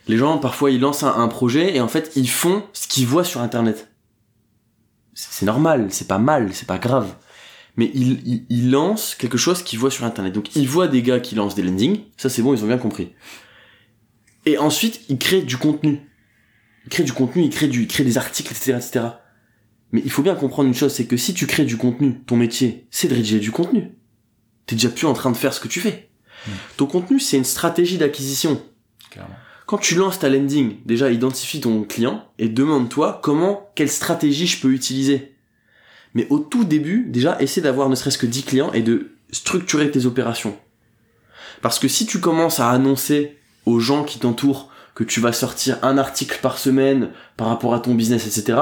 les 0.07 0.18
gens 0.18 0.38
parfois 0.39 0.72
ils 0.72 0.82
lancent 0.82 1.03
un, 1.03 1.28
projet 1.28 1.76
et 1.76 1.80
en 1.80 1.88
fait 1.88 2.12
ils 2.16 2.30
font 2.30 2.64
ce 2.74 2.88
qu'ils 2.88 3.07
voient 3.07 3.24
sur 3.24 3.41
Internet. 3.41 3.89
C'est 5.14 5.45
normal, 5.45 5.88
c'est 5.91 6.07
pas 6.07 6.18
mal, 6.18 6.53
c'est 6.53 6.68
pas 6.68 6.78
grave 6.78 7.16
mais 7.78 7.89
ils 7.93 8.20
il, 8.28 8.45
il 8.49 8.72
lancent 8.72 9.16
quelque 9.16 9.38
chose 9.38 9.64
qu'ils 9.64 9.80
voient 9.80 9.89
sur 9.89 10.03
internet. 10.03 10.34
Donc 10.34 10.53
ils 10.57 10.68
voient 10.68 10.89
des 10.89 11.01
gars 11.01 11.22
qui 11.22 11.36
lancent 11.36 11.55
des 11.55 11.64
landings, 11.64 12.01
ça 12.18 12.28
c'est 12.28 12.41
bon, 12.41 12.53
ils 12.53 12.62
ont 12.64 12.68
bien 12.68 12.78
compris. 12.78 13.14
Et 14.49 14.57
ensuite, 14.57 15.01
ils 15.09 15.19
créent 15.19 15.43
du 15.43 15.57
contenu. 15.57 15.99
Ils 16.85 16.89
créent 16.89 17.03
du 17.03 17.13
contenu, 17.13 17.43
ils 17.43 17.51
créent, 17.51 17.67
du, 17.67 17.83
ils 17.83 17.87
créent 17.87 18.03
des 18.03 18.17
articles, 18.17 18.51
etc., 18.51 18.71
etc. 18.77 19.05
Mais 19.91 20.01
il 20.03 20.09
faut 20.09 20.23
bien 20.23 20.33
comprendre 20.33 20.67
une 20.67 20.75
chose, 20.75 20.91
c'est 20.91 21.05
que 21.05 21.17
si 21.17 21.35
tu 21.35 21.45
crées 21.45 21.65
du 21.65 21.77
contenu, 21.77 22.19
ton 22.25 22.35
métier, 22.35 22.87
c'est 22.89 23.07
de 23.07 23.13
rédiger 23.13 23.39
du 23.39 23.51
contenu. 23.51 23.91
T'es 24.65 24.75
déjà 24.75 24.89
plus 24.89 25.05
en 25.05 25.13
train 25.13 25.29
de 25.29 25.37
faire 25.37 25.53
ce 25.53 25.59
que 25.59 25.67
tu 25.67 25.79
fais. 25.79 26.09
Mm. 26.47 26.51
Ton 26.77 26.87
contenu, 26.87 27.19
c'est 27.19 27.37
une 27.37 27.43
stratégie 27.43 27.99
d'acquisition. 27.99 28.59
Quand 29.67 29.77
tu 29.77 29.93
lances 29.93 30.17
ta 30.17 30.29
landing, 30.29 30.77
déjà 30.87 31.11
identifie 31.11 31.61
ton 31.61 31.83
client 31.83 32.27
et 32.39 32.49
demande-toi 32.49 33.19
comment, 33.21 33.71
quelle 33.75 33.89
stratégie 33.89 34.47
je 34.47 34.59
peux 34.59 34.73
utiliser. 34.73 35.35
Mais 36.15 36.25
au 36.31 36.39
tout 36.39 36.63
début, 36.63 37.05
déjà, 37.07 37.39
essaie 37.39 37.61
d'avoir 37.61 37.87
ne 37.87 37.93
serait-ce 37.93 38.17
que 38.17 38.25
10 38.25 38.43
clients 38.43 38.73
et 38.73 38.81
de 38.81 39.11
structurer 39.31 39.91
tes 39.91 40.07
opérations. 40.07 40.57
Parce 41.61 41.77
que 41.77 41.87
si 41.87 42.07
tu 42.07 42.19
commences 42.19 42.59
à 42.59 42.71
annoncer 42.71 43.38
aux 43.70 43.80
gens 43.80 44.03
qui 44.03 44.20
t'entourent 44.20 44.70
que 44.95 45.03
tu 45.03 45.20
vas 45.20 45.32
sortir 45.32 45.78
un 45.82 45.97
article 45.97 46.39
par 46.41 46.57
semaine 46.57 47.11
par 47.38 47.47
rapport 47.47 47.74
à 47.74 47.80
ton 47.80 47.95
business, 47.95 48.28
etc., 48.28 48.59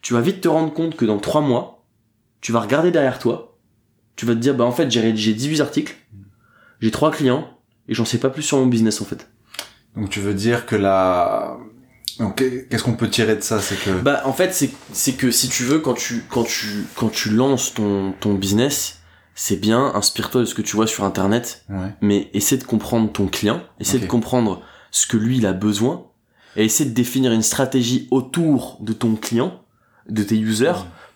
tu 0.00 0.14
vas 0.14 0.20
vite 0.20 0.40
te 0.40 0.48
rendre 0.48 0.72
compte 0.72 0.96
que 0.96 1.04
dans 1.04 1.18
3 1.18 1.40
mois, 1.40 1.84
tu 2.40 2.52
vas 2.52 2.60
regarder 2.60 2.90
derrière 2.90 3.18
toi, 3.18 3.56
tu 4.16 4.26
vas 4.26 4.34
te 4.34 4.38
dire, 4.38 4.54
bah 4.54 4.64
en 4.64 4.72
fait, 4.72 4.90
j'ai 4.90 5.00
rédigé 5.00 5.34
18 5.34 5.60
articles, 5.60 5.96
j'ai 6.80 6.90
3 6.90 7.10
clients, 7.10 7.48
et 7.88 7.94
j'en 7.94 8.04
sais 8.04 8.18
pas 8.18 8.30
plus 8.30 8.42
sur 8.42 8.58
mon 8.58 8.66
business 8.66 9.00
en 9.00 9.04
fait. 9.04 9.28
Donc 9.96 10.10
tu 10.10 10.20
veux 10.20 10.34
dire 10.34 10.66
que 10.66 10.76
la... 10.76 11.58
Qu'est-ce 12.36 12.84
qu'on 12.84 12.94
peut 12.94 13.08
tirer 13.08 13.36
de 13.36 13.40
ça? 13.40 13.60
C'est 13.60 13.76
que... 13.76 13.90
Bah 13.90 14.22
en 14.24 14.32
fait 14.32 14.54
c'est 14.54 14.70
c'est 14.92 15.14
que 15.14 15.30
si 15.30 15.48
tu 15.48 15.64
veux 15.64 15.80
quand 15.80 15.94
tu 15.94 16.24
quand 16.28 16.44
tu 16.44 16.86
quand 16.94 17.08
tu 17.08 17.30
lances 17.30 17.74
ton 17.74 18.12
ton 18.20 18.34
business, 18.34 19.00
c'est 19.34 19.56
bien 19.60 19.92
inspire-toi 19.94 20.42
de 20.42 20.46
ce 20.46 20.54
que 20.54 20.62
tu 20.62 20.76
vois 20.76 20.86
sur 20.86 21.04
internet, 21.04 21.64
Ouais. 21.68 21.92
mais 22.00 22.30
essaie 22.34 22.56
de 22.56 22.64
comprendre 22.64 23.10
ton 23.12 23.26
client, 23.26 23.62
essaie 23.80 23.98
de 23.98 24.06
comprendre 24.06 24.62
ce 24.90 25.06
que 25.06 25.16
lui 25.16 25.38
il 25.38 25.46
a 25.46 25.52
besoin 25.52 26.04
et 26.56 26.64
essaie 26.64 26.84
de 26.84 26.90
définir 26.94 27.32
une 27.32 27.42
stratégie 27.42 28.06
autour 28.12 28.78
de 28.80 28.92
ton 28.92 29.16
client, 29.16 29.60
de 30.08 30.22
tes 30.22 30.36
users 30.36 30.72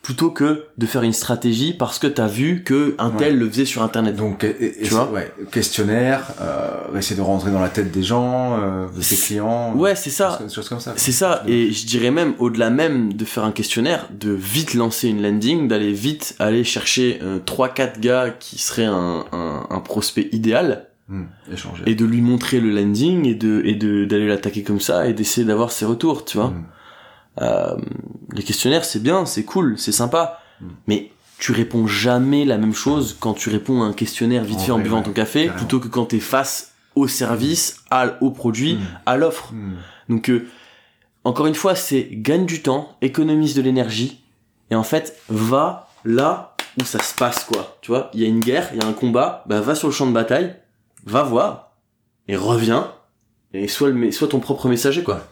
plutôt 0.09 0.31
que 0.31 0.65
de 0.79 0.87
faire 0.87 1.03
une 1.03 1.13
stratégie 1.13 1.75
parce 1.75 1.99
que 1.99 2.07
t'as 2.07 2.29
vu 2.29 2.63
que 2.65 2.95
un 2.99 3.11
tel 3.11 3.37
le 3.39 3.47
faisait 3.51 3.67
sur 3.67 3.83
internet. 3.83 4.17
Donc, 4.17 4.43
et- 4.43 4.57
et- 4.81 4.83
Tu 4.85 4.95
vois? 4.95 5.11
ouais, 5.11 5.31
questionnaire, 5.53 6.33
euh, 6.41 6.97
essayer 6.97 7.15
de 7.15 7.21
rentrer 7.21 7.51
dans 7.51 7.61
la 7.61 7.69
tête 7.69 7.91
des 7.93 8.03
gens, 8.03 8.59
euh, 8.59 8.87
de 8.97 9.03
C'est- 9.03 9.17
clients. 9.27 9.75
ouais, 9.77 9.95
c'est 9.95 10.09
ça. 10.09 10.39
Des 10.43 10.49
choses- 10.49 10.71
comme 10.71 10.81
ça. 10.81 10.95
C'est 10.97 11.13
ça, 11.13 11.43
et 11.47 11.73
je 11.73 11.87
dirais 11.87 12.11
même, 12.11 12.33
au-delà 12.39 12.71
même 12.71 13.13
de 13.13 13.25
faire 13.27 13.45
un 13.45 13.53
questionnaire, 13.53 14.09
de 14.19 14.31
vite 14.31 14.73
lancer 14.73 15.09
une 15.09 15.21
landing, 15.21 15.69
d'aller 15.69 15.93
vite 15.93 16.35
aller 16.39 16.65
chercher 16.65 17.19
euh, 17.23 17.39
3-4 17.45 18.01
gars 18.01 18.31
qui 18.31 18.57
seraient 18.57 18.87
un, 18.87 19.27
un, 19.33 19.67
un 19.69 19.81
prospect 19.81 20.31
idéal, 20.33 20.87
Hmm, 21.11 21.25
et 21.87 21.95
de 21.95 22.05
lui 22.07 22.23
montrer 22.23 22.61
le 22.61 22.71
landing, 22.71 23.27
et 23.27 23.35
de 23.35 23.61
et 23.67 23.75
de 23.75 24.05
d'aller 24.07 24.27
l'attaquer 24.27 24.63
comme 24.63 24.81
ça, 24.81 25.07
et 25.07 25.13
d'essayer 25.13 25.47
d'avoir 25.47 25.71
ses 25.71 25.85
retours, 25.85 26.25
tu 26.25 26.39
vois. 26.39 26.49
Hmm. 26.49 26.65
Euh, 27.41 27.77
les 28.33 28.43
questionnaires, 28.43 28.85
c'est 28.85 29.03
bien, 29.03 29.27
c'est 29.27 29.45
cool, 29.45 29.79
c'est 29.79 29.93
sympa, 29.93 30.41
Mm. 30.61 30.67
mais 30.89 31.11
tu 31.39 31.53
réponds 31.53 31.87
jamais 31.87 32.45
la 32.45 32.59
même 32.59 32.75
chose 32.75 33.17
quand 33.21 33.33
tu 33.35 33.49
réponds 33.49 33.83
à 33.83 33.87
un 33.87 33.93
questionnaire 33.93 34.43
vite 34.43 34.59
En 34.59 34.63
fait 34.65 34.73
en 34.73 34.79
buvant 34.81 34.99
ouais, 34.99 35.05
ton 35.05 35.13
café, 35.13 35.45
carrément. 35.45 35.57
plutôt 35.59 35.79
que 35.79 35.87
quand 35.89 36.07
t'es 36.07 36.19
face 36.19 36.73
au 36.97 37.07
service, 37.07 37.85
à, 37.91 38.21
au 38.23 38.31
produit, 38.33 38.75
Hmm. 38.75 38.81
à 39.07 39.17
l'offre. 39.17 39.53
Hmm. 39.53 39.75
Donc, 40.09 40.31
euh, 40.31 40.49
encore 41.23 41.47
une 41.47 41.55
fois, 41.55 41.77
c'est 41.77 42.09
gagne 42.11 42.45
du 42.45 42.61
temps, 42.63 42.97
économise 43.03 43.55
de 43.55 43.63
l'énergie, 43.63 44.21
et 44.71 44.75
en 44.75 44.83
fait, 44.83 45.17
va 45.29 45.89
là 46.05 46.57
où 46.81 46.85
ça 46.85 47.01
se 47.01 47.15
passe, 47.15 47.45
quoi. 47.45 47.79
Tu 47.83 47.91
vois, 47.93 48.11
il 48.15 48.21
y 48.21 48.25
a 48.25 48.29
une 48.29 48.41
guerre, 48.41 48.71
il 48.75 48.83
y 48.83 48.85
a 48.85 48.89
un 48.89 48.93
combat, 48.93 49.45
bah 49.47 49.61
va 49.61 49.75
sur 49.77 49.87
le 49.89 49.95
champ 49.95 50.07
de 50.07 50.13
bataille, 50.13 50.57
va 51.07 51.23
voir, 51.23 51.73
et 52.27 52.35
reviens, 52.37 52.93
et 53.53 53.69
sois, 53.69 53.91
le, 53.91 54.11
sois 54.11 54.27
ton 54.29 54.41
propre 54.41 54.69
messager, 54.69 55.05
quoi. 55.05 55.25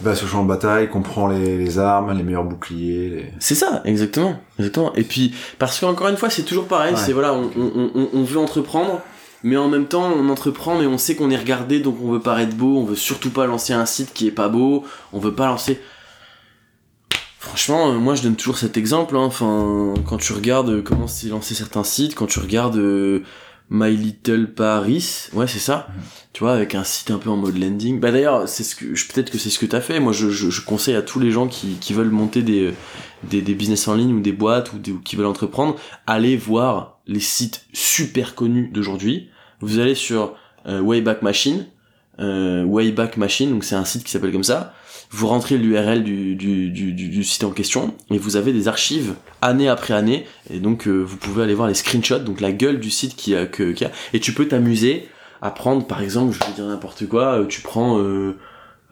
Va 0.00 0.14
sur 0.14 0.26
le 0.26 0.32
champ 0.32 0.42
de 0.44 0.48
bataille, 0.48 0.88
comprend 0.88 1.26
les, 1.26 1.58
les 1.58 1.78
armes, 1.78 2.16
les 2.16 2.22
meilleurs 2.22 2.44
boucliers. 2.44 3.08
Les... 3.08 3.32
C'est 3.40 3.56
ça, 3.56 3.82
exactement, 3.84 4.40
exactement. 4.58 4.94
Et 4.94 5.02
puis, 5.02 5.34
parce 5.58 5.80
qu'encore 5.80 6.08
une 6.08 6.16
fois, 6.16 6.30
c'est 6.30 6.44
toujours 6.44 6.66
pareil, 6.66 6.94
Ouais. 6.94 7.00
c'est 7.04 7.12
voilà, 7.12 7.34
on, 7.34 7.50
on, 7.56 7.90
on, 7.94 8.08
on 8.12 8.22
veut 8.22 8.38
entreprendre, 8.38 9.00
mais 9.42 9.56
en 9.56 9.68
même 9.68 9.86
temps, 9.86 10.08
on 10.16 10.28
entreprend, 10.28 10.78
mais 10.78 10.86
on 10.86 10.98
sait 10.98 11.16
qu'on 11.16 11.30
est 11.30 11.36
regardé, 11.36 11.80
donc 11.80 11.96
on 12.02 12.12
veut 12.12 12.20
paraître 12.20 12.54
beau, 12.54 12.78
on 12.78 12.84
veut 12.84 12.94
surtout 12.96 13.30
pas 13.30 13.46
lancer 13.46 13.72
un 13.72 13.86
site 13.86 14.12
qui 14.14 14.28
est 14.28 14.32
pas 14.32 14.48
beau, 14.48 14.84
on 15.12 15.18
veut 15.18 15.34
pas 15.34 15.46
lancer... 15.46 15.80
Franchement, 17.40 17.90
euh, 17.90 17.98
moi 17.98 18.14
je 18.14 18.22
donne 18.22 18.34
toujours 18.36 18.58
cet 18.58 18.76
exemple, 18.76 19.16
hein. 19.16 19.20
enfin, 19.20 19.94
quand 20.06 20.18
tu 20.18 20.32
regardes 20.32 20.70
euh, 20.70 20.82
comment 20.82 21.06
s'est 21.06 21.28
lancé 21.28 21.54
certains 21.54 21.84
sites, 21.84 22.14
quand 22.16 22.26
tu 22.26 22.40
regardes 22.40 22.76
euh, 22.76 23.22
My 23.70 23.94
Little 23.94 24.46
Paris, 24.54 25.28
ouais 25.34 25.46
c'est 25.46 25.58
ça, 25.58 25.88
Mhm. 25.88 26.02
tu 26.32 26.40
vois, 26.44 26.52
avec 26.54 26.74
un 26.74 26.84
site 26.84 27.10
un 27.10 27.18
peu 27.18 27.28
en 27.28 27.36
mode 27.36 27.58
landing. 27.58 28.00
Bah 28.00 28.10
d'ailleurs, 28.12 28.48
c'est 28.48 28.62
ce 28.64 28.74
que, 28.74 28.94
je- 28.94 29.06
peut-être 29.08 29.30
que 29.30 29.36
c'est 29.38 29.50
ce 29.50 29.58
que 29.58 29.66
t'as 29.66 29.80
fait, 29.82 30.00
moi 30.00 30.12
je, 30.12 30.30
je, 30.30 30.48
je 30.48 30.62
conseille 30.62 30.94
à 30.94 31.02
tous 31.02 31.20
les 31.20 31.30
gens 31.30 31.48
qui, 31.48 31.74
qui 31.80 31.92
veulent 31.92 32.08
monter 32.10 32.42
des, 32.42 32.72
des, 33.24 33.42
des 33.42 33.54
business 33.54 33.86
en 33.88 33.94
ligne 33.94 34.14
ou 34.14 34.20
des 34.20 34.32
boîtes 34.32 34.72
ou, 34.72 34.78
des, 34.78 34.92
ou 34.92 35.00
qui 35.00 35.16
veulent 35.16 35.26
entreprendre, 35.26 35.76
allez 36.06 36.36
voir 36.36 36.98
les 37.06 37.20
sites 37.20 37.66
super 37.74 38.34
connus 38.34 38.68
d'aujourd'hui. 38.72 39.28
Vous 39.60 39.78
allez 39.80 39.94
sur 39.94 40.34
euh, 40.66 40.80
Wayback 40.80 41.20
Machine, 41.22 41.66
euh, 42.20 42.64
Wayback 42.64 43.16
Machine, 43.18 43.50
donc 43.50 43.64
c'est 43.64 43.74
un 43.76 43.84
site 43.84 44.02
qui 44.04 44.10
s'appelle 44.10 44.32
comme 44.32 44.44
ça. 44.44 44.74
Vous 45.10 45.26
rentrez 45.26 45.56
l'URL 45.56 46.04
du, 46.04 46.34
du, 46.34 46.70
du, 46.70 46.92
du, 46.92 47.24
site 47.24 47.44
en 47.44 47.50
question 47.50 47.94
et 48.10 48.18
vous 48.18 48.36
avez 48.36 48.52
des 48.52 48.68
archives 48.68 49.14
année 49.40 49.68
après 49.68 49.94
année 49.94 50.26
et 50.50 50.60
donc 50.60 50.86
euh, 50.86 50.98
vous 50.98 51.16
pouvez 51.16 51.42
aller 51.42 51.54
voir 51.54 51.66
les 51.66 51.74
screenshots, 51.74 52.18
donc 52.18 52.40
la 52.40 52.52
gueule 52.52 52.78
du 52.78 52.90
site 52.90 53.16
qui 53.16 53.34
a, 53.34 53.46
que, 53.46 53.72
qui 53.72 53.84
a 53.86 53.90
et 54.12 54.20
tu 54.20 54.32
peux 54.32 54.46
t'amuser 54.46 55.08
à 55.40 55.50
prendre 55.50 55.86
par 55.86 56.02
exemple, 56.02 56.34
je 56.34 56.46
vais 56.46 56.52
dire 56.52 56.66
n'importe 56.66 57.06
quoi, 57.06 57.40
euh, 57.40 57.46
tu 57.46 57.62
prends 57.62 57.98
euh, 57.98 58.36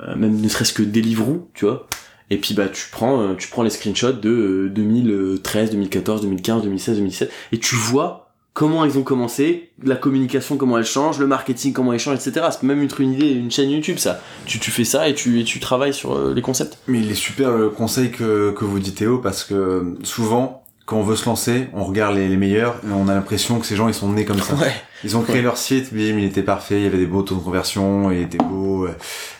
euh, 0.00 0.14
même 0.14 0.40
ne 0.40 0.48
serait-ce 0.48 0.72
que 0.72 0.82
Deliveroo, 0.82 1.50
tu 1.54 1.64
vois. 1.64 1.86
Et 2.28 2.38
puis 2.38 2.54
bah 2.54 2.68
tu 2.68 2.86
prends 2.90 3.20
euh, 3.20 3.34
tu 3.34 3.48
prends 3.48 3.62
les 3.62 3.70
screenshots 3.70 4.12
de 4.12 4.28
euh, 4.28 4.68
2013, 4.70 5.70
2014, 5.70 6.22
2015, 6.22 6.62
2016, 6.62 6.96
2017 6.96 7.32
et 7.52 7.58
tu 7.58 7.76
vois 7.76 8.25
comment 8.56 8.86
ils 8.86 8.96
ont 8.96 9.02
commencé, 9.02 9.68
la 9.82 9.96
communication 9.96 10.56
comment 10.56 10.78
elle 10.78 10.86
change, 10.86 11.18
le 11.18 11.26
marketing 11.26 11.74
comment 11.74 11.92
il 11.92 11.98
change, 11.98 12.26
etc. 12.26 12.46
C'est 12.50 12.62
même 12.62 12.82
être 12.82 13.02
une 13.02 13.12
idée, 13.12 13.28
une 13.28 13.50
chaîne 13.50 13.70
YouTube 13.70 13.98
ça. 13.98 14.18
Tu, 14.46 14.58
tu 14.58 14.70
fais 14.70 14.84
ça 14.84 15.10
et 15.10 15.14
tu, 15.14 15.38
et 15.40 15.44
tu 15.44 15.60
travailles 15.60 15.92
sur 15.92 16.16
euh, 16.16 16.32
les 16.34 16.40
concepts. 16.40 16.78
Mais 16.88 17.00
il 17.00 17.10
est 17.10 17.14
super 17.14 17.54
le 17.54 17.68
conseil 17.68 18.10
que, 18.10 18.52
que 18.52 18.64
vous 18.64 18.78
dites 18.78 18.94
Théo 18.94 19.18
parce 19.18 19.44
que 19.44 19.98
souvent 20.04 20.64
quand 20.86 20.96
on 20.98 21.02
veut 21.02 21.16
se 21.16 21.26
lancer, 21.26 21.66
on 21.74 21.82
regarde 21.84 22.14
les, 22.14 22.28
les 22.28 22.36
meilleurs 22.36 22.76
et 22.88 22.92
on 22.92 23.08
a 23.08 23.14
l'impression 23.14 23.58
que 23.58 23.66
ces 23.66 23.74
gens 23.76 23.88
ils 23.88 23.94
sont 23.94 24.10
nés 24.12 24.24
comme 24.24 24.38
ça. 24.40 24.54
Ouais. 24.54 24.72
Ils 25.04 25.16
ont 25.16 25.20
créé 25.22 25.36
Ouais. 25.36 25.42
leur 25.42 25.58
site, 25.58 25.92
bim, 25.92 26.16
il 26.18 26.24
était 26.24 26.42
parfait, 26.42 26.76
il 26.78 26.84
y 26.84 26.86
avait 26.86 26.96
des 26.96 27.06
beaux 27.06 27.22
taux 27.22 27.34
de 27.34 27.40
conversion, 27.40 28.10
il 28.10 28.22
était 28.22 28.38
beau, 28.38 28.86
euh, 28.86 28.92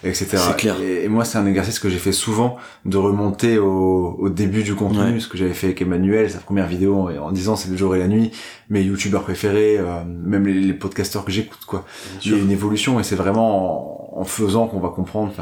etc. 0.05 0.37
Clair. 0.59 0.77
Et, 0.83 1.05
et 1.05 1.09
moi, 1.09 1.25
c'est 1.25 1.39
un 1.39 1.47
exercice 1.47 1.79
que 1.79 1.89
j'ai 1.89 1.99
fait 1.99 2.13
souvent 2.13 2.57
de 2.85 2.97
remonter 2.99 3.57
au, 3.59 4.17
au 4.19 4.29
début 4.29 4.65
du 4.65 4.75
contenu, 4.75 5.15
Ouais. 5.15 5.21
ce 5.21 5.29
que 5.29 5.39
j'avais 5.39 5.55
fait 5.55 5.69
avec 5.69 5.81
Emmanuel, 5.81 6.31
sa 6.31 6.39
première 6.41 6.67
vidéo 6.67 7.09
en, 7.09 7.17
en 7.29 7.33
disant 7.33 7.57
c'est 7.57 7.71
le 7.71 7.77
jour 7.77 7.95
et 7.97 8.01
la 8.01 8.09
nuit, 8.09 8.33
mes 8.69 8.83
youtubeurs 8.83 9.23
préférés, 9.23 9.79
euh, 9.79 10.05
même 10.05 10.47
les, 10.47 10.55
les 10.55 10.75
podcasteurs 10.75 11.25
que 11.25 11.31
j'écoute, 11.33 11.65
quoi. 11.67 11.85
Il 12.25 12.33
y 12.33 12.35
a 12.35 12.39
une 12.39 12.51
évolution 12.51 13.01
et 13.01 13.03
c'est 13.05 13.17
vraiment 13.17 14.19
en, 14.19 14.21
en 14.21 14.25
faisant 14.25 14.67
qu'on 14.67 14.81
va 14.81 14.89
comprendre. 14.91 15.33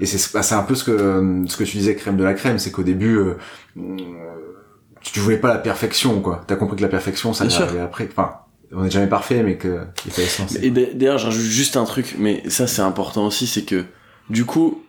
Et 0.00 0.06
c'est 0.06 0.32
bah, 0.32 0.42
c'est 0.42 0.54
un 0.56 0.62
peu 0.62 0.74
ce 0.74 0.84
que 0.84 1.44
ce 1.46 1.56
que 1.56 1.64
tu 1.64 1.76
disais 1.76 1.94
crème 1.94 2.16
de 2.16 2.24
la 2.24 2.34
crème, 2.34 2.58
c'est 2.58 2.70
qu'au 2.72 2.82
début 2.82 3.16
euh, 3.18 3.34
tu, 5.00 5.12
tu 5.12 5.20
voulais 5.20 5.38
pas 5.38 5.48
la 5.48 5.58
perfection 5.58 6.20
quoi. 6.20 6.44
T'as 6.46 6.56
compris 6.56 6.76
que 6.76 6.82
la 6.82 6.88
perfection 6.88 7.32
ça 7.32 7.44
arriver 7.44 7.80
après. 7.80 8.08
Enfin, 8.10 8.32
on 8.72 8.82
n'est 8.82 8.90
jamais 8.90 9.08
parfait 9.08 9.42
mais 9.42 9.56
que 9.56 9.80
lancer. 10.38 10.58
Et 10.62 10.70
d'a- 10.70 10.92
d'ailleurs, 10.94 11.18
je 11.18 11.26
rajoute 11.26 11.42
juste 11.42 11.76
un 11.76 11.84
truc, 11.84 12.16
mais 12.18 12.42
ça 12.48 12.66
c'est 12.66 12.82
important 12.82 13.26
aussi, 13.26 13.46
c'est 13.46 13.62
que 13.64 13.84
du 14.28 14.44
coup, 14.44 14.82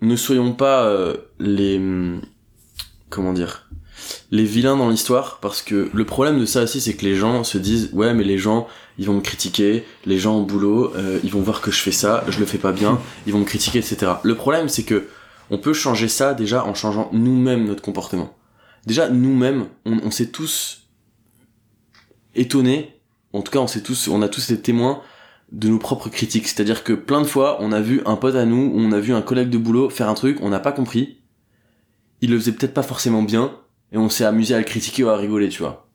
ne 0.00 0.16
soyons 0.16 0.52
pas 0.52 0.84
euh, 0.84 1.16
les 1.40 1.76
hum, 1.78 2.20
comment 3.10 3.32
dire 3.32 3.64
les 4.30 4.44
vilains 4.44 4.76
dans 4.76 4.88
l'histoire, 4.90 5.38
parce 5.40 5.60
que 5.60 5.90
le 5.92 6.04
problème 6.04 6.38
de 6.38 6.46
ça 6.46 6.62
aussi, 6.62 6.80
c'est 6.80 6.94
que 6.94 7.04
les 7.04 7.16
gens 7.16 7.42
se 7.44 7.58
disent 7.58 7.90
ouais, 7.92 8.14
mais 8.14 8.24
les 8.24 8.38
gens 8.38 8.68
ils 8.96 9.06
vont 9.06 9.14
me 9.14 9.20
critiquer, 9.20 9.84
les 10.06 10.18
gens 10.18 10.36
au 10.36 10.44
boulot, 10.44 10.92
euh, 10.96 11.18
ils 11.24 11.30
vont 11.30 11.40
voir 11.40 11.60
que 11.60 11.70
je 11.70 11.80
fais 11.80 11.92
ça, 11.92 12.24
je 12.28 12.38
le 12.38 12.46
fais 12.46 12.58
pas 12.58 12.72
bien, 12.72 13.00
ils 13.26 13.32
vont 13.32 13.40
me 13.40 13.44
critiquer, 13.44 13.78
etc. 13.80 14.12
Le 14.22 14.34
problème, 14.34 14.68
c'est 14.68 14.84
que 14.84 15.08
on 15.50 15.58
peut 15.58 15.72
changer 15.72 16.08
ça 16.08 16.34
déjà 16.34 16.64
en 16.64 16.74
changeant 16.74 17.08
nous-mêmes 17.12 17.64
notre 17.66 17.82
comportement. 17.82 18.34
Déjà, 18.88 19.10
nous-mêmes, 19.10 19.66
on, 19.84 20.10
s'est 20.10 20.30
tous 20.30 20.88
étonnés, 22.34 23.02
en 23.34 23.42
tout 23.42 23.52
cas, 23.52 23.58
on 23.58 23.66
s'est 23.66 23.82
tous, 23.82 24.08
on 24.08 24.22
a 24.22 24.30
tous 24.30 24.50
été 24.50 24.62
témoins 24.62 25.02
de 25.52 25.68
nos 25.68 25.78
propres 25.78 26.08
critiques. 26.08 26.48
C'est-à-dire 26.48 26.84
que 26.84 26.94
plein 26.94 27.20
de 27.20 27.26
fois, 27.26 27.58
on 27.60 27.70
a 27.70 27.82
vu 27.82 28.00
un 28.06 28.16
pote 28.16 28.34
à 28.34 28.46
nous, 28.46 28.72
ou 28.72 28.78
on 28.80 28.90
a 28.92 28.98
vu 28.98 29.12
un 29.12 29.20
collègue 29.20 29.50
de 29.50 29.58
boulot 29.58 29.90
faire 29.90 30.08
un 30.08 30.14
truc, 30.14 30.38
on 30.40 30.48
n'a 30.48 30.58
pas 30.58 30.72
compris. 30.72 31.18
Il 32.22 32.30
le 32.30 32.38
faisait 32.38 32.52
peut-être 32.52 32.72
pas 32.72 32.82
forcément 32.82 33.22
bien, 33.22 33.52
et 33.92 33.98
on 33.98 34.08
s'est 34.08 34.24
amusé 34.24 34.54
à 34.54 34.58
le 34.58 34.64
critiquer 34.64 35.04
ou 35.04 35.10
à 35.10 35.18
rigoler, 35.18 35.50
tu 35.50 35.58
vois. 35.58 35.90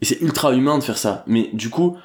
Et 0.00 0.04
c'est 0.04 0.20
ultra 0.20 0.52
humain 0.52 0.76
de 0.78 0.82
faire 0.82 0.98
ça. 0.98 1.22
Mais 1.28 1.50
du 1.52 1.70
coup, 1.70 1.96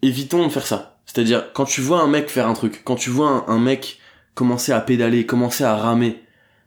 évitons 0.00 0.46
de 0.46 0.52
faire 0.52 0.68
ça. 0.68 1.00
C'est-à-dire, 1.06 1.52
quand 1.54 1.64
tu 1.64 1.80
vois 1.80 2.02
un 2.02 2.06
mec 2.06 2.30
faire 2.30 2.46
un 2.46 2.54
truc, 2.54 2.82
quand 2.84 2.94
tu 2.94 3.10
vois 3.10 3.50
un 3.50 3.58
mec 3.58 3.98
commencer 4.36 4.70
à 4.70 4.80
pédaler, 4.80 5.26
commencer 5.26 5.64
à 5.64 5.74
ramer, 5.74 6.22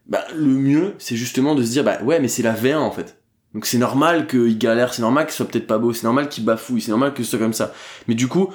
bah, 0.09 0.25
le 0.35 0.45
mieux, 0.45 0.95
c'est 0.97 1.15
justement 1.15 1.55
de 1.55 1.63
se 1.63 1.69
dire, 1.69 1.83
bah, 1.83 1.99
ouais, 2.03 2.19
mais 2.19 2.27
c'est 2.27 2.43
la 2.43 2.53
V1, 2.53 2.77
en 2.77 2.91
fait. 2.91 3.17
Donc 3.53 3.65
c'est 3.65 3.77
normal 3.77 4.27
qu'il 4.27 4.57
galère, 4.57 4.93
c'est 4.93 5.01
normal 5.01 5.25
qu'il 5.25 5.33
soit 5.33 5.47
peut-être 5.47 5.67
pas 5.67 5.79
beau, 5.79 5.93
c'est 5.93 6.03
normal 6.03 6.29
qu'il 6.29 6.45
bafouille, 6.45 6.81
c'est 6.81 6.91
normal 6.91 7.13
que 7.13 7.23
ce 7.23 7.31
soit 7.31 7.39
comme 7.39 7.53
ça. 7.53 7.73
Mais 8.07 8.13
du 8.13 8.27
coup, 8.27 8.49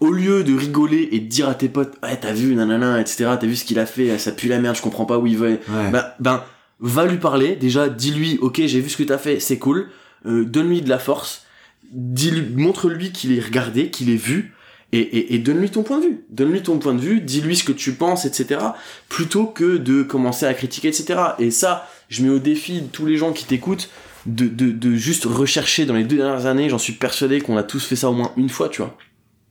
au 0.00 0.12
lieu 0.12 0.44
de 0.44 0.54
rigoler 0.54 1.08
et 1.10 1.20
de 1.20 1.26
dire 1.26 1.48
à 1.48 1.54
tes 1.54 1.68
potes, 1.68 1.94
ouais, 2.02 2.16
t'as 2.20 2.32
vu, 2.32 2.54
nanana, 2.54 3.00
etc., 3.00 3.30
t'as 3.40 3.46
vu 3.46 3.56
ce 3.56 3.64
qu'il 3.64 3.78
a 3.78 3.86
fait, 3.86 4.16
ça 4.18 4.30
pue 4.30 4.48
la 4.48 4.60
merde, 4.60 4.76
je 4.76 4.82
comprends 4.82 5.06
pas 5.06 5.18
où 5.18 5.26
il 5.26 5.36
va. 5.36 5.46
Ouais. 5.46 5.58
Ben, 5.90 6.04
ben, 6.20 6.44
va 6.80 7.06
lui 7.06 7.18
parler, 7.18 7.56
déjà, 7.56 7.88
dis-lui, 7.88 8.38
ok, 8.40 8.62
j'ai 8.64 8.80
vu 8.80 8.88
ce 8.88 8.96
que 8.96 9.02
t'as 9.02 9.18
fait, 9.18 9.40
c'est 9.40 9.58
cool, 9.58 9.88
euh, 10.26 10.44
donne-lui 10.44 10.82
de 10.82 10.88
la 10.88 11.00
force, 11.00 11.44
dis-lui, 11.90 12.54
montre-lui 12.54 13.10
qu'il 13.10 13.36
est 13.36 13.40
regardé, 13.40 13.90
qu'il 13.90 14.10
est 14.10 14.16
vu, 14.16 14.54
et, 14.92 15.00
et, 15.00 15.34
et 15.34 15.38
donne-lui 15.38 15.70
ton 15.70 15.82
point 15.82 15.98
de 15.98 16.06
vue. 16.06 16.24
Donne-lui 16.30 16.62
ton 16.62 16.78
point 16.78 16.94
de 16.94 17.00
vue, 17.00 17.20
dis-lui 17.20 17.56
ce 17.56 17.64
que 17.64 17.72
tu 17.72 17.92
penses, 17.92 18.24
etc., 18.24 18.60
plutôt 19.08 19.46
que 19.46 19.76
de 19.76 20.02
commencer 20.02 20.46
à 20.46 20.54
critiquer, 20.54 20.88
etc. 20.88 21.20
Et 21.38 21.50
ça, 21.50 21.88
je 22.08 22.22
mets 22.22 22.30
au 22.30 22.38
défi 22.38 22.84
tous 22.92 23.06
les 23.06 23.16
gens 23.16 23.32
qui 23.32 23.44
t'écoutent 23.44 23.90
de, 24.26 24.46
de, 24.46 24.70
de 24.70 24.94
juste 24.94 25.24
rechercher 25.24 25.86
dans 25.86 25.94
les 25.94 26.04
deux 26.04 26.16
dernières 26.16 26.46
années, 26.46 26.68
j'en 26.68 26.78
suis 26.78 26.92
persuadé 26.92 27.40
qu'on 27.40 27.56
a 27.56 27.62
tous 27.62 27.84
fait 27.84 27.96
ça 27.96 28.10
au 28.10 28.12
moins 28.12 28.32
une 28.36 28.48
fois, 28.48 28.68
tu 28.68 28.82
vois. 28.82 28.96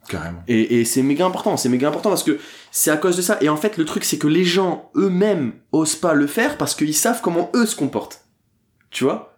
Carrément. 0.08 0.42
Et, 0.48 0.80
et 0.80 0.86
c'est 0.86 1.04
méga 1.04 1.26
important, 1.26 1.58
c'est 1.58 1.70
méga 1.70 1.90
important 1.90 2.10
parce 2.10 2.24
que 2.24 2.40
c'est 2.72 2.92
à 2.92 2.98
cause 2.98 3.18
de 3.18 3.22
ça. 3.22 3.38
Et 3.42 3.50
en 3.50 3.58
fait, 3.58 3.78
le 3.78 3.86
truc, 3.86 4.06
c'est 4.06 4.18
que 4.18 4.28
les 4.28 4.46
gens 4.46 4.90
eux-mêmes 4.96 5.54
osent 5.72 5.96
pas 5.96 6.14
le 6.14 6.28
faire 6.28 6.58
parce 6.58 6.76
qu'ils 6.76 6.94
savent 6.94 7.22
comment 7.22 7.52
eux 7.56 7.66
se 7.66 7.76
comportent. 7.76 8.26
Tu 8.90 9.04
vois? 9.04 9.38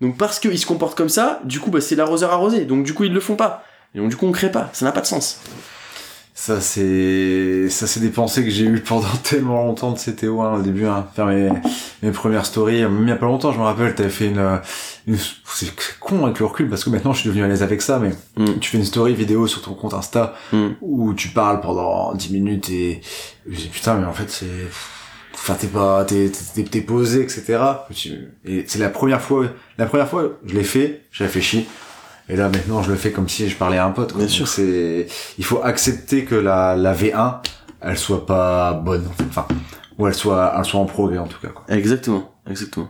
Donc 0.00 0.18
parce 0.18 0.38
qu'ils 0.38 0.58
se 0.58 0.66
comportent 0.66 0.96
comme 0.98 1.08
ça, 1.08 1.40
du 1.44 1.60
coup, 1.60 1.70
bah, 1.70 1.80
c'est 1.80 1.96
l'arroseur 1.96 2.32
arrosé. 2.32 2.64
Donc 2.64 2.84
du 2.84 2.92
coup, 2.92 3.04
ils 3.04 3.12
le 3.12 3.20
font 3.20 3.36
pas. 3.36 3.64
Et 3.94 3.98
donc 3.98 4.08
du 4.10 4.16
coup, 4.16 4.26
on 4.26 4.32
crée 4.32 4.50
pas. 4.50 4.70
Ça 4.72 4.84
n'a 4.84 4.92
pas 4.92 5.00
de 5.02 5.06
sens. 5.06 5.40
Ça 6.34 6.62
c'est 6.62 7.68
ça 7.68 7.86
c'est 7.86 8.00
des 8.00 8.08
pensées 8.08 8.42
que 8.42 8.48
j'ai 8.50 8.64
eues 8.64 8.80
pendant 8.80 9.06
tellement 9.22 9.64
longtemps 9.66 9.92
de 9.92 9.98
CTO 9.98 10.40
hein, 10.40 10.54
au 10.58 10.62
début 10.62 10.86
hein, 10.86 11.06
faire 11.14 11.26
mes, 11.26 11.50
mes 12.02 12.10
premières 12.10 12.46
stories 12.46 12.80
même 12.82 13.02
il 13.02 13.08
y 13.10 13.12
a 13.12 13.16
pas 13.16 13.26
longtemps 13.26 13.52
je 13.52 13.58
me 13.58 13.64
rappelle 13.64 13.94
t'avais 13.94 14.08
fait 14.08 14.28
une, 14.28 14.60
une 15.06 15.18
c'est 15.46 15.68
con 16.00 16.24
avec 16.24 16.38
le 16.40 16.46
recul 16.46 16.70
parce 16.70 16.84
que 16.84 16.90
maintenant 16.90 17.12
je 17.12 17.20
suis 17.20 17.28
devenu 17.28 17.44
à 17.44 17.48
l'aise 17.48 17.62
avec 17.62 17.82
ça 17.82 17.98
mais 17.98 18.12
Mm. 18.38 18.58
tu 18.60 18.70
fais 18.70 18.78
une 18.78 18.84
story 18.86 19.14
vidéo 19.14 19.46
sur 19.46 19.60
ton 19.60 19.74
compte 19.74 19.92
Insta 19.92 20.34
Mm. 20.52 20.68
où 20.80 21.12
tu 21.12 21.28
parles 21.28 21.60
pendant 21.60 22.14
10 22.14 22.32
minutes 22.32 22.70
et 22.70 23.02
je 23.46 23.54
dis 23.54 23.68
putain 23.68 23.96
mais 23.98 24.06
en 24.06 24.14
fait 24.14 24.30
c'est 24.30 24.46
enfin 25.34 25.52
t'es 25.54 25.66
pas 25.66 26.02
t'es 26.06 26.30
t'es 26.30 26.80
posé 26.80 27.20
etc 27.22 27.58
et 28.46 28.64
c'est 28.66 28.78
la 28.78 28.88
première 28.88 29.20
fois 29.20 29.48
la 29.76 29.84
première 29.84 30.08
fois 30.08 30.30
je 30.46 30.54
l'ai 30.54 30.64
fait 30.64 31.02
j'ai 31.12 31.24
réfléchi 31.24 31.66
et 32.28 32.36
là 32.36 32.48
maintenant 32.48 32.82
je 32.82 32.90
le 32.90 32.96
fais 32.96 33.10
comme 33.12 33.28
si 33.28 33.48
je 33.48 33.56
parlais 33.56 33.78
à 33.78 33.86
un 33.86 33.90
pote 33.90 34.12
quoi. 34.12 34.20
Bien 34.20 34.28
sûr. 34.28 34.48
c'est 34.48 35.06
il 35.38 35.44
faut 35.44 35.62
accepter 35.62 36.24
que 36.24 36.34
la 36.34 36.76
la 36.76 36.94
V1 36.94 37.36
elle 37.80 37.98
soit 37.98 38.26
pas 38.26 38.72
bonne 38.74 39.06
en 39.08 39.12
fait. 39.12 39.24
enfin 39.28 39.46
ou 39.98 40.06
elle 40.06 40.14
soit 40.14 40.54
elle 40.56 40.64
soit 40.64 40.80
en 40.80 40.86
progrès 40.86 41.18
en 41.18 41.26
tout 41.26 41.40
cas 41.40 41.48
quoi. 41.48 41.64
Exactement. 41.68 42.32
Exactement. 42.48 42.88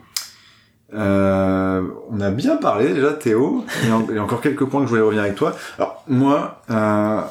Euh, 0.95 1.83
on 2.11 2.21
a 2.21 2.31
bien 2.31 2.57
parlé 2.57 2.93
déjà 2.93 3.15
Théo 3.15 3.65
il 3.83 3.89
y, 3.89 3.93
a, 3.93 3.99
il 4.11 4.15
y 4.17 4.19
a 4.19 4.23
encore 4.23 4.43
quelques 4.43 4.67
points 4.67 4.81
que 4.81 4.87
je 4.87 4.91
voulais 4.91 5.03
revenir 5.03 5.23
avec 5.23 5.37
toi 5.37 5.57
alors 5.79 6.05
moi 6.07 6.61
euh, 6.69 7.23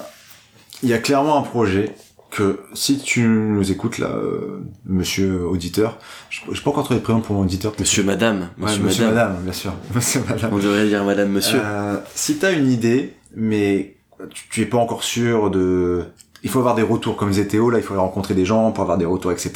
il 0.81 0.89
y 0.89 0.93
a 0.93 0.97
clairement 0.97 1.37
un 1.37 1.43
projet 1.43 1.93
que 2.31 2.61
si 2.73 2.97
tu 2.99 3.27
nous 3.27 3.71
écoutes 3.71 3.97
là 3.99 4.07
euh, 4.07 4.63
monsieur 4.85 5.45
auditeur 5.45 5.97
je 6.29 6.39
j'ai 6.51 6.61
pas 6.61 6.69
encore 6.71 6.85
trouvé 6.85 6.99
de 6.99 7.03
prénom 7.03 7.19
pour 7.19 7.35
mon 7.35 7.41
auditeur 7.43 7.73
Monsieur, 7.77 8.03
madame. 8.03 8.49
Ouais, 8.57 8.65
Monsieur, 8.65 8.83
monsieur 8.83 9.05
madame. 9.05 9.29
madame 9.29 9.43
bien 9.43 9.53
sûr 9.53 9.73
monsieur 9.95 10.21
madame 10.27 10.53
On 10.53 10.57
devrait 10.57 10.87
dire 10.87 11.03
madame, 11.03 11.29
monsieur. 11.29 11.59
Euh, 11.63 11.97
si 12.15 12.37
t'as 12.37 12.53
une 12.53 12.71
idée, 12.71 13.13
mais 13.35 13.97
tu, 14.33 14.47
tu 14.49 14.61
es 14.61 14.65
pas 14.65 14.77
encore 14.77 15.03
sûr 15.03 15.49
de... 15.51 16.05
Il 16.43 16.49
faut 16.49 16.59
avoir 16.59 16.73
des 16.75 16.81
retours, 16.81 17.17
comme 17.17 17.31
Théo, 17.31 17.69
là, 17.69 17.77
il 17.77 17.83
faut 17.83 17.95
rencontrer 17.95 18.33
des 18.33 18.45
gens 18.45 18.71
pour 18.71 18.81
avoir 18.83 18.97
des 18.97 19.05
retours, 19.05 19.31
etc. 19.31 19.51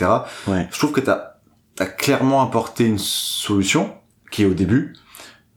Ouais. 0.47 0.67
Je 0.71 0.77
trouve 0.77 0.91
que 0.91 0.99
t'as 1.01 1.31
as 1.79 1.85
clairement 1.87 2.41
apporté 2.43 2.85
une 2.85 2.99
solution, 2.99 3.91
qui 4.31 4.43
est 4.43 4.45
au 4.45 4.53
début, 4.53 4.93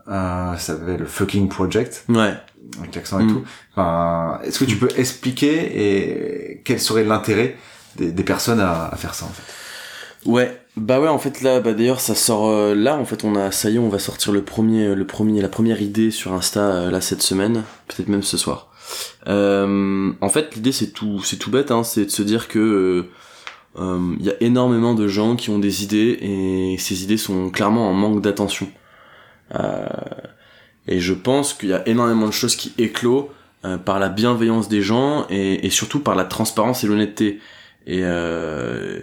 euh, 0.08 0.52
ça 0.54 0.58
s'appelle 0.58 1.00
le 1.00 1.04
fucking 1.06 1.48
project, 1.48 2.04
Ouais. 2.08 2.32
Avec 2.78 2.94
l'accent 2.94 3.20
et 3.20 3.24
Mm. 3.24 3.32
tout. 3.32 3.42
Enfin, 3.72 4.40
est-ce 4.44 4.58
que 4.58 4.64
tu 4.64 4.76
peux 4.76 4.88
expliquer 4.96 6.52
et 6.52 6.62
quel 6.64 6.80
serait 6.80 7.04
l'intérêt 7.04 7.56
des, 7.96 8.12
des 8.12 8.22
personnes 8.24 8.60
à, 8.60 8.88
à 8.88 8.96
faire 8.96 9.14
ça, 9.14 9.24
en 9.26 9.30
fait? 9.30 9.42
Ouais, 10.26 10.60
bah 10.76 11.00
ouais, 11.00 11.08
en 11.08 11.18
fait 11.18 11.42
là, 11.42 11.60
bah 11.60 11.72
d'ailleurs 11.74 12.00
ça 12.00 12.14
sort 12.16 12.48
euh, 12.48 12.74
là, 12.74 12.96
en 12.96 13.04
fait 13.04 13.22
on 13.24 13.36
a, 13.36 13.52
ça 13.52 13.70
y 13.70 13.76
est, 13.76 13.78
on 13.78 13.88
va 13.88 14.00
sortir 14.00 14.32
le 14.32 14.42
premier, 14.42 14.94
le 14.94 15.06
premier, 15.06 15.40
la 15.40 15.48
première 15.48 15.80
idée 15.80 16.10
sur 16.10 16.32
Insta 16.32 16.60
euh, 16.60 16.90
là 16.90 17.00
cette 17.00 17.22
semaine, 17.22 17.62
peut-être 17.86 18.08
même 18.08 18.24
ce 18.24 18.36
soir. 18.36 18.70
Euh, 19.28 20.10
en 20.20 20.28
fait 20.28 20.56
l'idée 20.56 20.72
c'est 20.72 20.88
tout, 20.88 21.22
c'est 21.22 21.36
tout 21.36 21.50
bête, 21.52 21.70
hein, 21.70 21.84
c'est 21.84 22.06
de 22.06 22.10
se 22.10 22.22
dire 22.22 22.48
que 22.48 23.06
euh, 23.78 24.14
il 24.18 24.26
y 24.26 24.30
a 24.30 24.34
énormément 24.40 24.94
de 24.94 25.06
gens 25.06 25.36
qui 25.36 25.50
ont 25.50 25.60
des 25.60 25.84
idées 25.84 26.18
et 26.20 26.76
ces 26.78 27.04
idées 27.04 27.16
sont 27.16 27.50
clairement 27.50 27.88
en 27.88 27.94
manque 27.94 28.20
d'attention. 28.20 28.68
Euh, 29.54 29.86
et 30.88 30.98
je 31.00 31.12
pense 31.14 31.54
qu'il 31.54 31.68
y 31.68 31.72
a 31.72 31.86
énormément 31.88 32.26
de 32.26 32.32
choses 32.32 32.56
qui 32.56 32.72
éclosent 32.78 33.26
euh, 33.64 33.76
par 33.76 33.98
la 33.98 34.08
bienveillance 34.08 34.68
des 34.68 34.82
gens 34.82 35.26
et, 35.30 35.66
et 35.66 35.70
surtout 35.70 36.00
par 36.00 36.14
la 36.14 36.24
transparence 36.24 36.82
et 36.84 36.86
l'honnêteté. 36.86 37.40
Et 37.86 38.00
euh, 38.02 38.98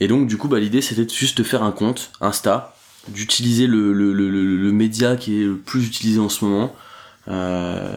et 0.00 0.08
donc 0.08 0.26
du 0.28 0.36
coup 0.36 0.48
bah 0.48 0.58
l'idée 0.60 0.80
c'était 0.82 1.06
juste 1.12 1.38
de 1.38 1.42
faire 1.42 1.62
un 1.62 1.72
compte 1.72 2.10
Insta, 2.20 2.74
d'utiliser 3.08 3.66
le, 3.66 3.92
le, 3.92 4.12
le, 4.12 4.28
le, 4.30 4.72
média 4.72 5.16
qui 5.16 5.40
est 5.40 5.44
le 5.44 5.56
plus 5.56 5.86
utilisé 5.86 6.18
en 6.20 6.28
ce 6.28 6.44
moment, 6.44 6.74
euh, 7.28 7.92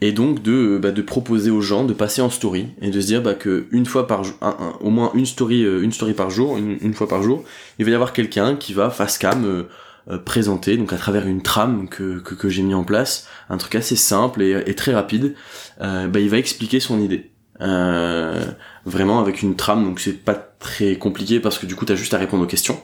et 0.00 0.12
donc 0.12 0.42
de 0.42 0.78
bah, 0.82 0.90
de 0.90 1.00
proposer 1.02 1.50
aux 1.50 1.60
gens 1.60 1.84
de 1.84 1.92
passer 1.94 2.20
en 2.22 2.28
story 2.30 2.66
et 2.82 2.90
de 2.90 3.00
se 3.00 3.06
dire 3.06 3.22
bah 3.22 3.34
que 3.34 3.66
une 3.70 3.86
fois 3.86 4.06
par 4.06 4.22
un- 4.42 4.48
un- 4.60 4.74
au 4.80 4.90
moins 4.90 5.12
une 5.14 5.26
story 5.26 5.64
euh, 5.64 5.82
une 5.82 5.92
story 5.92 6.12
par 6.12 6.30
jour 6.30 6.56
une, 6.58 6.76
une 6.80 6.92
fois 6.94 7.08
par 7.08 7.22
jour 7.22 7.44
il 7.78 7.84
va 7.84 7.90
y 7.92 7.94
avoir 7.94 8.12
quelqu'un 8.12 8.56
qui 8.56 8.72
va 8.74 8.90
face 8.90 9.16
cam 9.18 9.64
euh, 10.10 10.18
présenter 10.18 10.76
donc 10.76 10.92
à 10.92 10.96
travers 10.96 11.26
une 11.26 11.42
trame 11.42 11.88
que 11.88 12.18
que, 12.20 12.34
que 12.34 12.48
j'ai 12.48 12.62
mis 12.62 12.74
en 12.74 12.84
place 12.84 13.26
un 13.48 13.56
truc 13.56 13.74
assez 13.74 13.96
simple 13.96 14.42
et, 14.42 14.62
et 14.66 14.74
très 14.74 14.92
rapide 14.92 15.34
euh, 15.80 16.08
bah 16.08 16.20
il 16.20 16.28
va 16.28 16.38
expliquer 16.38 16.80
son 16.80 17.00
idée. 17.00 17.30
Euh, 17.60 18.44
vraiment 18.84 19.20
avec 19.20 19.40
une 19.40 19.54
trame 19.54 19.84
donc 19.84 20.00
c'est 20.00 20.24
pas 20.24 20.34
très 20.34 20.96
compliqué 20.96 21.38
parce 21.38 21.56
que 21.56 21.66
du 21.66 21.76
coup 21.76 21.84
t'as 21.84 21.94
juste 21.94 22.12
à 22.12 22.18
répondre 22.18 22.42
aux 22.42 22.48
questions. 22.48 22.80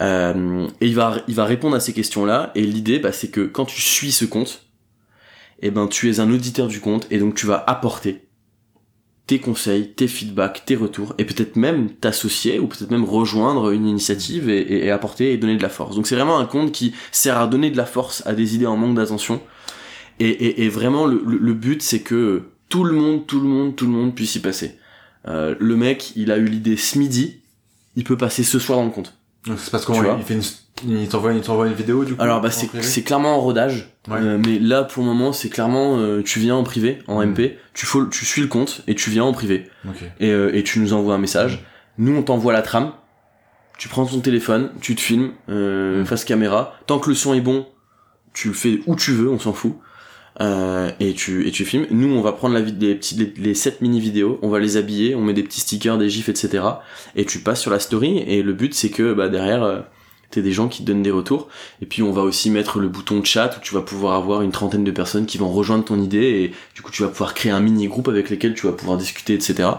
Euh, 0.00 0.68
et 0.80 0.86
il 0.86 0.94
va 0.94 1.16
il 1.28 1.34
va 1.34 1.44
répondre 1.46 1.74
à 1.74 1.80
ces 1.80 1.94
questions 1.94 2.24
là 2.26 2.52
et 2.54 2.62
l'idée 2.62 2.98
bah, 2.98 3.12
c'est 3.12 3.28
que 3.28 3.40
quand 3.40 3.64
tu 3.64 3.80
suis 3.80 4.12
ce 4.12 4.26
compte 4.26 4.66
et 5.60 5.70
ben 5.70 5.86
tu 5.88 6.10
es 6.10 6.20
un 6.20 6.30
auditeur 6.30 6.68
du 6.68 6.80
compte 6.80 7.06
et 7.10 7.18
donc 7.18 7.34
tu 7.34 7.46
vas 7.46 7.64
apporter 7.66 8.25
tes 9.26 9.40
conseils, 9.40 9.92
tes 9.92 10.06
feedbacks, 10.06 10.64
tes 10.64 10.76
retours 10.76 11.14
et 11.18 11.24
peut-être 11.24 11.56
même 11.56 11.90
t'associer 11.90 12.60
ou 12.60 12.68
peut-être 12.68 12.90
même 12.90 13.04
rejoindre 13.04 13.72
une 13.72 13.86
initiative 13.86 14.48
et, 14.48 14.90
apporter 14.90 15.32
et 15.32 15.36
donner 15.36 15.56
de 15.56 15.62
la 15.62 15.68
force. 15.68 15.96
Donc 15.96 16.06
c'est 16.06 16.14
vraiment 16.14 16.38
un 16.38 16.46
compte 16.46 16.72
qui 16.72 16.94
sert 17.10 17.38
à 17.38 17.46
donner 17.46 17.70
de 17.70 17.76
la 17.76 17.86
force 17.86 18.22
à 18.26 18.34
des 18.34 18.54
idées 18.54 18.66
en 18.66 18.76
manque 18.76 18.94
d'attention 18.94 19.40
et, 20.20 20.68
vraiment 20.68 21.06
le 21.06 21.52
but 21.52 21.82
c'est 21.82 22.00
que 22.00 22.44
tout 22.68 22.84
le 22.84 22.92
monde, 22.92 23.26
tout 23.26 23.40
le 23.40 23.48
monde, 23.48 23.76
tout 23.76 23.86
le 23.86 23.92
monde 23.92 24.14
puisse 24.14 24.34
y 24.34 24.40
passer. 24.40 24.78
Euh, 25.28 25.54
le 25.58 25.76
mec, 25.76 26.12
il 26.16 26.30
a 26.30 26.36
eu 26.36 26.46
l'idée 26.46 26.76
ce 26.76 26.98
midi, 26.98 27.40
il 27.96 28.04
peut 28.04 28.16
passer 28.16 28.44
ce 28.44 28.58
soir 28.58 28.78
dans 28.78 28.86
le 28.86 28.90
compte. 28.90 29.15
C'est 29.56 29.70
parce 29.70 29.84
Tu 29.86 29.92
qu'on 29.92 30.00
vois 30.02 30.16
il 30.18 30.24
fait 30.24 30.34
une, 30.34 30.42
il 31.00 31.08
t'envoie, 31.08 31.32
il 31.32 31.40
t'envoie 31.40 31.66
une 31.68 31.72
vidéo 31.74 32.04
du 32.04 32.14
coup. 32.16 32.22
Alors 32.22 32.40
bah 32.40 32.50
c'est 32.50 33.02
clairement 33.02 33.36
en 33.36 33.40
rodage, 33.40 33.92
Ouais. 34.08 34.18
Euh, 34.20 34.38
mais 34.44 34.58
là 34.60 34.84
pour 34.84 35.02
le 35.02 35.08
moment 35.08 35.32
c'est 35.32 35.48
clairement 35.48 35.98
euh, 35.98 36.22
tu 36.22 36.38
viens 36.38 36.54
en 36.56 36.62
privé, 36.64 36.98
en 37.08 37.20
Mm. 37.24 37.30
MP, 37.32 37.58
tu 37.74 37.86
faut, 37.86 38.06
tu 38.06 38.24
suis 38.24 38.40
le 38.42 38.46
compte 38.48 38.82
et 38.86 38.94
tu 38.94 39.10
viens 39.10 39.24
en 39.24 39.32
privé 39.32 39.68
Ok. 39.88 39.96
et, 40.20 40.30
euh, 40.30 40.54
et 40.54 40.62
tu 40.62 40.78
nous 40.80 40.92
envoies 40.92 41.14
un 41.14 41.18
message. 41.18 41.64
Nous 41.98 42.14
on 42.16 42.22
t'envoie 42.22 42.52
la 42.52 42.62
trame, 42.62 42.92
tu 43.78 43.88
prends 43.88 44.04
ton 44.06 44.20
téléphone, 44.20 44.70
tu 44.80 44.94
te 44.94 45.00
filmes 45.00 45.30
euh, 45.48 46.02
Mm. 46.02 46.06
face 46.06 46.24
caméra. 46.24 46.74
Tant 46.86 46.98
que 46.98 47.08
le 47.08 47.14
son 47.16 47.34
est 47.34 47.40
bon, 47.40 47.66
tu 48.32 48.48
le 48.48 48.54
fais 48.54 48.80
où 48.86 48.94
tu 48.96 49.12
veux, 49.12 49.28
on 49.30 49.38
s'en 49.38 49.52
fout. 49.52 49.76
Euh, 50.40 50.90
et 51.00 51.14
tu 51.14 51.48
et 51.48 51.50
tu 51.50 51.64
filmes. 51.64 51.86
Nous 51.90 52.08
on 52.08 52.20
va 52.20 52.32
prendre 52.32 52.54
la 52.54 52.60
les 52.60 52.94
petits 52.94 53.14
les, 53.14 53.32
les 53.38 53.54
7 53.54 53.80
mini 53.80 54.00
vidéos, 54.00 54.38
on 54.42 54.48
va 54.48 54.58
les 54.58 54.76
habiller, 54.76 55.14
on 55.14 55.22
met 55.22 55.32
des 55.32 55.42
petits 55.42 55.60
stickers, 55.60 55.96
des 55.96 56.10
gifs, 56.10 56.28
etc. 56.28 56.62
Et 57.14 57.24
tu 57.24 57.38
passes 57.38 57.60
sur 57.60 57.70
la 57.70 57.80
story. 57.80 58.18
Et 58.26 58.42
le 58.42 58.52
but 58.52 58.74
c'est 58.74 58.90
que 58.90 59.14
bah 59.14 59.28
derrière 59.28 59.62
euh, 59.62 59.80
t'es 60.30 60.42
des 60.42 60.52
gens 60.52 60.68
qui 60.68 60.82
te 60.82 60.86
donnent 60.86 61.02
des 61.02 61.10
retours. 61.10 61.48
Et 61.80 61.86
puis 61.86 62.02
on 62.02 62.12
va 62.12 62.22
aussi 62.22 62.50
mettre 62.50 62.80
le 62.80 62.88
bouton 62.88 63.24
chat 63.24 63.56
où 63.56 63.60
tu 63.62 63.74
vas 63.74 63.80
pouvoir 63.80 64.14
avoir 64.14 64.42
une 64.42 64.52
trentaine 64.52 64.84
de 64.84 64.90
personnes 64.90 65.24
qui 65.24 65.38
vont 65.38 65.48
rejoindre 65.48 65.84
ton 65.84 66.00
idée 66.00 66.18
et 66.42 66.52
du 66.74 66.82
coup 66.82 66.90
tu 66.90 67.02
vas 67.02 67.08
pouvoir 67.08 67.32
créer 67.32 67.52
un 67.52 67.60
mini 67.60 67.88
groupe 67.88 68.08
avec 68.08 68.28
lesquels 68.28 68.54
tu 68.54 68.66
vas 68.66 68.72
pouvoir 68.72 68.98
discuter, 68.98 69.34
etc. 69.34 69.70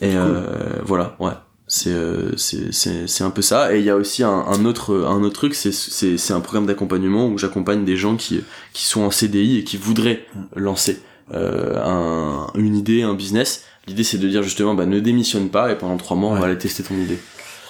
Et 0.00 0.14
euh, 0.14 0.80
voilà, 0.84 1.16
ouais. 1.20 1.32
C'est 1.70 1.90
euh, 1.92 2.34
c'est 2.38 2.72
c'est 2.72 3.06
c'est 3.06 3.24
un 3.24 3.30
peu 3.30 3.42
ça 3.42 3.74
et 3.74 3.78
il 3.80 3.84
y 3.84 3.90
a 3.90 3.96
aussi 3.96 4.22
un, 4.24 4.30
un 4.30 4.64
autre 4.64 5.04
un 5.06 5.22
autre 5.22 5.34
truc 5.34 5.54
c'est 5.54 5.70
c'est 5.72 6.16
c'est 6.16 6.32
un 6.32 6.40
programme 6.40 6.64
d'accompagnement 6.66 7.28
où 7.28 7.36
j'accompagne 7.36 7.84
des 7.84 7.96
gens 7.98 8.16
qui 8.16 8.42
qui 8.72 8.84
sont 8.86 9.02
en 9.02 9.10
CDI 9.10 9.58
et 9.58 9.64
qui 9.64 9.76
voudraient 9.76 10.24
lancer 10.56 10.98
euh, 11.34 11.76
un, 11.84 12.46
une 12.54 12.74
idée 12.74 13.02
un 13.02 13.12
business 13.12 13.64
l'idée 13.86 14.02
c'est 14.02 14.16
de 14.16 14.26
dire 14.28 14.42
justement 14.42 14.74
bah 14.74 14.86
ne 14.86 14.98
démissionne 14.98 15.50
pas 15.50 15.70
et 15.70 15.76
pendant 15.76 15.98
trois 15.98 16.16
mois 16.16 16.30
on 16.30 16.34
Ouais. 16.34 16.40
va 16.40 16.46
aller 16.46 16.56
tester 16.58 16.82
ton 16.82 16.94
idée 16.94 17.18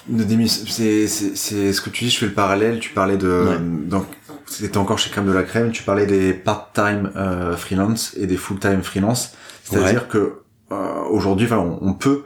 démis- 0.09 0.47
c'est, 0.47 1.07
c'est, 1.07 1.35
c'est 1.35 1.73
ce 1.73 1.81
que 1.81 1.89
tu 1.89 2.05
dis, 2.05 2.09
je 2.09 2.17
fais 2.19 2.25
le 2.25 2.31
parallèle, 2.31 2.79
tu 2.79 2.91
parlais 2.93 3.17
de, 3.17 3.27
Ouais. 3.49 3.57
donc, 3.59 4.05
c'était 4.47 4.77
encore 4.77 4.97
chez 4.97 5.09
Crème 5.11 5.27
de 5.27 5.31
la 5.33 5.43
Crème, 5.43 5.71
tu 5.71 5.83
parlais 5.83 6.07
des 6.07 6.33
part-time 6.33 7.11
euh, 7.15 7.55
freelance 7.55 8.15
et 8.17 8.25
des 8.25 8.37
full-time 8.37 8.81
freelance. 8.81 9.33
C'est-à-dire 9.65 10.07
que, 10.07 10.39
euh, 10.71 11.01
aujourd'hui, 11.11 11.45
enfin, 11.45 11.57
on, 11.59 11.77
on 11.89 11.93
peut 11.93 12.23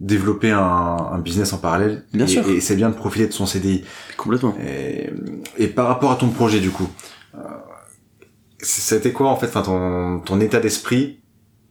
développer 0.00 0.50
un, 0.50 0.60
un 0.60 1.18
business 1.18 1.52
en 1.52 1.58
parallèle. 1.58 2.04
Bien 2.12 2.26
et, 2.26 2.28
sûr. 2.28 2.48
Et 2.48 2.60
c'est 2.60 2.76
bien 2.76 2.90
de 2.90 2.94
profiter 2.94 3.26
de 3.26 3.32
son 3.32 3.46
CDI. 3.46 3.84
complètement 4.16 4.54
Et, 4.66 5.10
et 5.56 5.68
par 5.68 5.88
rapport 5.88 6.12
à 6.12 6.16
ton 6.16 6.28
projet, 6.28 6.60
du 6.60 6.70
coup, 6.70 6.88
euh, 7.34 7.38
c'était 8.58 9.12
quoi, 9.12 9.28
en 9.28 9.36
fait, 9.36 9.46
enfin, 9.46 9.62
ton, 9.62 10.20
ton 10.20 10.40
état 10.40 10.60
d'esprit 10.60 11.20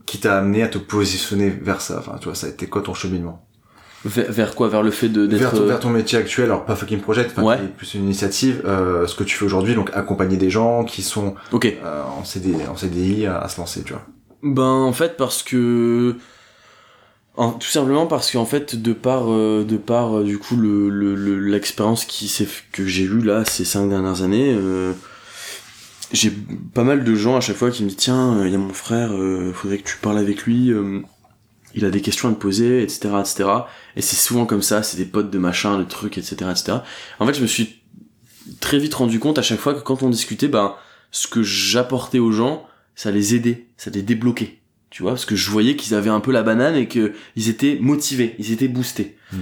qui 0.06 0.20
t'a 0.20 0.38
amené 0.38 0.64
à 0.64 0.68
te 0.68 0.78
positionner 0.78 1.50
vers 1.50 1.82
ça? 1.82 1.98
Enfin, 2.00 2.18
tu 2.20 2.26
vois, 2.26 2.36
ça 2.36 2.48
a 2.48 2.50
été 2.50 2.68
quoi 2.68 2.82
ton 2.82 2.94
cheminement? 2.94 3.42
vers, 4.04 4.32
vers 4.32 4.56
quoi? 4.56 4.70
Vers 4.70 4.84
le 4.84 4.92
fait 4.92 5.10
de 5.10 5.26
d'être 5.26 5.40
vers, 5.40 5.52
ton, 5.52 5.62
euh, 5.62 5.66
vers 5.66 5.80
ton 5.80 5.90
métier 5.90 6.18
actuel, 6.20 6.46
alors 6.46 6.64
pas 6.66 6.76
fucking 6.76 7.00
project, 7.02 7.32
enfin, 7.32 7.44
Ouais. 7.44 7.58
plus 7.76 7.96
une 7.96 8.04
initiative, 8.04 8.62
euh, 8.66 9.08
ce 9.08 9.16
que 9.16 9.24
tu 9.24 9.36
fais 9.36 9.46
aujourd'hui, 9.46 9.74
donc 9.74 9.90
accompagner 9.94 10.38
des 10.38 10.52
gens 10.52 10.84
qui 10.84 11.02
sont 11.02 11.34
ok 11.52 11.66
euh, 11.84 12.04
en, 12.04 12.24
CD, 12.24 12.54
en 12.70 12.76
CDI 12.76 13.26
à, 13.26 13.40
à 13.40 13.50
se 13.50 13.60
lancer, 13.60 13.82
tu 13.84 13.94
vois. 13.94 14.04
Ben 14.44 14.62
en 14.62 14.94
fait 14.94 15.18
parce 15.18 15.42
que 15.42 16.18
en- 17.38 17.52
tout 17.52 17.68
simplement 17.70 18.08
parce 18.08 18.32
qu'en 18.32 18.46
fait 18.46 18.76
de 18.76 18.94
par 18.94 19.32
euh, 19.32 19.64
de 19.68 19.78
par 19.78 20.18
euh, 20.20 20.24
du 20.24 20.38
coup 20.38 20.56
le 20.56 20.90
le- 20.90 21.16
le- 21.16 21.40
l'expérience 21.40 22.06
qui 22.06 22.28
s'est 22.28 22.48
que 22.72 22.86
j'ai 22.86 23.04
eue 23.04 23.22
là 23.22 23.44
ces 23.46 23.66
cinq 23.66 23.90
dernières 23.90 24.22
années 24.22 24.54
euh, 24.58 24.94
j'ai 26.12 26.32
pas 26.74 26.84
mal 26.84 27.04
de 27.04 27.16
gens 27.16 27.36
à 27.36 27.42
chaque 27.42 27.58
fois 27.58 27.72
qui 27.72 27.84
me 27.84 27.90
disent 27.90 27.98
tiens 27.98 28.46
il 28.46 28.52
y 28.52 28.56
a 28.56 28.58
mon 28.58 28.74
frère 28.74 29.10
euh, 29.14 29.52
faudrait 29.54 29.80
que 29.80 29.90
tu 29.90 29.98
parles 29.98 30.18
avec 30.18 30.44
lui 30.44 30.72
euh, 30.72 31.02
il 31.74 31.84
a 31.84 31.90
des 31.90 32.02
questions 32.02 32.30
à 32.30 32.32
te 32.34 32.40
poser 32.40 32.84
etc 32.84 33.10
etc 33.20 33.50
et 33.96 34.02
c'est 34.02 34.16
souvent 34.16 34.46
comme 34.46 34.62
ça 34.62 34.82
c'est 34.84 34.98
des 34.98 35.06
potes 35.06 35.30
de 35.32 35.38
machin 35.38 35.78
de 35.78 35.84
trucs 35.84 36.18
etc 36.18 36.36
etc 36.52 36.78
en 37.20 37.26
fait 37.26 37.34
je 37.34 37.42
me 37.42 37.48
suis 37.48 37.82
très 38.62 38.78
vite 38.80 38.94
rendu 38.94 39.20
compte 39.20 39.38
à 39.40 39.42
chaque 39.42 39.60
fois 39.60 39.74
que 39.74 39.82
quand 39.82 40.04
on 40.04 40.10
discutait 40.10 40.48
ben 40.48 40.76
ce 41.12 41.28
que 41.28 41.44
j'apportais 41.44 42.20
aux 42.20 42.32
gens 42.32 42.66
ça 42.98 43.12
les 43.12 43.36
aidait, 43.36 43.68
ça 43.76 43.90
les 43.90 44.02
débloquait. 44.04 44.62
Tu 44.96 45.02
vois, 45.02 45.12
parce 45.12 45.26
que 45.26 45.36
je 45.36 45.52
voyais 45.52 45.76
qu'ils 45.76 45.94
avaient 45.94 46.10
un 46.10 46.22
peu 46.22 46.32
la 46.32 46.42
banane 46.42 46.78
et 46.78 46.88
que 46.88 47.12
ils 47.36 47.50
étaient 47.50 47.78
motivés, 47.82 48.34
ils 48.40 48.54
étaient 48.54 48.70
boostés. 48.70 49.18
Mm. 49.34 49.38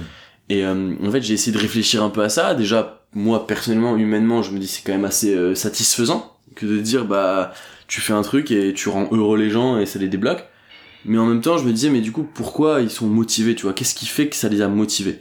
Et 0.48 0.64
euh, 0.64 0.94
en 1.00 1.12
fait, 1.12 1.22
j'ai 1.22 1.34
essayé 1.34 1.52
de 1.52 1.62
réfléchir 1.62 2.02
un 2.02 2.10
peu 2.10 2.24
à 2.24 2.28
ça. 2.28 2.56
Déjà, 2.56 3.04
moi 3.12 3.46
personnellement, 3.46 3.96
humainement, 3.96 4.42
je 4.42 4.50
me 4.50 4.58
dis 4.58 4.66
c'est 4.66 4.82
quand 4.82 4.90
même 4.90 5.04
assez 5.04 5.32
euh, 5.32 5.54
satisfaisant 5.54 6.36
que 6.56 6.66
de 6.66 6.80
dire 6.80 7.04
bah 7.04 7.54
tu 7.86 8.00
fais 8.00 8.12
un 8.12 8.22
truc 8.22 8.50
et 8.50 8.74
tu 8.74 8.88
rends 8.88 9.08
heureux 9.12 9.38
les 9.38 9.48
gens 9.48 9.78
et 9.78 9.86
ça 9.86 10.00
les 10.00 10.08
débloque. 10.08 10.44
Mais 11.04 11.18
en 11.18 11.26
même 11.26 11.40
temps, 11.40 11.56
je 11.56 11.64
me 11.64 11.72
disais 11.72 11.88
mais 11.88 12.00
du 12.00 12.10
coup 12.10 12.26
pourquoi 12.34 12.80
ils 12.80 12.90
sont 12.90 13.06
motivés, 13.06 13.54
tu 13.54 13.62
vois? 13.62 13.74
Qu'est-ce 13.74 13.94
qui 13.94 14.06
fait 14.06 14.28
que 14.28 14.34
ça 14.34 14.48
les 14.48 14.60
a 14.60 14.66
motivés? 14.66 15.20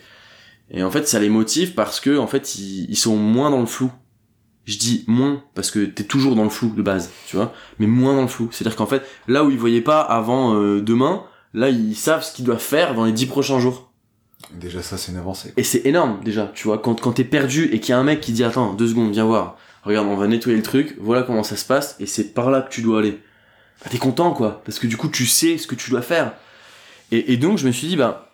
Et 0.71 0.81
en 0.81 0.89
fait, 0.89 1.07
ça 1.07 1.19
les 1.19 1.29
motive 1.29 1.75
parce 1.75 1.99
que 1.99 2.17
en 2.17 2.25
fait 2.25 2.55
ils, 2.55 2.87
ils 2.89 2.97
sont 2.97 3.17
moins 3.17 3.51
dans 3.51 3.59
le 3.59 3.67
flou. 3.67 3.91
Je 4.65 4.77
dis 4.77 5.03
moins 5.07 5.43
parce 5.55 5.71
que 5.71 5.83
t'es 5.85 6.05
toujours 6.05 6.35
dans 6.35 6.43
le 6.43 6.49
flou 6.49 6.69
de 6.69 6.81
base, 6.81 7.11
tu 7.27 7.35
vois 7.35 7.53
mais 7.79 7.87
moins 7.87 8.15
dans 8.15 8.21
le 8.21 8.27
flou. 8.27 8.49
C'est-à-dire 8.51 8.77
qu'en 8.77 8.85
fait, 8.85 9.03
là 9.27 9.43
où 9.43 9.51
ils 9.51 9.57
voyaient 9.57 9.81
pas 9.81 10.01
avant 10.01 10.55
euh, 10.55 10.81
demain, 10.81 11.23
là 11.53 11.69
ils 11.69 11.95
savent 11.95 12.23
ce 12.23 12.33
qu'ils 12.33 12.45
doivent 12.45 12.59
faire 12.59 12.95
dans 12.95 13.05
les 13.05 13.11
dix 13.11 13.25
prochains 13.25 13.59
jours. 13.59 13.91
Déjà 14.53 14.81
ça, 14.81 14.97
c'est 14.97 15.11
une 15.11 15.17
avancée. 15.17 15.53
Et 15.57 15.63
c'est 15.63 15.85
énorme 15.85 16.19
déjà, 16.23 16.51
tu 16.53 16.67
vois, 16.67 16.77
quand, 16.77 16.99
quand 16.99 17.13
t'es 17.13 17.23
perdu 17.23 17.65
et 17.71 17.79
qu'il 17.79 17.89
y 17.89 17.93
a 17.93 17.99
un 17.99 18.03
mec 18.03 18.21
qui 18.21 18.31
dit 18.31 18.43
attends, 18.43 18.73
deux 18.73 18.87
secondes, 18.87 19.11
viens 19.11 19.25
voir, 19.25 19.57
regarde, 19.83 20.07
on 20.07 20.15
va 20.15 20.27
nettoyer 20.27 20.57
le 20.57 20.63
truc, 20.63 20.95
voilà 20.99 21.23
comment 21.23 21.43
ça 21.43 21.55
se 21.55 21.65
passe, 21.65 21.95
et 21.99 22.05
c'est 22.05 22.33
par 22.33 22.51
là 22.51 22.61
que 22.61 22.71
tu 22.71 22.81
dois 22.81 22.99
aller. 22.99 23.19
Bah, 23.83 23.89
t'es 23.89 23.97
content 23.97 24.31
quoi, 24.31 24.61
parce 24.65 24.79
que 24.79 24.87
du 24.87 24.95
coup 24.95 25.09
tu 25.09 25.25
sais 25.25 25.57
ce 25.57 25.67
que 25.67 25.75
tu 25.75 25.89
dois 25.89 26.01
faire. 26.01 26.33
Et, 27.11 27.33
et 27.33 27.37
donc 27.37 27.57
je 27.57 27.67
me 27.67 27.71
suis 27.71 27.87
dit 27.87 27.95
bah 27.95 28.33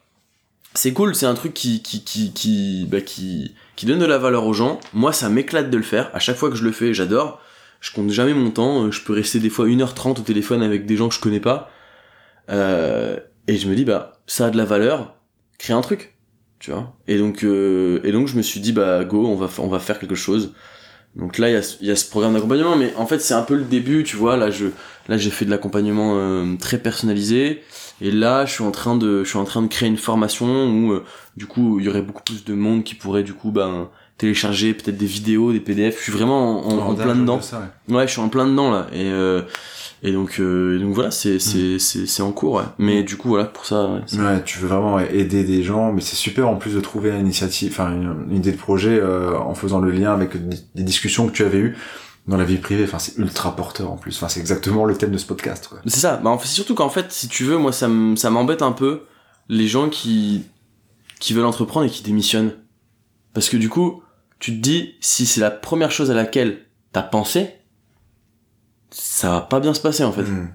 c'est 0.73 0.93
cool, 0.93 1.15
c'est 1.15 1.25
un 1.25 1.33
truc 1.33 1.53
qui 1.53 1.81
qui 1.81 2.03
qui 2.03 2.31
qui 2.33 2.85
bah, 2.89 3.01
qui 3.01 3.55
qui 3.79 3.85
donne 3.85 3.99
de 3.99 4.05
la 4.05 4.17
valeur 4.17 4.45
aux 4.45 4.51
gens. 4.51 4.77
Moi 4.91 5.13
ça 5.13 5.29
m'éclate 5.29 5.69
de 5.69 5.77
le 5.77 5.83
faire. 5.83 6.11
À 6.13 6.19
chaque 6.19 6.35
fois 6.35 6.49
que 6.49 6.57
je 6.57 6.65
le 6.65 6.73
fais, 6.73 6.93
j'adore. 6.93 7.41
Je 7.79 7.93
compte 7.93 8.09
jamais 8.09 8.33
mon 8.33 8.51
temps. 8.51 8.83
euh, 8.83 8.91
Je 8.91 9.01
peux 9.01 9.13
rester 9.13 9.39
des 9.39 9.49
fois 9.49 9.67
1h30 9.67 10.19
au 10.19 10.21
téléphone 10.21 10.61
avec 10.61 10.85
des 10.85 10.97
gens 10.97 11.07
que 11.07 11.15
je 11.15 11.21
connais 11.21 11.39
pas. 11.39 11.71
Euh, 12.49 13.15
et 13.47 13.55
je 13.55 13.69
me 13.69 13.75
dis 13.75 13.85
bah 13.85 14.19
ça 14.27 14.47
a 14.47 14.49
de 14.49 14.57
la 14.57 14.65
valeur. 14.65 15.15
Crée 15.59 15.71
un 15.71 15.79
truc, 15.79 16.17
tu 16.59 16.71
vois. 16.71 16.93
Et 17.07 17.17
donc 17.17 17.45
euh, 17.45 18.01
et 18.03 18.11
donc 18.11 18.27
je 18.27 18.35
me 18.35 18.41
suis 18.41 18.59
dit 18.59 18.73
bah 18.73 19.05
go, 19.05 19.25
on 19.25 19.35
va 19.35 19.47
on 19.59 19.69
va 19.69 19.79
faire 19.79 19.97
quelque 19.97 20.15
chose. 20.15 20.53
Donc 21.15 21.37
là 21.37 21.47
il 21.49 21.53
y 21.53 21.57
a 21.57 21.77
y 21.79 21.89
a 21.89 21.95
ce 21.95 22.09
programme 22.09 22.33
d'accompagnement, 22.33 22.75
mais 22.75 22.93
en 22.97 23.05
fait 23.07 23.19
c'est 23.19 23.33
un 23.33 23.43
peu 23.43 23.55
le 23.55 23.63
début, 23.63 24.03
tu 24.03 24.17
vois. 24.17 24.35
Là 24.35 24.51
je 24.51 24.65
là 25.07 25.15
j'ai 25.17 25.29
fait 25.29 25.45
de 25.45 25.51
l'accompagnement 25.51 26.57
très 26.57 26.79
personnalisé. 26.79 27.63
Et 28.01 28.11
là, 28.11 28.45
je 28.45 28.53
suis 28.53 28.63
en 28.63 28.71
train 28.71 28.95
de, 28.95 29.23
je 29.23 29.29
suis 29.29 29.37
en 29.37 29.43
train 29.45 29.61
de 29.61 29.67
créer 29.67 29.89
une 29.89 29.97
formation 29.97 30.47
où, 30.71 30.93
euh, 30.93 31.03
du 31.37 31.45
coup, 31.45 31.79
il 31.79 31.85
y 31.85 31.89
aurait 31.89 32.01
beaucoup 32.01 32.23
plus 32.23 32.45
de 32.45 32.53
monde 32.53 32.83
qui 32.83 32.95
pourrait, 32.95 33.23
du 33.23 33.33
coup, 33.33 33.51
ben, 33.51 33.89
télécharger 34.17 34.73
peut-être 34.73 34.97
des 34.97 35.05
vidéos, 35.05 35.51
des 35.51 35.59
PDF. 35.59 35.97
Je 35.97 36.03
suis 36.03 36.11
vraiment 36.11 36.65
en, 36.67 36.71
en- 36.77 36.89
en 36.91 36.95
plein 36.95 37.15
dedans. 37.15 37.41
Ça, 37.41 37.71
ouais. 37.89 37.95
Ouais, 37.95 38.07
je 38.07 38.11
suis 38.11 38.21
en 38.21 38.29
plein 38.29 38.47
dedans 38.47 38.71
là. 38.71 38.87
Et 38.93 39.09
euh, 39.11 39.41
et 40.01 40.13
donc, 40.13 40.37
euh, 40.39 40.79
donc 40.79 40.93
voilà, 40.93 41.11
c'est 41.11 41.39
c'est 41.39 41.77
c'est 41.79 42.05
c'est 42.05 42.21
en 42.21 42.31
cours. 42.31 42.55
Ouais. 42.55 42.63
Mais 42.77 43.03
du 43.03 43.17
coup, 43.17 43.27
voilà, 43.29 43.45
pour 43.45 43.65
ça. 43.65 43.85
Ouais, 43.85 44.01
Ouais, 44.17 44.43
tu 44.45 44.59
veux 44.59 44.67
vraiment 44.69 44.97
aider 44.99 45.43
des 45.43 45.61
gens, 45.63 45.91
mais 45.91 45.99
c'est 46.01 46.15
super 46.15 46.47
en 46.49 46.55
plus 46.55 46.73
de 46.75 46.79
trouver 46.81 47.09
une 47.11 47.19
initiative, 47.21 47.71
enfin 47.73 47.91
une, 47.93 48.15
une 48.29 48.37
idée 48.37 48.51
de 48.53 48.57
projet 48.57 48.97
euh, 48.97 49.37
en 49.37 49.53
faisant 49.55 49.79
le 49.79 49.91
lien 49.91 50.13
avec 50.13 50.31
des 50.75 50.83
discussions 50.83 51.27
que 51.27 51.33
tu 51.33 51.43
avais 51.43 51.57
eues 51.59 51.77
dans 52.27 52.37
la 52.37 52.45
vie 52.45 52.57
privée. 52.57 52.83
Enfin, 52.83 52.99
c'est 52.99 53.17
ultra 53.17 53.55
porteur 53.55 53.91
en 53.91 53.97
plus. 53.97 54.15
Enfin, 54.17 54.29
c'est 54.29 54.39
exactement 54.39 54.85
le 54.85 54.95
thème 54.95 55.11
de 55.11 55.17
ce 55.17 55.25
podcast. 55.25 55.69
C'est 55.85 55.99
ça. 55.99 56.17
Bah, 56.17 56.29
en 56.29 56.37
fait, 56.37 56.47
c'est 56.47 56.55
surtout 56.55 56.75
qu'en 56.75 56.89
fait, 56.89 57.11
si 57.11 57.27
tu 57.27 57.43
veux, 57.43 57.57
moi, 57.57 57.71
ça 57.71 57.87
m'embête 57.87 58.61
un 58.61 58.71
peu 58.71 59.03
les 59.47 59.67
gens 59.67 59.89
qui 59.89 60.45
qui 61.19 61.33
veulent 61.33 61.45
entreprendre 61.45 61.85
et 61.85 61.89
qui 61.89 62.01
démissionnent. 62.01 62.53
Parce 63.33 63.49
que 63.49 63.57
du 63.57 63.69
coup, 63.69 64.01
tu 64.39 64.51
te 64.55 64.61
dis, 64.61 64.95
si 65.01 65.25
c'est 65.25 65.41
la 65.41 65.51
première 65.51 65.91
chose 65.91 66.09
à 66.09 66.13
laquelle 66.13 66.65
t'as 66.91 67.03
pensé, 67.03 67.51
ça 68.89 69.29
va 69.29 69.41
pas 69.41 69.59
bien 69.59 69.73
se 69.73 69.81
passer 69.81 70.03
en 70.03 70.11
fait. 70.11 70.23
Mm. 70.23 70.49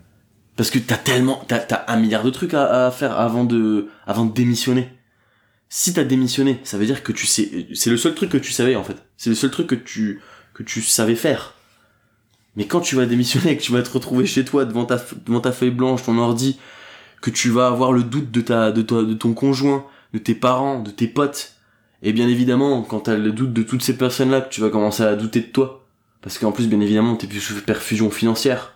Parce 0.57 0.71
que 0.71 0.79
t'as 0.79 0.97
tellement, 0.97 1.43
t'as, 1.47 1.59
t'as 1.59 1.85
un 1.89 1.97
milliard 1.97 2.25
de 2.25 2.31
trucs 2.31 2.55
à, 2.55 2.87
à 2.87 2.91
faire 2.91 3.19
avant 3.19 3.45
de, 3.45 3.89
avant 4.07 4.25
de 4.25 4.33
démissionner. 4.33 4.89
Si 5.69 5.93
t'as 5.93 6.05
démissionné, 6.05 6.61
ça 6.65 6.79
veut 6.79 6.87
dire 6.87 7.03
que 7.03 7.13
tu 7.13 7.27
sais, 7.27 7.69
c'est 7.75 7.91
le 7.91 7.97
seul 7.97 8.15
truc 8.15 8.31
que 8.31 8.39
tu 8.39 8.53
savais 8.53 8.77
en 8.77 8.85
fait. 8.85 8.97
C'est 9.17 9.31
le 9.31 9.37
seul 9.37 9.51
truc 9.51 9.67
que 9.67 9.75
tu, 9.75 10.21
que 10.55 10.63
tu 10.63 10.83
savais 10.83 11.17
faire. 11.17 11.54
Mais 12.57 12.67
quand 12.67 12.81
tu 12.81 12.97
vas 12.97 13.07
démissionner 13.07 13.53
et 13.53 13.57
que 13.57 13.63
tu 13.63 13.73
vas 13.73 13.83
te 13.83 13.91
retrouver 13.91 14.27
chez 14.27 14.45
toi 14.45 14.65
devant 14.65 14.85
ta, 14.85 14.99
devant 15.27 15.41
ta 15.41 15.53
feuille 15.53 15.71
blanche, 15.71 16.05
ton 16.05 16.19
ordi, 16.19 16.59
que 17.21 17.31
tu 17.31 17.51
vas 17.51 17.67
avoir 17.69 17.93
le 17.93 18.03
doute 18.03 18.31
de 18.31 18.41
ta, 18.41 18.71
de 18.71 18.83
toi, 18.83 19.03
de 19.03 19.15
ton 19.15 19.33
conjoint, 19.35 19.87
de 20.13 20.19
tes 20.19 20.35
parents, 20.35 20.81
de 20.81 20.91
tes 20.91 21.09
potes, 21.09 21.55
et 22.03 22.13
bien 22.13 22.29
évidemment, 22.29 22.83
quand 22.83 23.01
t'as 23.01 23.17
le 23.17 23.33
doute 23.33 23.55
de 23.55 23.63
toutes 23.63 23.83
ces 23.83 23.97
personnes-là, 23.97 24.43
que 24.43 24.51
tu 24.51 24.61
vas 24.61 24.69
commencer 24.69 25.03
à 25.03 25.17
douter 25.17 25.41
de 25.41 25.47
toi. 25.47 25.87
Parce 26.21 26.39
qu'en 26.39 26.53
plus, 26.53 26.69
bien 26.69 26.81
évidemment, 26.81 27.17
t'es 27.17 27.27
plus 27.27 27.41
sous 27.41 27.61
perfusion 27.63 28.11
financière. 28.11 28.75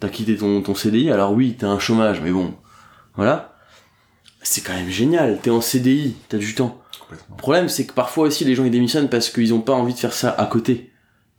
T'as 0.00 0.10
quitté 0.10 0.36
ton, 0.36 0.60
ton 0.60 0.74
CDI, 0.74 1.10
alors 1.10 1.32
oui, 1.32 1.56
t'as 1.58 1.68
un 1.68 1.78
chômage, 1.78 2.20
mais 2.20 2.30
bon, 2.30 2.54
voilà. 3.16 3.56
C'est 4.42 4.60
quand 4.60 4.74
même 4.74 4.90
génial, 4.90 5.38
t'es 5.40 5.50
en 5.50 5.60
CDI, 5.60 6.14
t'as 6.28 6.38
du 6.38 6.54
temps. 6.54 6.82
Le 7.10 7.36
problème, 7.36 7.68
c'est 7.68 7.86
que 7.86 7.92
parfois 7.92 8.26
aussi, 8.26 8.44
les 8.44 8.54
gens 8.54 8.64
ils 8.64 8.70
démissionnent 8.70 9.08
parce 9.08 9.30
qu'ils 9.30 9.54
ont 9.54 9.60
pas 9.60 9.72
envie 9.72 9.94
de 9.94 9.98
faire 9.98 10.12
ça 10.12 10.30
à 10.30 10.46
côté. 10.46 10.91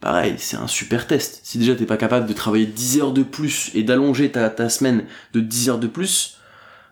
Pareil, 0.03 0.35
c'est 0.37 0.57
un 0.57 0.67
super 0.67 1.07
test. 1.07 1.39
Si 1.43 1.57
déjà 1.57 1.75
t'es 1.75 1.85
pas 1.85 1.95
capable 1.95 2.27
de 2.27 2.33
travailler 2.33 2.65
10 2.65 2.99
heures 2.99 3.13
de 3.13 3.23
plus 3.23 3.71
et 3.73 3.83
d'allonger 3.83 4.29
ta, 4.29 4.67
semaine 4.67 5.05
de 5.33 5.39
10 5.39 5.69
heures 5.69 5.79
de 5.79 5.87
plus, 5.87 6.39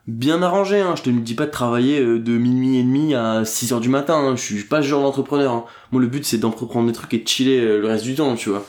bien 0.07 0.41
arrangé, 0.41 0.79
hein. 0.79 0.95
Je 0.95 1.01
te 1.03 1.09
dis 1.09 1.33
pas 1.33 1.45
de 1.45 1.51
travailler 1.51 1.99
euh, 1.99 2.19
de 2.19 2.37
minuit 2.37 2.77
et 2.77 2.83
demi 2.83 3.13
à 3.13 3.43
6 3.43 3.73
heures 3.73 3.81
du 3.81 3.89
matin, 3.89 4.15
hein. 4.15 4.37
Je 4.37 4.41
suis 4.41 4.63
pas 4.63 4.81
ce 4.81 4.87
genre 4.87 5.03
d'entrepreneur, 5.03 5.51
hein. 5.51 5.65
Moi, 5.91 6.01
le 6.01 6.07
but, 6.07 6.23
c'est 6.23 6.37
d'entreprendre 6.37 6.87
des 6.87 6.93
trucs 6.93 7.13
et 7.13 7.19
de 7.19 7.27
chiller 7.27 7.59
euh, 7.59 7.81
le 7.81 7.87
reste 7.87 8.05
du 8.05 8.15
temps, 8.15 8.33
tu 8.35 8.47
vois. 8.47 8.65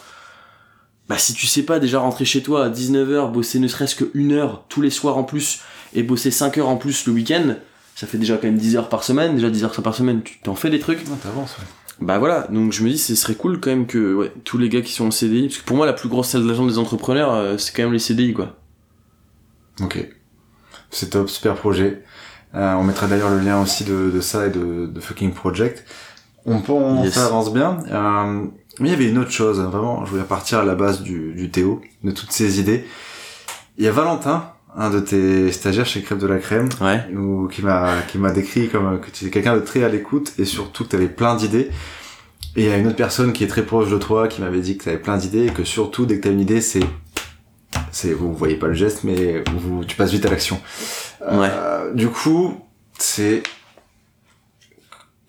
Bah, 1.08 1.18
si 1.18 1.34
tu 1.34 1.46
sais 1.46 1.62
pas 1.62 1.78
déjà 1.78 2.00
rentrer 2.00 2.24
chez 2.24 2.42
toi 2.42 2.64
à 2.64 2.68
19h, 2.68 3.30
bosser 3.30 3.60
ne 3.60 3.68
serait-ce 3.68 3.94
que 3.94 4.10
une 4.12 4.32
heure 4.32 4.64
tous 4.68 4.80
les 4.80 4.90
soirs 4.90 5.18
en 5.18 5.22
plus, 5.22 5.60
et 5.94 6.02
bosser 6.02 6.32
5 6.32 6.58
heures 6.58 6.68
en 6.68 6.76
plus 6.78 7.06
le 7.06 7.12
week-end, 7.12 7.54
ça 7.94 8.08
fait 8.08 8.18
déjà 8.18 8.34
quand 8.38 8.48
même 8.48 8.58
10 8.58 8.74
heures 8.74 8.88
par 8.88 9.04
semaine. 9.04 9.36
Déjà 9.36 9.50
10 9.50 9.62
heures 9.62 9.82
par 9.82 9.94
semaine, 9.94 10.20
tu 10.24 10.40
t'en 10.40 10.56
fais 10.56 10.68
des 10.68 10.80
trucs. 10.80 11.06
Non, 11.08 11.14
t'avances, 11.14 11.56
ouais. 11.58 11.81
Bah 12.04 12.18
voilà, 12.18 12.48
donc 12.50 12.72
je 12.72 12.82
me 12.82 12.88
dis 12.90 12.98
ce 12.98 13.14
serait 13.14 13.34
cool 13.34 13.60
quand 13.60 13.70
même 13.70 13.86
que 13.86 14.14
ouais, 14.14 14.32
tous 14.44 14.58
les 14.58 14.68
gars 14.68 14.80
qui 14.82 14.92
sont 14.92 15.06
en 15.06 15.10
CDI, 15.10 15.48
parce 15.48 15.58
que 15.58 15.64
pour 15.64 15.76
moi 15.76 15.86
la 15.86 15.92
plus 15.92 16.08
grosse 16.08 16.28
salle 16.28 16.46
d'argent 16.46 16.66
des 16.66 16.78
entrepreneurs, 16.78 17.32
euh, 17.32 17.58
c'est 17.58 17.74
quand 17.74 17.82
même 17.84 17.92
les 17.92 17.98
CDI 17.98 18.32
quoi. 18.34 18.56
Ok. 19.80 20.06
C'est 20.90 21.10
top, 21.10 21.30
super 21.30 21.54
projet. 21.54 22.02
Euh, 22.54 22.74
on 22.74 22.82
mettra 22.84 23.06
d'ailleurs 23.06 23.30
le 23.30 23.38
lien 23.40 23.60
aussi 23.62 23.84
de, 23.84 24.10
de 24.10 24.20
ça 24.20 24.46
et 24.46 24.50
de, 24.50 24.86
de 24.86 25.00
Fucking 25.00 25.32
Project. 25.32 25.84
On 26.44 26.60
pense, 26.60 27.04
Yes. 27.04 27.14
ça 27.14 27.26
avance 27.26 27.52
bien. 27.52 27.78
Euh, 27.90 28.44
mais 28.80 28.88
il 28.88 28.92
y 28.92 28.94
avait 28.94 29.08
une 29.08 29.18
autre 29.18 29.30
chose, 29.30 29.60
vraiment, 29.60 30.04
je 30.04 30.10
voulais 30.10 30.24
partir 30.24 30.58
à 30.58 30.64
la 30.64 30.74
base 30.74 31.02
du, 31.02 31.32
du 31.34 31.50
Théo, 31.50 31.80
de 32.04 32.10
toutes 32.10 32.32
ces 32.32 32.58
idées. 32.60 32.84
Il 33.78 33.84
y 33.84 33.88
a 33.88 33.92
Valentin, 33.92 34.50
un 34.76 34.90
de 34.90 35.00
tes 35.00 35.52
stagiaires 35.52 35.86
chez 35.86 36.02
Crêpe 36.02 36.18
de 36.18 36.26
la 36.26 36.38
Crème, 36.38 36.68
Ouais. 36.80 37.04
ou 37.14 37.46
qui 37.48 37.62
m'a 37.62 38.02
qui 38.08 38.18
m'a 38.18 38.30
décrit 38.30 38.68
comme 38.68 39.00
que 39.00 39.10
tu 39.10 39.26
es 39.26 39.30
quelqu'un 39.30 39.54
de 39.54 39.60
très 39.60 39.84
à 39.84 39.88
l'écoute 39.88 40.32
et 40.38 40.44
surtout 40.44 40.84
que 40.84 40.90
tu 40.90 40.96
avais 40.96 41.08
plein 41.08 41.36
d'idées. 41.36 41.70
Et 42.56 42.64
il 42.64 42.68
y 42.68 42.72
a 42.72 42.76
une 42.76 42.86
autre 42.86 42.96
personne 42.96 43.32
qui 43.32 43.44
est 43.44 43.48
très 43.48 43.64
proche 43.64 43.90
de 43.90 43.98
toi 43.98 44.28
qui 44.28 44.40
m'avait 44.40 44.60
dit 44.60 44.76
que 44.76 44.84
tu 44.84 44.88
avais 44.88 44.98
plein 44.98 45.16
d'idées 45.16 45.46
et 45.46 45.50
que 45.50 45.64
surtout 45.64 46.06
dès 46.06 46.16
que 46.16 46.22
tu 46.22 46.28
as 46.28 46.32
une 46.32 46.40
idée, 46.40 46.60
c'est 46.60 46.84
c'est 47.90 48.12
vous 48.12 48.32
voyez 48.34 48.56
pas 48.56 48.68
le 48.68 48.74
geste 48.74 49.04
mais 49.04 49.42
vous 49.56 49.84
tu 49.84 49.96
passes 49.96 50.12
vite 50.12 50.26
à 50.26 50.30
l'action. 50.30 50.60
Euh, 51.22 51.92
du 51.94 52.08
coup, 52.08 52.58
c'est 52.98 53.42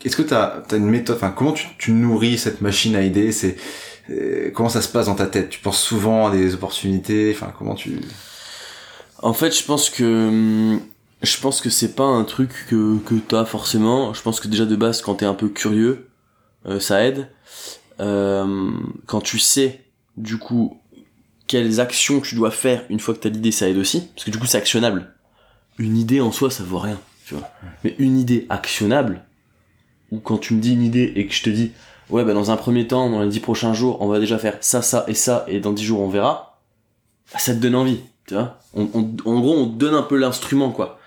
est-ce 0.06 0.18
que 0.18 0.22
tu 0.22 0.34
as, 0.34 0.64
une 0.74 0.90
méthode 0.90 1.16
enfin 1.16 1.34
comment 1.36 1.54
tu, 1.54 1.68
tu 1.78 1.92
nourris 1.92 2.38
cette 2.38 2.62
machine 2.62 2.96
à 2.96 3.02
idées, 3.02 3.32
c'est 3.32 3.56
euh, 4.10 4.52
comment 4.54 4.68
ça 4.68 4.82
se 4.82 4.90
passe 4.90 5.06
dans 5.06 5.16
ta 5.16 5.28
tête? 5.28 5.50
Tu 5.50 5.60
penses 5.60 5.82
souvent 5.82 6.28
à 6.28 6.32
des 6.32 6.54
opportunités, 6.56 7.34
enfin 7.34 7.54
comment 7.58 7.76
tu 7.76 8.02
En 9.24 9.34
fait, 9.34 9.58
je 9.58 9.64
pense 9.64 9.90
que 9.90 10.28
hum, 10.28 10.82
je 11.22 11.40
pense 11.40 11.62
que 11.62 11.70
c'est 11.70 11.96
pas 11.96 12.04
un 12.04 12.26
truc 12.26 12.66
que 12.70 12.98
que 13.00 13.16
t'as 13.16 13.46
forcément. 13.46 14.14
Je 14.14 14.22
pense 14.22 14.40
que 14.42 14.50
déjà 14.50 14.66
de 14.66 14.76
base, 14.76 15.02
quand 15.02 15.16
t'es 15.16 15.26
un 15.26 15.34
peu 15.34 15.48
curieux, 15.48 16.10
euh, 16.66 16.80
ça 16.80 17.04
aide. 17.06 17.30
Euh, 18.02 18.72
quand 19.06 19.22
tu 19.22 19.40
sais, 19.40 19.86
du 20.18 20.38
coup, 20.38 20.78
quelles 21.48 21.80
actions 21.80 22.20
tu 22.20 22.36
dois 22.36 22.52
faire 22.52 22.84
une 22.90 23.00
fois 23.00 23.14
que 23.14 23.20
t'as 23.20 23.30
l'idée, 23.30 23.52
ça 23.52 23.70
aide 23.70 23.78
aussi, 23.78 24.02
parce 24.14 24.26
que 24.26 24.32
du 24.32 24.40
coup, 24.40 24.46
c'est 24.46 24.58
actionnable. 24.58 25.14
Une 25.78 25.98
idée 25.98 26.20
en 26.20 26.32
soi, 26.34 26.52
ça 26.52 26.64
vaut 26.64 26.80
rien, 26.80 27.00
tu 27.26 27.36
vois. 27.36 27.50
Mais 27.84 27.96
une 28.00 28.18
idée 28.18 28.46
actionnable, 28.50 29.24
ou 30.12 30.20
quand 30.20 30.38
tu 30.38 30.54
me 30.54 30.60
dis 30.60 30.74
une 30.74 30.84
idée 30.84 31.14
et 31.16 31.28
que 31.28 31.34
je 31.34 31.44
te 31.44 31.50
dis, 31.50 31.72
ouais, 32.10 32.26
bah 32.26 32.34
dans 32.34 32.52
un 32.52 32.58
premier 32.58 32.88
temps, 32.88 33.10
dans 33.10 33.22
les 33.22 33.30
dix 33.30 33.40
prochains 33.40 33.74
jours, 33.74 34.02
on 34.02 34.08
va 34.08 34.20
déjà 34.20 34.38
faire 34.38 34.58
ça, 34.60 34.82
ça 34.82 35.06
et 35.08 35.14
ça, 35.14 35.46
et 35.48 35.62
dans 35.62 35.72
dix 35.72 35.86
jours, 35.86 36.02
on 36.02 36.10
verra. 36.10 36.62
Bah, 37.32 37.40
ça 37.40 37.54
te 37.54 37.60
donne 37.60 37.76
envie, 37.76 38.02
tu 38.28 38.34
vois. 38.34 38.60
On, 38.74 38.86
en 38.94 39.40
gros, 39.40 39.56
on 39.56 39.66
donne 39.66 39.96
un 39.96 40.04
peu 40.04 40.18
l'instrument, 40.18 40.72
quoi. 40.72 41.00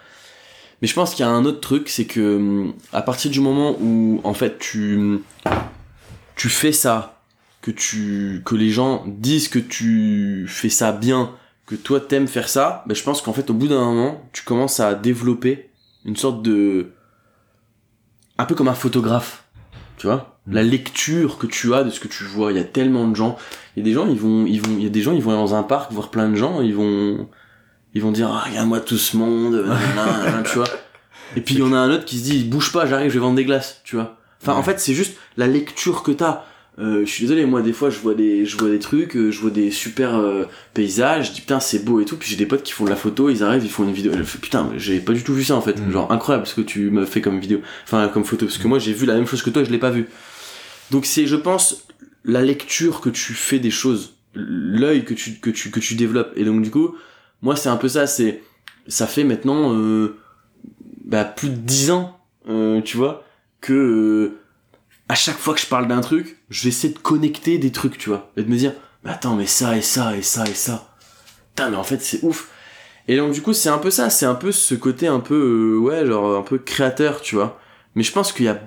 Mais 0.83 0.89
je 0.89 0.95
pense 0.95 1.15
qu'il 1.15 1.25
y 1.25 1.29
a 1.29 1.31
un 1.31 1.45
autre 1.45 1.61
truc, 1.61 1.89
c'est 1.89 2.05
que 2.05 2.37
hum, 2.37 2.75
à 2.93 3.03
partir 3.03 3.31
du 3.31 3.41
moment 3.41 3.77
où, 3.81 4.21
en 4.25 4.35
fait, 4.35 4.59
tu 4.59 5.21
tu 6.37 6.49
fais 6.49 6.73
ça, 6.73 7.23
que 7.63 7.71
tu 7.71 8.43
que 8.45 8.55
les 8.55 8.71
gens 8.71 9.05
disent 9.07 9.49
que 9.49 9.59
tu 9.59 10.47
fais 10.49 10.69
ça 10.69 10.93
bien, 10.93 11.35
que 11.67 11.75
toi 11.75 12.01
t'aimes 12.01 12.29
faire 12.29 12.49
ça, 12.49 12.85
ben 12.87 12.95
je 12.95 13.03
pense 13.03 13.23
qu'en 13.23 13.33
fait, 13.33 13.51
au 13.51 13.55
bout 13.55 13.69
d'un 13.69 13.85
moment, 13.85 14.29
tu 14.33 14.43
commences 14.45 14.81
à 14.81 14.95
développer 14.95 15.71
une 16.05 16.17
sorte 16.17 16.43
de 16.43 16.93
un 18.39 18.45
peu 18.45 18.55
comme 18.55 18.69
un 18.69 18.75
photographe, 18.75 19.45
tu 19.97 20.07
vois. 20.07 20.36
La 20.51 20.63
lecture 20.63 21.39
que 21.39 21.47
tu 21.47 21.75
as 21.75 21.83
de 21.83 21.91
ce 21.91 21.99
que 21.99 22.09
tu 22.09 22.25
vois, 22.25 22.53
il 22.53 22.57
y 22.59 22.61
a 22.61 22.65
tellement 22.65 23.09
de 23.09 23.17
gens. 23.17 23.37
Il 23.77 23.81
y 23.81 23.83
a 23.83 23.85
des 23.85 23.93
gens, 23.93 24.07
ils 24.09 24.19
vont, 24.19 24.47
ils 24.47 24.61
vont, 24.61 24.77
il 24.79 24.85
y 24.85 24.87
a 24.87 24.91
des 24.91 25.03
gens, 25.03 25.13
ils 25.13 25.23
vont 25.23 25.33
dans 25.33 25.55
un 25.55 25.63
parc 25.63 25.93
voir 25.93 26.11
plein 26.11 26.29
de 26.29 26.37
gens, 26.37 26.61
ils 26.61 26.75
vont, 26.75 27.29
ils 27.95 28.03
vont 28.03 28.13
dire, 28.13 28.31
ah, 28.33 28.49
regarde-moi 28.49 28.81
tout 28.81 28.99
ce 28.99 29.17
monde, 29.17 29.65
tu 30.45 30.57
vois. 30.59 30.69
Et 31.35 31.41
puis 31.41 31.57
il 31.57 31.61
y 31.61 31.63
en 31.63 31.73
a 31.73 31.77
un 31.79 31.91
autre 31.91 32.05
qui 32.05 32.19
se 32.19 32.25
dit, 32.25 32.45
bouge 32.45 32.73
pas, 32.73 32.87
j'arrive, 32.87 33.09
je 33.09 33.15
vais 33.15 33.21
vendre 33.21 33.37
des 33.37 33.45
glaces, 33.45 33.81
tu 33.85 33.97
vois. 33.97 34.19
Enfin, 34.41 34.55
en 34.55 34.63
fait, 34.63 34.79
c'est 34.79 34.95
juste 34.95 35.17
la 35.37 35.47
lecture 35.49 36.03
que 36.03 36.13
t'as. 36.13 36.45
Euh, 36.79 37.07
je 37.07 37.11
suis 37.11 37.23
désolé, 37.23 37.47
moi 37.47 37.63
des 37.63 37.73
fois 37.73 37.89
je 37.89 37.99
vois 37.99 38.15
des, 38.15 38.45
je 38.45 38.55
vois 38.59 38.69
des 38.69 38.79
trucs, 38.79 39.17
euh, 39.17 39.31
je 39.31 39.41
vois 39.41 39.51
des 39.51 39.71
super 39.71 40.17
euh, 40.17 40.45
paysages, 40.75 41.29
je 41.29 41.33
dis 41.33 41.41
putain 41.41 41.59
c'est 41.59 41.83
beau 41.83 42.01
et 42.01 42.05
tout, 42.05 42.19
puis 42.19 42.29
j'ai 42.29 42.37
des 42.37 42.45
potes 42.45 42.63
qui 42.63 42.73
font 42.73 42.85
de 42.85 42.91
la 42.91 42.97
photo, 42.97 43.31
ils 43.31 43.43
arrivent, 43.43 43.65
ils 43.65 43.71
font 43.71 43.85
une 43.85 43.95
vidéo, 43.95 44.13
je 44.15 44.23
fais, 44.23 44.37
putain 44.37 44.71
j'ai 44.77 45.01
pas 45.01 45.15
du 45.15 45.25
tout 45.25 45.33
vu 45.33 45.43
ça 45.43 45.55
en 45.57 45.63
fait, 45.63 45.81
Mm. 45.81 45.91
genre 45.91 46.13
incroyable 46.13 46.47
ce 46.47 46.55
que 46.55 46.61
tu 46.61 46.91
me 46.91 47.07
fais 47.07 47.23
comme 47.23 47.41
vidéo, 47.41 47.63
enfin 47.85 48.09
comme 48.09 48.27
photo, 48.27 48.45
parce 48.45 48.59
que 48.59 48.69
moi 48.69 48.79
j'ai 48.79 48.93
vu 48.93 49.07
la 49.07 49.15
même 49.15 49.27
chose 49.27 49.41
que 49.41 49.49
toi 49.49 49.63
et 49.63 49.65
je 49.65 49.71
l'ai 49.71 49.79
pas 49.79 49.89
vu. 49.89 50.07
Donc 50.91 51.07
c'est, 51.07 51.27
je 51.27 51.37
pense, 51.37 51.87
la 52.25 52.43
lecture 52.43 53.01
que 53.01 53.09
tu 53.09 53.35
fais 53.35 53.59
des 53.59 53.71
choses, 53.71 54.15
l'œil 54.35 55.05
que 55.05 55.15
tu, 55.15 55.39
que 55.39 55.51
tu, 55.51 55.71
que 55.71 55.81
tu 55.81 55.95
développes, 55.95 56.33
et 56.37 56.45
donc 56.45 56.63
du 56.63 56.71
coup, 56.71 56.95
moi 57.43 57.57
c'est 57.57 57.69
un 57.69 57.77
peu 57.77 57.89
ça, 57.89 58.07
c'est, 58.07 58.43
ça 58.87 59.07
fait 59.07 59.25
maintenant, 59.25 59.75
euh, 59.75 60.17
bah, 61.05 61.25
plus 61.25 61.49
de 61.49 61.57
10 61.57 61.91
ans, 61.91 62.21
euh, 62.49 62.81
tu 62.83 62.97
vois, 62.97 63.25
que 63.61 63.73
euh, 63.73 64.39
à 65.09 65.15
chaque 65.15 65.39
fois 65.39 65.55
que 65.55 65.61
je 65.61 65.67
parle 65.67 65.89
d'un 65.89 66.01
truc, 66.01 66.39
je 66.51 66.65
vais 66.65 66.69
essayer 66.69 66.93
de 66.93 66.99
connecter 66.99 67.59
des 67.59 67.73
trucs, 67.73 67.99
tu 67.99 68.09
vois, 68.09 68.31
et 68.37 68.43
de 68.43 68.49
me 68.49 68.57
dire, 68.57 68.73
mais 69.05 69.11
attends, 69.11 69.37
mais 69.37 69.47
ça 69.47 69.77
et 69.77 69.83
ça 69.83 70.17
et 70.17 70.23
ça 70.23 70.45
et 70.47 70.55
ça, 70.55 70.95
putain, 71.51 71.71
mais 71.71 71.77
en 71.77 71.85
fait 71.85 72.03
c'est 72.03 72.23
ouf. 72.23 72.51
Et 73.09 73.17
donc 73.17 73.33
du 73.33 73.41
coup 73.41 73.53
c'est 73.53 73.69
un 73.69 73.79
peu 73.79 73.91
ça, 73.91 74.11
c'est 74.11 74.27
un 74.27 74.35
peu 74.35 74.51
ce 74.51 74.75
côté 74.75 75.07
un 75.07 75.21
peu, 75.21 75.77
euh, 75.77 75.79
ouais, 75.79 76.05
genre 76.07 76.37
un 76.37 76.43
peu 76.43 76.59
créateur, 76.59 77.21
tu 77.21 77.37
vois. 77.37 77.61
Mais 77.95 78.03
je 78.03 78.13
pense 78.13 78.33
qu'il 78.33 78.47
y 78.47 78.49
a, 78.49 78.61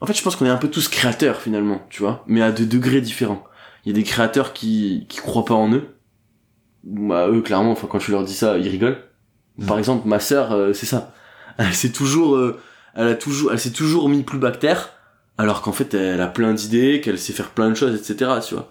en 0.00 0.06
fait 0.06 0.14
je 0.14 0.22
pense 0.22 0.36
qu'on 0.36 0.46
est 0.46 0.50
un 0.50 0.56
peu 0.56 0.70
tous 0.70 0.88
créateurs 0.88 1.40
finalement, 1.40 1.84
tu 1.90 2.02
vois, 2.02 2.24
mais 2.26 2.42
à 2.42 2.52
des 2.52 2.66
degrés 2.66 3.00
différents. 3.00 3.44
Il 3.84 3.90
y 3.90 3.92
a 3.92 3.94
des 3.94 4.02
créateurs 4.02 4.52
qui 4.52 5.06
qui 5.08 5.18
croient 5.18 5.44
pas 5.44 5.54
en 5.54 5.72
eux. 5.72 5.96
Bah 6.84 7.28
eux 7.28 7.42
clairement, 7.42 7.72
enfin 7.72 7.88
quand 7.90 7.98
tu 7.98 8.10
leur 8.10 8.24
dis 8.24 8.34
ça, 8.34 8.58
ils 8.58 8.68
rigolent. 8.68 9.02
Par 9.66 9.78
exemple, 9.78 10.06
ma 10.06 10.20
sœur, 10.20 10.52
euh, 10.52 10.72
c'est 10.72 10.86
ça. 10.86 11.14
Elle 11.58 11.72
s'est 11.72 11.92
toujours, 11.92 12.36
euh, 12.36 12.60
elle 12.94 13.08
a 13.08 13.14
toujours, 13.14 13.50
elle 13.50 13.58
s'est 13.58 13.70
toujours 13.70 14.10
mis 14.10 14.22
plus 14.22 14.38
bactère, 14.38 14.90
alors 15.38 15.62
qu'en 15.62 15.72
fait, 15.72 15.94
elle 15.94 16.20
a 16.20 16.26
plein 16.26 16.52
d'idées, 16.52 17.00
qu'elle 17.00 17.18
sait 17.18 17.32
faire 17.32 17.48
plein 17.48 17.70
de 17.70 17.74
choses, 17.74 17.94
etc. 17.94 18.32
Tu 18.46 18.54
vois. 18.54 18.70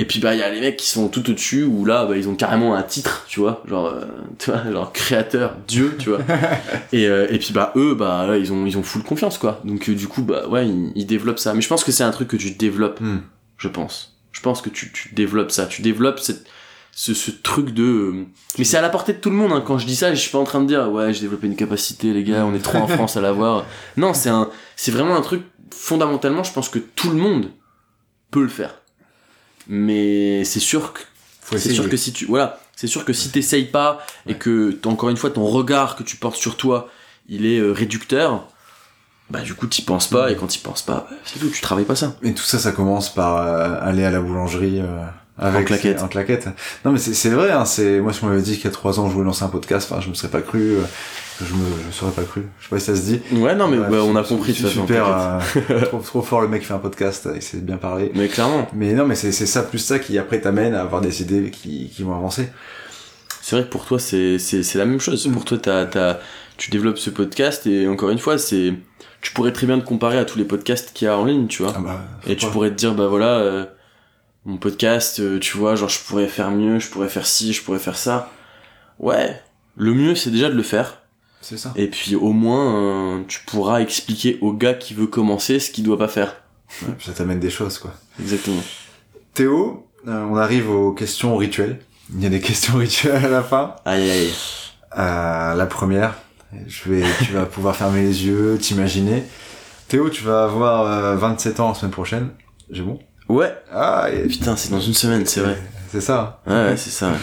Et 0.00 0.06
puis 0.06 0.18
bah 0.18 0.34
il 0.34 0.40
y 0.40 0.42
a 0.42 0.48
les 0.50 0.60
mecs 0.62 0.78
qui 0.78 0.88
sont 0.88 1.08
tout 1.08 1.28
au-dessus 1.28 1.62
où 1.62 1.84
là 1.84 2.06
bah, 2.06 2.16
ils 2.16 2.26
ont 2.26 2.34
carrément 2.34 2.74
un 2.74 2.82
titre, 2.82 3.26
tu 3.28 3.38
vois, 3.40 3.62
genre 3.68 3.88
euh, 3.88 4.06
tu 4.38 4.50
vois, 4.50 4.62
genre 4.72 4.92
créateur, 4.94 5.56
dieu, 5.68 5.94
tu 5.98 6.08
vois. 6.08 6.20
et 6.92 7.06
euh, 7.06 7.26
et 7.30 7.38
puis 7.38 7.52
bah 7.52 7.70
eux 7.76 7.94
bah 7.94 8.26
là, 8.26 8.38
ils 8.38 8.50
ont 8.50 8.64
ils 8.64 8.78
ont 8.78 8.82
full 8.82 9.02
confiance 9.02 9.36
quoi. 9.36 9.60
Donc 9.64 9.90
euh, 9.90 9.94
du 9.94 10.08
coup 10.08 10.22
bah 10.22 10.48
ouais, 10.48 10.66
ils, 10.66 10.90
ils 10.94 11.06
développent 11.06 11.38
ça. 11.38 11.52
Mais 11.52 11.60
je 11.60 11.68
pense 11.68 11.84
que 11.84 11.92
c'est 11.92 12.02
un 12.02 12.12
truc 12.12 12.28
que 12.28 12.36
tu 12.36 12.50
développes, 12.52 12.98
Hmm. 13.00 13.18
je 13.58 13.68
pense. 13.68 14.16
Je 14.32 14.40
pense 14.40 14.62
que 14.62 14.70
tu 14.70 14.90
tu 14.90 15.12
développes 15.14 15.50
ça, 15.50 15.66
tu 15.66 15.82
développes 15.82 16.18
cette 16.18 16.46
ce, 16.92 17.12
ce 17.14 17.30
truc 17.30 17.70
de 17.74 17.82
euh, 17.84 18.26
mais 18.58 18.64
c'est 18.64 18.78
à 18.78 18.80
la 18.82 18.88
portée 18.88 19.12
de 19.12 19.18
tout 19.18 19.30
le 19.30 19.36
monde 19.36 19.52
hein. 19.52 19.62
quand 19.64 19.78
je 19.78 19.86
dis 19.86 19.94
ça 19.94 20.12
je 20.14 20.20
suis 20.20 20.30
pas 20.30 20.38
en 20.38 20.44
train 20.44 20.60
de 20.60 20.66
dire 20.66 20.90
ouais 20.90 21.12
j'ai 21.12 21.20
développé 21.20 21.46
une 21.46 21.54
capacité 21.56 22.12
les 22.12 22.24
gars 22.24 22.44
on 22.44 22.52
est 22.54 22.58
trois 22.58 22.80
en 22.80 22.88
France 22.98 23.16
à 23.16 23.20
l'avoir 23.20 23.64
non 23.96 24.12
c'est 24.12 24.28
un 24.28 24.50
c'est 24.74 24.90
vraiment 24.90 25.14
un 25.14 25.20
truc 25.20 25.42
fondamentalement 25.72 26.42
je 26.42 26.52
pense 26.52 26.68
que 26.68 26.80
tout 26.80 27.10
le 27.10 27.16
monde 27.16 27.50
peut 28.32 28.42
le 28.42 28.48
faire 28.48 28.74
mais 29.70 30.44
c'est 30.44 30.60
sûr 30.60 30.92
que 30.92 31.00
c'est 31.56 31.72
sûr 31.72 31.88
que 31.88 31.96
si 31.96 32.12
tu 32.12 32.26
voilà 32.26 32.60
c'est 32.74 32.88
sûr 32.88 33.04
que 33.04 33.12
si 33.12 33.30
t'essayes 33.30 33.66
pas 33.66 34.04
et 34.26 34.34
que 34.34 34.78
encore 34.84 35.10
une 35.10 35.16
fois 35.16 35.30
ton 35.30 35.46
regard 35.46 35.94
que 35.94 36.02
tu 36.02 36.16
portes 36.16 36.36
sur 36.36 36.56
toi 36.56 36.88
il 37.28 37.46
est 37.46 37.58
euh, 37.58 37.70
réducteur 37.70 38.48
bah 39.30 39.42
du 39.42 39.54
coup 39.54 39.68
t'y 39.68 39.82
penses 39.82 40.08
pas 40.08 40.32
et 40.32 40.36
quand 40.36 40.48
t'y 40.48 40.58
penses 40.58 40.82
pas 40.82 41.06
bah, 41.08 41.16
c'est 41.24 41.38
tout 41.38 41.48
tu 41.48 41.60
travailles 41.60 41.84
pas 41.84 41.94
ça. 41.94 42.16
Et 42.22 42.34
tout 42.34 42.42
ça, 42.42 42.58
ça 42.58 42.72
commence 42.72 43.14
par 43.14 43.36
euh, 43.36 43.78
aller 43.80 44.04
à 44.04 44.10
la 44.10 44.20
boulangerie 44.20 44.80
euh, 44.80 45.06
Avec 45.40 45.66
claquette. 45.66 46.02
En 46.02 46.08
claquette. 46.08 46.48
Non, 46.84 46.92
mais 46.92 46.98
c'est 46.98 47.14
c'est 47.14 47.30
vrai, 47.30 47.50
hein, 47.50 47.64
c'est, 47.64 48.00
moi, 48.00 48.12
si 48.12 48.22
on 48.22 48.28
m'avait 48.28 48.42
dit 48.42 48.56
qu'il 48.56 48.66
y 48.66 48.68
a 48.68 48.70
trois 48.70 49.00
ans, 49.00 49.08
je 49.08 49.14
voulais 49.14 49.26
lancer 49.26 49.42
un 49.42 49.48
podcast, 49.48 49.90
enfin, 49.90 50.00
je 50.00 50.08
me 50.08 50.14
serais 50.14 50.28
pas 50.28 50.42
cru, 50.42 50.74
euh, 50.74 50.82
je 51.40 51.54
me, 51.54 51.64
je 51.82 51.86
me 51.86 51.92
serais 51.92 52.10
pas 52.12 52.22
cru. 52.22 52.42
Je 52.58 52.64
sais 52.64 52.70
pas 52.70 52.78
si 52.78 52.86
ça 52.86 52.96
se 52.96 53.02
dit. 53.02 53.20
Ouais, 53.32 53.54
non, 53.54 53.68
mais 53.68 53.78
bah, 53.78 54.04
on 54.04 54.14
a 54.16 54.22
compris 54.22 54.52
façon. 54.54 54.82
Super, 54.82 55.06
euh, 55.08 55.80
trop, 55.86 55.98
trop 55.98 56.22
fort 56.22 56.42
le 56.42 56.48
mec 56.48 56.60
qui 56.60 56.66
fait 56.66 56.74
un 56.74 56.78
podcast, 56.78 57.28
il 57.34 57.42
sait 57.42 57.56
bien 57.58 57.78
parler. 57.78 58.12
Mais 58.14 58.28
clairement. 58.28 58.68
Mais 58.74 58.92
non, 58.92 59.06
mais 59.06 59.14
c'est 59.14 59.32
c'est 59.32 59.46
ça 59.46 59.62
plus 59.62 59.78
ça 59.78 59.98
qui 59.98 60.18
après 60.18 60.40
t'amène 60.40 60.74
à 60.74 60.82
avoir 60.82 61.00
des 61.00 61.22
idées 61.22 61.50
qui, 61.50 61.90
qui 61.94 62.02
vont 62.02 62.14
avancer. 62.14 62.48
C'est 63.42 63.56
vrai 63.56 63.64
que 63.64 63.70
pour 63.70 63.86
toi, 63.86 63.98
c'est, 63.98 64.38
c'est, 64.38 64.62
c'est 64.62 64.78
la 64.78 64.84
même 64.84 65.00
chose. 65.00 65.28
Pour 65.32 65.44
toi, 65.44 65.58
t'as, 65.58 65.86
t'as, 65.86 66.18
tu 66.56 66.70
développes 66.70 66.98
ce 66.98 67.10
podcast 67.10 67.66
et 67.66 67.88
encore 67.88 68.10
une 68.10 68.18
fois, 68.18 68.38
c'est, 68.38 68.74
tu 69.22 69.32
pourrais 69.32 69.52
très 69.52 69.66
bien 69.66 69.78
te 69.80 69.84
comparer 69.84 70.18
à 70.18 70.24
tous 70.24 70.38
les 70.38 70.44
podcasts 70.44 70.92
qu'il 70.92 71.06
y 71.06 71.08
a 71.08 71.16
en 71.16 71.24
ligne, 71.24 71.46
tu 71.46 71.62
vois. 71.62 71.72
Ah 71.74 71.80
bah, 71.80 72.00
et 72.26 72.36
tu 72.36 72.46
pourrais 72.46 72.70
te 72.70 72.74
dire, 72.74 72.94
bah 72.94 73.08
voilà, 73.08 73.38
euh, 73.38 73.64
mon 74.44 74.56
podcast, 74.56 75.20
euh, 75.20 75.38
tu 75.38 75.56
vois, 75.56 75.74
genre 75.74 75.88
je 75.88 76.00
pourrais 76.00 76.28
faire 76.28 76.50
mieux, 76.50 76.78
je 76.78 76.88
pourrais 76.88 77.08
faire 77.08 77.26
ci, 77.26 77.52
je 77.52 77.62
pourrais 77.62 77.78
faire 77.78 77.96
ça. 77.96 78.30
Ouais. 78.98 79.40
Le 79.76 79.94
mieux, 79.94 80.14
c'est 80.14 80.30
déjà 80.30 80.48
de 80.48 80.54
le 80.54 80.62
faire. 80.62 80.98
C'est 81.40 81.56
ça. 81.56 81.72
Et 81.76 81.86
puis 81.88 82.14
au 82.16 82.32
moins, 82.32 83.18
euh, 83.18 83.22
tu 83.26 83.40
pourras 83.46 83.80
expliquer 83.80 84.38
au 84.40 84.52
gars 84.52 84.74
qui 84.74 84.94
veut 84.94 85.06
commencer 85.06 85.58
ce 85.58 85.70
qu'il 85.70 85.84
doit 85.84 85.98
pas 85.98 86.08
faire. 86.08 86.36
Ouais, 86.82 86.94
ça 87.00 87.12
t'amène 87.12 87.40
des 87.40 87.50
choses, 87.50 87.78
quoi. 87.78 87.94
Exactement. 88.20 88.62
Théo, 89.34 89.86
euh, 90.08 90.24
on 90.30 90.36
arrive 90.36 90.70
aux 90.70 90.92
questions 90.92 91.36
rituelles. 91.36 91.80
Il 92.14 92.22
y 92.22 92.26
a 92.26 92.28
des 92.28 92.40
questions 92.42 92.76
rituelles 92.76 93.24
à 93.24 93.28
la 93.28 93.42
fin. 93.42 93.76
Aïe 93.84 94.02
aïe 94.02 94.10
aïe. 94.10 94.34
Euh, 94.98 95.54
la 95.54 95.66
première, 95.66 96.18
je 96.66 96.90
vais, 96.90 97.04
tu 97.24 97.32
vas 97.32 97.46
pouvoir 97.46 97.76
fermer 97.76 98.02
les 98.02 98.26
yeux, 98.26 98.58
t'imaginer. 98.60 99.22
Théo, 99.88 100.10
tu 100.10 100.24
vas 100.24 100.44
avoir 100.44 100.86
euh, 100.86 101.16
27 101.16 101.60
ans 101.60 101.68
la 101.68 101.74
semaine 101.74 101.92
prochaine. 101.92 102.30
J'ai 102.70 102.82
bon? 102.82 102.98
Ouais. 103.30 103.54
Ah, 103.70 104.08
et- 104.12 104.26
Putain, 104.28 104.56
c'est 104.56 104.70
dans 104.70 104.80
une 104.80 104.94
semaine, 104.94 105.24
c'est 105.26 105.40
vrai. 105.40 105.56
C'est 105.90 106.00
ça. 106.00 106.42
Ouais, 106.46 106.52
ouais, 106.52 106.76
c'est 106.76 106.90
ça. 106.90 107.10
ouais. 107.10 107.18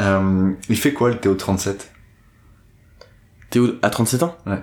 Euh, 0.00 0.52
il 0.68 0.76
fait 0.76 0.92
quoi 0.92 1.10
le 1.10 1.18
Théo 1.18 1.32
de 1.34 1.38
37 1.38 1.90
Théo, 3.50 3.74
à 3.82 3.90
37 3.90 4.22
ans? 4.22 4.36
Ouais. 4.46 4.62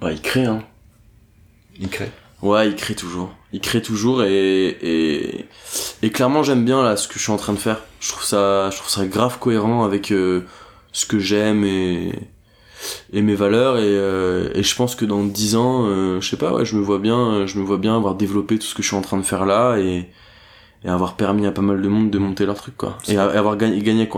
Bah, 0.00 0.12
il 0.12 0.20
crée, 0.20 0.44
hein. 0.44 0.62
Il 1.78 1.88
crée. 1.88 2.10
Ouais, 2.42 2.68
il 2.68 2.76
crée 2.76 2.94
toujours. 2.94 3.34
Il 3.52 3.60
crée 3.60 3.80
toujours 3.80 4.22
et, 4.22 4.66
et, 4.68 5.48
et 6.02 6.10
clairement 6.10 6.42
j'aime 6.42 6.64
bien 6.64 6.82
là 6.82 6.96
ce 6.96 7.08
que 7.08 7.14
je 7.14 7.20
suis 7.20 7.32
en 7.32 7.36
train 7.36 7.52
de 7.54 7.58
faire. 7.58 7.80
Je 8.00 8.10
trouve 8.10 8.24
ça, 8.24 8.68
je 8.70 8.76
trouve 8.76 8.90
ça 8.90 9.06
grave 9.06 9.38
cohérent 9.38 9.84
avec 9.84 10.12
euh, 10.12 10.42
ce 10.92 11.06
que 11.06 11.18
j'aime 11.18 11.64
et, 11.64 12.12
et 13.12 13.22
mes 13.22 13.34
valeurs 13.34 13.78
et, 13.78 13.82
euh, 13.84 14.50
et 14.54 14.62
je 14.62 14.76
pense 14.76 14.94
que 14.94 15.04
dans 15.04 15.24
10 15.24 15.56
ans, 15.56 15.86
euh, 15.86 16.20
je 16.20 16.28
sais 16.28 16.36
pas, 16.36 16.52
ouais, 16.52 16.64
je 16.64 16.76
me 16.76 16.82
vois 16.82 16.98
bien, 16.98 17.18
euh, 17.18 17.46
je 17.46 17.58
me 17.58 17.64
vois 17.64 17.78
bien 17.78 17.96
avoir 17.96 18.14
développé 18.14 18.58
tout 18.58 18.66
ce 18.66 18.74
que 18.74 18.82
je 18.82 18.88
suis 18.88 18.96
en 18.96 19.02
train 19.02 19.16
de 19.16 19.22
faire 19.22 19.46
là 19.46 19.76
et, 19.76 20.08
et 20.84 20.88
avoir 20.88 21.16
permis 21.16 21.46
à 21.46 21.52
pas 21.52 21.62
mal 21.62 21.80
de 21.80 21.88
monde 21.88 22.10
de 22.10 22.18
monter 22.18 22.46
leur 22.46 22.56
truc 22.56 22.76
quoi. 22.76 22.98
Et, 23.08 23.16
avoir 23.16 23.56
gagné, 23.56 23.80
gagné, 23.80 24.08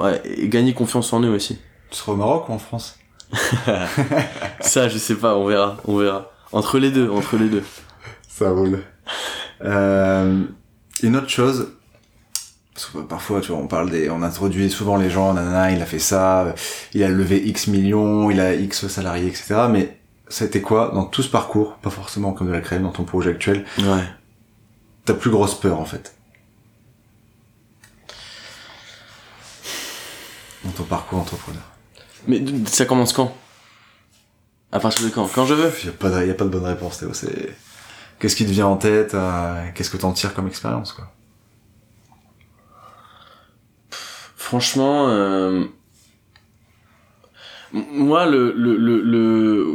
gagné 0.45 0.75
confiance 0.75 1.13
en 1.13 1.23
eux 1.23 1.31
aussi. 1.31 1.59
Tu 1.91 1.99
seras 1.99 2.13
au 2.13 2.17
Maroc 2.17 2.49
ou 2.49 2.53
en 2.53 2.59
France? 2.59 2.99
Ça, 4.61 4.89
je 4.89 4.99
sais 4.99 5.17
pas, 5.17 5.37
on 5.37 5.47
verra, 5.47 5.77
on 5.87 5.97
verra. 5.97 6.31
Entre 6.53 6.79
les 6.79 6.91
deux, 6.91 7.11
entre 7.11 7.37
les 7.37 7.49
deux. 7.49 7.65
Ça 8.29 8.51
roule. 8.51 8.83
Euh, 9.65 10.45
une 11.03 11.17
autre 11.17 11.29
chose, 11.29 11.73
parce 12.77 12.91
que 12.91 12.99
parfois, 12.99 13.41
tu 13.41 13.53
vois, 13.53 13.61
on 13.63 13.69
parle 13.69 13.89
des, 13.91 14.11
on 14.11 14.23
introduit 14.23 14.69
souvent 14.71 14.99
les 14.99 15.09
gens, 15.09 15.33
nanana, 15.33 15.71
il 15.73 15.81
a 15.81 15.87
fait 15.87 15.99
ça, 15.99 16.55
il 16.93 17.03
a 17.03 17.09
levé 17.09 17.43
X 17.49 17.69
millions, 17.69 18.31
il 18.31 18.39
a 18.39 18.53
X 18.55 18.87
salariés, 18.89 19.29
etc. 19.29 19.55
Mais 19.71 19.97
c'était 20.29 20.61
quoi 20.61 20.91
dans 20.93 21.07
tout 21.07 21.23
ce 21.23 21.31
parcours, 21.31 21.77
pas 21.77 21.89
forcément 21.89 22.35
comme 22.35 22.49
de 22.49 22.53
la 22.53 22.61
crème, 22.61 22.83
dans 22.83 22.91
ton 22.93 23.05
projet 23.05 23.31
actuel, 23.31 23.65
Ouais. 23.79 24.05
ta 25.07 25.15
plus 25.15 25.31
grosse 25.31 25.59
peur 25.59 25.81
en 25.81 25.87
fait? 25.87 26.15
Dans 30.63 30.71
ton 30.73 30.83
parcours 30.85 31.19
entrepreneur. 31.21 31.63
Mais 32.29 32.43
ça 32.67 32.85
commence 32.85 33.15
quand? 33.15 33.35
À 34.71 34.81
partir 34.81 35.03
de 35.07 35.11
quand? 35.11 35.29
Quand 35.35 35.47
je 35.47 35.55
veux 35.55 35.73
Il 35.81 35.87
y 35.87 35.89
a 35.89 35.93
pas 35.93 36.11
de, 36.11 36.27
y 36.27 36.31
a 36.31 36.35
pas 36.35 36.45
de 36.45 36.51
bonne 36.51 36.67
réponse, 36.67 36.99
Théo. 36.99 37.15
C'est 37.15 37.55
qu'est-ce 38.19 38.37
qui 38.37 38.45
te 38.45 38.51
vient 38.51 38.67
en 38.67 38.77
tête 38.77 39.15
euh, 39.15 39.65
Qu'est-ce 39.75 39.89
que 39.89 39.97
t'en 39.97 40.13
tires 40.13 40.35
comme 40.35 40.47
expérience, 40.49 40.93
quoi? 40.93 41.11
Franchement, 44.47 45.09
euh... 45.09 45.65
moi, 47.73 48.27
le... 48.27 48.53
le, 48.57 48.77
le, 48.77 49.75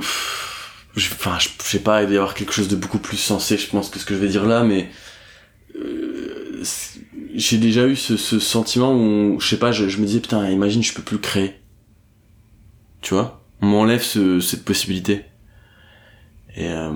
je- 0.96 1.12
Enfin, 1.14 1.38
je 1.40 1.50
sais 1.60 1.80
pas, 1.80 2.02
il 2.04 2.06
doit 2.06 2.16
y 2.16 2.18
avoir 2.18 2.34
quelque 2.34 2.54
chose 2.54 2.70
de 2.70 2.78
beaucoup 2.78 2.98
plus 2.98 3.18
sensé, 3.18 3.58
je 3.58 3.68
pense, 3.68 3.90
que 3.90 4.00
ce 4.00 4.06
que 4.06 4.14
je 4.14 4.20
vais 4.20 4.30
dire 4.30 4.46
là, 4.46 4.64
mais... 4.64 4.90
euh, 5.76 6.64
J'ai 7.36 7.58
déjà 7.58 7.86
eu 7.86 7.98
ce, 7.98 8.16
sentiment 8.40 8.94
où, 8.96 9.42
je 9.42 9.48
sais 9.50 9.60
pas, 9.60 9.74
je, 9.74 9.84
me 9.84 10.06
disais, 10.06 10.22
putain, 10.22 10.50
imagine, 10.50 10.82
je 10.82 10.94
peux 10.94 11.02
plus 11.04 11.20
créer. 11.20 11.56
Tu 13.02 13.14
vois? 13.14 13.44
On 13.62 13.66
m'enlève 13.68 14.02
ce, 14.02 14.40
cette 14.40 14.64
possibilité. 14.64 15.26
Et... 16.56 16.70
Euh... 16.70 16.94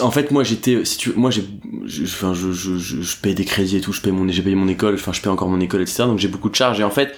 En 0.00 0.10
fait, 0.10 0.30
moi, 0.32 0.42
j'étais, 0.42 0.84
si 0.84 0.96
tu 0.98 1.12
moi, 1.12 1.30
j'ai, 1.30 1.44
je, 1.84 2.02
enfin, 2.04 2.34
je, 2.34 2.52
je, 2.52 2.78
je, 2.78 3.00
je 3.00 3.16
paye 3.18 3.34
des 3.34 3.44
crédits 3.44 3.76
et 3.76 3.80
tout, 3.80 3.92
je 3.92 4.00
paye 4.00 4.10
mon, 4.12 4.26
j'ai 4.28 4.42
payé 4.42 4.56
mon 4.56 4.66
école, 4.68 4.94
enfin, 4.94 5.12
je 5.12 5.20
paye 5.20 5.30
encore 5.30 5.48
mon 5.48 5.60
école, 5.60 5.82
etc. 5.82 6.04
Donc, 6.04 6.18
j'ai 6.18 6.28
beaucoup 6.28 6.50
de 6.50 6.54
charges. 6.56 6.80
Et 6.80 6.84
en 6.84 6.90
fait, 6.90 7.14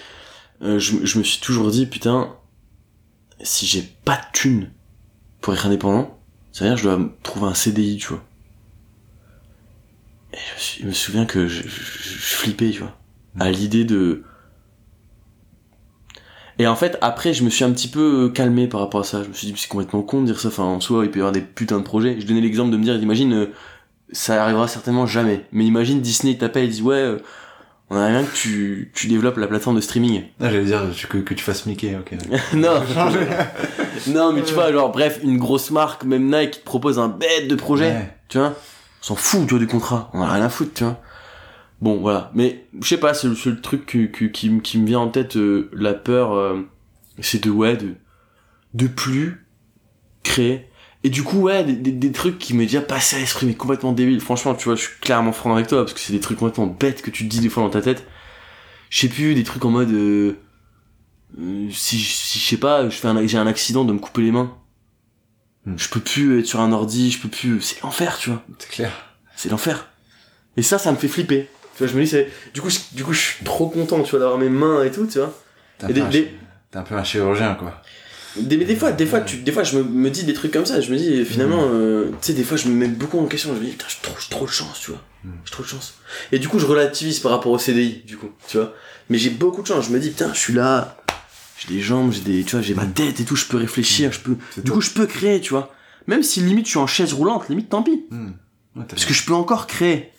euh, 0.62 0.78
je, 0.78 1.04
je 1.04 1.18
me 1.18 1.24
suis 1.24 1.40
toujours 1.40 1.70
dit, 1.70 1.86
putain, 1.86 2.34
si 3.42 3.66
j'ai 3.66 3.82
pas 4.04 4.16
de 4.16 4.24
thunes 4.32 4.70
pour 5.40 5.54
être 5.54 5.66
indépendant, 5.66 6.18
ça 6.52 6.64
veut 6.64 6.70
dire 6.70 6.76
que 6.76 6.82
je 6.90 6.94
dois 6.96 7.10
trouver 7.22 7.46
un 7.46 7.54
CDI, 7.54 7.96
tu 7.98 8.08
vois. 8.08 8.24
Et 10.32 10.36
je, 10.36 10.54
me 10.54 10.58
suis- 10.58 10.82
je 10.82 10.86
me 10.88 10.92
souviens 10.92 11.26
que 11.26 11.46
je, 11.48 11.62
je, 11.62 11.68
je 11.68 12.34
flippais, 12.36 12.70
tu 12.70 12.80
vois, 12.80 12.98
à 13.38 13.50
l'idée 13.50 13.84
de, 13.84 14.24
et 16.59 16.66
en 16.66 16.76
fait, 16.76 16.98
après, 17.01 17.32
je 17.32 17.43
me 17.43 17.51
suis 17.51 17.64
un 17.64 17.72
petit 17.72 17.89
peu 17.89 18.31
calmé 18.31 18.68
par 18.68 18.81
rapport 18.81 19.01
à 19.01 19.05
ça. 19.05 19.22
Je 19.22 19.28
me 19.28 19.35
suis 19.35 19.48
dit, 19.48 19.55
c'est 19.56 19.68
complètement 19.68 20.02
con 20.02 20.20
de 20.20 20.26
dire 20.26 20.40
ça. 20.40 20.48
Enfin, 20.48 20.62
en 20.62 20.81
soi, 20.81 21.05
il 21.05 21.10
peut 21.10 21.18
y 21.18 21.22
avoir 21.22 21.32
des 21.32 21.40
putains 21.40 21.78
de 21.78 21.85
projets. 21.85 22.16
Je 22.20 22.26
donnais 22.26 22.40
l'exemple 22.40 22.70
de 22.70 22.76
me 22.76 22.85
dire, 22.85 22.97
imagine, 22.97 23.32
euh, 23.32 23.47
ça 24.12 24.43
arrivera 24.43 24.68
certainement 24.68 25.06
jamais. 25.06 25.47
Mais 25.52 25.64
imagine 25.64 26.01
Disney 26.01 26.36
t'appelle 26.36 26.64
et 26.64 26.68
dit, 26.68 26.82
ouais, 26.82 26.94
euh, 26.94 27.18
on 27.90 27.97
a 27.97 28.06
rien 28.06 28.22
que 28.22 28.35
tu, 28.35 28.93
tu 28.94 29.09
développes 29.09 29.36
la 29.36 29.48
plateforme 29.48 29.76
de 29.76 29.81
streaming. 29.81 30.22
Ah, 30.40 30.51
j'allais 30.51 30.64
dire 30.64 30.82
que, 31.09 31.18
que 31.18 31.35
tu 31.35 31.43
fasses 31.43 31.66
Mickey, 31.66 31.97
ok. 31.97 32.16
non. 32.55 32.82
non, 34.06 34.32
mais 34.32 34.43
tu 34.43 34.55
vois, 34.55 34.72
genre, 34.72 34.93
bref, 34.93 35.18
une 35.24 35.39
grosse 35.39 35.72
marque, 35.72 36.05
même 36.05 36.31
Nike, 36.31 36.52
qui 36.52 36.60
te 36.60 36.64
propose 36.64 37.01
un 37.01 37.09
bête 37.09 37.48
de 37.48 37.56
projet. 37.56 37.90
Ouais. 37.90 38.14
Tu 38.28 38.39
vois 38.39 38.55
On 39.02 39.06
s'en 39.06 39.16
fout, 39.16 39.40
tu 39.47 39.51
vois, 39.51 39.59
du 39.59 39.66
contrat. 39.66 40.09
On 40.14 40.22
a 40.22 40.32
rien 40.32 40.44
à 40.44 40.48
foutre, 40.48 40.72
tu 40.74 40.85
vois. 40.85 41.01
Bon, 41.80 42.01
voilà. 42.01 42.30
Mais, 42.34 42.66
je 42.80 42.88
sais 42.88 42.96
pas, 42.98 43.14
c'est 43.14 43.28
le 43.28 43.34
seul 43.34 43.60
truc 43.60 43.86
que- 43.86 44.06
que- 44.06 44.24
qui, 44.24 44.48
me 44.51 44.86
vient 44.86 45.01
en 45.01 45.09
tête, 45.09 45.36
euh, 45.36 45.68
la 45.72 45.92
peur, 45.94 46.32
euh, 46.32 46.62
c'est 47.20 47.42
de, 47.44 47.51
ouais, 47.51 47.76
de, 47.76 47.94
de 48.74 48.86
plus 48.86 49.46
créer. 50.22 50.68
Et 51.02 51.10
du 51.10 51.22
coup, 51.22 51.40
ouais, 51.40 51.64
des, 51.64 51.74
des, 51.74 51.92
des 51.92 52.12
trucs 52.12 52.38
qui 52.38 52.55
me 52.55 52.64
déjà 52.64 52.80
passé 52.80 53.16
à 53.16 53.18
l'esprit, 53.18 53.46
mais 53.46 53.55
complètement 53.55 53.92
débile. 53.92 54.20
Franchement, 54.20 54.55
tu 54.55 54.64
vois, 54.64 54.74
je 54.76 54.82
suis 54.82 54.98
clairement 55.01 55.32
franc 55.32 55.52
avec 55.55 55.66
toi, 55.66 55.82
parce 55.82 55.92
que 55.92 56.01
c'est 56.01 56.14
des 56.14 56.20
trucs 56.20 56.38
complètement 56.38 56.66
bêtes 56.66 57.02
que 57.02 57.10
tu 57.10 57.24
te 57.24 57.28
dis 57.28 57.40
des 57.40 57.51
fois 57.51 57.62
dans 57.62 57.70
ta 57.70 57.82
tête. 57.82 58.06
Je 58.88 59.01
sais 59.01 59.09
plus, 59.09 59.34
des 59.34 59.44
trucs 59.44 59.64
en 59.64 59.70
mode, 59.70 59.90
euh, 59.92 60.34
si, 61.70 61.98
si 61.98 62.38
je 62.38 62.44
sais 62.44 62.56
pas, 62.56 62.84
un, 62.84 63.26
j'ai 63.26 63.36
un 63.38 63.46
accident 63.46 63.84
de 63.84 63.92
me 63.92 63.98
couper 63.98 64.22
les 64.22 64.32
mains. 64.32 64.56
Hmm. 65.66 65.74
Je 65.76 65.88
peux 65.88 66.01
plus 66.01 66.38
être 66.38 66.46
sur 66.46 66.60
un 66.60 66.72
ordi, 66.72 67.10
je 67.10 67.20
peux 67.20 67.28
plus, 67.28 67.60
c'est 67.60 67.82
l'enfer, 67.82 68.16
tu 68.18 68.30
vois. 68.30 68.42
C'est 68.59 68.70
clair. 68.70 68.92
C'est 69.36 69.48
l'enfer. 69.51 69.88
Et 70.56 70.62
ça, 70.62 70.78
ça 70.78 70.90
me 70.92 70.96
fait 70.96 71.09
flipper. 71.09 71.48
Tu 71.76 71.82
vois, 71.82 71.86
je 71.92 71.96
me 71.98 72.02
dis, 72.05 72.09
c'est, 72.09 72.28
du 72.52 72.60
coup, 72.60 72.70
je, 72.70 72.78
du 72.92 73.02
coup, 73.05 73.12
je 73.12 73.20
suis 73.20 73.44
trop 73.44 73.68
content, 73.68 74.02
tu 74.02 74.10
vois, 74.10 74.20
d'avoir 74.20 74.38
mes 74.38 74.48
mains 74.48 74.84
et 74.84 74.90
tout, 74.90 75.06
tu 75.06 75.18
vois. 75.18 75.32
T'es 75.78 75.86
un, 75.86 75.88
peu 75.88 76.01
un 76.02 76.09
des- 76.09 76.30
peu 76.70 76.94
un 76.94 77.05
chirurgien, 77.05 77.55
quoi. 77.55 77.82
Des, 78.36 78.56
mais 78.56 78.64
des 78.64 78.74
fois, 78.76 78.90
des 78.92 79.06
fois, 79.06 79.20
tu, 79.20 79.36
des 79.38 79.52
fois, 79.52 79.62
je 79.62 79.78
me, 79.78 79.84
me 79.84 80.10
dis 80.10 80.24
des 80.24 80.34
trucs 80.34 80.52
comme 80.52 80.66
ça. 80.66 80.80
Je 80.80 80.90
me 80.92 80.96
dis, 80.96 81.24
finalement, 81.24 81.68
euh, 81.70 82.10
tu 82.20 82.28
sais, 82.28 82.32
des 82.32 82.42
fois, 82.42 82.56
je 82.56 82.68
me 82.68 82.74
mets 82.74 82.88
beaucoup 82.88 83.18
en 83.20 83.26
question. 83.26 83.51
Je 83.55 83.60
me 83.60 83.64
dis, 83.64 83.70
putain, 83.72 83.86
j'ai 83.88 83.96
trop, 84.02 84.16
trop 84.30 84.46
de 84.46 84.51
chance, 84.51 84.80
tu 84.80 84.90
vois. 84.90 85.01
Mm. 85.24 85.30
J'ai 85.44 85.51
trop 85.52 85.62
de 85.62 85.68
chance. 85.68 85.94
Et 86.32 86.38
du 86.40 86.48
coup, 86.48 86.59
je 86.59 86.66
relativise 86.66 87.20
par 87.20 87.30
rapport 87.32 87.52
au 87.52 87.59
CDI, 87.59 88.02
du 88.06 88.16
coup, 88.16 88.30
tu 88.48 88.56
vois. 88.56 88.72
Mais 89.09 89.18
j'ai 89.18 89.30
beaucoup 89.30 89.62
de 89.62 89.66
chance. 89.66 89.86
Je 89.86 89.90
me 89.90 90.01
dis, 90.01 90.10
putain, 90.10 90.32
je 90.32 90.38
suis 90.38 90.52
là. 90.52 90.96
J'ai 91.59 91.74
des 91.74 91.80
jambes, 91.80 92.12
j'ai 92.12 92.20
des, 92.22 92.42
tu 92.44 92.52
vois, 92.56 92.60
j'ai 92.60 92.74
ma 92.74 92.86
tête 92.86 93.20
et 93.20 93.24
tout. 93.24 93.36
Je 93.36 93.46
peux 93.46 93.56
réfléchir, 93.56 94.10
je 94.12 94.18
peux. 94.20 94.36
Du 94.62 94.70
coup, 94.72 94.80
je 94.80 94.90
peux 94.90 95.06
créer, 95.06 95.40
tu 95.40 95.51
vois. 95.51 95.72
Même 96.09 96.22
si 96.24 96.40
limite, 96.40 96.66
je 96.66 96.70
suis 96.70 96.78
en 96.78 96.86
chaise 96.88 97.12
roulante, 97.12 97.48
limite, 97.48 97.68
tant 97.68 97.82
pis. 97.82 98.05
Ouais, 98.10 98.18
t'as 98.76 98.84
Parce 98.96 99.05
que 99.05 99.14
je 99.14 99.24
peux 99.24 99.34
encore 99.34 99.66
créer. 99.68 100.10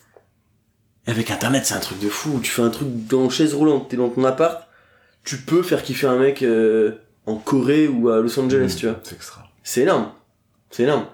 Et 1.08 1.12
avec 1.12 1.30
internet, 1.32 1.66
c'est 1.66 1.76
un 1.76 1.80
truc 1.80 2.00
de 2.00 2.10
fou. 2.10 2.40
Tu 2.42 2.52
fais 2.52 2.62
un 2.62 2.70
truc 2.70 2.88
dans 3.08 3.30
chaise 3.30 3.54
roulante, 3.54 3.90
t'es 3.90 3.98
dans 3.98 4.10
ton 4.10 4.24
appart, 4.24 4.68
tu 5.24 5.38
peux 5.38 5.62
faire 5.64 5.84
kiffer 5.84 6.08
un 6.08 6.18
mec 6.18 6.42
euh, 6.44 6.92
en 7.26 7.36
Corée 7.36 7.88
ou 7.88 8.10
à 8.10 8.20
Los 8.22 8.40
Angeles, 8.40 8.74
Hmm. 8.76 8.80
tu 8.80 8.88
vois. 8.88 9.00
C'est 9.04 9.16
extra. 9.16 9.44
C'est 9.64 9.82
énorme. 9.82 10.12
C'est 10.72 10.84
énorme. 10.84 11.06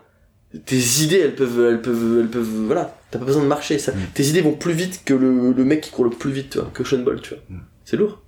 Tes 0.66 0.78
idées, 1.04 1.20
elles 1.20 1.36
peuvent, 1.36 1.66
elles 1.70 1.82
peuvent, 1.82 2.20
elles 2.20 2.28
peuvent, 2.30 2.66
voilà. 2.68 2.98
T'as 3.10 3.20
pas 3.20 3.26
besoin 3.26 3.42
de 3.44 3.48
marcher. 3.48 3.80
Ça. 3.80 3.94
Mm. 3.94 3.96
Tes 4.14 4.24
idées 4.28 4.42
vont 4.42 4.52
plus 4.54 4.74
vite 4.74 5.04
que 5.06 5.14
le, 5.14 5.54
le 5.54 5.64
mec 5.64 5.80
qui 5.82 5.92
court 5.92 6.04
le 6.04 6.10
plus 6.10 6.32
vite, 6.32 6.50
tu 6.52 6.58
vois, 6.60 6.70
que 6.74 6.84
Sean 6.84 7.00
Bolt, 7.00 7.22
tu 7.22 7.36
vois. 7.36 7.44
Mm. 7.50 7.62
C'est 7.86 7.96
lourd. 7.98 8.22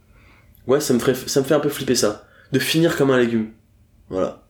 Ouais, 0.67 0.79
ça 0.79 0.93
me 0.93 0.99
ferait, 0.99 1.15
ça 1.15 1.41
me 1.41 1.45
fait 1.45 1.53
un 1.53 1.59
peu 1.59 1.67
flipper 1.69 1.95
ça. 1.95 2.25
De 2.53 2.59
finir 2.59 2.95
comme 2.95 3.11
un 3.11 3.17
légume. 3.19 3.47
Voilà. 4.09 4.43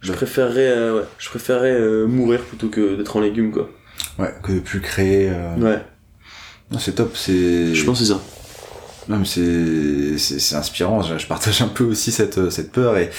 Je 0.00 0.12
préférerais, 0.12 0.68
euh, 0.68 0.98
ouais, 1.00 1.04
je 1.18 1.28
préférerais 1.28 1.72
euh, 1.74 2.06
mourir 2.06 2.40
plutôt 2.42 2.68
que 2.68 2.96
d'être 2.96 3.16
en 3.16 3.20
légumes, 3.20 3.52
quoi. 3.52 3.70
Ouais, 4.18 4.34
que 4.42 4.52
de 4.52 4.60
plus 4.60 4.80
créer. 4.80 5.30
euh, 5.30 5.56
Ouais. 5.58 5.82
Non, 6.70 6.78
c'est 6.78 6.92
top, 6.92 7.16
c'est. 7.16 7.74
Je 7.74 7.84
pense 7.84 7.98
que 8.00 8.04
c'est 8.04 8.12
ça. 8.12 8.20
Non, 9.08 9.18
mais 9.18 9.24
c'est, 9.24 10.18
c'est, 10.18 10.40
c'est 10.40 10.56
inspirant. 10.56 11.00
Je, 11.02 11.16
je 11.16 11.26
partage 11.28 11.62
un 11.62 11.68
peu 11.68 11.84
aussi 11.84 12.10
cette, 12.10 12.38
euh, 12.38 12.50
cette 12.50 12.72
peur 12.72 12.96
et, 12.98 13.10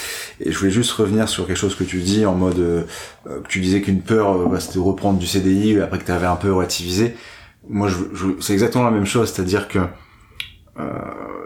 et 0.41 0.52
je 0.52 0.57
voulais 0.60 0.69
juste 0.72 0.91
revenir 0.91 1.30
sur 1.30 1.48
quelque 1.48 1.56
chose 1.57 1.76
que 1.76 1.86
tu 1.86 2.02
dis 2.02 2.26
en 2.26 2.36
mode, 2.36 2.60
euh, 2.60 2.84
euh, 3.28 3.40
que 3.41 3.48
tu 3.48 3.61
disais 3.61 3.82
qu'une 3.82 4.02
peur, 4.02 4.34
euh, 4.36 4.48
bah, 4.52 4.60
c'était 4.60 4.76
de 4.76 4.80
reprendre 4.80 5.18
du 5.18 5.26
CDI 5.26 5.80
après 5.80 5.98
que 5.99 6.03
tu 6.03 6.11
avais 6.11 6.26
un 6.28 6.36
peu 6.36 6.52
relativisé. 6.52 7.15
Moi, 7.69 7.88
je, 7.88 7.95
je- 8.14 8.41
c'est 8.41 8.52
exactement 8.52 8.84
la 8.84 8.91
même 8.91 9.06
chose, 9.06 9.32
c'est-à-dire 9.32 9.69
que 9.69 9.80
euh, 10.80 10.84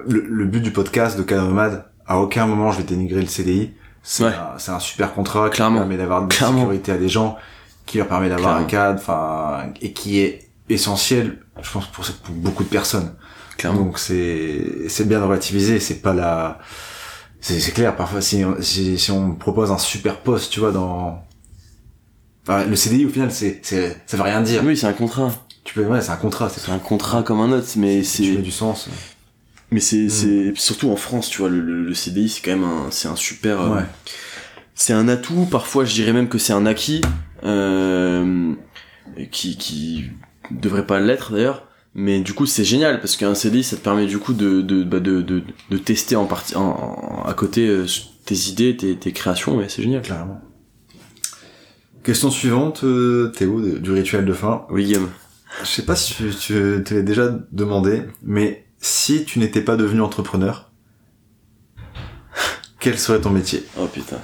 le, 0.08 0.26
le 0.28 0.46
but 0.46 0.62
du 0.62 0.72
podcast 0.72 1.20
de 1.20 1.24
Cadre 1.24 1.44
Nomade, 1.48 1.86
à 2.08 2.18
aucun 2.20 2.48
moment 2.48 2.72
je 2.72 2.78
vais 2.80 2.84
dénigrer 2.84 3.22
le 3.22 3.28
CDI. 3.28 3.72
C'est 4.02 4.24
Ouais. 4.24 4.32
un, 4.32 4.58
c'est 4.58 4.72
un 4.72 4.80
super 4.80 5.14
contrat 5.14 5.52
qui 5.52 5.58
permet 5.62 5.98
d'avoir 5.98 6.26
de 6.28 6.34
la 6.42 6.48
sécurité 6.48 6.92
à 6.94 6.98
des 6.98 7.10
gens, 7.10 7.38
qui 7.86 8.00
leur 8.00 8.08
permet 8.08 8.30
d'avoir 8.30 8.56
un 8.58 8.64
cadre, 8.64 9.00
enfin, 9.00 9.66
et 9.82 9.94
qui 9.94 10.20
est 10.20 10.50
essentiel, 10.74 11.40
je 11.62 11.70
pense, 11.72 11.88
pour, 11.88 12.06
pour 12.06 12.36
beaucoup 12.36 12.64
de 12.64 12.70
personnes. 12.70 13.14
Clairement. 13.58 13.82
Donc 13.86 14.00
c'est 14.00 14.88
c'est 14.88 15.08
bien 15.08 15.20
de 15.20 15.26
relativiser, 15.26 15.80
c'est 15.80 16.02
pas 16.02 16.14
la 16.14 16.60
c'est 17.42 17.60
c'est 17.60 17.72
clair 17.72 17.96
parfois 17.96 18.22
si 18.22 18.44
on, 18.46 18.56
si, 18.62 18.98
si 18.98 19.12
on 19.12 19.28
me 19.30 19.36
propose 19.36 19.72
un 19.72 19.78
super 19.78 20.18
poste, 20.22 20.52
tu 20.52 20.60
vois 20.60 20.72
dans 20.72 21.24
enfin, 22.48 22.66
le 22.66 22.76
CDI 22.76 23.06
au 23.06 23.10
final 23.10 23.32
c'est 23.32 23.60
c'est 23.64 23.98
ça 24.08 24.18
veut 24.18 24.24
rien 24.24 24.42
dire. 24.42 24.64
Oui, 24.66 24.76
c'est 24.78 24.88
un 24.88 24.94
contrat. 24.94 25.32
Tu 25.64 25.76
peux 25.76 25.86
ouais, 25.86 26.02
c'est 26.02 26.10
un 26.12 26.16
contrat, 26.18 26.50
c'est 26.50 26.60
C'est 26.60 26.72
un 26.72 26.80
contrat 26.80 27.22
comme 27.24 27.40
un 27.40 27.52
autre, 27.52 27.68
mais 27.76 28.02
tu 28.02 28.22
mets 28.24 28.36
c'est, 28.36 28.42
du 28.42 28.52
sens. 28.52 28.90
mais 29.70 29.80
c'est, 29.80 30.06
Mm. 30.06 30.10
c'est, 30.10 30.54
surtout 30.56 30.90
en 30.90 30.96
France, 30.96 31.30
tu 31.30 31.38
vois, 31.40 31.50
le, 31.50 31.60
le, 31.62 31.84
le 31.84 31.94
CDI, 31.94 32.30
c'est 32.30 32.42
quand 32.42 32.52
même 32.52 32.64
un, 32.64 32.88
c'est 32.90 33.08
un 33.08 33.16
super, 33.16 33.62
euh, 33.62 33.76
Ouais. 33.76 33.84
c'est 34.74 34.94
un 34.94 35.08
atout. 35.08 35.46
Parfois, 35.52 35.86
je 35.86 35.94
dirais 35.94 36.14
même 36.14 36.30
que 36.30 36.40
c'est 36.40 36.54
un 36.54 36.66
acquis, 36.66 37.02
euh, 37.44 38.54
qui, 39.32 39.56
qui 39.58 40.10
devrait 40.60 40.86
pas 40.88 41.00
l'être 41.00 41.32
d'ailleurs. 41.34 41.68
Mais 41.94 42.22
du 42.22 42.34
coup, 42.34 42.46
c'est 42.46 42.64
génial 42.64 43.00
parce 43.02 43.18
qu'un 43.18 43.36
CDI, 43.36 43.64
ça 43.64 43.76
te 43.76 43.82
permet 43.82 44.06
du 44.06 44.18
coup 44.18 44.34
de, 44.34 44.62
de, 44.62 44.84
bah, 44.84 45.00
de, 45.02 45.22
de, 45.22 45.44
de 45.70 45.78
tester 45.78 46.16
en 46.16 46.26
partie, 46.26 46.56
en, 46.56 46.62
en- 46.70 47.24
à 47.26 47.34
côté 47.34 47.68
euh, 47.68 47.86
tes 48.26 48.36
idées, 48.50 48.78
tes, 48.78 48.96
tes 48.96 49.12
créations, 49.12 49.62
et 49.62 49.68
c'est 49.68 49.84
génial. 49.84 50.02
Clairement. 50.02 50.40
Question 52.04 52.32
suivante, 52.32 52.84
euh, 52.86 53.28
Théo, 53.36 53.62
du 53.62 53.92
rituel 53.92 54.26
de 54.26 54.34
fin. 54.34 54.66
Oui, 54.70 54.86
Guillaume. 54.86 55.10
Je 55.64 55.68
sais 55.68 55.84
pas 55.86 55.98
si 55.98 56.14
tu, 56.14 56.30
tu 56.30 56.54
te 56.86 56.94
l'as 56.94 57.02
déjà 57.02 57.30
demandé, 57.52 58.04
mais 58.24 58.66
si 58.80 59.26
tu 59.26 59.38
n'étais 59.40 59.62
pas 59.62 59.76
devenu 59.76 60.00
entrepreneur, 60.02 60.72
quel 62.80 62.98
serait 62.98 63.20
ton 63.22 63.30
métier? 63.30 63.64
Oh 63.78 63.86
putain. 63.88 64.20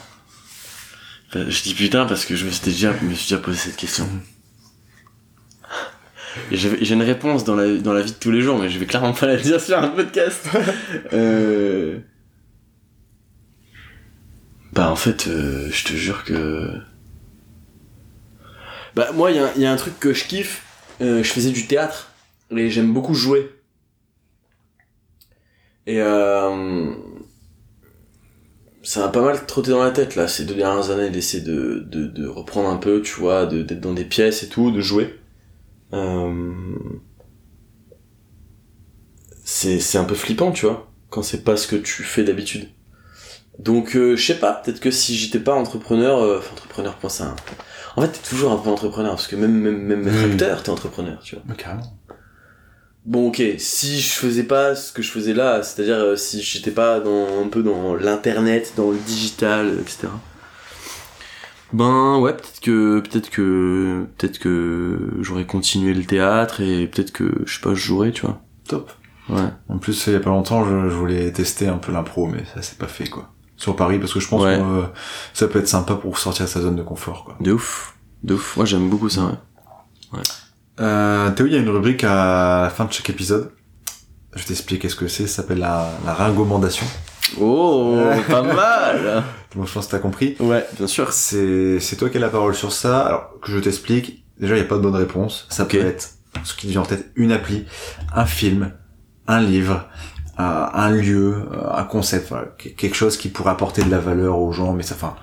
Enfin, 1.29 1.45
je 1.49 1.63
dis 1.63 1.73
putain 1.73 2.05
parce 2.05 2.25
que 2.25 2.35
je 2.35 2.45
me 2.45 2.49
suis 2.51 2.63
déjà, 2.65 2.93
me 3.03 3.13
suis 3.13 3.29
déjà 3.29 3.37
posé 3.41 3.57
cette 3.57 3.75
question. 3.75 4.07
J'ai 6.51 6.93
une 6.93 7.01
réponse 7.03 7.43
dans 7.43 7.55
la, 7.55 7.77
dans 7.77 7.93
la 7.93 8.01
vie 8.01 8.11
de 8.11 8.17
tous 8.17 8.31
les 8.31 8.41
jours, 8.41 8.57
mais 8.57 8.69
je 8.69 8.79
vais 8.79 8.85
clairement 8.85 9.13
pas 9.13 9.27
la 9.27 9.37
dire 9.37 9.59
sur 9.61 9.77
un 9.77 9.89
podcast. 9.89 10.47
euh... 11.13 11.99
Bah 14.73 14.91
en 14.91 14.95
fait, 14.95 15.27
euh, 15.27 15.69
je 15.71 15.83
te 15.85 15.93
jure 15.93 16.23
que... 16.23 16.69
Bah 18.95 19.11
moi, 19.13 19.31
il 19.31 19.37
y, 19.37 19.39
a 19.39 19.45
un- 19.47 19.51
il 19.55 19.61
y 19.61 19.65
a 19.65 19.71
un 19.71 19.75
truc 19.75 19.99
que 19.99 20.13
je 20.13 20.25
kiffe. 20.25 20.63
Euh, 21.01 21.23
je 21.23 21.31
faisais 21.31 21.51
du 21.51 21.67
théâtre 21.67 22.11
et 22.55 22.69
j'aime 22.69 22.93
beaucoup 22.93 23.13
jouer. 23.13 23.51
Et 25.85 26.01
euh, 26.01 26.93
ça 28.83 29.01
m'a 29.01 29.07
pas 29.09 29.21
mal 29.21 29.45
trotté 29.45 29.71
dans 29.71 29.83
la 29.83 29.91
tête 29.91 30.15
là 30.15 30.27
ces 30.27 30.43
deux 30.45 30.55
dernières 30.55 30.89
années 30.89 31.09
d'essayer 31.09 31.43
de, 31.43 31.83
de, 31.85 32.07
de 32.07 32.27
reprendre 32.27 32.69
un 32.69 32.77
peu 32.77 33.01
tu 33.01 33.13
vois 33.19 33.45
de- 33.45 33.61
d'être 33.61 33.79
dans 33.79 33.93
des 33.93 34.03
pièces 34.05 34.43
et 34.43 34.49
tout 34.49 34.71
de 34.71 34.81
jouer. 34.81 35.15
C'est 39.43 39.79
c'est 39.79 39.97
un 39.97 40.03
peu 40.03 40.15
flippant 40.15 40.51
tu 40.51 40.65
vois 40.65 40.91
quand 41.09 41.23
c'est 41.23 41.43
pas 41.43 41.55
ce 41.55 41.67
que 41.67 41.75
tu 41.75 42.03
fais 42.03 42.23
d'habitude 42.23 42.67
donc 43.59 43.95
euh, 43.95 44.15
je 44.15 44.25
sais 44.25 44.39
pas 44.39 44.53
peut-être 44.53 44.79
que 44.79 44.91
si 44.91 45.15
j'étais 45.15 45.39
pas 45.39 45.55
entrepreneur 45.55 46.21
euh, 46.21 46.39
enfin 46.39 46.51
entrepreneur 46.53 46.97
à 47.01 47.23
un... 47.23 47.35
en 47.95 48.01
fait 48.01 48.09
t'es 48.09 48.29
toujours 48.29 48.51
un 48.51 48.57
peu 48.57 48.69
entrepreneur 48.69 49.11
parce 49.11 49.27
que 49.27 49.35
même 49.35 49.53
même 49.53 49.81
même 49.81 50.07
être 50.07 50.31
acteur 50.31 50.63
t'es 50.63 50.69
entrepreneur 50.69 51.19
tu 51.23 51.35
vois 51.35 51.43
Mais 51.47 51.55
carrément. 51.55 51.97
Bon 53.07 53.29
ok, 53.29 53.41
si 53.57 54.01
je 54.01 54.09
faisais 54.09 54.43
pas 54.43 54.75
ce 54.75 54.91
que 54.91 55.01
je 55.01 55.09
faisais 55.09 55.33
là, 55.33 55.63
c'est-à-dire 55.63 55.95
euh, 55.95 56.15
si 56.17 56.41
j'étais 56.41 56.71
pas 56.71 56.99
dans 56.99 57.41
un 57.41 57.47
peu 57.47 57.63
dans 57.63 57.95
l'internet, 57.95 58.73
dans 58.75 58.91
le 58.91 58.97
digital, 58.97 59.77
etc. 59.79 60.09
Ben 61.73 62.17
ouais, 62.19 62.33
peut-être 62.33 62.59
que 62.61 62.99
peut-être 63.01 63.29
que 63.29 64.05
peut-être 64.17 64.39
que 64.39 65.11
j'aurais 65.21 65.45
continué 65.45 65.93
le 65.93 66.05
théâtre 66.05 66.61
et 66.61 66.87
peut-être 66.87 67.11
que 67.11 67.29
je 67.45 67.55
sais 67.55 67.61
pas, 67.61 67.73
je 67.73 67.79
jouerais, 67.85 68.11
tu 68.11 68.21
vois. 68.25 68.39
Top. 68.67 68.91
Ouais. 69.29 69.41
En 69.67 69.77
plus, 69.77 70.07
il 70.07 70.13
y 70.13 70.15
a 70.15 70.19
pas 70.21 70.29
longtemps, 70.29 70.63
je, 70.63 70.89
je 70.89 70.95
voulais 70.95 71.29
tester 71.33 71.67
un 71.67 71.77
peu 71.77 71.91
l'impro, 71.91 72.27
mais 72.27 72.43
ça 72.55 72.61
s'est 72.61 72.77
pas 72.77 72.87
fait, 72.87 73.07
quoi. 73.09 73.33
Sur 73.57 73.75
Paris, 73.75 73.99
parce 73.99 74.13
que 74.13 74.19
je 74.21 74.27
pense 74.29 74.43
Ouais. 74.43 74.57
que 74.57 74.61
euh, 74.61 74.83
ça 75.33 75.47
peut 75.47 75.59
être 75.59 75.67
sympa 75.67 75.95
pour 75.95 76.17
sortir 76.17 76.45
de 76.45 76.49
sa 76.49 76.61
zone 76.61 76.75
de 76.77 76.83
confort, 76.83 77.25
quoi. 77.25 77.35
De 77.41 77.51
ouf. 77.51 77.95
De 78.23 78.35
ouf. 78.35 78.55
Moi 78.55 78.65
j'aime 78.65 78.89
beaucoup 78.89 79.09
ça, 79.09 79.25
ouais. 80.13 80.21
Euh, 80.79 81.31
Théo, 81.31 81.47
il 81.47 81.53
y 81.53 81.55
a 81.55 81.59
une 81.59 81.69
rubrique 81.69 82.03
à 82.03 82.61
la 82.63 82.69
fin 82.69 82.85
de 82.85 82.93
chaque 82.93 83.09
épisode. 83.09 83.51
Je 84.35 84.45
t'explique 84.45 84.89
ce 84.89 84.95
que 84.95 85.07
c'est, 85.07 85.25
ça 85.27 85.41
s'appelle 85.41 85.57
la, 85.59 85.89
la 86.05 86.13
ringomandation. 86.13 86.85
Oh, 87.39 87.99
pas 88.29 88.41
mal 88.43 89.23
Bon, 89.55 89.65
je 89.65 89.73
pense 89.73 89.87
que 89.87 89.91
t'as 89.91 89.99
compris. 89.99 90.35
Ouais, 90.39 90.65
bien 90.77 90.87
sûr. 90.87 91.11
C'est, 91.13 91.79
c'est 91.79 91.95
toi 91.95 92.09
qui 92.09 92.17
as 92.17 92.19
la 92.19 92.29
parole 92.29 92.53
sur 92.55 92.71
ça. 92.71 93.01
Alors, 93.05 93.39
que 93.41 93.51
je 93.51 93.59
t'explique. 93.59 94.23
Déjà, 94.39 94.55
il 94.55 94.59
n'y 94.59 94.65
a 94.65 94.69
pas 94.69 94.75
de 94.75 94.81
bonne 94.81 94.95
réponse. 94.95 95.47
Ça 95.49 95.65
peut 95.65 95.77
être, 95.79 96.09
ce 96.43 96.53
qui 96.55 96.67
te 96.67 96.71
vient 96.71 96.81
en 96.81 96.85
tête, 96.85 97.09
une 97.15 97.31
appli, 97.31 97.65
un 98.13 98.25
film, 98.25 98.71
un 99.27 99.41
livre, 99.41 99.87
un, 100.37 100.69
un 100.73 100.89
lieu, 100.91 101.47
euh, 101.51 101.73
un 101.73 101.83
concept, 101.83 102.29
voilà, 102.29 102.45
que- 102.57 102.69
quelque 102.69 102.95
chose 102.95 103.17
qui 103.17 103.29
pourrait 103.29 103.49
apporter 103.51 103.81
de 103.83 103.89
la 103.89 103.97
valeur 103.99 104.37
aux 104.37 104.51
gens, 104.51 104.73
mais 104.73 104.83
ça, 104.83 104.93
enfin, 104.93 105.15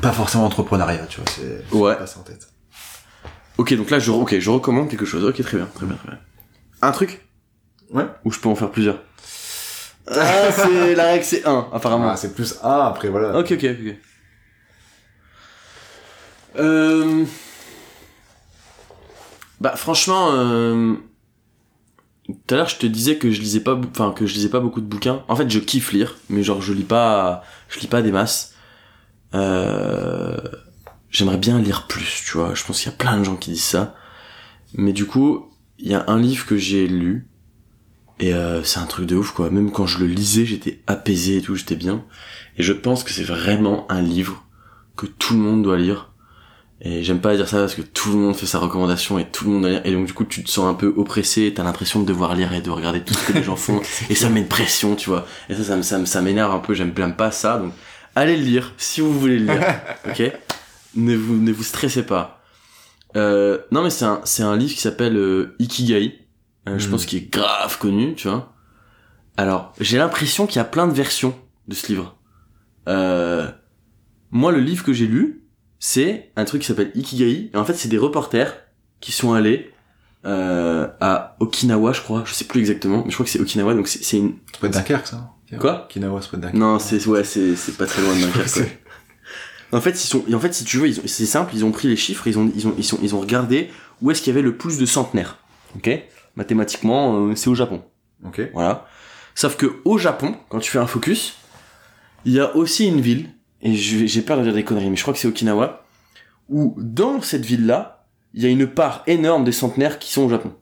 pas 0.00 0.12
forcément 0.12 0.44
entrepreneuriat, 0.44 1.06
tu 1.06 1.20
vois, 1.20 1.28
c'est, 1.34 1.64
Ouais. 1.76 1.96
pas 1.96 2.06
ça 2.06 2.20
en 2.20 2.22
tête. 2.22 2.48
Ok, 3.58 3.74
donc 3.74 3.90
là 3.90 3.98
je 3.98 4.10
ok, 4.12 4.38
je 4.38 4.50
recommande 4.50 4.88
quelque 4.88 5.04
chose. 5.06 5.24
Ok, 5.24 5.42
très 5.42 5.56
bien, 5.56 5.66
très 5.74 5.86
bien, 5.86 5.96
très 5.96 6.08
bien. 6.10 6.18
Un 6.82 6.92
truc? 6.92 7.26
Ouais. 7.90 8.04
Ou 8.24 8.30
je 8.30 8.38
peux 8.38 8.48
en 8.48 8.54
faire 8.54 8.70
plusieurs? 8.70 8.98
Ah, 10.06 10.52
c'est 10.52 10.94
la 10.94 11.04
règle, 11.04 11.24
c'est 11.24 11.46
un, 11.46 11.68
apparemment. 11.72 12.10
Ah, 12.10 12.16
c'est 12.16 12.34
plus 12.34 12.56
A, 12.62 12.88
après, 12.88 13.08
voilà. 13.08 13.38
Ok, 13.38 13.52
ok, 13.52 13.64
ok. 13.64 13.96
Euh... 16.56 17.24
Bah 19.60 19.76
franchement, 19.76 20.28
euh... 20.32 20.94
tout 22.26 22.54
à 22.54 22.56
l'heure 22.56 22.68
je 22.68 22.76
te 22.76 22.86
disais 22.86 23.16
que 23.16 23.30
je 23.30 23.40
lisais 23.40 23.60
pas, 23.60 23.80
enfin 23.90 24.12
que 24.12 24.26
je 24.26 24.34
lisais 24.34 24.50
pas 24.50 24.60
beaucoup 24.60 24.80
de 24.80 24.86
bouquins. 24.86 25.24
En 25.28 25.36
fait, 25.36 25.48
je 25.48 25.58
kiffe 25.58 25.92
lire, 25.92 26.16
mais 26.28 26.42
genre 26.42 26.60
je 26.60 26.72
lis 26.72 26.84
pas, 26.84 27.42
je 27.68 27.80
lis 27.80 27.86
pas 27.86 28.02
des 28.02 28.12
masses. 28.12 28.54
Euh... 29.34 30.36
J'aimerais 31.10 31.38
bien 31.38 31.58
lire 31.60 31.86
plus, 31.86 32.22
tu 32.26 32.36
vois. 32.36 32.54
Je 32.54 32.64
pense 32.64 32.80
qu'il 32.80 32.90
y 32.90 32.94
a 32.94 32.98
plein 32.98 33.16
de 33.18 33.24
gens 33.24 33.36
qui 33.36 33.52
disent 33.52 33.64
ça, 33.64 33.94
mais 34.74 34.92
du 34.92 35.06
coup, 35.06 35.50
il 35.78 35.90
y 35.90 35.94
a 35.94 36.04
un 36.08 36.18
livre 36.18 36.44
que 36.44 36.56
j'ai 36.56 36.86
lu 36.86 37.28
et 38.20 38.32
euh, 38.32 38.62
c'est 38.62 38.78
un 38.78 38.86
truc 38.86 39.06
de 39.06 39.16
ouf 39.16 39.32
quoi. 39.32 39.50
Même 39.50 39.70
quand 39.70 39.86
je 39.86 39.98
le 39.98 40.06
lisais, 40.06 40.46
j'étais 40.46 40.80
apaisé 40.86 41.38
et 41.38 41.42
tout, 41.42 41.56
j'étais 41.56 41.76
bien. 41.76 42.04
Et 42.58 42.62
je 42.62 42.72
pense 42.72 43.02
que 43.02 43.10
c'est 43.10 43.24
vraiment 43.24 43.90
un 43.90 44.02
livre 44.02 44.44
que 44.96 45.06
tout 45.06 45.34
le 45.34 45.40
monde 45.40 45.62
doit 45.62 45.76
lire. 45.76 46.10
Et 46.80 47.02
j'aime 47.02 47.20
pas 47.20 47.34
dire 47.34 47.48
ça 47.48 47.58
parce 47.58 47.74
que 47.74 47.82
tout 47.82 48.10
le 48.10 48.18
monde 48.18 48.36
fait 48.36 48.46
sa 48.46 48.58
recommandation 48.58 49.18
et 49.18 49.24
tout 49.24 49.46
le 49.46 49.50
monde 49.52 49.62
doit 49.62 49.70
lire. 49.70 49.82
Et 49.84 49.92
donc 49.92 50.06
du 50.06 50.12
coup 50.12 50.24
tu 50.24 50.44
te 50.44 50.50
sens 50.50 50.66
un 50.66 50.74
peu 50.74 50.92
oppressé, 50.96 51.52
t'as 51.54 51.64
l'impression 51.64 52.00
de 52.00 52.06
devoir 52.06 52.34
lire 52.34 52.52
et 52.52 52.60
de 52.60 52.70
regarder 52.70 53.02
tout 53.02 53.14
ce 53.14 53.32
que 53.32 53.32
les 53.32 53.42
gens 53.42 53.56
font. 53.56 53.80
et 54.10 54.14
ça 54.14 54.28
met 54.28 54.40
une 54.40 54.48
pression, 54.48 54.94
tu 54.94 55.10
vois. 55.10 55.26
Et 55.48 55.54
ça, 55.54 55.64
ça, 55.64 55.82
ça, 55.82 56.06
ça 56.06 56.22
m'énerve 56.22 56.54
un 56.54 56.60
peu, 56.60 56.74
j'aime 56.74 56.92
j'aime 56.96 57.16
pas 57.16 57.30
ça. 57.32 57.58
Donc 57.58 57.72
allez 58.14 58.36
le 58.36 58.44
lire 58.44 58.74
si 58.76 59.00
vous 59.00 59.18
voulez 59.18 59.38
le 59.38 59.46
lire. 59.46 59.80
ok? 60.08 60.32
Ne 60.96 61.16
vous, 61.16 61.34
ne 61.34 61.50
vous 61.50 61.64
stressez 61.64 62.04
pas. 62.04 62.42
Euh, 63.16 63.58
non 63.72 63.82
mais 63.82 63.90
c'est 63.90 64.04
un, 64.04 64.20
c'est 64.24 64.42
un 64.42 64.56
livre 64.56 64.74
qui 64.74 64.80
s'appelle 64.80 65.16
euh, 65.16 65.56
Ikigai. 65.58 66.23
Euh, 66.68 66.78
Je 66.78 66.88
pense 66.88 67.06
qu'il 67.06 67.18
est 67.18 67.30
grave 67.32 67.78
connu, 67.78 68.14
tu 68.14 68.28
vois. 68.28 68.52
Alors, 69.36 69.72
j'ai 69.80 69.98
l'impression 69.98 70.46
qu'il 70.46 70.56
y 70.56 70.60
a 70.60 70.64
plein 70.64 70.86
de 70.86 70.92
versions 70.92 71.34
de 71.68 71.74
ce 71.74 71.88
livre. 71.88 72.16
Euh, 72.88 73.50
moi, 74.30 74.52
le 74.52 74.60
livre 74.60 74.84
que 74.84 74.92
j'ai 74.92 75.06
lu, 75.06 75.44
c'est 75.78 76.32
un 76.36 76.44
truc 76.44 76.62
qui 76.62 76.68
s'appelle 76.68 76.92
Ikigai. 76.94 77.50
Et 77.52 77.56
en 77.56 77.64
fait, 77.64 77.74
c'est 77.74 77.88
des 77.88 77.98
reporters 77.98 78.54
qui 79.00 79.12
sont 79.12 79.32
allés 79.32 79.70
euh, 80.24 80.88
à 81.00 81.36
Okinawa, 81.40 81.92
je 81.92 82.00
crois. 82.00 82.22
Je 82.26 82.32
sais 82.32 82.44
plus 82.44 82.60
exactement, 82.60 83.02
mais 83.04 83.10
je 83.10 83.14
crois 83.16 83.24
que 83.24 83.30
c'est 83.30 83.40
Okinawa. 83.40 83.74
Donc 83.74 83.88
c'est 83.88 84.16
une. 84.16 84.36
C'est 84.52 84.60
pas 84.60 84.68
Dunkerque, 84.68 85.06
ça. 85.06 85.30
Quoi 85.60 85.86
Kinawa, 85.90 86.20
c'est 86.22 86.30
pas 86.30 86.36
Dunkerque. 86.38 86.54
Non, 86.54 86.78
c'est 86.78 87.06
ouais, 87.06 87.22
c'est 87.24 87.54
c'est 87.54 87.76
pas 87.76 87.86
très 87.86 88.02
loin 88.02 88.14
de 88.14 88.20
Dunkerque. 88.26 88.80
En 89.72 89.80
fait, 89.80 89.90
ils 89.90 90.06
sont, 90.06 90.24
et 90.28 90.34
en 90.34 90.40
fait, 90.40 90.54
si 90.54 90.64
tu 90.64 90.78
veux, 90.78 90.92
c'est 90.92 91.26
simple, 91.26 91.52
ils 91.54 91.64
ont 91.64 91.72
pris 91.72 91.88
les 91.88 91.96
chiffres, 91.96 92.26
ils 92.28 92.38
ont, 92.38 92.50
ils 92.54 92.66
ont, 92.68 92.74
ils 92.78 92.84
sont, 92.84 92.98
ils 93.02 93.14
ont 93.14 93.20
regardé 93.20 93.70
où 94.00 94.10
est-ce 94.10 94.22
qu'il 94.22 94.32
y 94.32 94.36
avait 94.36 94.42
le 94.42 94.56
plus 94.56 94.78
de 94.78 94.86
centenaires. 94.86 95.38
Ok? 95.76 95.90
Mathématiquement, 96.36 97.28
euh, 97.28 97.34
c'est 97.34 97.48
au 97.48 97.54
Japon. 97.54 97.82
Ok. 98.24 98.40
Voilà. 98.52 98.86
Sauf 99.34 99.56
que 99.56 99.80
au 99.84 99.98
Japon, 99.98 100.36
quand 100.48 100.60
tu 100.60 100.70
fais 100.70 100.78
un 100.78 100.86
focus, 100.86 101.36
il 102.24 102.32
y 102.32 102.40
a 102.40 102.54
aussi 102.56 102.86
une 102.86 103.00
ville 103.00 103.30
et 103.64 103.74
j'ai 103.74 104.22
peur 104.22 104.38
de 104.38 104.42
dire 104.42 104.52
des 104.52 104.62
conneries, 104.62 104.90
mais 104.90 104.96
je 104.96 105.02
crois 105.02 105.14
que 105.14 105.18
c'est 105.18 105.26
Okinawa, 105.26 105.86
où 106.50 106.74
dans 106.78 107.22
cette 107.22 107.44
ville-là, 107.44 108.06
il 108.34 108.42
y 108.42 108.46
a 108.46 108.50
une 108.50 108.66
part 108.66 109.02
énorme 109.06 109.44
des 109.44 109.52
centenaires 109.52 109.98
qui 109.98 110.12
sont 110.12 110.22
au 110.22 110.28
Japon. 110.28 110.52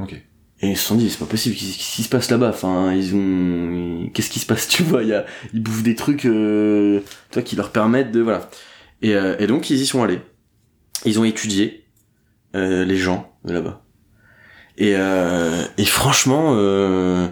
Ok. 0.00 0.14
Et 0.62 0.70
ils 0.70 0.76
se 0.76 0.86
sont 0.86 0.94
dit, 0.94 1.10
c'est 1.10 1.18
pas 1.18 1.26
possible, 1.26 1.54
qu'est-ce 1.54 1.96
qui 1.96 2.02
se 2.02 2.08
passe 2.08 2.30
là-bas? 2.30 2.48
Enfin, 2.48 2.94
ils 2.94 3.14
ont... 3.14 4.08
Qu'est-ce 4.12 4.30
qui 4.30 4.38
se 4.38 4.46
passe, 4.46 4.68
tu 4.68 4.82
vois? 4.82 5.02
Il 5.02 5.10
y 5.10 5.14
a... 5.14 5.26
Ils 5.52 5.62
bouffent 5.62 5.82
des 5.82 5.94
trucs, 5.94 6.24
euh... 6.24 7.00
tu 7.30 7.34
vois, 7.34 7.42
qui 7.42 7.56
leur 7.56 7.72
permettent 7.72 8.10
de... 8.10 8.20
Voilà. 8.20 8.48
Et, 9.02 9.14
euh, 9.14 9.36
et 9.38 9.46
donc, 9.46 9.68
ils 9.68 9.80
y 9.80 9.86
sont 9.86 10.02
allés. 10.02 10.20
Ils 11.04 11.18
ont 11.18 11.24
étudié 11.24 11.84
euh, 12.54 12.84
les 12.84 12.96
gens 12.96 13.34
de 13.44 13.52
là-bas. 13.52 13.82
Et, 14.80 14.96
euh... 14.96 15.62
et 15.76 15.84
franchement, 15.84 16.54
euh... 16.56 17.28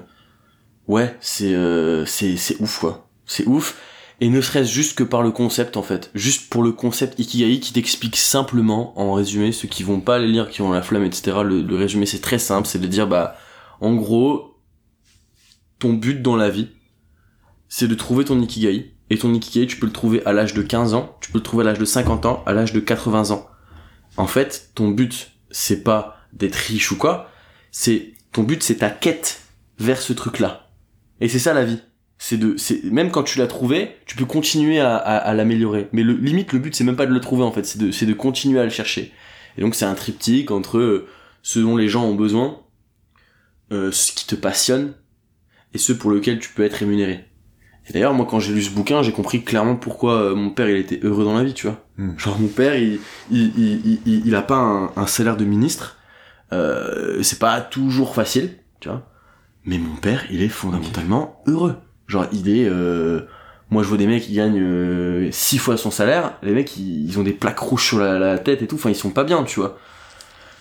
ouais, 0.86 1.16
c'est 1.20 1.54
euh... 1.54 2.04
c'est 2.04 2.36
c'est 2.36 2.60
ouf, 2.60 2.78
quoi. 2.78 3.08
C'est 3.26 3.46
ouf. 3.46 3.76
Et 4.20 4.28
ne 4.28 4.40
serait-ce 4.40 4.70
juste 4.70 4.98
que 4.98 5.04
par 5.04 5.22
le 5.22 5.30
concept, 5.30 5.76
en 5.76 5.82
fait. 5.82 6.10
Juste 6.14 6.50
pour 6.50 6.62
le 6.62 6.72
concept 6.72 7.18
Ikigai 7.18 7.58
qui 7.60 7.72
t'explique 7.72 8.16
simplement, 8.16 8.98
en 9.00 9.14
résumé, 9.14 9.52
ceux 9.52 9.68
qui 9.68 9.82
vont 9.82 10.00
pas 10.00 10.18
les 10.18 10.26
lire, 10.26 10.50
qui 10.50 10.60
ont 10.60 10.72
la 10.72 10.82
flamme, 10.82 11.04
etc. 11.04 11.38
Le, 11.44 11.62
le 11.62 11.76
résumé, 11.76 12.04
c'est 12.04 12.20
très 12.20 12.38
simple, 12.38 12.68
c'est 12.68 12.80
de 12.80 12.86
dire, 12.86 13.06
bah, 13.06 13.36
en 13.80 13.94
gros, 13.94 14.56
ton 15.78 15.94
but 15.94 16.20
dans 16.20 16.36
la 16.36 16.50
vie, 16.50 16.68
c'est 17.68 17.88
de 17.88 17.94
trouver 17.94 18.24
ton 18.24 18.40
Ikigai. 18.40 18.94
Et 19.10 19.16
ton 19.16 19.32
Ikigai, 19.32 19.66
tu 19.66 19.76
peux 19.78 19.86
le 19.86 19.92
trouver 19.92 20.22
à 20.26 20.32
l'âge 20.34 20.52
de 20.52 20.62
15 20.62 20.92
ans, 20.92 21.16
tu 21.22 21.30
peux 21.30 21.38
le 21.38 21.44
trouver 21.44 21.62
à 21.62 21.66
l'âge 21.68 21.78
de 21.78 21.84
50 21.86 22.26
ans, 22.26 22.42
à 22.44 22.52
l'âge 22.52 22.74
de 22.74 22.80
80 22.80 23.30
ans. 23.30 23.46
En 24.18 24.26
fait, 24.26 24.70
ton 24.74 24.88
but, 24.88 25.30
c'est 25.50 25.82
pas 25.82 26.18
d'être 26.34 26.56
riche 26.56 26.92
ou 26.92 26.98
quoi, 26.98 27.30
c'est, 27.70 28.12
ton 28.32 28.42
but, 28.42 28.62
c'est 28.62 28.76
ta 28.76 28.90
quête 28.90 29.40
vers 29.78 30.00
ce 30.00 30.12
truc-là. 30.12 30.70
Et 31.20 31.28
c'est 31.28 31.38
ça 31.38 31.52
la 31.54 31.64
vie. 31.64 31.80
C'est 32.20 32.36
de 32.36 32.56
c'est 32.56 32.82
même 32.84 33.12
quand 33.12 33.22
tu 33.22 33.38
l'as 33.38 33.46
trouvé 33.46 33.94
tu 34.04 34.16
peux 34.16 34.24
continuer 34.24 34.80
à, 34.80 34.96
à, 34.96 35.16
à 35.18 35.34
l'améliorer. 35.34 35.88
Mais 35.92 36.02
le 36.02 36.14
limite 36.14 36.52
le 36.52 36.58
but 36.58 36.74
c'est 36.74 36.82
même 36.82 36.96
pas 36.96 37.06
de 37.06 37.12
le 37.14 37.20
trouver 37.20 37.44
en 37.44 37.52
fait. 37.52 37.64
C'est 37.64 37.78
de 37.78 37.92
c'est 37.92 38.06
de 38.06 38.12
continuer 38.12 38.58
à 38.58 38.64
le 38.64 38.70
chercher. 38.70 39.12
Et 39.56 39.60
donc 39.60 39.76
c'est 39.76 39.84
un 39.84 39.94
triptyque 39.94 40.50
entre 40.50 40.78
euh, 40.78 41.06
ce 41.42 41.60
dont 41.60 41.76
les 41.76 41.88
gens 41.88 42.04
ont 42.04 42.16
besoin 42.16 42.58
euh, 43.72 43.92
ce 43.92 44.12
qui 44.12 44.26
te 44.26 44.34
passionne 44.34 44.94
et 45.74 45.78
ce 45.78 45.92
pour 45.92 46.10
lequel 46.10 46.40
tu 46.40 46.48
peux 46.50 46.64
être 46.64 46.74
rémunéré. 46.74 47.24
Et 47.88 47.92
d'ailleurs 47.92 48.14
moi 48.14 48.26
quand 48.28 48.40
j'ai 48.40 48.52
lu 48.52 48.62
ce 48.62 48.70
bouquin 48.70 49.02
j'ai 49.02 49.12
compris 49.12 49.42
clairement 49.44 49.76
pourquoi 49.76 50.14
euh, 50.14 50.34
mon 50.34 50.50
père 50.50 50.68
il 50.68 50.76
était 50.76 50.98
heureux 51.04 51.24
dans 51.24 51.36
la 51.36 51.44
vie 51.44 51.54
tu 51.54 51.66
vois. 51.68 51.86
Hmm. 51.98 52.18
genre 52.18 52.38
mon 52.40 52.48
père 52.48 52.74
il 52.76 52.98
il 53.30 53.52
il 53.56 53.80
il, 53.86 54.00
il- 54.06 54.26
il 54.26 54.34
a 54.34 54.42
pas 54.42 54.56
un, 54.56 54.90
un 54.96 55.06
salaire 55.06 55.36
de 55.36 55.44
ministre 55.44 55.97
euh, 56.52 57.22
c'est 57.22 57.38
pas 57.38 57.60
toujours 57.60 58.14
facile 58.14 58.50
tu 58.80 58.88
vois 58.88 59.08
mais 59.64 59.78
mon 59.78 59.96
père 59.96 60.24
il 60.30 60.42
est 60.42 60.48
fondamentalement 60.48 61.42
heureux 61.46 61.76
Genre, 62.08 62.26
il 62.32 62.48
est, 62.48 62.66
euh, 62.66 63.20
moi 63.70 63.82
je 63.82 63.88
vois 63.88 63.98
des 63.98 64.06
mecs 64.06 64.24
qui 64.24 64.32
gagnent 64.32 64.60
euh, 64.60 65.28
six 65.30 65.58
fois 65.58 65.76
son 65.76 65.90
salaire, 65.90 66.38
les 66.42 66.52
mecs 66.52 66.76
ils, 66.78 67.04
ils 67.06 67.18
ont 67.18 67.22
des 67.22 67.32
plaques 67.32 67.58
rouges 67.58 67.84
sur 67.84 67.98
la, 67.98 68.18
la 68.18 68.38
tête 68.38 68.62
et 68.62 68.66
tout, 68.66 68.76
enfin 68.76 68.88
ils 68.88 68.96
sont 68.96 69.10
pas 69.10 69.24
bien, 69.24 69.44
tu 69.44 69.60
vois. 69.60 69.78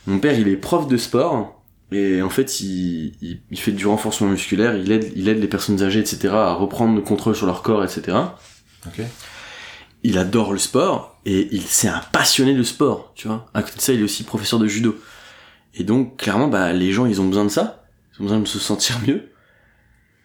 Mon 0.05 0.19
père 0.19 0.37
il 0.37 0.49
est 0.49 0.57
prof 0.57 0.87
de 0.87 0.97
sport, 0.97 1.63
et 1.93 2.21
en 2.21 2.29
fait 2.29 2.59
il, 2.59 3.13
il, 3.21 3.41
il 3.49 3.57
fait 3.57 3.71
du 3.71 3.87
renforcement 3.87 4.29
musculaire, 4.29 4.75
il 4.75 4.91
aide, 4.91 5.11
il 5.15 5.29
aide 5.29 5.39
les 5.39 5.47
personnes 5.47 5.81
âgées, 5.81 6.01
etc. 6.01 6.27
à 6.33 6.53
reprendre 6.53 6.95
le 6.95 7.01
contrôle 7.01 7.35
sur 7.35 7.45
leur 7.45 7.61
corps, 7.61 7.83
etc. 7.83 8.17
Il 10.03 10.17
adore 10.17 10.51
le 10.51 10.59
sport, 10.59 11.17
et 11.25 11.47
il 11.51 11.61
c'est 11.61 11.87
un 11.87 12.01
passionné 12.11 12.53
de 12.53 12.63
sport, 12.63 13.13
tu 13.15 13.29
vois. 13.29 13.45
À 13.53 13.63
côté 13.63 13.77
de 13.77 13.81
ça, 13.81 13.93
il 13.93 14.01
est 14.01 14.03
aussi 14.03 14.23
professeur 14.23 14.59
de 14.59 14.67
judo. 14.67 14.97
Et 15.77 15.83
donc, 15.83 16.17
clairement, 16.17 16.47
bah, 16.47 16.73
les 16.73 16.91
gens, 16.91 17.05
ils 17.05 17.21
ont 17.21 17.27
besoin 17.27 17.45
de 17.45 17.49
ça. 17.49 17.85
Ils 18.13 18.21
ont 18.21 18.23
besoin 18.25 18.39
de 18.39 18.47
se 18.47 18.59
sentir 18.59 18.99
mieux. 19.07 19.29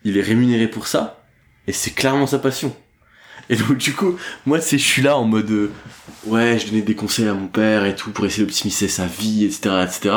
Il 0.02 0.16
est 0.16 0.22
rémunéré 0.22 0.66
pour 0.66 0.86
ça. 0.86 1.22
Et 1.66 1.72
c'est 1.72 1.90
clairement 1.90 2.26
sa 2.26 2.38
passion. 2.38 2.74
Et 3.50 3.56
donc, 3.56 3.76
du 3.76 3.92
coup, 3.92 4.16
moi, 4.46 4.58
tu 4.58 4.66
sais, 4.66 4.78
je 4.78 4.84
suis 4.84 5.02
là 5.02 5.16
en 5.16 5.24
mode, 5.24 5.50
euh, 5.50 5.70
ouais, 6.26 6.58
je 6.58 6.68
donnais 6.68 6.80
des 6.82 6.94
conseils 6.94 7.28
à 7.28 7.34
mon 7.34 7.48
père 7.48 7.84
et 7.84 7.94
tout 7.94 8.10
pour 8.10 8.24
essayer 8.24 8.44
d'optimiser 8.44 8.88
sa 8.88 9.06
vie, 9.06 9.44
etc., 9.44 9.84
etc. 9.84 10.14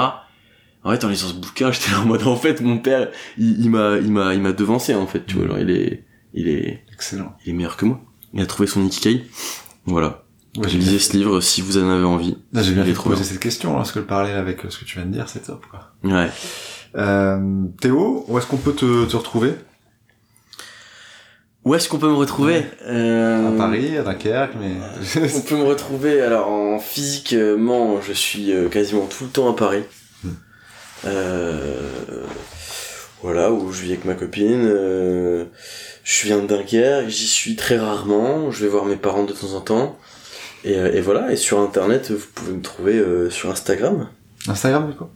En 0.84 0.91
fait, 0.91 1.03
en 1.03 1.10
lisant 1.10 1.28
ce 1.28 1.34
bouquin, 1.34 1.72
j'étais 1.74 1.91
là 1.91 1.99
en 1.99 2.06
mode, 2.06 2.26
en 2.26 2.38
fait, 2.38 2.62
mon 2.62 2.78
père, 2.78 3.10
il, 3.38 3.70
m'a, 3.70 3.98
il 3.98 4.12
m'a, 4.12 4.34
il 4.34 4.41
m'a 4.41 4.53
devancé, 4.53 4.95
en 4.95 5.06
fait, 5.06 5.26
tu 5.26 5.36
vois, 5.36 5.48
genre, 5.48 5.60
il 5.60 5.70
est, 5.70 6.06
il 6.34 6.48
est, 6.48 6.84
Excellent. 6.94 7.36
il 7.45 7.49
est 7.49 7.53
meilleur 7.53 7.76
que 7.76 7.86
moi. 7.86 8.02
Il 8.34 8.41
a 8.41 8.45
trouvé 8.45 8.68
son 8.68 8.86
ikigai. 8.86 9.26
Voilà. 9.86 10.24
Ouais, 10.57 10.69
j'ai 10.69 10.77
Lisez 10.77 10.99
ce 10.99 11.14
livre 11.14 11.41
si 11.41 11.61
vous 11.61 11.77
en 11.77 11.90
avez 11.90 12.06
envie. 12.06 12.38
Là, 12.53 12.61
j'ai 12.61 12.73
bien 12.73 12.84
fait 12.86 12.94
de 12.94 12.98
poser 12.98 13.23
cette 13.23 13.40
question, 13.40 13.73
parce 13.73 13.91
que 13.91 13.99
le 13.99 14.06
parallèle 14.06 14.38
avec 14.38 14.64
euh, 14.64 14.69
ce 14.69 14.77
que 14.77 14.86
tu 14.86 14.98
viens 14.98 15.06
de 15.06 15.11
dire, 15.11 15.27
c'est 15.27 15.45
top, 15.45 15.65
quoi. 15.69 15.91
Ouais. 16.03 16.30
Euh, 16.95 17.65
Théo, 17.82 18.26
où 18.27 18.38
est-ce 18.38 18.48
qu'on 18.48 18.57
peut 18.57 18.73
te, 18.73 19.06
te 19.06 19.18
retrouver? 19.18 19.53
Où 21.65 21.73
est-ce 21.73 21.90
qu'on 21.90 21.98
peut 21.98 22.07
me 22.07 22.14
retrouver? 22.15 22.64
Euh... 22.86 23.53
À 23.53 23.57
Paris, 23.57 23.98
à 23.98 24.03
Dunkerque, 24.03 24.53
mais... 24.61 24.76
On 25.36 25.41
peut 25.41 25.57
me 25.57 25.64
retrouver 25.64 26.22
alors 26.22 26.48
en 26.48 26.77
physiquement, 26.77 27.99
je 28.02 28.14
suis 28.14 28.53
euh, 28.53 28.69
quasiment 28.69 29.07
tout 29.07 29.23
le 29.23 29.32
temps 29.32 29.52
à 29.52 29.56
Paris. 29.56 29.84
Hmm. 30.23 30.30
Euh, 31.06 31.90
voilà, 33.23 33.52
où 33.52 33.72
je 33.72 33.82
vis 33.82 33.94
avec 33.94 34.06
ma 34.06 34.14
copine. 34.14 34.64
euh, 34.64 35.45
je 36.03 36.27
viens 36.27 36.38
de 36.38 36.45
Dunkerque, 36.45 37.10
j'y 37.10 37.27
suis 37.27 37.56
très 37.56 37.80
rarement. 37.80 38.52
Je 38.52 38.64
vais 38.64 38.69
voir 38.69 38.86
mes 38.86 38.95
parents 38.95 39.23
de 39.23 39.34
temps 39.34 39.53
en 39.53 39.61
temps. 39.61 39.98
Et, 40.65 40.77
euh, 40.77 40.91
et 40.93 40.99
voilà, 41.01 41.31
et 41.31 41.35
sur 41.37 41.59
internet, 41.59 42.11
vous 42.11 42.25
pouvez 42.33 42.53
me 42.53 42.61
trouver 42.61 42.97
euh, 42.97 43.29
sur 43.29 43.49
Instagram. 43.51 44.09
Instagram, 44.47 44.89
du 44.89 44.95
coup? 44.97 45.07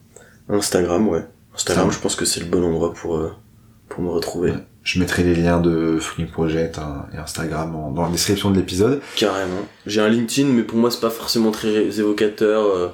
Instagram, 0.48 1.06
ouais. 1.08 1.24
Instagram, 1.54 1.90
je 1.90 1.98
pense 1.98 2.14
que 2.16 2.24
c'est 2.24 2.40
le 2.40 2.46
bon 2.46 2.62
endroit 2.64 2.94
pour, 2.94 3.16
euh, 3.16 3.32
pour 3.88 4.02
me 4.02 4.08
retrouver. 4.10 4.52
Ouais. 4.52 4.66
Je 4.82 4.98
mettrai 4.98 5.22
les 5.24 5.34
liens 5.34 5.60
de 5.60 5.98
Free 6.00 6.24
Project 6.24 6.78
hein, 6.78 7.06
et 7.12 7.18
Instagram 7.18 7.74
en- 7.76 7.90
dans 7.90 8.04
la 8.04 8.10
description 8.10 8.50
de 8.50 8.56
l'épisode. 8.56 9.00
Carrément. 9.16 9.60
J'ai 9.86 10.00
un 10.00 10.08
LinkedIn, 10.08 10.48
mais 10.48 10.62
pour 10.62 10.78
moi, 10.78 10.90
c'est 10.90 11.00
pas 11.00 11.10
forcément 11.10 11.50
très 11.50 11.68
évocateur. 11.98 12.64
euh. 12.64 12.88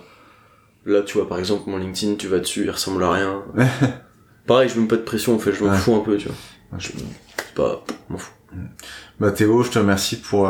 Là, 0.86 1.02
tu 1.02 1.18
vois, 1.18 1.28
par 1.28 1.38
exemple, 1.38 1.68
mon 1.68 1.76
LinkedIn, 1.78 2.14
tu 2.16 2.26
vas 2.28 2.38
dessus, 2.38 2.62
il 2.64 2.70
ressemble 2.70 3.02
à 3.04 3.12
rien. 3.12 3.42
Pareil, 4.46 4.68
je 4.68 4.78
mets 4.80 4.86
pas 4.86 4.96
de 4.96 5.02
pression, 5.02 5.34
en 5.34 5.38
fait, 5.38 5.52
je 5.52 5.62
m'en 5.64 5.70
Ouais. 5.72 5.76
fous 5.76 5.94
un 5.94 6.00
peu, 6.00 6.16
tu 6.16 6.28
vois. 6.28 6.36
Ouais, 6.72 6.78
je- 6.80 6.88
C'est 7.38 7.54
pas... 7.54 7.84
m'en 8.08 8.18
fous. 8.18 8.32
Bah 9.20 9.30
Théo, 9.32 9.62
je 9.62 9.70
te 9.70 9.78
remercie 9.78 10.16
pour 10.16 10.48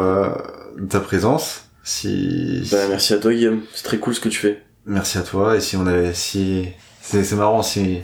ta 0.89 1.01
présence. 1.01 1.66
Si, 1.87 2.69
Bah, 2.73 2.89
merci 2.89 3.15
à 3.15 3.19
toi, 3.19 3.33
Guillaume. 3.33 3.63
C'est 3.73 3.85
très 3.85 3.99
cool 3.99 4.13
ce 4.15 4.19
que 4.21 4.29
tu 4.29 4.39
fais. 4.39 4.61
merci 4.87 5.19
à 5.19 5.23
toi. 5.23 5.55
Et 5.57 5.61
si 5.61 5.77
on 5.77 5.87
avait, 5.87 6.13
si 6.15 6.67
c'est 7.01 7.33
marrant 7.37 7.63
si 7.63 8.03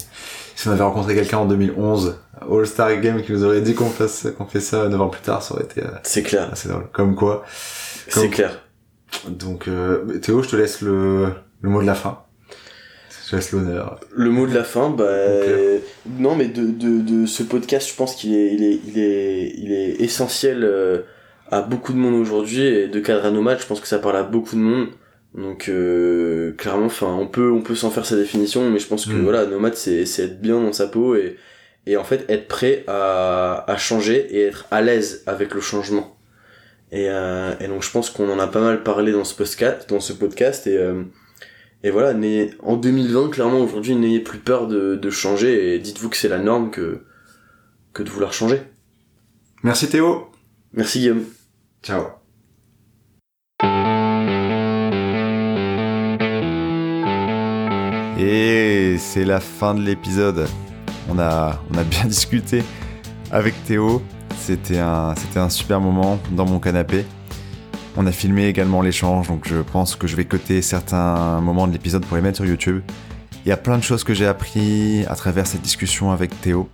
si 0.54 0.68
on 0.68 0.70
avait 0.70 0.82
rencontré 0.84 1.16
quelqu'un 1.16 1.38
en 1.38 1.46
2011, 1.46 2.16
All 2.48 2.66
Star 2.66 3.00
Game 3.00 3.22
qui 3.22 3.32
nous 3.32 3.44
aurait 3.44 3.60
dit 3.60 3.74
qu'on 3.74 3.90
fasse 3.90 4.28
qu'on 4.38 4.46
fait 4.46 4.60
ça 4.60 4.88
9 4.88 5.00
ans 5.00 5.08
plus 5.08 5.20
tard, 5.22 5.42
ça 5.42 5.54
aurait 5.54 5.64
été 5.64 5.82
euh, 5.82 5.88
C'est 6.04 6.22
clair. 6.22 6.48
assez 6.52 6.68
drôle. 6.68 6.86
Comme 6.92 7.16
quoi. 7.16 7.44
C'est 8.08 8.28
clair. 8.30 8.62
Donc 9.28 9.66
euh, 9.66 10.18
Théo, 10.20 10.42
je 10.44 10.48
te 10.50 10.56
laisse 10.56 10.80
le 10.80 11.30
le 11.60 11.68
mot 11.68 11.80
de 11.82 11.86
la 11.86 11.94
fin. 11.94 12.20
Je 13.24 13.30
te 13.30 13.36
laisse 13.36 13.50
l'honneur. 13.52 13.98
Le 14.14 14.30
mot 14.30 14.46
de 14.46 14.54
la 14.54 14.62
fin, 14.64 14.90
bah... 14.90 15.08
Non, 16.18 16.36
mais 16.36 16.46
de, 16.48 16.66
de, 16.66 17.00
de 17.00 17.26
ce 17.26 17.42
podcast, 17.42 17.88
je 17.88 17.94
pense 17.94 18.14
qu'il 18.14 18.34
est, 18.34 18.52
il 18.54 18.62
est, 18.62 18.80
il 18.86 18.98
est, 18.98 19.52
il 19.56 19.72
est 19.72 20.00
essentiel 20.02 20.62
euh, 20.64 20.98
à 21.52 21.62
beaucoup 21.62 21.92
de 21.92 21.98
monde 21.98 22.14
aujourd'hui, 22.14 22.62
et 22.62 22.88
de 22.88 22.98
cadre 23.00 23.24
à 23.26 23.30
nos 23.30 23.42
matchs, 23.42 23.62
je 23.62 23.66
pense 23.66 23.80
que 23.80 23.86
ça 23.88 23.98
parle 24.00 24.16
à 24.16 24.22
beaucoup 24.24 24.56
de 24.56 24.60
monde. 24.60 24.88
Donc 25.34 25.68
euh, 25.68 26.52
clairement, 26.56 26.86
enfin, 26.86 27.06
on 27.18 27.26
peut, 27.26 27.50
on 27.50 27.62
peut 27.62 27.74
s'en 27.74 27.90
faire 27.90 28.04
sa 28.04 28.16
définition, 28.16 28.68
mais 28.70 28.78
je 28.78 28.86
pense 28.86 29.06
que 29.06 29.12
Mm. 29.12 29.22
voilà, 29.22 29.46
nomade, 29.46 29.74
c'est, 29.74 30.04
c'est 30.06 30.24
être 30.24 30.40
bien 30.42 30.60
dans 30.60 30.72
sa 30.72 30.88
peau 30.88 31.14
et, 31.14 31.36
et 31.86 31.96
en 31.96 32.04
fait 32.04 32.24
être 32.28 32.48
prêt 32.48 32.84
à, 32.86 33.64
à 33.70 33.76
changer 33.78 34.26
et 34.36 34.42
être 34.42 34.66
à 34.70 34.82
l'aise 34.82 35.22
avec 35.26 35.54
le 35.54 35.60
changement. 35.60 36.16
Et, 36.90 37.06
euh, 37.08 37.54
et 37.60 37.68
donc 37.68 37.82
je 37.82 37.90
pense 37.90 38.10
qu'on 38.10 38.28
en 38.30 38.38
a 38.38 38.46
pas 38.46 38.60
mal 38.60 38.82
parlé 38.82 39.12
dans 39.12 39.24
ce 39.24 39.34
podcast, 39.34 39.88
dans 39.88 40.00
ce 40.00 40.12
podcast 40.12 40.66
et 40.66 40.76
euh, 40.76 41.02
et 41.84 41.90
voilà, 41.90 42.12
n'ayez- 42.14 42.52
en 42.62 42.76
2020, 42.76 43.30
clairement 43.30 43.58
aujourd'hui, 43.60 43.96
n'ayez 43.96 44.20
plus 44.20 44.38
peur 44.38 44.68
de, 44.68 44.94
de 44.96 45.10
changer 45.10 45.74
et 45.74 45.78
dites-vous 45.78 46.10
que 46.10 46.16
c'est 46.18 46.28
la 46.28 46.38
norme 46.38 46.70
que 46.70 47.00
que 47.94 48.02
de 48.02 48.10
vouloir 48.10 48.32
changer. 48.34 48.60
Merci 49.62 49.88
Théo. 49.88 50.26
Merci 50.74 50.98
Guillaume. 51.00 51.24
Ciao. 51.82 52.04
Et 58.18 58.96
c'est 58.98 59.24
la 59.24 59.40
fin 59.40 59.74
de 59.74 59.80
l'épisode. 59.80 60.46
On 61.08 61.18
a, 61.18 61.58
bien 61.90 62.04
discuté 62.06 62.62
avec 63.32 63.54
Théo. 63.64 64.00
C'était 64.38 64.78
un, 64.78 65.16
c'était 65.16 65.40
un 65.40 65.48
super 65.48 65.80
moment 65.80 66.20
dans 66.30 66.46
mon 66.46 66.60
canapé. 66.60 67.04
On 67.96 68.06
a 68.06 68.12
filmé 68.12 68.46
également 68.46 68.80
l'échange, 68.80 69.26
donc 69.26 69.48
je 69.48 69.56
pense 69.56 69.96
que 69.96 70.06
je 70.06 70.14
vais 70.14 70.24
coter 70.24 70.62
certains 70.62 71.40
moments 71.40 71.66
de 71.66 71.72
l'épisode 71.72 72.06
pour 72.06 72.16
les 72.16 72.22
mettre 72.22 72.36
sur 72.36 72.46
YouTube. 72.46 72.82
Il 73.44 73.48
y 73.48 73.52
a 73.52 73.56
plein 73.56 73.76
de 73.76 73.82
choses 73.82 74.04
que 74.04 74.14
j'ai 74.14 74.26
appris 74.26 75.04
à 75.08 75.16
travers 75.16 75.48
cette 75.48 75.62
discussion 75.62 76.12
avec 76.12 76.40
Théo. 76.42 76.68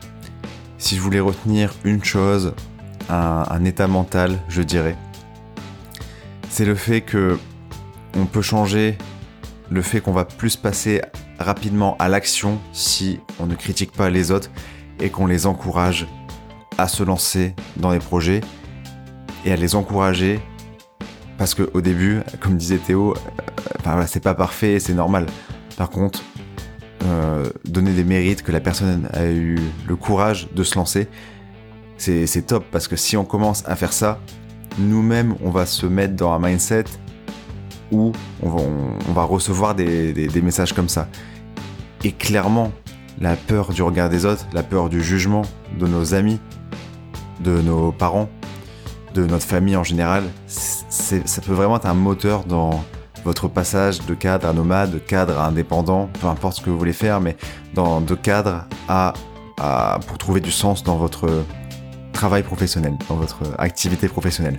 Si 0.77 0.97
je 0.97 1.01
voulais 1.01 1.21
retenir 1.21 1.73
une 1.85 2.05
chose, 2.05 2.53
un, 3.09 3.65
état 3.65 3.87
mental, 3.87 4.39
je 4.49 4.63
dirais, 4.63 4.97
c'est 6.51 6.65
le 6.65 6.75
fait 6.75 7.01
que 7.01 7.39
on 8.17 8.27
peut 8.27 8.43
changer, 8.43 8.97
le 9.71 9.83
fait 9.83 10.01
qu'on 10.01 10.13
va 10.13 10.25
plus 10.25 10.57
passer 10.57 11.03
rapidement 11.39 11.97
à 11.99 12.09
l'action 12.09 12.59
si 12.73 13.21
on 13.39 13.47
ne 13.47 13.55
critique 13.55 13.93
pas 13.93 14.11
les 14.11 14.31
autres 14.31 14.51
et 15.01 15.11
qu'on 15.11 15.27
les 15.27 15.47
encourage 15.47 16.07
à 16.79 16.89
se 16.89 17.03
lancer 17.03 17.55
dans 17.77 17.93
des 17.93 17.99
projets 17.99 18.41
et 19.45 19.53
à 19.53 19.57
les 19.57 19.75
encourager 19.75 20.41
parce 21.39 21.55
que 21.55 21.71
au 21.73 21.81
début, 21.81 22.21
comme 22.41 22.57
disait 22.57 22.79
Théo, 22.79 23.15
euh, 23.87 24.05
c'est 24.07 24.23
pas 24.23 24.35
parfait, 24.35 24.81
c'est 24.81 24.93
normal. 24.93 25.27
Par 25.77 25.89
contre, 25.89 26.23
euh, 27.05 27.49
donner 27.65 27.93
des 27.93 28.03
mérites, 28.03 28.43
que 28.43 28.51
la 28.51 28.61
personne 28.61 29.09
a 29.13 29.27
eu 29.27 29.57
le 29.87 29.97
courage 29.97 30.49
de 30.53 30.65
se 30.65 30.75
lancer, 30.75 31.07
c'est 31.99 32.47
top 32.47 32.65
parce 32.71 32.89
que 32.89 32.97
si 32.97 33.17
on 33.17 33.25
commence 33.25 33.65
à 33.67 33.77
faire 33.77 33.93
ça, 33.93 34.19
nous-mêmes, 34.79 35.35
on 35.45 35.51
va 35.51 35.67
se 35.67 35.87
mettre 35.87 36.15
dans 36.15 36.33
un 36.33 36.39
mindset 36.39 36.85
où 37.91 38.13
on 38.43 39.13
va, 39.13 39.25
recevoir 39.25 39.75
des, 39.75 40.41
messages 40.43 40.73
comme 40.73 40.89
ça. 40.89 41.09
Et 42.05 42.13
clairement, 42.13 42.71
la 43.21 43.35
peur 43.35 43.71
du 43.71 43.83
regard 43.83 44.09
des 44.09 44.25
autres, 44.25 44.47
la 44.53 44.63
peur 44.63 44.89
du 44.89 45.03
jugement 45.03 45.43
de 45.79 45.87
nos 45.87 46.15
amis, 46.15 46.39
de 47.41 47.61
nos 47.61 47.93
parents, 47.93 48.29
de 49.15 49.27
notre 49.27 49.47
famille 49.47 49.77
en 49.77 49.85
général, 49.85 50.25
ça 50.47 51.43
peut 51.45 51.55
vraiment 51.55 51.77
être 51.77 51.87
un 51.87 51.95
moteur 51.95 52.45
dans 52.45 52.85
votre 53.25 53.49
passage 53.49 54.05
de 54.07 54.15
cadre 54.15 54.47
à 54.47 54.53
nomade, 54.53 54.93
de 54.93 54.99
cadre 54.99 55.39
à 55.39 55.47
indépendant, 55.47 56.09
peu 56.21 56.29
importe 56.29 56.59
ce 56.59 56.61
que 56.63 56.71
vous 56.71 56.79
voulez 56.79 56.93
faire, 56.93 57.21
mais 57.21 57.37
dans, 57.75 58.01
de 58.01 58.15
cadre 58.15 58.67
à- 58.89 59.15
pour 60.07 60.19
trouver 60.19 60.41
du 60.41 60.53
sens 60.53 60.85
dans 60.85 60.97
votre 60.97 61.45
travail 62.19 62.43
professionnel, 62.43 62.95
dans 63.09 63.15
votre 63.15 63.43
activité 63.59 64.09
professionnelle. 64.09 64.59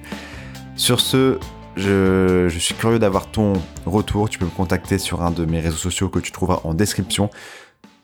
Sur 0.78 1.02
ce, 1.02 1.40
je, 1.76 2.48
je 2.48 2.58
suis 2.58 2.74
curieux 2.74 3.00
d'avoir 3.00 3.30
ton 3.30 3.52
retour. 3.86 4.30
Tu 4.30 4.40
peux 4.40 4.46
me 4.46 4.50
contacter 4.50 4.98
sur 4.98 5.22
un 5.22 5.32
de 5.32 5.44
mes 5.44 5.60
réseaux 5.60 5.76
sociaux 5.90 6.08
que 6.08 6.20
tu 6.20 6.32
trouveras 6.32 6.62
en 6.64 6.74
description. 6.74 7.30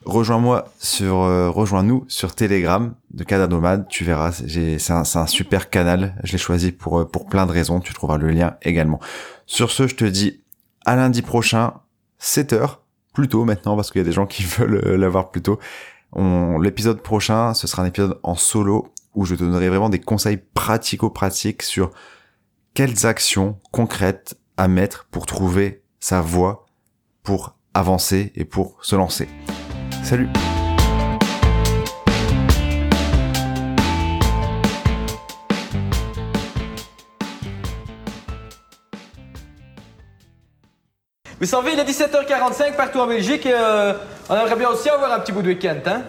Rejoins-moi 0.04 0.66
sur, 0.78 1.22
euh, 1.22 1.50
rejoins-nous 1.50 2.04
sur 2.10 2.36
Telegram 2.36 2.94
de 3.14 3.24
Canada 3.24 3.48
Nomade. 3.48 3.88
Tu 3.88 4.04
verras, 4.04 4.34
c'est 4.34 4.92
un, 4.92 5.04
un 5.16 5.26
super 5.26 5.70
canal. 5.70 6.16
Je 6.26 6.34
l'ai 6.34 6.38
choisi 6.38 6.74
pour, 6.74 7.00
euh, 7.00 7.06
pour 7.06 7.26
plein 7.26 7.46
de 7.46 7.54
raisons. 7.54 7.80
Tu 7.80 7.94
trouveras 7.94 8.18
le 8.18 8.32
lien 8.32 8.58
également. 8.62 9.00
Sur 9.46 9.72
ce, 9.72 9.88
je 9.88 9.96
te 9.96 10.04
dis 10.04 10.42
à 10.86 10.98
lundi 10.98 11.22
prochain, 11.22 11.76
7h, 12.22 12.80
plus 13.14 13.30
tôt 13.30 13.46
maintenant, 13.46 13.78
parce 13.78 13.90
qu'il 13.90 14.00
y 14.00 14.04
a 14.04 14.06
des 14.06 14.12
gens 14.12 14.26
qui 14.26 14.44
veulent 14.58 14.82
euh, 14.86 14.98
l'avoir 14.98 15.32
plus 15.32 15.42
tôt. 15.42 15.60
L'épisode 16.62 17.02
prochain, 17.02 17.54
ce 17.54 17.68
sera 17.68 17.84
un 17.84 17.86
épisode 17.86 18.20
en 18.24 18.36
solo 18.36 18.94
où 19.16 19.26
je 19.26 19.36
te 19.36 19.44
donnerai 19.44 19.70
vraiment 19.70 19.90
des 19.90 20.00
conseils 20.00 20.38
pratico-pratiques 20.54 21.64
sur 21.64 21.92
quelles 22.74 23.06
actions 23.06 23.58
concrètes 23.72 24.38
à 24.58 24.68
mettre 24.68 25.08
pour 25.10 25.26
trouver 25.26 25.84
sa 26.00 26.22
voie, 26.22 26.66
pour 27.24 27.56
avancer 27.74 28.32
et 28.36 28.46
pour 28.46 28.78
se 28.82 28.96
lancer. 28.96 29.28
Salut 30.04 30.30
Vous 41.40 41.46
savez, 41.48 41.74
il 41.74 41.80
est 41.80 41.84
17h45 41.84 42.76
partout 42.76 43.00
en 43.00 43.08
Belgique 43.08 43.46
euh, 43.46 43.94
on 44.30 44.36
aimerait 44.36 44.56
bien 44.56 44.70
aussi 44.70 44.90
avoir 44.90 45.12
un 45.12 45.20
petit 45.20 45.32
bout 45.32 45.44
de 45.44 45.50
week-end, 45.50 45.78
hein? 45.86 46.02